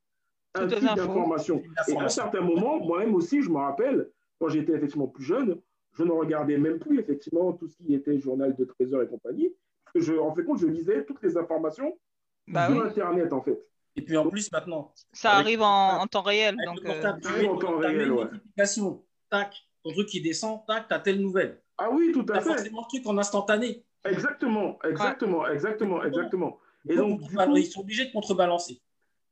un 0.55 0.67
type 0.67 0.95
d'information. 0.95 1.61
Et 1.87 1.95
à 1.95 2.03
un 2.03 2.09
certain 2.09 2.41
moment, 2.41 2.79
moi-même 2.79 3.13
aussi, 3.13 3.41
je 3.41 3.49
me 3.49 3.57
rappelle, 3.57 4.09
quand 4.39 4.49
j'étais 4.49 4.73
effectivement 4.73 5.07
plus 5.07 5.23
jeune, 5.23 5.61
je 5.93 6.03
ne 6.03 6.11
regardais 6.11 6.57
même 6.57 6.79
plus 6.79 6.99
effectivement 6.99 7.53
tout 7.53 7.67
ce 7.67 7.77
qui 7.77 7.93
était 7.93 8.19
journal 8.19 8.55
de 8.55 8.65
Trésor 8.65 9.03
et 9.03 9.07
compagnie. 9.07 9.53
Je, 10.01 10.13
en 10.13 10.33
fait, 10.33 10.43
compte, 10.43 10.59
je 10.59 10.67
lisais 10.67 11.05
toutes 11.05 11.21
les 11.23 11.37
informations 11.37 11.97
bah 12.47 12.67
sur 12.67 12.83
Internet 12.83 13.33
en 13.33 13.41
fait. 13.41 13.59
Et 13.95 14.01
puis 14.01 14.17
en 14.17 14.27
plus 14.27 14.51
maintenant. 14.51 14.93
Ça 15.13 15.33
arrive 15.33 15.61
en, 15.61 16.05
temps 16.07 16.21
réel. 16.21 16.55
Donc, 16.65 16.85
euh... 16.85 17.47
en 17.47 17.57
temps 17.57 17.77
réel, 17.77 18.11
ouais. 18.11 18.27
tac, 19.29 19.55
ton 19.83 19.91
truc 19.91 20.07
qui 20.07 20.21
descend, 20.21 20.65
tac, 20.67 20.87
t'as 20.89 20.99
telle 20.99 21.21
nouvelle. 21.21 21.61
Ah 21.77 21.89
oui, 21.91 22.11
tout 22.13 22.25
à 22.29 22.41
fait. 22.41 22.49
forcément 22.49 22.81
le 22.81 22.87
truc 22.89 23.07
en 23.07 23.17
instantané. 23.17 23.85
Exactement, 24.05 24.77
exactement, 24.83 25.47
exactement, 25.47 26.03
exactement. 26.03 26.59
Et 26.87 26.95
donc, 26.95 27.21
du 27.21 27.35
coup, 27.35 27.57
ils 27.57 27.65
sont 27.65 27.81
obligés 27.81 28.05
de 28.05 28.11
contrebalancer. 28.11 28.81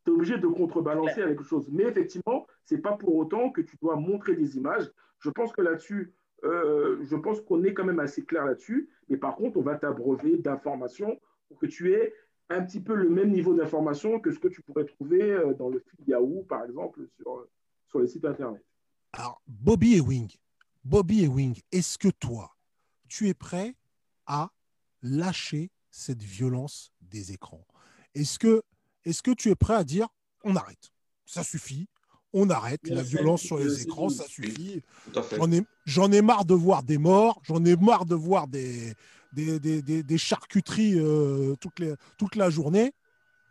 tu 0.06 0.12
es 0.12 0.14
obligé 0.14 0.38
de 0.38 0.48
contrebalancer 0.48 1.22
avec 1.22 1.38
quelque 1.38 1.48
chose. 1.48 1.68
Mais 1.72 1.84
effectivement, 1.84 2.48
c'est 2.66 2.80
pas 2.80 2.94
pour 2.94 3.16
autant 3.16 3.52
que 3.52 3.62
tu 3.62 3.78
dois 3.82 3.96
montrer 3.96 4.36
des 4.36 4.58
images. 4.58 4.90
Je 5.20 5.30
pense 5.30 5.52
que 5.54 5.62
là-dessus, 5.62 6.14
euh, 6.44 7.04
je 7.04 7.16
pense 7.16 7.42
qu'on 7.42 7.64
est 7.64 7.74
quand 7.74 7.86
même 7.86 8.00
assez 8.00 8.24
clair 8.24 8.46
là-dessus. 8.46 8.90
Mais 9.10 9.18
par 9.18 9.36
contre, 9.36 9.58
on 9.58 9.62
va 9.62 9.76
t'abreuver 9.76 10.38
d'informations 10.38 11.20
pour 11.48 11.58
que 11.60 11.66
tu 11.66 11.94
aies 11.94 12.14
un 12.50 12.64
petit 12.64 12.82
peu 12.82 12.94
le 12.94 13.10
même 13.10 13.32
niveau 13.32 13.54
d'information 13.54 14.20
que 14.20 14.32
ce 14.32 14.40
que 14.40 14.48
tu 14.48 14.62
pourrais 14.62 14.86
trouver 14.86 15.32
euh, 15.32 15.54
dans 15.54 15.70
le 15.70 15.80
fil 15.80 16.08
Yahoo, 16.08 16.44
par 16.44 16.64
exemple, 16.66 17.08
sur, 17.16 17.48
sur 17.88 18.00
les 18.00 18.08
sites 18.08 18.26
Internet. 18.26 18.64
Alors, 19.14 19.42
Bobby 19.48 19.96
et 19.96 20.02
Wing, 20.02 20.32
Bobby 20.84 21.24
et 21.24 21.28
Wing, 21.28 21.60
est-ce 21.72 21.98
que 21.98 22.10
toi, 22.10 22.56
tu 23.08 23.30
es 23.30 23.34
prêt 23.34 23.76
à 24.26 24.52
lâcher 25.02 25.72
cette 25.92 26.22
violence 26.22 26.92
des 27.02 27.32
écrans? 27.32 27.66
Est-ce 28.16 28.40
que, 28.40 28.64
est 29.06 29.22
que 29.22 29.32
tu 29.32 29.50
es 29.50 29.56
prêt 29.56 29.76
à 29.76 29.84
dire 29.84 30.08
on 30.44 30.56
arrête? 30.56 30.92
Ça 31.26 31.44
suffit, 31.44 31.88
on 32.34 32.50
arrête 32.50 32.82
la 32.88 33.04
violence 33.04 33.42
sur 33.42 33.58
les 33.58 33.84
écrans, 33.84 34.10
ça 34.10 34.26
suffit. 34.26 34.82
J'en 35.86 36.12
ai, 36.12 36.18
ai, 36.18 36.22
marre 36.22 36.46
de 36.46 36.54
voir 36.54 36.84
des 36.84 36.98
morts, 36.98 37.42
j'en 37.44 37.64
ai 37.64 37.76
marre 37.76 38.06
de 38.06 38.16
voir 38.16 38.48
des, 38.48 38.94
des, 39.32 39.82
des, 39.82 40.18
charcuteries 40.18 41.00
euh, 41.00 41.56
toute, 41.60 41.80
les, 41.80 41.94
toute 42.18 42.36
la 42.36 42.50
journée. 42.50 42.92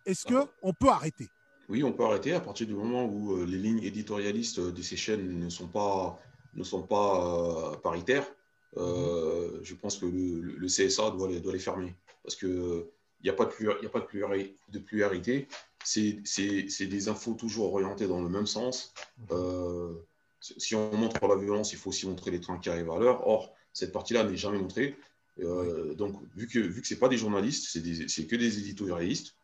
Est-ce 0.04 0.26
qu'on 0.26 0.48
ah. 0.64 0.72
peut 0.78 0.88
arrêter 0.88 1.28
Oui, 1.68 1.84
on 1.84 1.92
peut 1.92 2.04
arrêter 2.04 2.32
à 2.34 2.40
partir 2.40 2.66
du 2.66 2.74
moment 2.74 3.04
où 3.04 3.36
euh, 3.36 3.46
les 3.46 3.58
lignes 3.58 3.82
éditorialistes 3.82 4.60
de 4.60 4.82
ces 4.82 4.96
chaînes 4.96 5.38
ne 5.38 5.48
sont 5.48 5.68
pas, 5.68 6.18
ne 6.54 6.64
sont 6.64 6.82
pas 6.82 7.72
euh, 7.72 7.76
paritaires. 7.76 8.26
Mhm. 8.74 9.60
je 9.62 9.74
pense 9.74 9.98
que 9.98 10.06
le, 10.06 10.66
CSA 10.66 11.10
doit 11.10 11.28
les, 11.28 11.40
doit 11.40 11.52
les 11.52 11.58
fermer 11.58 11.94
parce 12.22 12.36
qu'il 12.36 12.86
n'y 13.22 13.28
a 13.28 13.34
pas 13.34 13.44
de, 13.44 13.86
a 13.86 13.88
pas 13.90 14.00
de 14.00 14.78
pluralité. 14.78 15.46
C'est 15.84 16.86
des 16.86 17.08
infos 17.08 17.34
toujours 17.34 17.72
orientées 17.72 18.06
dans 18.06 18.20
le 18.22 18.28
même 18.28 18.46
sens. 18.46 18.92
Mhm. 19.30 19.96
si 20.40 20.74
on 20.74 20.92
montre 20.96 21.26
la 21.26 21.36
violence, 21.36 21.72
il 21.72 21.78
faut 21.78 21.90
aussi 21.90 22.06
montrer 22.06 22.30
les 22.30 22.40
trains 22.40 22.58
qui 22.58 22.68
arrivent 22.68 22.90
à 22.90 22.98
l'heure. 22.98 23.26
Or, 23.26 23.54
cette 23.72 23.92
partie-là 23.92 24.24
n'est 24.24 24.36
jamais 24.36 24.58
montrée. 24.58 24.96
Euh, 25.40 25.94
donc, 25.94 26.20
vu 26.36 26.46
que, 26.46 26.58
vu 26.58 26.82
que 26.82 26.86
ce 26.86 26.94
n'est 26.94 27.00
pas 27.00 27.08
des 27.08 27.16
journalistes, 27.16 27.66
c'est 28.08 28.26
que 28.26 28.36
des 28.36 28.58
éditorialistes, 28.58 29.34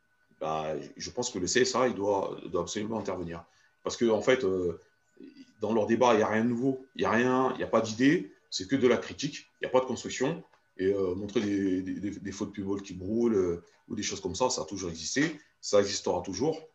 bah, 0.40 0.74
je 0.96 1.10
pense 1.10 1.30
que 1.30 1.38
le 1.38 1.46
CSA 1.46 1.88
il 1.88 1.94
doit, 1.94 2.38
doit 2.46 2.62
absolument 2.62 2.98
intervenir. 2.98 3.44
Parce 3.82 3.96
qu'en 3.96 4.10
en 4.10 4.22
fait, 4.22 4.44
euh, 4.44 4.78
dans 5.60 5.72
leur 5.72 5.86
débat, 5.86 6.14
il 6.14 6.18
n'y 6.18 6.22
a 6.22 6.28
rien 6.28 6.44
de 6.44 6.50
nouveau, 6.50 6.86
il 6.94 7.00
n'y 7.00 7.06
a 7.06 7.10
rien, 7.10 7.52
il 7.54 7.58
n'y 7.58 7.64
a 7.64 7.68
pas 7.68 7.80
d'idée, 7.80 8.32
c'est 8.50 8.68
que 8.68 8.76
de 8.76 8.86
la 8.86 8.96
critique, 8.96 9.46
il 9.60 9.64
n'y 9.64 9.68
a 9.68 9.70
pas 9.70 9.80
de 9.80 9.86
construction. 9.86 10.42
Et 10.80 10.92
euh, 10.92 11.14
montrer 11.16 11.40
des, 11.40 11.82
des, 11.82 12.10
des, 12.10 12.32
fautes 12.32 12.52
pubs 12.52 12.82
qui 12.82 12.94
brûlent 12.94 13.60
ou 13.88 13.96
des 13.96 14.04
choses 14.04 14.20
comme 14.20 14.36
ça, 14.36 14.48
ça 14.48 14.62
a 14.62 14.64
toujours 14.64 14.90
existé, 14.90 15.40
ça 15.60 15.80
existera 15.80 16.22
toujours. 16.22 16.68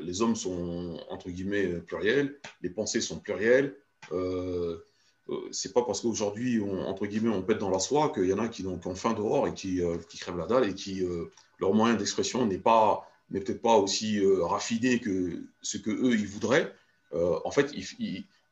les 0.00 0.22
hommes 0.22 0.36
sont 0.36 0.98
entre 1.08 1.30
guillemets 1.30 1.66
pluriels, 1.80 2.38
les 2.62 2.70
pensées 2.70 3.00
sont 3.00 3.18
plurielles. 3.18 3.76
Euh, 4.10 5.48
c'est 5.52 5.72
pas 5.72 5.82
parce 5.82 6.00
qu'aujourd'hui, 6.00 6.60
entre 6.60 7.06
guillemets, 7.06 7.30
on 7.30 7.42
pète 7.42 7.58
dans 7.58 7.70
la 7.70 7.78
soie 7.78 8.10
qu'il 8.12 8.26
y 8.26 8.32
en 8.32 8.38
a 8.38 8.48
qui, 8.48 8.62
donc, 8.62 8.84
ont 8.86 8.94
faim 8.94 9.12
dehors 9.12 9.46
et 9.46 9.54
qui, 9.54 9.80
euh, 9.80 9.96
qui 10.08 10.18
crèvent 10.18 10.36
la 10.36 10.46
dalle 10.46 10.68
et 10.68 10.74
qui, 10.74 11.04
euh, 11.04 11.30
leur 11.60 11.72
moyen 11.74 11.94
d'expression 11.94 12.44
n'est 12.46 12.58
pas 12.58 13.08
n'est 13.30 13.40
peut-être 13.40 13.62
pas 13.62 13.76
aussi 13.76 14.20
raffiné 14.42 14.98
que 14.98 15.42
ce 15.62 15.78
que 15.78 15.90
eux 15.90 16.12
ils 16.12 16.26
voudraient. 16.26 16.70
en 17.12 17.50
fait, 17.50 17.72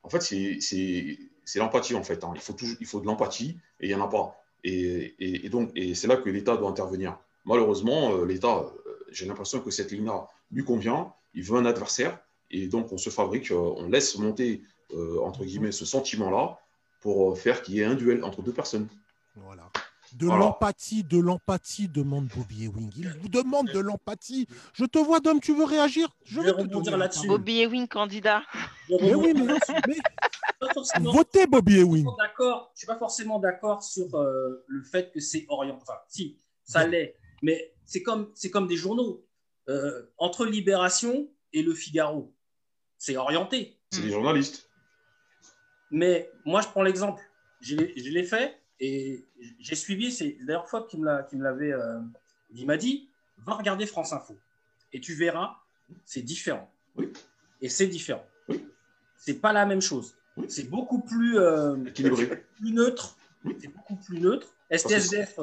en 0.03 0.09
fait, 0.09 0.21
c'est 0.23 1.59
l'empathie 1.59 1.95
en 1.95 2.03
fait. 2.03 2.25
Hein. 2.25 2.33
Il 2.35 2.41
faut 2.41 2.55
toujours, 2.55 2.77
il 2.81 2.87
faut 2.87 3.01
de 3.01 3.05
l'empathie 3.05 3.59
et 3.81 3.89
il 3.89 3.91
y 3.91 3.95
en 3.95 4.03
a 4.03 4.09
pas. 4.09 4.43
Et, 4.65 5.15
et, 5.19 5.51
donc, 5.51 5.71
et 5.75 5.95
c'est 5.95 6.07
là 6.07 6.17
que 6.17 6.31
l'État 6.31 6.57
doit 6.57 6.71
intervenir. 6.71 7.19
Malheureusement, 7.45 8.25
l'État, 8.25 8.73
j'ai 9.11 9.27
l'impression 9.27 9.61
que 9.61 9.71
cette 9.71 9.91
ligne-là 9.91 10.29
lui 10.51 10.65
convient. 10.65 11.13
Il 11.35 11.45
veut 11.45 11.59
un 11.59 11.67
adversaire 11.67 12.19
et 12.51 12.67
donc 12.67 12.93
on 12.93 12.99
se 12.99 13.11
fabrique, 13.11 13.53
on 13.53 13.89
laisse 13.89 14.19
monter 14.19 14.63
euh, 14.95 15.21
entre 15.23 15.45
guillemets, 15.45 15.73
ce 15.73 15.85
sentiment-là 15.85 16.59
pour 17.01 17.31
euh, 17.31 17.35
faire 17.35 17.63
qu'il 17.63 17.75
y 17.75 17.81
ait 17.81 17.85
un 17.85 17.95
duel 17.95 18.25
entre 18.25 18.43
deux 18.43 18.53
personnes. 18.53 18.89
Voilà. 19.37 19.71
De 20.15 20.27
l'empathie, 20.27 21.05
de 21.05 21.21
l'empathie, 21.21 21.87
demande 21.87 22.27
Bobby 22.35 22.65
Ewing. 22.65 22.91
Il 22.97 23.09
vous 23.21 23.29
demande 23.29 23.69
de 23.69 23.79
l'empathie. 23.79 24.49
Je 24.73 24.85
te 24.85 24.99
vois, 24.99 25.21
Dom, 25.21 25.39
tu 25.39 25.55
veux 25.55 25.65
réagir? 25.65 26.09
Je, 26.25 26.41
vais 26.41 26.51
rebondir 26.51 26.99
là-dessus. 26.99 27.29
Bobby 27.29 27.61
Ewing, 27.61 27.87
candidat. 27.87 28.43
Mais 28.89 29.15
oui, 29.15 29.33
mais, 29.35 29.55
votez 31.01 31.47
Bobby 31.47 31.79
Ewing. 31.79 32.07
Je 32.07 32.43
ne 32.43 32.53
suis 32.75 32.89
pas 32.89 32.99
forcément 32.99 33.39
d'accord 33.39 33.85
sur 33.85 34.13
euh, 34.17 34.65
le 34.67 34.83
fait 34.83 35.13
que 35.13 35.21
c'est 35.21 35.47
orienté. 35.49 35.81
Enfin, 35.83 35.99
si, 36.09 36.37
ça 36.65 36.85
l'est. 36.89 37.15
Mais 37.43 37.73
c'est 37.91 38.03
comme, 38.03 38.33
comme 38.53 38.69
des 38.69 38.77
journaux. 38.77 39.27
entre 40.17 40.47
Libération 40.47 41.29
et 41.53 41.63
Le 41.63 41.75
Figaro, 41.75 42.33
c'est 42.99 43.17
orienté. 43.17 43.77
C'est 43.91 44.03
des 44.03 44.11
journalistes. 44.11 44.71
Mais 45.91 46.31
moi, 46.45 46.61
je 46.61 46.69
prends 46.69 46.85
l'exemple. 46.85 47.21
Je 47.61 47.75
l'ai 47.75 48.23
fait 48.23 48.57
et 48.79 49.25
j'ai 49.59 49.75
suivi. 49.75 50.13
C'est 50.13 50.37
d'ailleurs 50.43 50.69
Fob 50.69 50.87
qui 50.87 50.99
me 50.99 51.05
l'avait 51.05 51.73
euh, 51.73 51.99
il 52.55 52.67
m'a 52.67 52.77
dit 52.77 53.09
va 53.39 53.55
regarder 53.55 53.87
France 53.87 54.13
Info 54.13 54.39
et 54.93 55.01
tu 55.01 55.15
verras, 55.15 55.57
c'est 56.05 56.23
différent. 56.23 56.73
Oui. 56.95 57.13
Et 57.61 57.69
c'est 57.69 57.89
différent. 57.89 58.25
Oui. 58.49 58.65
C'est 59.17 59.41
pas 59.41 59.53
la 59.53 59.67
même 59.67 59.83
chose. 59.83 60.15
C'est 60.47 60.71
beaucoup 60.71 61.01
plus, 61.01 61.39
euh, 61.39 61.77
plus 61.77 62.73
neutre. 62.73 63.17
C'est 63.61 63.69
beaucoup 63.69 63.97
plus 63.97 64.21
neutre. 64.21 64.55
STSDF. 64.71 65.39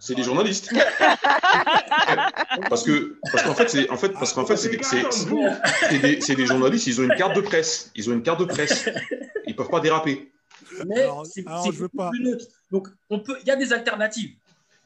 C'est 0.00 0.14
des 0.14 0.22
journalistes. 0.22 0.72
parce 2.68 2.84
que 2.84 3.18
parce 3.32 3.42
qu'en 3.44 3.54
fait 3.54 3.68
c'est 3.68 3.90
en 3.90 3.96
fait 3.96 4.10
parce 4.10 4.32
qu'en 4.32 4.46
fait 4.46 4.56
c'est 4.56 4.70
des, 4.70 6.36
des, 6.36 6.46
journalistes. 6.46 6.86
Ils 6.86 7.00
ont 7.00 7.04
une 7.04 7.16
carte 7.16 7.34
de 7.34 7.40
presse. 7.40 7.90
Ils 7.96 8.08
ont 8.08 8.12
une 8.12 8.22
carte 8.22 8.40
de 8.40 8.44
presse. 8.44 8.88
Ils 9.46 9.56
peuvent 9.56 9.68
pas 9.68 9.80
déraper. 9.80 10.30
Mais 10.86 11.08
c'est 11.24 11.42
plus 11.42 12.20
neutre. 12.20 12.46
Donc 12.70 12.88
on 13.10 13.18
peut. 13.20 13.36
Il 13.42 13.48
y 13.48 13.50
a 13.50 13.56
des 13.56 13.72
alternatives. 13.72 14.34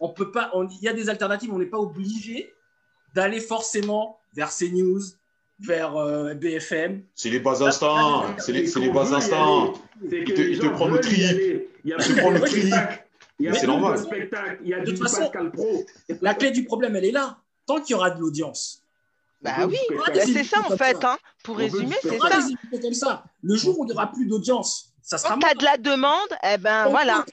On 0.01 0.09
peut 0.09 0.30
pas. 0.30 0.51
Il 0.55 0.82
y 0.82 0.88
a 0.88 0.95
des 0.95 1.11
alternatives. 1.11 1.53
On 1.53 1.59
n'est 1.59 1.66
pas 1.66 1.78
obligé 1.78 2.53
d'aller 3.14 3.40
forcément 3.40 4.18
vers 4.34 4.51
CNews, 4.51 5.03
vers 5.61 5.97
euh, 5.97 6.32
BFM. 6.32 7.03
C'est 7.14 7.28
les 7.28 7.40
bas 7.40 7.62
instants. 7.62 8.24
C'est 8.38 8.53
les, 8.53 8.64
les 8.64 8.90
bas 8.90 9.12
instants. 9.12 9.74
Ils 10.03 10.24
te, 10.24 10.40
il 10.40 10.59
te 10.59 10.66
prennent 10.66 10.95
le 10.95 12.40
tri. 12.40 12.70
Il 13.43 13.53
te 13.53 13.66
prend 13.66 13.90
le 13.90 13.99
tri. 13.99 14.18
C'est 14.22 14.30
normal. 14.30 14.84
de 14.84 14.90
toute 14.90 14.99
façon, 14.99 15.30
la 16.20 16.34
clé 16.34 16.51
du 16.51 16.64
problème, 16.64 16.97
elle 16.97 17.05
est 17.05 17.12
là. 17.12 17.38
Tant 17.66 17.80
qu'il 17.80 17.93
y 17.93 17.95
aura 17.95 18.11
de 18.11 18.20
l'audience. 18.20 18.82
Bah 19.40 19.66
oui, 19.66 19.76
c'est 20.14 20.45
ça 20.45 20.61
en 20.61 20.76
fait. 20.76 21.05
Hein. 21.05 21.16
Pour 21.43 21.57
résumer, 21.57 21.97
c'est 22.01 22.18
ça. 22.18 22.40
Comme 22.80 22.95
ça. 22.95 23.24
Le 23.43 23.57
jour 23.57 23.78
où 23.78 23.84
il 23.84 23.88
n'y 23.88 23.93
aura 23.93 24.11
plus 24.11 24.26
d'audience, 24.26 24.93
ça 25.03 25.18
sera. 25.18 25.34
Quand 25.34 25.40
tu 25.40 25.47
as 25.47 25.55
de 25.55 25.64
la 25.64 25.76
demande, 25.78 26.28
eh 26.45 26.59
ben 26.59 26.88
voilà. 26.88 27.24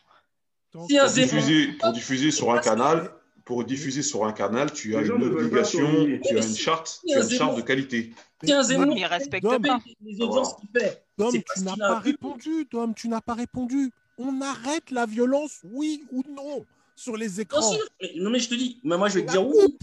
Pour 0.71 0.87
diffuser, 0.87 1.73
pour 1.73 1.91
diffuser 1.93 2.31
sur 2.31 2.51
un 2.51 2.59
canal, 2.59 3.11
pour 3.45 3.63
diffuser 3.63 4.03
sur 4.03 4.25
un 4.25 4.31
canal, 4.31 4.71
tu 4.71 4.95
as 4.95 5.01
une 5.01 5.11
obligation, 5.23 6.07
tu 6.23 6.37
as 6.37 6.45
une 6.45 6.55
charte, 6.55 7.01
tu 7.07 7.15
as 7.15 7.23
une 7.23 7.29
charte 7.29 7.57
de 7.57 7.61
qualité. 7.61 8.13
Tiens, 8.43 8.63
Zemmour, 8.63 8.95
il 8.95 9.05
respecte 9.05 9.43
pas 9.43 9.79
les 10.01 10.21
audiences 10.21 10.55
qu'il 10.55 10.69
fait. 10.69 11.03
Dom, 11.17 11.31
tu 11.31 11.63
n'as 11.63 11.75
pas 11.75 11.99
répondu. 11.99 12.67
Dom, 12.71 12.93
tu 12.93 13.07
n'as 13.09 13.21
pas 13.21 13.33
répondu 13.33 13.91
on 14.19 14.41
arrête 14.41 14.91
la 14.91 15.05
violence, 15.05 15.61
oui 15.63 16.03
ou 16.11 16.23
non, 16.29 16.65
sur 16.95 17.17
les 17.17 17.41
écrans. 17.41 17.73
Non, 18.17 18.29
mais 18.29 18.39
je 18.39 18.49
te 18.49 18.55
dis, 18.55 18.79
mais 18.83 18.97
moi 18.97 19.09
je 19.09 19.15
vais 19.15 19.25
te 19.25 19.31
dire 19.31 19.47
oui. 19.47 19.77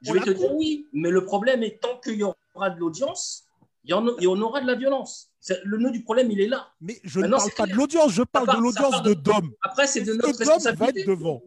Je 0.00 0.12
vais 0.12 0.20
te 0.20 0.30
dire 0.30 0.54
oui. 0.54 0.86
Mais 0.94 1.10
le 1.10 1.24
problème 1.24 1.62
est 1.62 1.82
tant 1.82 1.98
qu'il 1.98 2.14
y 2.14 2.22
aura 2.22 2.70
de 2.70 2.78
l'audience, 2.78 3.44
il 3.84 3.90
y, 3.90 3.94
en 3.94 4.40
aura 4.40 4.60
de 4.60 4.66
la 4.66 4.74
violence. 4.76 5.32
Le 5.64 5.78
nœud 5.78 5.90
du 5.90 6.02
problème, 6.02 6.30
il 6.30 6.40
est 6.40 6.46
là. 6.46 6.72
Mais 6.80 7.00
je 7.02 7.20
ne 7.20 7.28
parle 7.28 7.50
pas 7.56 7.66
de 7.66 7.72
l'audience, 7.72 8.12
je 8.12 8.22
parle 8.22 8.54
de 8.54 8.60
l'audience 8.60 9.02
de 9.02 9.14
Dom. 9.14 9.52
Après, 9.62 9.86
c'est 9.86 10.02
de 10.02 10.14
notre 10.14 10.38
responsabilité. 10.38 11.04
devant? 11.04 11.42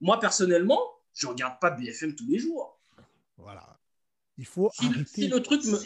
Moi, 0.00 0.20
personnellement, 0.20 0.80
je 1.14 1.26
ne 1.26 1.32
regarde 1.32 1.58
pas 1.60 1.70
BFM 1.70 2.14
tous 2.14 2.28
les 2.28 2.38
jours. 2.38 2.78
Voilà. 3.38 3.78
Il 4.36 4.44
faut 4.44 4.70
si, 4.74 4.86
arrêter. 4.86 5.04
Si 5.06 5.28
le, 5.28 5.40
truc 5.40 5.64
me, 5.64 5.78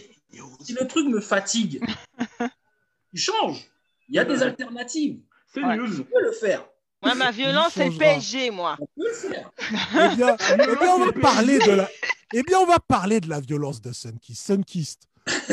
si 0.60 0.72
le 0.72 0.86
truc 0.88 1.06
me 1.06 1.20
fatigue, 1.20 1.80
il 3.12 3.20
change. 3.20 3.70
Il 4.08 4.16
y 4.16 4.18
a 4.18 4.24
des 4.24 4.42
alternatives. 4.42 5.20
C'est 5.52 5.64
ouais. 5.64 5.76
news. 5.76 6.00
On 6.00 6.04
peut 6.04 6.22
le 6.22 6.32
faire. 6.32 6.64
Moi, 7.02 7.14
ma 7.14 7.30
violence, 7.30 7.72
c'est 7.74 7.88
le 7.88 7.96
PSG, 7.96 8.50
moi. 8.50 8.76
On 8.78 8.86
peut 8.86 9.08
le 9.08 9.14
faire. 9.14 9.50
eh, 9.70 10.16
bien, 10.16 10.36
eh 10.52 10.76
bien, 10.76 10.94
on 10.94 11.04
va 11.06 11.12
parler 11.12 11.58
de 11.58 11.70
la. 11.72 11.88
Eh 12.32 12.42
bien, 12.42 12.58
on 12.58 12.66
va 12.66 12.78
parler 12.78 13.20
de 13.20 13.28
la 13.28 13.40
violence 13.40 13.80
de 13.80 13.92
Sunkist. 13.92 14.46
Sunkist. 14.46 15.08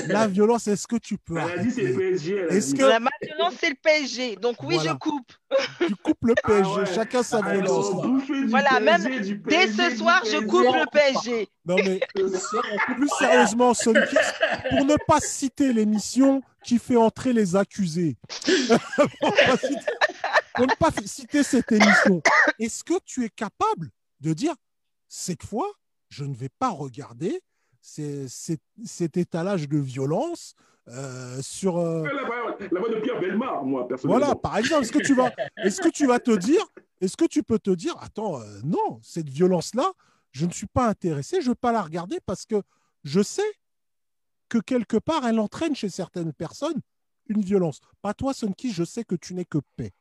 La 0.08 0.28
violence, 0.28 0.68
est-ce 0.68 0.88
que 0.88 0.96
tu 0.96 1.18
peux 1.18 1.38
Elle 1.38 1.60
a 1.60 1.64
dit 1.64 1.72
c'est 1.72 1.84
le 1.84 1.96
PSG. 1.96 2.36
Est-ce 2.50 2.76
que... 2.76 2.84
La 2.84 3.00
violence, 3.22 3.54
c'est 3.60 3.70
le 3.70 3.76
PSG. 3.82 4.36
Donc 4.38 4.62
oui, 4.64 4.78
je 4.84 4.94
coupe. 4.94 5.32
Tu 5.80 5.96
coupes 5.96 6.24
le 6.24 6.36
PSG. 6.36 6.72
Ah 6.76 6.80
ouais. 6.80 6.86
Chacun 6.94 7.24
sa 7.24 7.42
ah, 7.44 7.54
violence. 7.54 7.88
Voilà, 8.50 8.80
même 8.80 9.04
dès 9.48 9.68
ce 9.68 9.96
soir, 9.98 10.22
je 10.26 10.38
coupe 10.46 10.66
le 10.66 10.90
PSG. 10.92 11.50
Non 11.66 11.76
mais 11.76 12.00
plus 12.96 13.10
sérieusement, 13.20 13.74
Sunkist, 13.74 14.36
pour 14.70 14.86
ne 14.86 14.96
pas 15.06 15.20
citer 15.20 15.74
l'émission 15.74 16.42
qui 16.64 16.80
fait 16.80 16.96
entrer 16.96 17.34
les 17.34 17.56
accusés. 17.56 18.16
pour 20.56 20.66
ne 20.66 20.76
pas 20.76 20.92
citer 21.06 21.44
cette 21.44 21.72
émission. 21.72 22.22
Est-ce 22.60 22.84
que 22.84 22.96
tu 23.06 23.26
es 23.26 23.30
capable 23.30 23.90
de 24.22 24.34
dire 24.34 24.54
cette 25.08 25.44
fois, 25.44 25.70
je 26.10 26.24
ne 26.24 26.36
vais 26.36 26.50
pas 26.50 26.70
regarder 26.70 27.42
cet 27.88 29.18
étalage 29.18 29.70
de 29.70 29.78
violence 29.78 30.56
euh, 30.90 31.42
sur. 31.42 31.78
euh, 31.78 32.04
La 32.04 32.26
voix, 32.26 32.58
la 32.72 32.80
voix 32.80 32.90
de 32.90 33.00
Pierre 33.00 33.20
Belmar, 33.20 33.64
moi, 33.64 33.88
personnellement. 33.88 34.20
voilà, 34.26 34.36
par 34.36 34.58
exemple, 34.58 34.84
est-ce 34.84 34.92
que 34.92 35.00
tu 35.04 35.14
vas, 35.16 35.32
est-ce 35.64 35.82
que 35.82 35.90
tu 35.90 36.06
vas 36.06 36.20
te 36.20 36.32
dire, 36.32 36.62
est-ce 37.02 37.16
que 37.18 37.26
tu 37.26 37.44
peux 37.44 37.60
te 37.60 37.72
dire, 37.72 37.96
attends, 38.02 38.40
euh, 38.42 38.60
non, 38.64 39.00
cette 39.02 39.30
violence-là, 39.30 39.92
je 40.32 40.46
ne 40.46 40.52
suis 40.52 40.68
pas 40.68 40.88
intéressé, 40.88 41.38
je 41.42 41.46
ne 41.48 41.52
veux 41.52 41.56
pas 41.56 41.72
la 41.72 41.82
regarder 41.82 42.20
parce 42.26 42.46
que 42.46 42.62
je 43.04 43.22
sais 43.22 43.50
que 44.50 44.58
quelque 44.60 44.98
part, 44.98 45.26
elle 45.26 45.40
entraîne 45.40 45.76
chez 45.76 45.90
certaines 45.90 46.34
personnes 46.34 46.80
une 47.30 47.42
violence. 47.42 47.80
Pas 48.02 48.14
toi, 48.14 48.34
Sonki, 48.34 48.72
je 48.72 48.84
sais 48.84 49.04
que 49.04 49.16
tu 49.16 49.34
n'es 49.34 49.46
que 49.46 49.58
paix. 49.76 49.92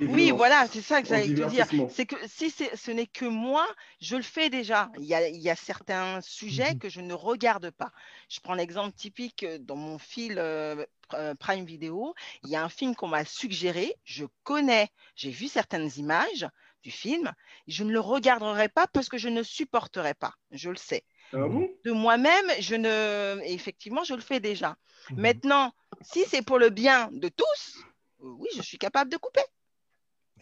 Oui, 0.00 0.30
voilà, 0.30 0.66
c'est 0.70 0.80
ça 0.82 1.02
que 1.02 1.08
j'allais 1.08 1.34
te 1.34 1.48
dire. 1.48 1.66
C'est 1.90 2.06
que 2.06 2.16
si 2.28 2.50
c'est- 2.50 2.74
ce 2.76 2.90
n'est 2.90 3.06
que 3.06 3.24
moi, 3.24 3.66
je 4.00 4.16
le 4.16 4.22
fais 4.22 4.50
déjà. 4.50 4.90
Il 4.98 5.04
y 5.04 5.14
a, 5.14 5.28
il 5.28 5.40
y 5.40 5.50
a 5.50 5.56
certains 5.56 6.20
sujets 6.20 6.74
Mhm. 6.74 6.78
que 6.78 6.88
je 6.88 7.00
ne 7.00 7.14
regarde 7.14 7.70
pas. 7.70 7.90
Je 8.28 8.40
prends 8.40 8.54
l'exemple 8.54 8.94
typique 8.94 9.42
euh, 9.42 9.58
dans 9.58 9.76
mon 9.76 9.98
fil 9.98 10.38
euh, 10.38 10.84
euh, 11.14 11.34
Prime 11.34 11.64
Video. 11.64 12.14
Il 12.44 12.50
y 12.50 12.56
a 12.56 12.62
un 12.62 12.68
film 12.68 12.94
qu'on 12.94 13.08
m'a 13.08 13.24
suggéré. 13.24 13.94
Je 14.04 14.24
connais, 14.44 14.88
j'ai 15.16 15.30
vu 15.30 15.48
certaines 15.48 15.90
images 15.96 16.46
du 16.82 16.90
film. 16.90 17.32
Je 17.66 17.82
ne 17.82 17.90
le 17.92 18.00
regarderai 18.00 18.68
pas 18.68 18.86
parce 18.86 19.08
que 19.08 19.18
je 19.18 19.28
ne 19.28 19.42
supporterai 19.42 20.14
pas. 20.14 20.34
Je 20.52 20.70
le 20.70 20.76
sais. 20.76 21.04
Ah 21.32 21.46
bon? 21.48 21.68
De 21.84 21.90
moi-même, 21.92 22.46
je 22.60 22.74
ne. 22.74 23.40
Effectivement, 23.44 24.04
je 24.04 24.14
le 24.14 24.20
fais 24.20 24.40
déjà. 24.40 24.76
Mhm. 25.10 25.20
Maintenant, 25.20 25.72
si 26.02 26.24
c'est 26.26 26.42
pour 26.42 26.58
le 26.58 26.70
bien 26.70 27.08
de 27.12 27.28
tous, 27.28 27.78
oui, 28.20 28.48
je 28.56 28.62
suis 28.62 28.78
capable 28.78 29.10
de 29.10 29.16
couper. 29.16 29.42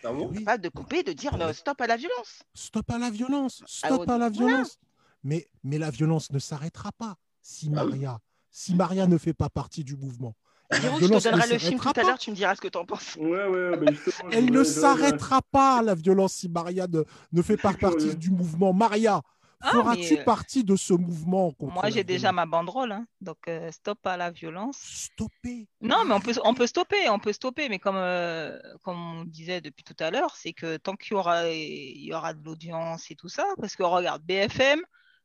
Ah 0.06 0.12
bon 0.12 0.28
Oui. 0.30 0.38
Capable 0.38 0.62
de 0.62 0.68
couper, 0.68 1.02
de 1.02 1.12
dire 1.12 1.36
non, 1.36 1.52
stop 1.52 1.80
à 1.80 1.86
la 1.86 1.96
violence. 1.96 2.42
Stop 2.54 2.90
à 2.90 2.98
la 2.98 3.10
violence, 3.10 3.62
Ah, 3.62 3.88
stop 3.88 4.08
à 4.08 4.18
la 4.18 4.28
voilà. 4.28 4.30
violence. 4.30 4.78
Mais, 5.24 5.48
mais 5.64 5.78
la 5.78 5.90
violence 5.90 6.30
ne 6.30 6.38
s'arrêtera 6.38 6.92
pas 6.92 7.16
si 7.42 7.66
Ah 7.74 7.84
oui. 7.84 7.90
Maria, 7.90 8.18
si 8.50 8.74
Maria 8.74 9.06
ne 9.06 9.18
fait 9.18 9.34
pas 9.34 9.48
partie 9.48 9.82
du 9.84 9.96
mouvement. 9.96 10.34
Giroud, 10.72 11.00
je 11.00 11.06
violence 11.06 11.22
te 11.22 11.28
ne 11.28 11.32
donnerai 11.32 11.52
le 11.52 11.58
film 11.58 11.78
tout 11.78 11.84
s'arrêtera 11.84 11.90
à 11.90 11.94
pas. 11.94 12.08
l'heure, 12.08 12.18
tu 12.18 12.30
me 12.30 12.36
diras 12.36 12.54
ce 12.56 12.60
que 12.60 12.68
tu 12.68 12.78
en 12.78 12.84
penses. 12.84 13.16
Ouais, 13.16 13.46
ouais, 13.46 13.78
je 13.92 14.10
Elle 14.32 14.50
ne 14.50 14.64
s'arrêtera 14.64 15.40
pas, 15.42 15.80
la 15.82 15.94
violence, 15.94 16.34
si 16.34 16.48
Maria 16.48 16.86
ne, 16.88 17.04
ne 17.32 17.42
fait 17.42 17.56
pas 17.56 17.72
partie 17.72 18.16
du 18.16 18.30
mouvement. 18.30 18.72
Maria, 18.72 19.22
Ah, 19.60 19.72
feras-tu 19.72 20.14
euh, 20.14 20.24
partie 20.24 20.64
de 20.64 20.76
ce 20.76 20.94
mouvement 20.94 21.52
Moi, 21.64 21.90
j'ai 21.90 22.04
déjà 22.04 22.32
ma 22.32 22.46
banderole, 22.46 22.92
hein. 22.92 23.06
donc 23.20 23.48
euh, 23.48 23.70
stop 23.72 24.06
à 24.06 24.16
la 24.16 24.30
violence. 24.30 24.78
Stopper. 24.78 25.66
Non, 25.80 26.04
mais 26.06 26.14
on 26.14 26.20
peut, 26.20 26.32
on 26.44 26.54
peut 26.54 26.66
stopper, 26.66 27.08
on 27.10 27.18
peut 27.18 27.32
stopper, 27.32 27.68
mais 27.68 27.78
comme, 27.78 27.96
euh, 27.96 28.58
comme 28.82 28.98
on 29.20 29.24
disait 29.24 29.60
depuis 29.60 29.84
tout 29.84 29.96
à 30.00 30.10
l'heure, 30.10 30.34
c'est 30.36 30.52
que 30.54 30.76
tant 30.78 30.96
qu'il 30.96 31.12
y 31.12 31.14
aura, 31.16 31.48
il 31.50 32.04
y 32.04 32.14
aura 32.14 32.34
de 32.34 32.42
l'audience 32.44 33.10
et 33.10 33.14
tout 33.16 33.28
ça, 33.28 33.44
parce 33.60 33.76
que 33.76 33.82
regarde, 33.82 34.22
BFM, 34.24 34.80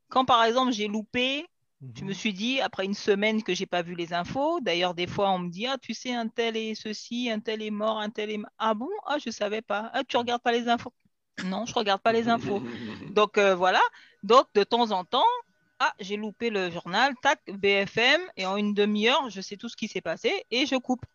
quand 0.10 0.26
par 0.26 0.44
exemple 0.44 0.72
j'ai 0.74 0.88
loupé, 0.88 1.46
je 1.96 2.04
Mhm. 2.04 2.08
me 2.10 2.14
suis 2.14 2.34
dit, 2.34 2.60
après 2.62 2.86
une 2.86 2.94
semaine 2.94 3.44
que 3.44 3.54
j'ai 3.54 3.66
pas 3.66 3.82
vu 3.82 3.96
les 3.96 4.14
infos, 4.14 4.60
d'ailleurs 4.62 4.94
des 4.94 5.08
fois 5.08 5.32
on 5.32 5.40
me 5.40 5.50
dit, 5.50 5.68
ah 5.68 5.78
tu 5.78 5.94
sais, 5.94 6.14
un 6.14 6.28
tel 6.28 6.58
est 6.58 6.76
ceci, 6.76 7.30
un 7.32 7.40
tel 7.40 7.62
est 7.62 7.72
mort, 7.72 8.00
un 8.00 8.10
tel 8.10 8.30
est... 8.32 8.40
Ah 8.58 8.74
bon? 8.74 8.90
Ah 9.06 9.18
je 9.24 9.30
savais 9.32 9.62
pas. 9.62 9.90
Ah 9.94 10.04
tu 10.04 10.18
regardes 10.18 10.42
pas 10.42 10.52
les 10.52 10.68
infos? 10.68 10.94
Non, 11.46 11.66
je 11.66 11.74
regarde 11.74 12.02
pas 12.02 12.12
les 12.14 12.28
infos. 12.30 12.62
Donc 13.12 13.38
euh, 13.38 13.56
voilà. 13.56 13.82
Donc 14.24 14.48
de 14.54 14.64
temps 14.64 14.92
en 14.92 15.04
temps, 15.06 15.24
ah, 15.80 15.94
j'ai 16.00 16.18
loupé 16.18 16.50
le 16.50 16.70
journal, 16.70 17.14
tac, 17.22 17.40
BFM, 17.48 18.22
et 18.38 18.46
en 18.46 18.58
une 18.58 18.74
demi-heure, 18.74 19.30
je 19.30 19.42
sais 19.42 19.58
tout 19.58 19.70
ce 19.70 19.76
qui 19.76 19.88
s'est 19.88 20.02
passé 20.02 20.46
et 20.52 20.66
je 20.66 20.76
coupe. 20.76 21.06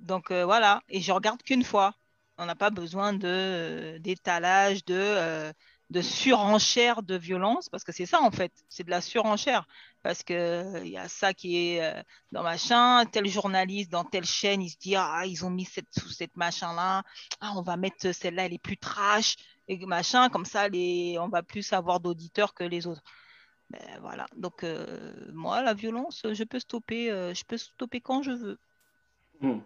Donc 0.00 0.30
euh, 0.30 0.44
voilà, 0.44 0.82
et 0.88 1.00
je 1.00 1.12
regarde 1.12 1.42
qu'une 1.42 1.64
fois. 1.64 1.94
On 2.40 2.46
n'a 2.46 2.54
pas 2.54 2.70
besoin 2.70 3.12
de 3.14 3.26
euh, 3.26 3.98
d'étalage, 3.98 4.84
de, 4.84 5.52
de 5.90 6.02
surenchère 6.02 7.02
de 7.02 7.16
violence, 7.16 7.68
parce 7.68 7.82
que 7.82 7.92
c'est 7.92 8.06
ça 8.06 8.20
en 8.20 8.30
fait, 8.30 8.52
c'est 8.68 8.84
de 8.84 8.90
la 8.90 9.00
surenchère. 9.00 9.66
Parce 10.02 10.22
que 10.22 10.34
euh, 10.34 10.84
il 10.84 10.90
y 10.90 10.98
a 10.98 11.08
ça 11.08 11.34
qui 11.34 11.56
est 11.56 11.82
euh, 11.82 12.02
dans 12.32 12.42
machin, 12.42 13.04
tel 13.06 13.26
journaliste 13.26 13.90
dans 13.90 14.04
telle 14.04 14.24
chaîne, 14.24 14.62
il 14.62 14.70
se 14.70 14.78
dit 14.78 14.96
ah 14.96 15.22
ils 15.26 15.44
ont 15.44 15.50
mis 15.50 15.64
cette 15.64 15.92
sous 15.98 16.10
cette 16.10 16.36
machin 16.36 16.74
là, 16.74 17.02
ah 17.40 17.52
on 17.56 17.62
va 17.62 17.76
mettre 17.76 18.12
celle-là, 18.12 18.46
elle 18.46 18.54
est 18.54 18.62
plus 18.62 18.76
trash 18.76 19.36
et 19.68 19.84
machin, 19.86 20.28
comme 20.28 20.44
ça 20.44 20.68
les, 20.68 21.18
on 21.20 21.28
va 21.28 21.42
plus 21.42 21.72
avoir 21.72 22.00
d'auditeurs 22.00 22.54
que 22.54 22.64
les 22.64 22.86
autres. 22.86 23.02
Ben, 23.70 23.98
voilà. 24.00 24.26
Donc 24.36 24.64
euh, 24.64 25.30
moi 25.32 25.62
la 25.62 25.74
violence, 25.74 26.26
je 26.32 26.44
peux 26.44 26.58
stopper, 26.58 27.10
euh, 27.10 27.34
je 27.34 27.44
peux 27.44 27.58
stopper 27.58 28.00
quand 28.00 28.22
je 28.22 28.32
veux. 28.32 28.58
Hmm. 29.40 29.60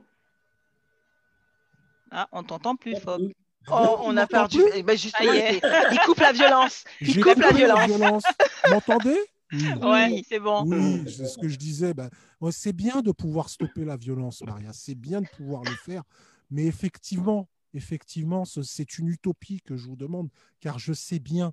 Ah, 2.10 2.28
on 2.32 2.42
t'entend 2.42 2.76
plus, 2.76 2.96
Fob. 2.96 3.32
Oh, 3.70 3.98
on 4.02 4.16
a 4.16 4.26
perdu. 4.26 4.60
Eh 4.74 4.82
ben, 4.82 4.96
justement, 4.96 5.32
il 5.32 5.98
coupe 6.04 6.18
la 6.18 6.32
violence. 6.32 6.84
J'ai 7.00 7.20
coupe 7.20 7.36
la 7.38 7.48
coupé 7.52 7.86
violence. 7.86 8.24
M'entendez? 8.70 9.18
Oui. 9.52 9.68
Ouais, 9.82 10.22
c'est 10.28 10.40
bon. 10.40 10.64
Oui, 10.66 11.04
c'est 11.06 11.26
ce 11.26 11.38
que 11.38 11.48
je 11.48 11.56
disais. 11.58 11.94
Ben, 11.94 12.08
ouais, 12.40 12.52
c'est 12.52 12.72
bien 12.72 13.02
de 13.02 13.12
pouvoir 13.12 13.48
stopper 13.50 13.84
la 13.84 13.96
violence, 13.96 14.42
Maria. 14.42 14.72
C'est 14.72 14.94
bien 14.94 15.20
de 15.20 15.26
pouvoir 15.28 15.62
le 15.62 15.74
faire. 15.84 16.02
Mais 16.50 16.64
effectivement, 16.64 17.48
effectivement, 17.74 18.44
ce- 18.44 18.62
c'est 18.62 18.98
une 18.98 19.08
utopie 19.08 19.60
que 19.60 19.76
je 19.76 19.86
vous 19.86 19.96
demande, 19.96 20.28
car 20.60 20.78
je 20.78 20.92
sais 20.92 21.18
bien, 21.18 21.52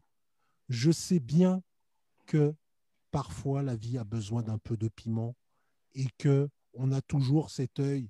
je 0.70 0.92
sais 0.92 1.20
bien 1.20 1.62
que 2.26 2.54
parfois 3.12 3.64
la 3.64 3.76
vie 3.76 3.98
a 3.98 4.04
besoin 4.04 4.44
d'un 4.44 4.58
peu 4.60 4.78
de 4.78 4.88
piment 4.88 5.36
et 5.94 6.08
que 6.18 6.50
on 6.74 6.92
a 6.92 7.02
toujours 7.02 7.50
cet 7.50 7.80
œil 7.80 8.10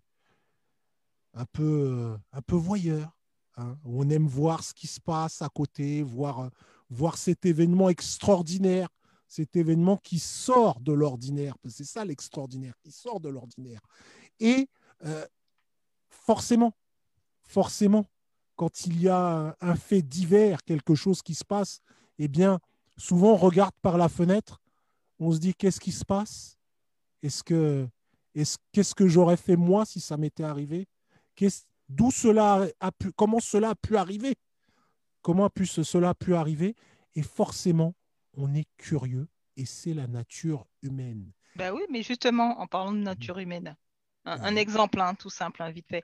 un 1.34 1.46
peu, 1.46 1.64
euh, 1.64 2.18
un 2.34 2.42
peu 2.42 2.56
voyeur. 2.56 3.18
Hein, 3.60 3.78
on 3.86 4.10
aime 4.10 4.28
voir 4.28 4.64
ce 4.64 4.74
qui 4.74 4.88
se 4.88 5.00
passe 5.00 5.42
à 5.42 5.50
côté, 5.50 6.02
voir, 6.02 6.40
euh, 6.42 7.12
cet 7.16 7.46
événement 7.46 7.90
extraordinaire 7.90 8.90
cet 9.30 9.56
événement 9.56 9.98
qui 9.98 10.18
sort 10.18 10.80
de 10.82 10.92
l'ordinaire, 10.92 11.56
c'est 11.68 11.86
ça 11.86 12.04
l'extraordinaire, 12.04 12.74
qui 12.82 12.92
sort 12.92 13.20
de 13.20 13.30
l'ordinaire. 13.30 13.80
Et 14.40 14.68
euh, 15.06 15.26
forcément, 16.10 16.74
forcément, 17.44 18.10
quand 18.56 18.88
il 18.88 19.00
y 19.00 19.08
a 19.08 19.56
un, 19.62 19.76
fait 19.76 20.02
divers, 20.02 20.64
quelque 20.64 20.96
chose 20.96 21.22
qui 21.22 21.36
se 21.36 21.46
passe, 21.46 21.80
eh 22.18 22.28
bien, 22.28 22.60
souvent 22.98 23.34
on 23.34 23.38
regarde 23.38 23.76
par 23.84 23.98
la 23.98 24.10
fenêtre, 24.10 24.60
on 25.20 25.32
se 25.32 25.38
dit 25.38 25.54
qu'est-ce 25.54 25.80
qui 25.80 25.92
se 25.92 26.04
passe? 26.04 26.58
Est-ce 27.22 27.44
que, 27.44 27.88
est-ce, 28.34 28.58
qu'est-ce 28.72 28.96
que 28.96 29.08
j'aurais 29.08 29.38
fait 29.38 29.56
moi 29.56 29.86
si 29.86 30.00
ça 30.00 30.18
m'était 30.18 30.44
arrivé? 30.44 30.88
D'où 31.90 32.12
cela 32.12 32.68
a 32.80 32.92
pu, 32.92 33.12
comment 33.12 33.40
cela 33.40 33.70
a 33.72 33.76
pu 33.76 33.98
arriver? 33.98 34.36
Comment 35.22 35.46
a 35.46 35.50
pu, 35.50 35.66
ce- 35.66 35.84
cela 35.84 36.10
a 36.10 36.14
pu 36.14 36.36
arriver? 36.36 36.76
Et 37.16 37.24
forcément, 37.24 37.96
on 38.36 38.54
est 38.54 38.68
curieux 38.78 39.28
et 39.58 39.66
c'est 39.66 39.94
la 39.94 40.08
nature 40.08 40.66
humaine. 40.82 41.32
Ben 41.56 41.74
oui, 41.74 41.82
mais 41.90 42.04
justement, 42.04 42.60
en 42.62 42.68
parlant 42.68 42.94
de 42.94 43.00
nature 43.00 43.40
humaine, 43.40 43.76
un, 44.26 44.40
un 44.42 44.52
Mhm. 44.52 44.58
exemple 44.58 45.02
hein, 45.02 45.16
tout 45.16 45.30
simple, 45.30 45.62
hein, 45.64 45.72
vite 45.72 45.88
fait. 45.90 46.04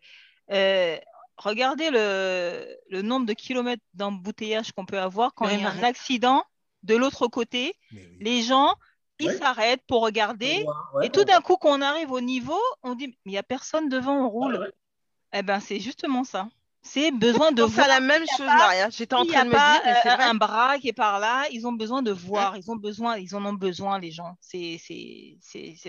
Euh, 0.51 0.97
regardez 1.37 1.89
le, 1.91 2.65
le 2.89 3.01
nombre 3.01 3.25
de 3.25 3.33
kilomètres 3.33 3.83
d'embouteillage 3.93 4.71
qu'on 4.73 4.85
peut 4.85 4.99
avoir 4.99 5.33
quand 5.33 5.47
il 5.49 5.59
y 5.59 5.63
a 5.63 5.69
un 5.69 5.83
accident 5.83 6.43
de 6.83 6.95
l'autre 6.95 7.27
côté. 7.27 7.73
Oui. 7.93 8.17
Les 8.19 8.41
gens, 8.41 8.75
ils 9.19 9.27
Ouais. 9.27 9.37
s'arrêtent 9.37 9.83
pour 9.87 10.01
regarder. 10.03 10.65
Ouais, 10.95 11.05
Et 11.07 11.09
tout 11.09 11.23
d'un 11.23 11.41
coup, 11.41 11.55
quand 11.57 11.77
on 11.77 11.81
arrive 11.81 12.11
au 12.11 12.21
niveau, 12.21 12.59
on 12.83 12.95
dit, 12.95 13.07
mais 13.07 13.15
il 13.25 13.31
n'y 13.31 13.37
a 13.37 13.43
personne 13.43 13.87
devant, 13.87 14.25
on 14.25 14.29
roule. 14.29 14.71
Eh 15.33 15.41
ben, 15.43 15.59
c'est 15.59 15.79
justement 15.79 16.23
ça. 16.23 16.47
C'est 16.81 17.11
besoin 17.11 17.51
de 17.51 17.63
voir. 17.63 17.87
la 17.87 17.99
même 17.99 18.23
chose, 18.37 18.45
Maria. 18.45 18.89
J'étais 18.91 19.15
en 19.15 19.25
train 19.25 19.43
de 19.43 19.49
me 19.49 19.53
pas 19.53 19.81
dire, 19.83 19.91
euh, 20.05 20.29
un 20.29 20.35
bras 20.35 20.77
qui 20.77 20.89
est 20.89 20.93
par 20.93 21.19
là, 21.19 21.45
ils 21.51 21.65
ont 21.65 21.73
besoin 21.73 22.03
de 22.03 22.11
voir, 22.11 22.57
ils 22.57 22.69
ont 22.69 22.75
besoin, 22.75 23.17
ils 23.17 23.35
en 23.35 23.43
ont 23.43 23.53
besoin, 23.53 23.97
les 23.99 24.11
gens. 24.11 24.37
C'est, 24.39 24.79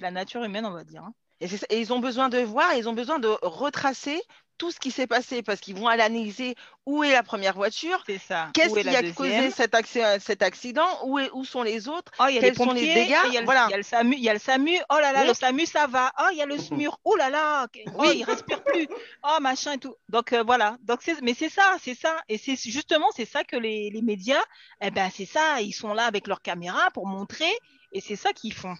la 0.00 0.10
nature 0.10 0.42
humaine, 0.42 0.64
on 0.64 0.70
va 0.70 0.84
dire. 0.84 1.02
hein. 1.02 1.12
Et 1.40 1.80
ils 1.80 1.92
ont 1.92 1.98
besoin 1.98 2.30
de 2.30 2.38
voir, 2.38 2.74
ils 2.74 2.88
ont 2.88 2.94
besoin 2.94 3.18
de 3.18 3.28
retracer 3.42 4.20
tout 4.58 4.70
ce 4.70 4.78
qui 4.78 4.90
s'est 4.90 5.06
passé 5.06 5.42
parce 5.42 5.60
qu'ils 5.60 5.76
vont 5.76 5.86
analyser 5.88 6.54
où 6.86 7.02
est 7.02 7.12
la 7.12 7.22
première 7.22 7.54
voiture, 7.54 8.02
qu'est-ce 8.06 8.26
qui 8.52 8.62
a 8.62 8.72
deuxième? 9.02 9.14
causé 9.14 9.50
cet, 9.50 9.74
accès- 9.74 10.20
cet 10.20 10.42
accident, 10.42 10.86
où, 11.04 11.18
est- 11.18 11.30
où 11.32 11.44
sont 11.44 11.62
les 11.62 11.88
autres. 11.88 12.12
Oh, 12.20 12.24
il 12.28 12.36
y 12.36 12.38
a 12.38 12.40
quels 12.40 12.50
les 12.50 12.56
sont 12.56 12.72
les 12.72 12.94
dégâts 12.94 13.16
il 13.26 13.32
y 13.34 13.36
a 13.36 13.40
le, 13.40 13.44
Voilà. 13.44 13.66
il 13.68 13.72
y 13.72 13.74
a 13.74 13.76
le 13.78 13.82
SAMU, 13.82 14.14
il 14.16 14.22
y 14.22 14.28
a 14.28 14.32
le 14.34 14.38
SAMU. 14.38 14.78
Oh 14.90 14.98
là 15.00 15.12
là, 15.12 15.22
Oui. 15.22 15.28
le 15.28 15.34
SAMU, 15.34 15.66
ça 15.66 15.86
va. 15.86 16.12
Oh, 16.20 16.28
il 16.32 16.38
y 16.38 16.42
a 16.42 16.46
le 16.46 16.58
SMUR. 16.58 16.98
Oh 17.04 17.16
là 17.16 17.28
là, 17.30 17.66
oh, 17.74 17.90
Oui. 17.98 18.18
il 18.18 18.24
respire 18.24 18.62
plus. 18.62 18.86
Oh, 19.24 19.36
machin 19.40 19.72
et 19.72 19.78
tout. 19.78 19.94
Donc 20.08 20.32
euh, 20.32 20.42
voilà. 20.44 20.76
Donc 20.84 21.00
c'est, 21.02 21.20
mais 21.22 21.34
c'est 21.34 21.48
ça, 21.50 21.76
c'est 21.82 21.94
ça. 21.96 22.16
Et 22.28 22.38
c'est 22.38 22.56
justement, 22.56 23.06
c'est 23.16 23.24
ça 23.26 23.42
que 23.44 23.56
les, 23.56 23.90
les 23.90 24.02
médias, 24.02 24.42
eh 24.80 24.90
ben 24.90 25.10
c'est 25.14 25.26
ça. 25.26 25.60
Ils 25.60 25.72
sont 25.72 25.92
là 25.92 26.04
avec 26.04 26.26
leur 26.28 26.40
caméra 26.40 26.90
pour 26.94 27.06
montrer, 27.06 27.50
et 27.92 28.00
c'est 28.00 28.16
ça 28.16 28.32
qu'ils 28.32 28.54
font. 28.54 28.74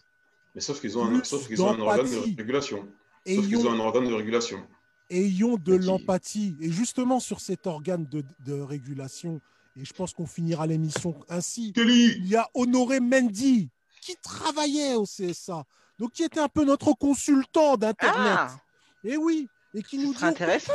Mais 0.54 0.60
sauf 0.60 0.80
qu'ils 0.80 0.96
ont, 0.96 1.04
un, 1.04 1.22
sauf 1.24 1.46
qu'ils 1.48 1.60
ont 1.62 1.70
un 1.70 1.78
organe 1.80 2.08
de 2.10 2.36
régulation. 2.38 2.88
Sauf 3.26 3.46
qu'ils 3.48 3.66
ont 3.66 3.72
un 3.72 3.80
organe 3.80 4.08
de 4.08 4.14
régulation. 4.14 4.66
Ayons 5.10 5.56
de 5.56 5.74
l'empathie. 5.86 6.56
Et 6.60 6.70
justement, 6.70 7.20
sur 7.20 7.40
cet 7.40 7.66
organe 7.66 8.06
de, 8.06 8.24
de 8.44 8.52
régulation, 8.60 9.40
et 9.76 9.84
je 9.84 9.92
pense 9.92 10.12
qu'on 10.14 10.26
finira 10.26 10.66
l'émission 10.66 11.14
ainsi, 11.28 11.72
il 12.18 12.26
y 12.26 12.36
a 12.36 12.48
Honoré 12.54 13.00
Mendy 13.00 13.68
qui 14.00 14.16
travaillait 14.22 14.94
au 14.94 15.04
CSA, 15.04 15.64
donc 15.98 16.12
qui 16.12 16.22
était 16.22 16.40
un 16.40 16.48
peu 16.48 16.64
notre 16.64 16.92
consultant 16.94 17.76
d'Internet. 17.76 18.38
Ah, 18.38 18.56
Et 19.04 19.16
oui, 19.16 19.48
et 19.74 19.82
qui 19.82 19.98
nous 19.98 20.12
dit 20.14 20.18
intéressant 20.24 20.72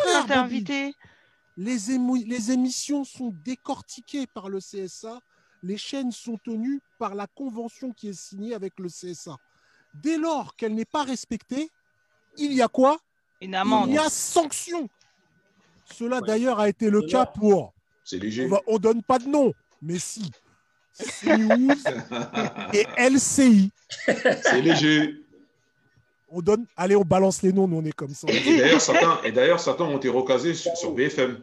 les, 1.58 1.92
émo- 1.92 2.24
les 2.26 2.52
émissions 2.52 3.04
sont 3.04 3.34
décortiquées 3.44 4.28
par 4.28 4.50
le 4.50 4.60
CSA. 4.60 5.20
les 5.64 5.78
chaînes 5.78 6.12
sont 6.12 6.38
tenues 6.38 6.82
par 6.98 7.14
la 7.16 7.28
convention 7.28 7.92
qui 7.94 8.08
est 8.10 8.14
signée 8.20 8.54
avec 8.54 8.80
le 8.80 8.88
CSA. 8.90 9.36
Dès 9.94 10.18
lors 10.18 10.56
qu'elle 10.56 10.74
n'est 10.74 10.86
pas 10.86 11.04
respectée, 11.04 11.70
il 12.38 12.54
y 12.54 12.62
a 12.62 12.68
quoi? 12.68 12.98
Une 13.42 13.56
amende. 13.56 13.90
Il 13.90 13.96
y 13.96 13.98
a 13.98 14.10
sanction. 14.10 14.88
Cela 15.94 16.18
Ouais. 16.20 16.28
d'ailleurs 16.28 16.60
a 16.60 16.70
été 16.70 16.90
le 16.90 17.02
cas 17.02 17.26
pour. 17.26 17.74
C'est 18.04 18.18
léger. 18.18 18.46
On, 18.46 18.50
va- 18.50 18.62
on 18.68 18.78
donne 18.80 19.04
pas 19.04 19.20
de 19.20 19.28
nom, 19.28 19.54
mais 19.82 20.00
si. 20.00 20.32
Et 22.74 22.86
LCI. 22.98 23.72
C'est 24.06 24.62
léger. 24.62 25.16
On 26.30 26.42
donne. 26.42 26.66
Allez, 26.78 26.96
on 26.96 27.02
balance 27.04 27.42
les 27.42 27.52
noms, 27.52 27.68
nous 27.68 27.78
on 27.78 27.86
est 27.86 27.92
comme 27.92 28.14
ça. 28.14 28.28
Et 28.30 28.58
d'ailleurs, 28.58 28.82
certains, 28.82 29.20
et 29.24 29.32
d'ailleurs, 29.32 29.60
certains 29.60 29.84
ont 29.86 29.98
été 29.98 30.10
recasés 30.10 30.54
sur, 30.54 30.76
sur 30.78 30.92
BFM. 30.94 31.42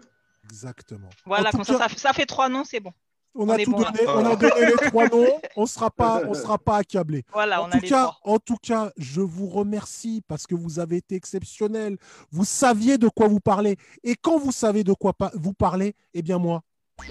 Exactement. 0.50 1.08
Voilà, 1.26 1.50
comme 1.50 1.64
ça, 1.64 1.74
cas, 1.74 1.78
ça, 1.80 1.88
fait- 1.88 1.98
ça 1.98 2.12
fait 2.12 2.26
trois 2.26 2.48
noms, 2.48 2.64
c'est 2.64 2.80
bon. 2.80 2.92
On 3.40 3.48
on 3.48 3.51
a 3.51 3.59
tout 3.59 3.70
bon, 3.70 3.78
donné, 3.78 4.01
on 4.09 4.27
a 4.27 4.35
donné 4.35 4.66
les 4.66 4.89
trois 4.89 5.09
noms. 5.12 5.40
On 5.56 5.65
sera 5.65 5.93
pas, 5.93 6.23
on 6.27 6.35
sera 6.35 6.59
pas 6.59 6.78
accablé. 6.78 7.24
Voilà, 7.32 7.62
en, 7.62 7.66
on 7.66 7.69
a 7.69 7.70
tout 7.70 7.78
les 7.82 7.89
cas, 7.89 8.10
en 8.24 8.39
tout 8.39 8.56
cas, 8.60 8.90
je 8.97 9.20
vous 9.20 9.47
remercie 9.47 10.23
parce 10.27 10.44
que 10.44 10.56
vous 10.56 10.81
avez 10.81 10.97
été 10.97 11.15
exceptionnel. 11.15 11.98
Vous 12.32 12.44
saviez 12.44 12.98
de 12.98 13.09
quoi 13.09 13.28
vous 13.28 13.39
parlez. 13.39 13.77
Et 14.02 14.16
quand 14.16 14.39
vous 14.39 14.51
savez 14.51 14.82
de 14.82 14.93
quoi 14.93 15.12
vous 15.35 15.52
parlez, 15.52 15.94
eh 16.15 16.23
bien 16.23 16.39
moi, 16.39 16.62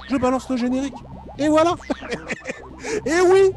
je 0.10 0.18
balance 0.18 0.50
le 0.50 0.58
générique. 0.58 0.96
Et 1.38 1.48
voilà. 1.48 1.76
Et 3.06 3.22
oui, 3.22 3.52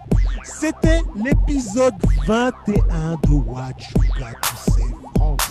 c'était 0.44 1.02
l'épisode 1.16 1.94
21 2.28 3.16
de 3.16 3.30
Watch 3.30 3.90
You 3.96 4.02
Got 4.16 4.40
to 4.42 4.72
Say 4.72 4.94
France. 5.16 5.50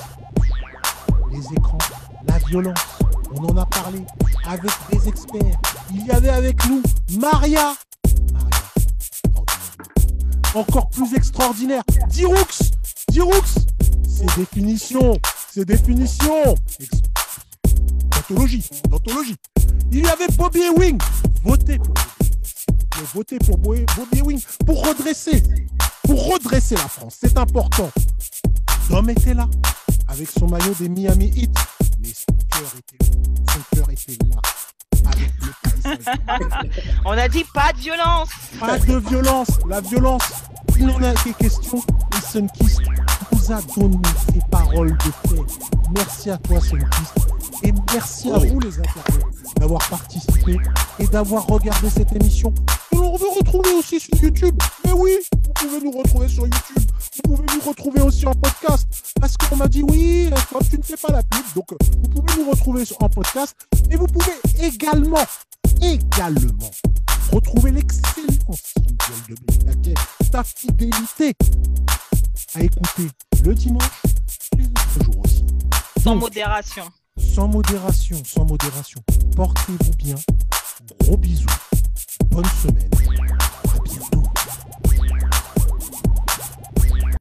Les 1.32 1.54
écrans, 1.54 1.78
la 2.28 2.38
violence, 2.38 2.99
on 3.35 3.45
en 3.45 3.57
a 3.57 3.65
parlé 3.65 3.99
avec 4.47 4.72
des 4.91 5.07
experts. 5.07 5.60
Il 5.93 6.06
y 6.06 6.11
avait 6.11 6.30
avec 6.30 6.64
nous 6.68 6.81
Maria. 7.19 7.73
Maria, 8.34 8.64
encore 10.56 10.89
plus 10.89 11.14
extraordinaire. 11.15 11.84
Diroux. 12.10 12.35
Diroux. 13.10 13.31
Ces 14.07 14.26
définitions 14.38 15.18
Ces 15.53 15.64
définitions 15.65 16.56
D'anthologie 18.11 18.64
D'anthologie 18.89 19.35
Il 19.91 20.06
y 20.06 20.10
avait 20.10 20.27
Bobby 20.35 20.60
Ewing. 20.76 20.97
Votez 21.43 21.80
pour 21.80 21.93
Votez 23.14 23.39
pour 23.39 23.57
Bo- 23.57 23.76
Bobby 23.95 24.19
Ewing 24.19 24.41
pour 24.65 24.85
redresser. 24.85 25.41
Pour 26.03 26.34
redresser 26.34 26.76
la 26.76 26.88
France, 26.88 27.18
c'est 27.22 27.38
important. 27.38 27.89
Dom 28.89 29.10
était 29.10 29.34
là, 29.35 29.47
avec 30.07 30.30
son 30.30 30.47
maillot 30.47 30.73
des 30.80 30.89
Miami 30.89 31.31
Heat. 31.35 31.51
Mais 32.01 32.10
cœur 32.60 32.72
était 32.77 33.06
Son 33.53 33.76
cœur 33.76 33.90
était 33.90 34.18
là. 34.26 34.41
Avec 35.11 35.31
le. 35.40 36.69
On 37.06 37.11
a 37.11 37.27
dit 37.30 37.45
pas 37.53 37.72
de 37.73 37.77
violence. 37.80 38.30
Pas 38.60 38.77
de 38.77 38.98
violence. 38.98 39.60
La 39.68 39.81
violence, 39.81 40.44
il 40.77 40.90
en 40.90 41.02
a 41.02 41.11
été 41.11 41.34
question. 41.34 41.77
Et 41.77 42.31
Sunkist 42.31 42.81
nous 43.31 43.52
a 43.52 43.61
donné 43.61 43.98
ses 44.34 44.40
paroles 44.52 44.98
de 44.98 45.30
fait. 45.30 45.60
Merci 45.95 46.30
à 46.31 46.38
toi, 46.38 46.60
Sunkist. 46.60 47.28
Et 47.64 47.73
merci 47.94 48.31
à 48.31 48.38
vous, 48.38 48.60
les 48.60 48.80
internautes, 48.80 49.36
d'avoir 49.57 49.88
participé 49.90 50.57
et 50.99 51.07
d'avoir 51.07 51.45
regardé 51.48 51.90
cette 51.90 52.11
émission. 52.14 52.53
L'on 52.94 53.18
veut 53.18 53.30
retrouver 53.38 53.73
aussi 53.73 53.99
sur 53.99 54.18
YouTube. 54.22 54.56
Mais 54.86 54.94
oui, 54.94 55.11
vous 55.34 55.53
pouvez 55.53 55.81
nous 55.81 55.91
retrouver 55.91 56.27
sur 56.27 56.44
YouTube. 56.44 56.84
Vous 57.15 57.36
pouvez 57.36 57.45
nous 57.56 57.69
retrouver 57.69 58.02
aussi 58.02 58.26
en 58.26 58.34
podcast. 58.34 58.88
Parce 59.19 59.36
qu'on 59.36 59.57
m'a 59.57 59.68
dit 59.68 59.84
oui, 59.84 60.30
tu 60.69 60.77
ne 60.77 60.84
fais 60.84 60.98
pas 60.98 61.11
la 61.11 61.23
pub. 61.23 61.45
Donc, 61.56 61.68
vous 61.72 62.10
pouvez 62.10 62.41
nous 62.41 62.49
retrouver 62.49 62.84
en 62.99 63.10
podcast. 63.10 63.56
Et 63.91 63.95
vous 63.95 64.07
pouvez 64.07 64.34
également, 64.61 65.26
également, 65.81 66.72
retrouver 67.34 67.72
l'excellence 67.72 68.73
de 68.77 69.36
Dominique 69.36 69.65
Taquet, 69.65 69.94
ta 70.31 70.44
fidélité 70.44 71.34
à 72.56 72.61
écouter 72.61 73.10
le 73.44 73.53
dimanche, 73.53 73.84
les 74.57 74.65
autres 74.65 75.03
jours 75.03 75.22
aussi. 75.26 75.45
Sans 76.03 76.15
modération. 76.15 76.86
Sans 77.20 77.48
modération, 77.48 78.18
sans 78.26 78.46
modération. 78.46 79.02
Portez-vous 79.36 79.96
bien. 79.98 80.16
Gros 81.02 81.18
bisous. 81.18 81.46
Bonne 82.32 82.46
semaine. 82.46 83.09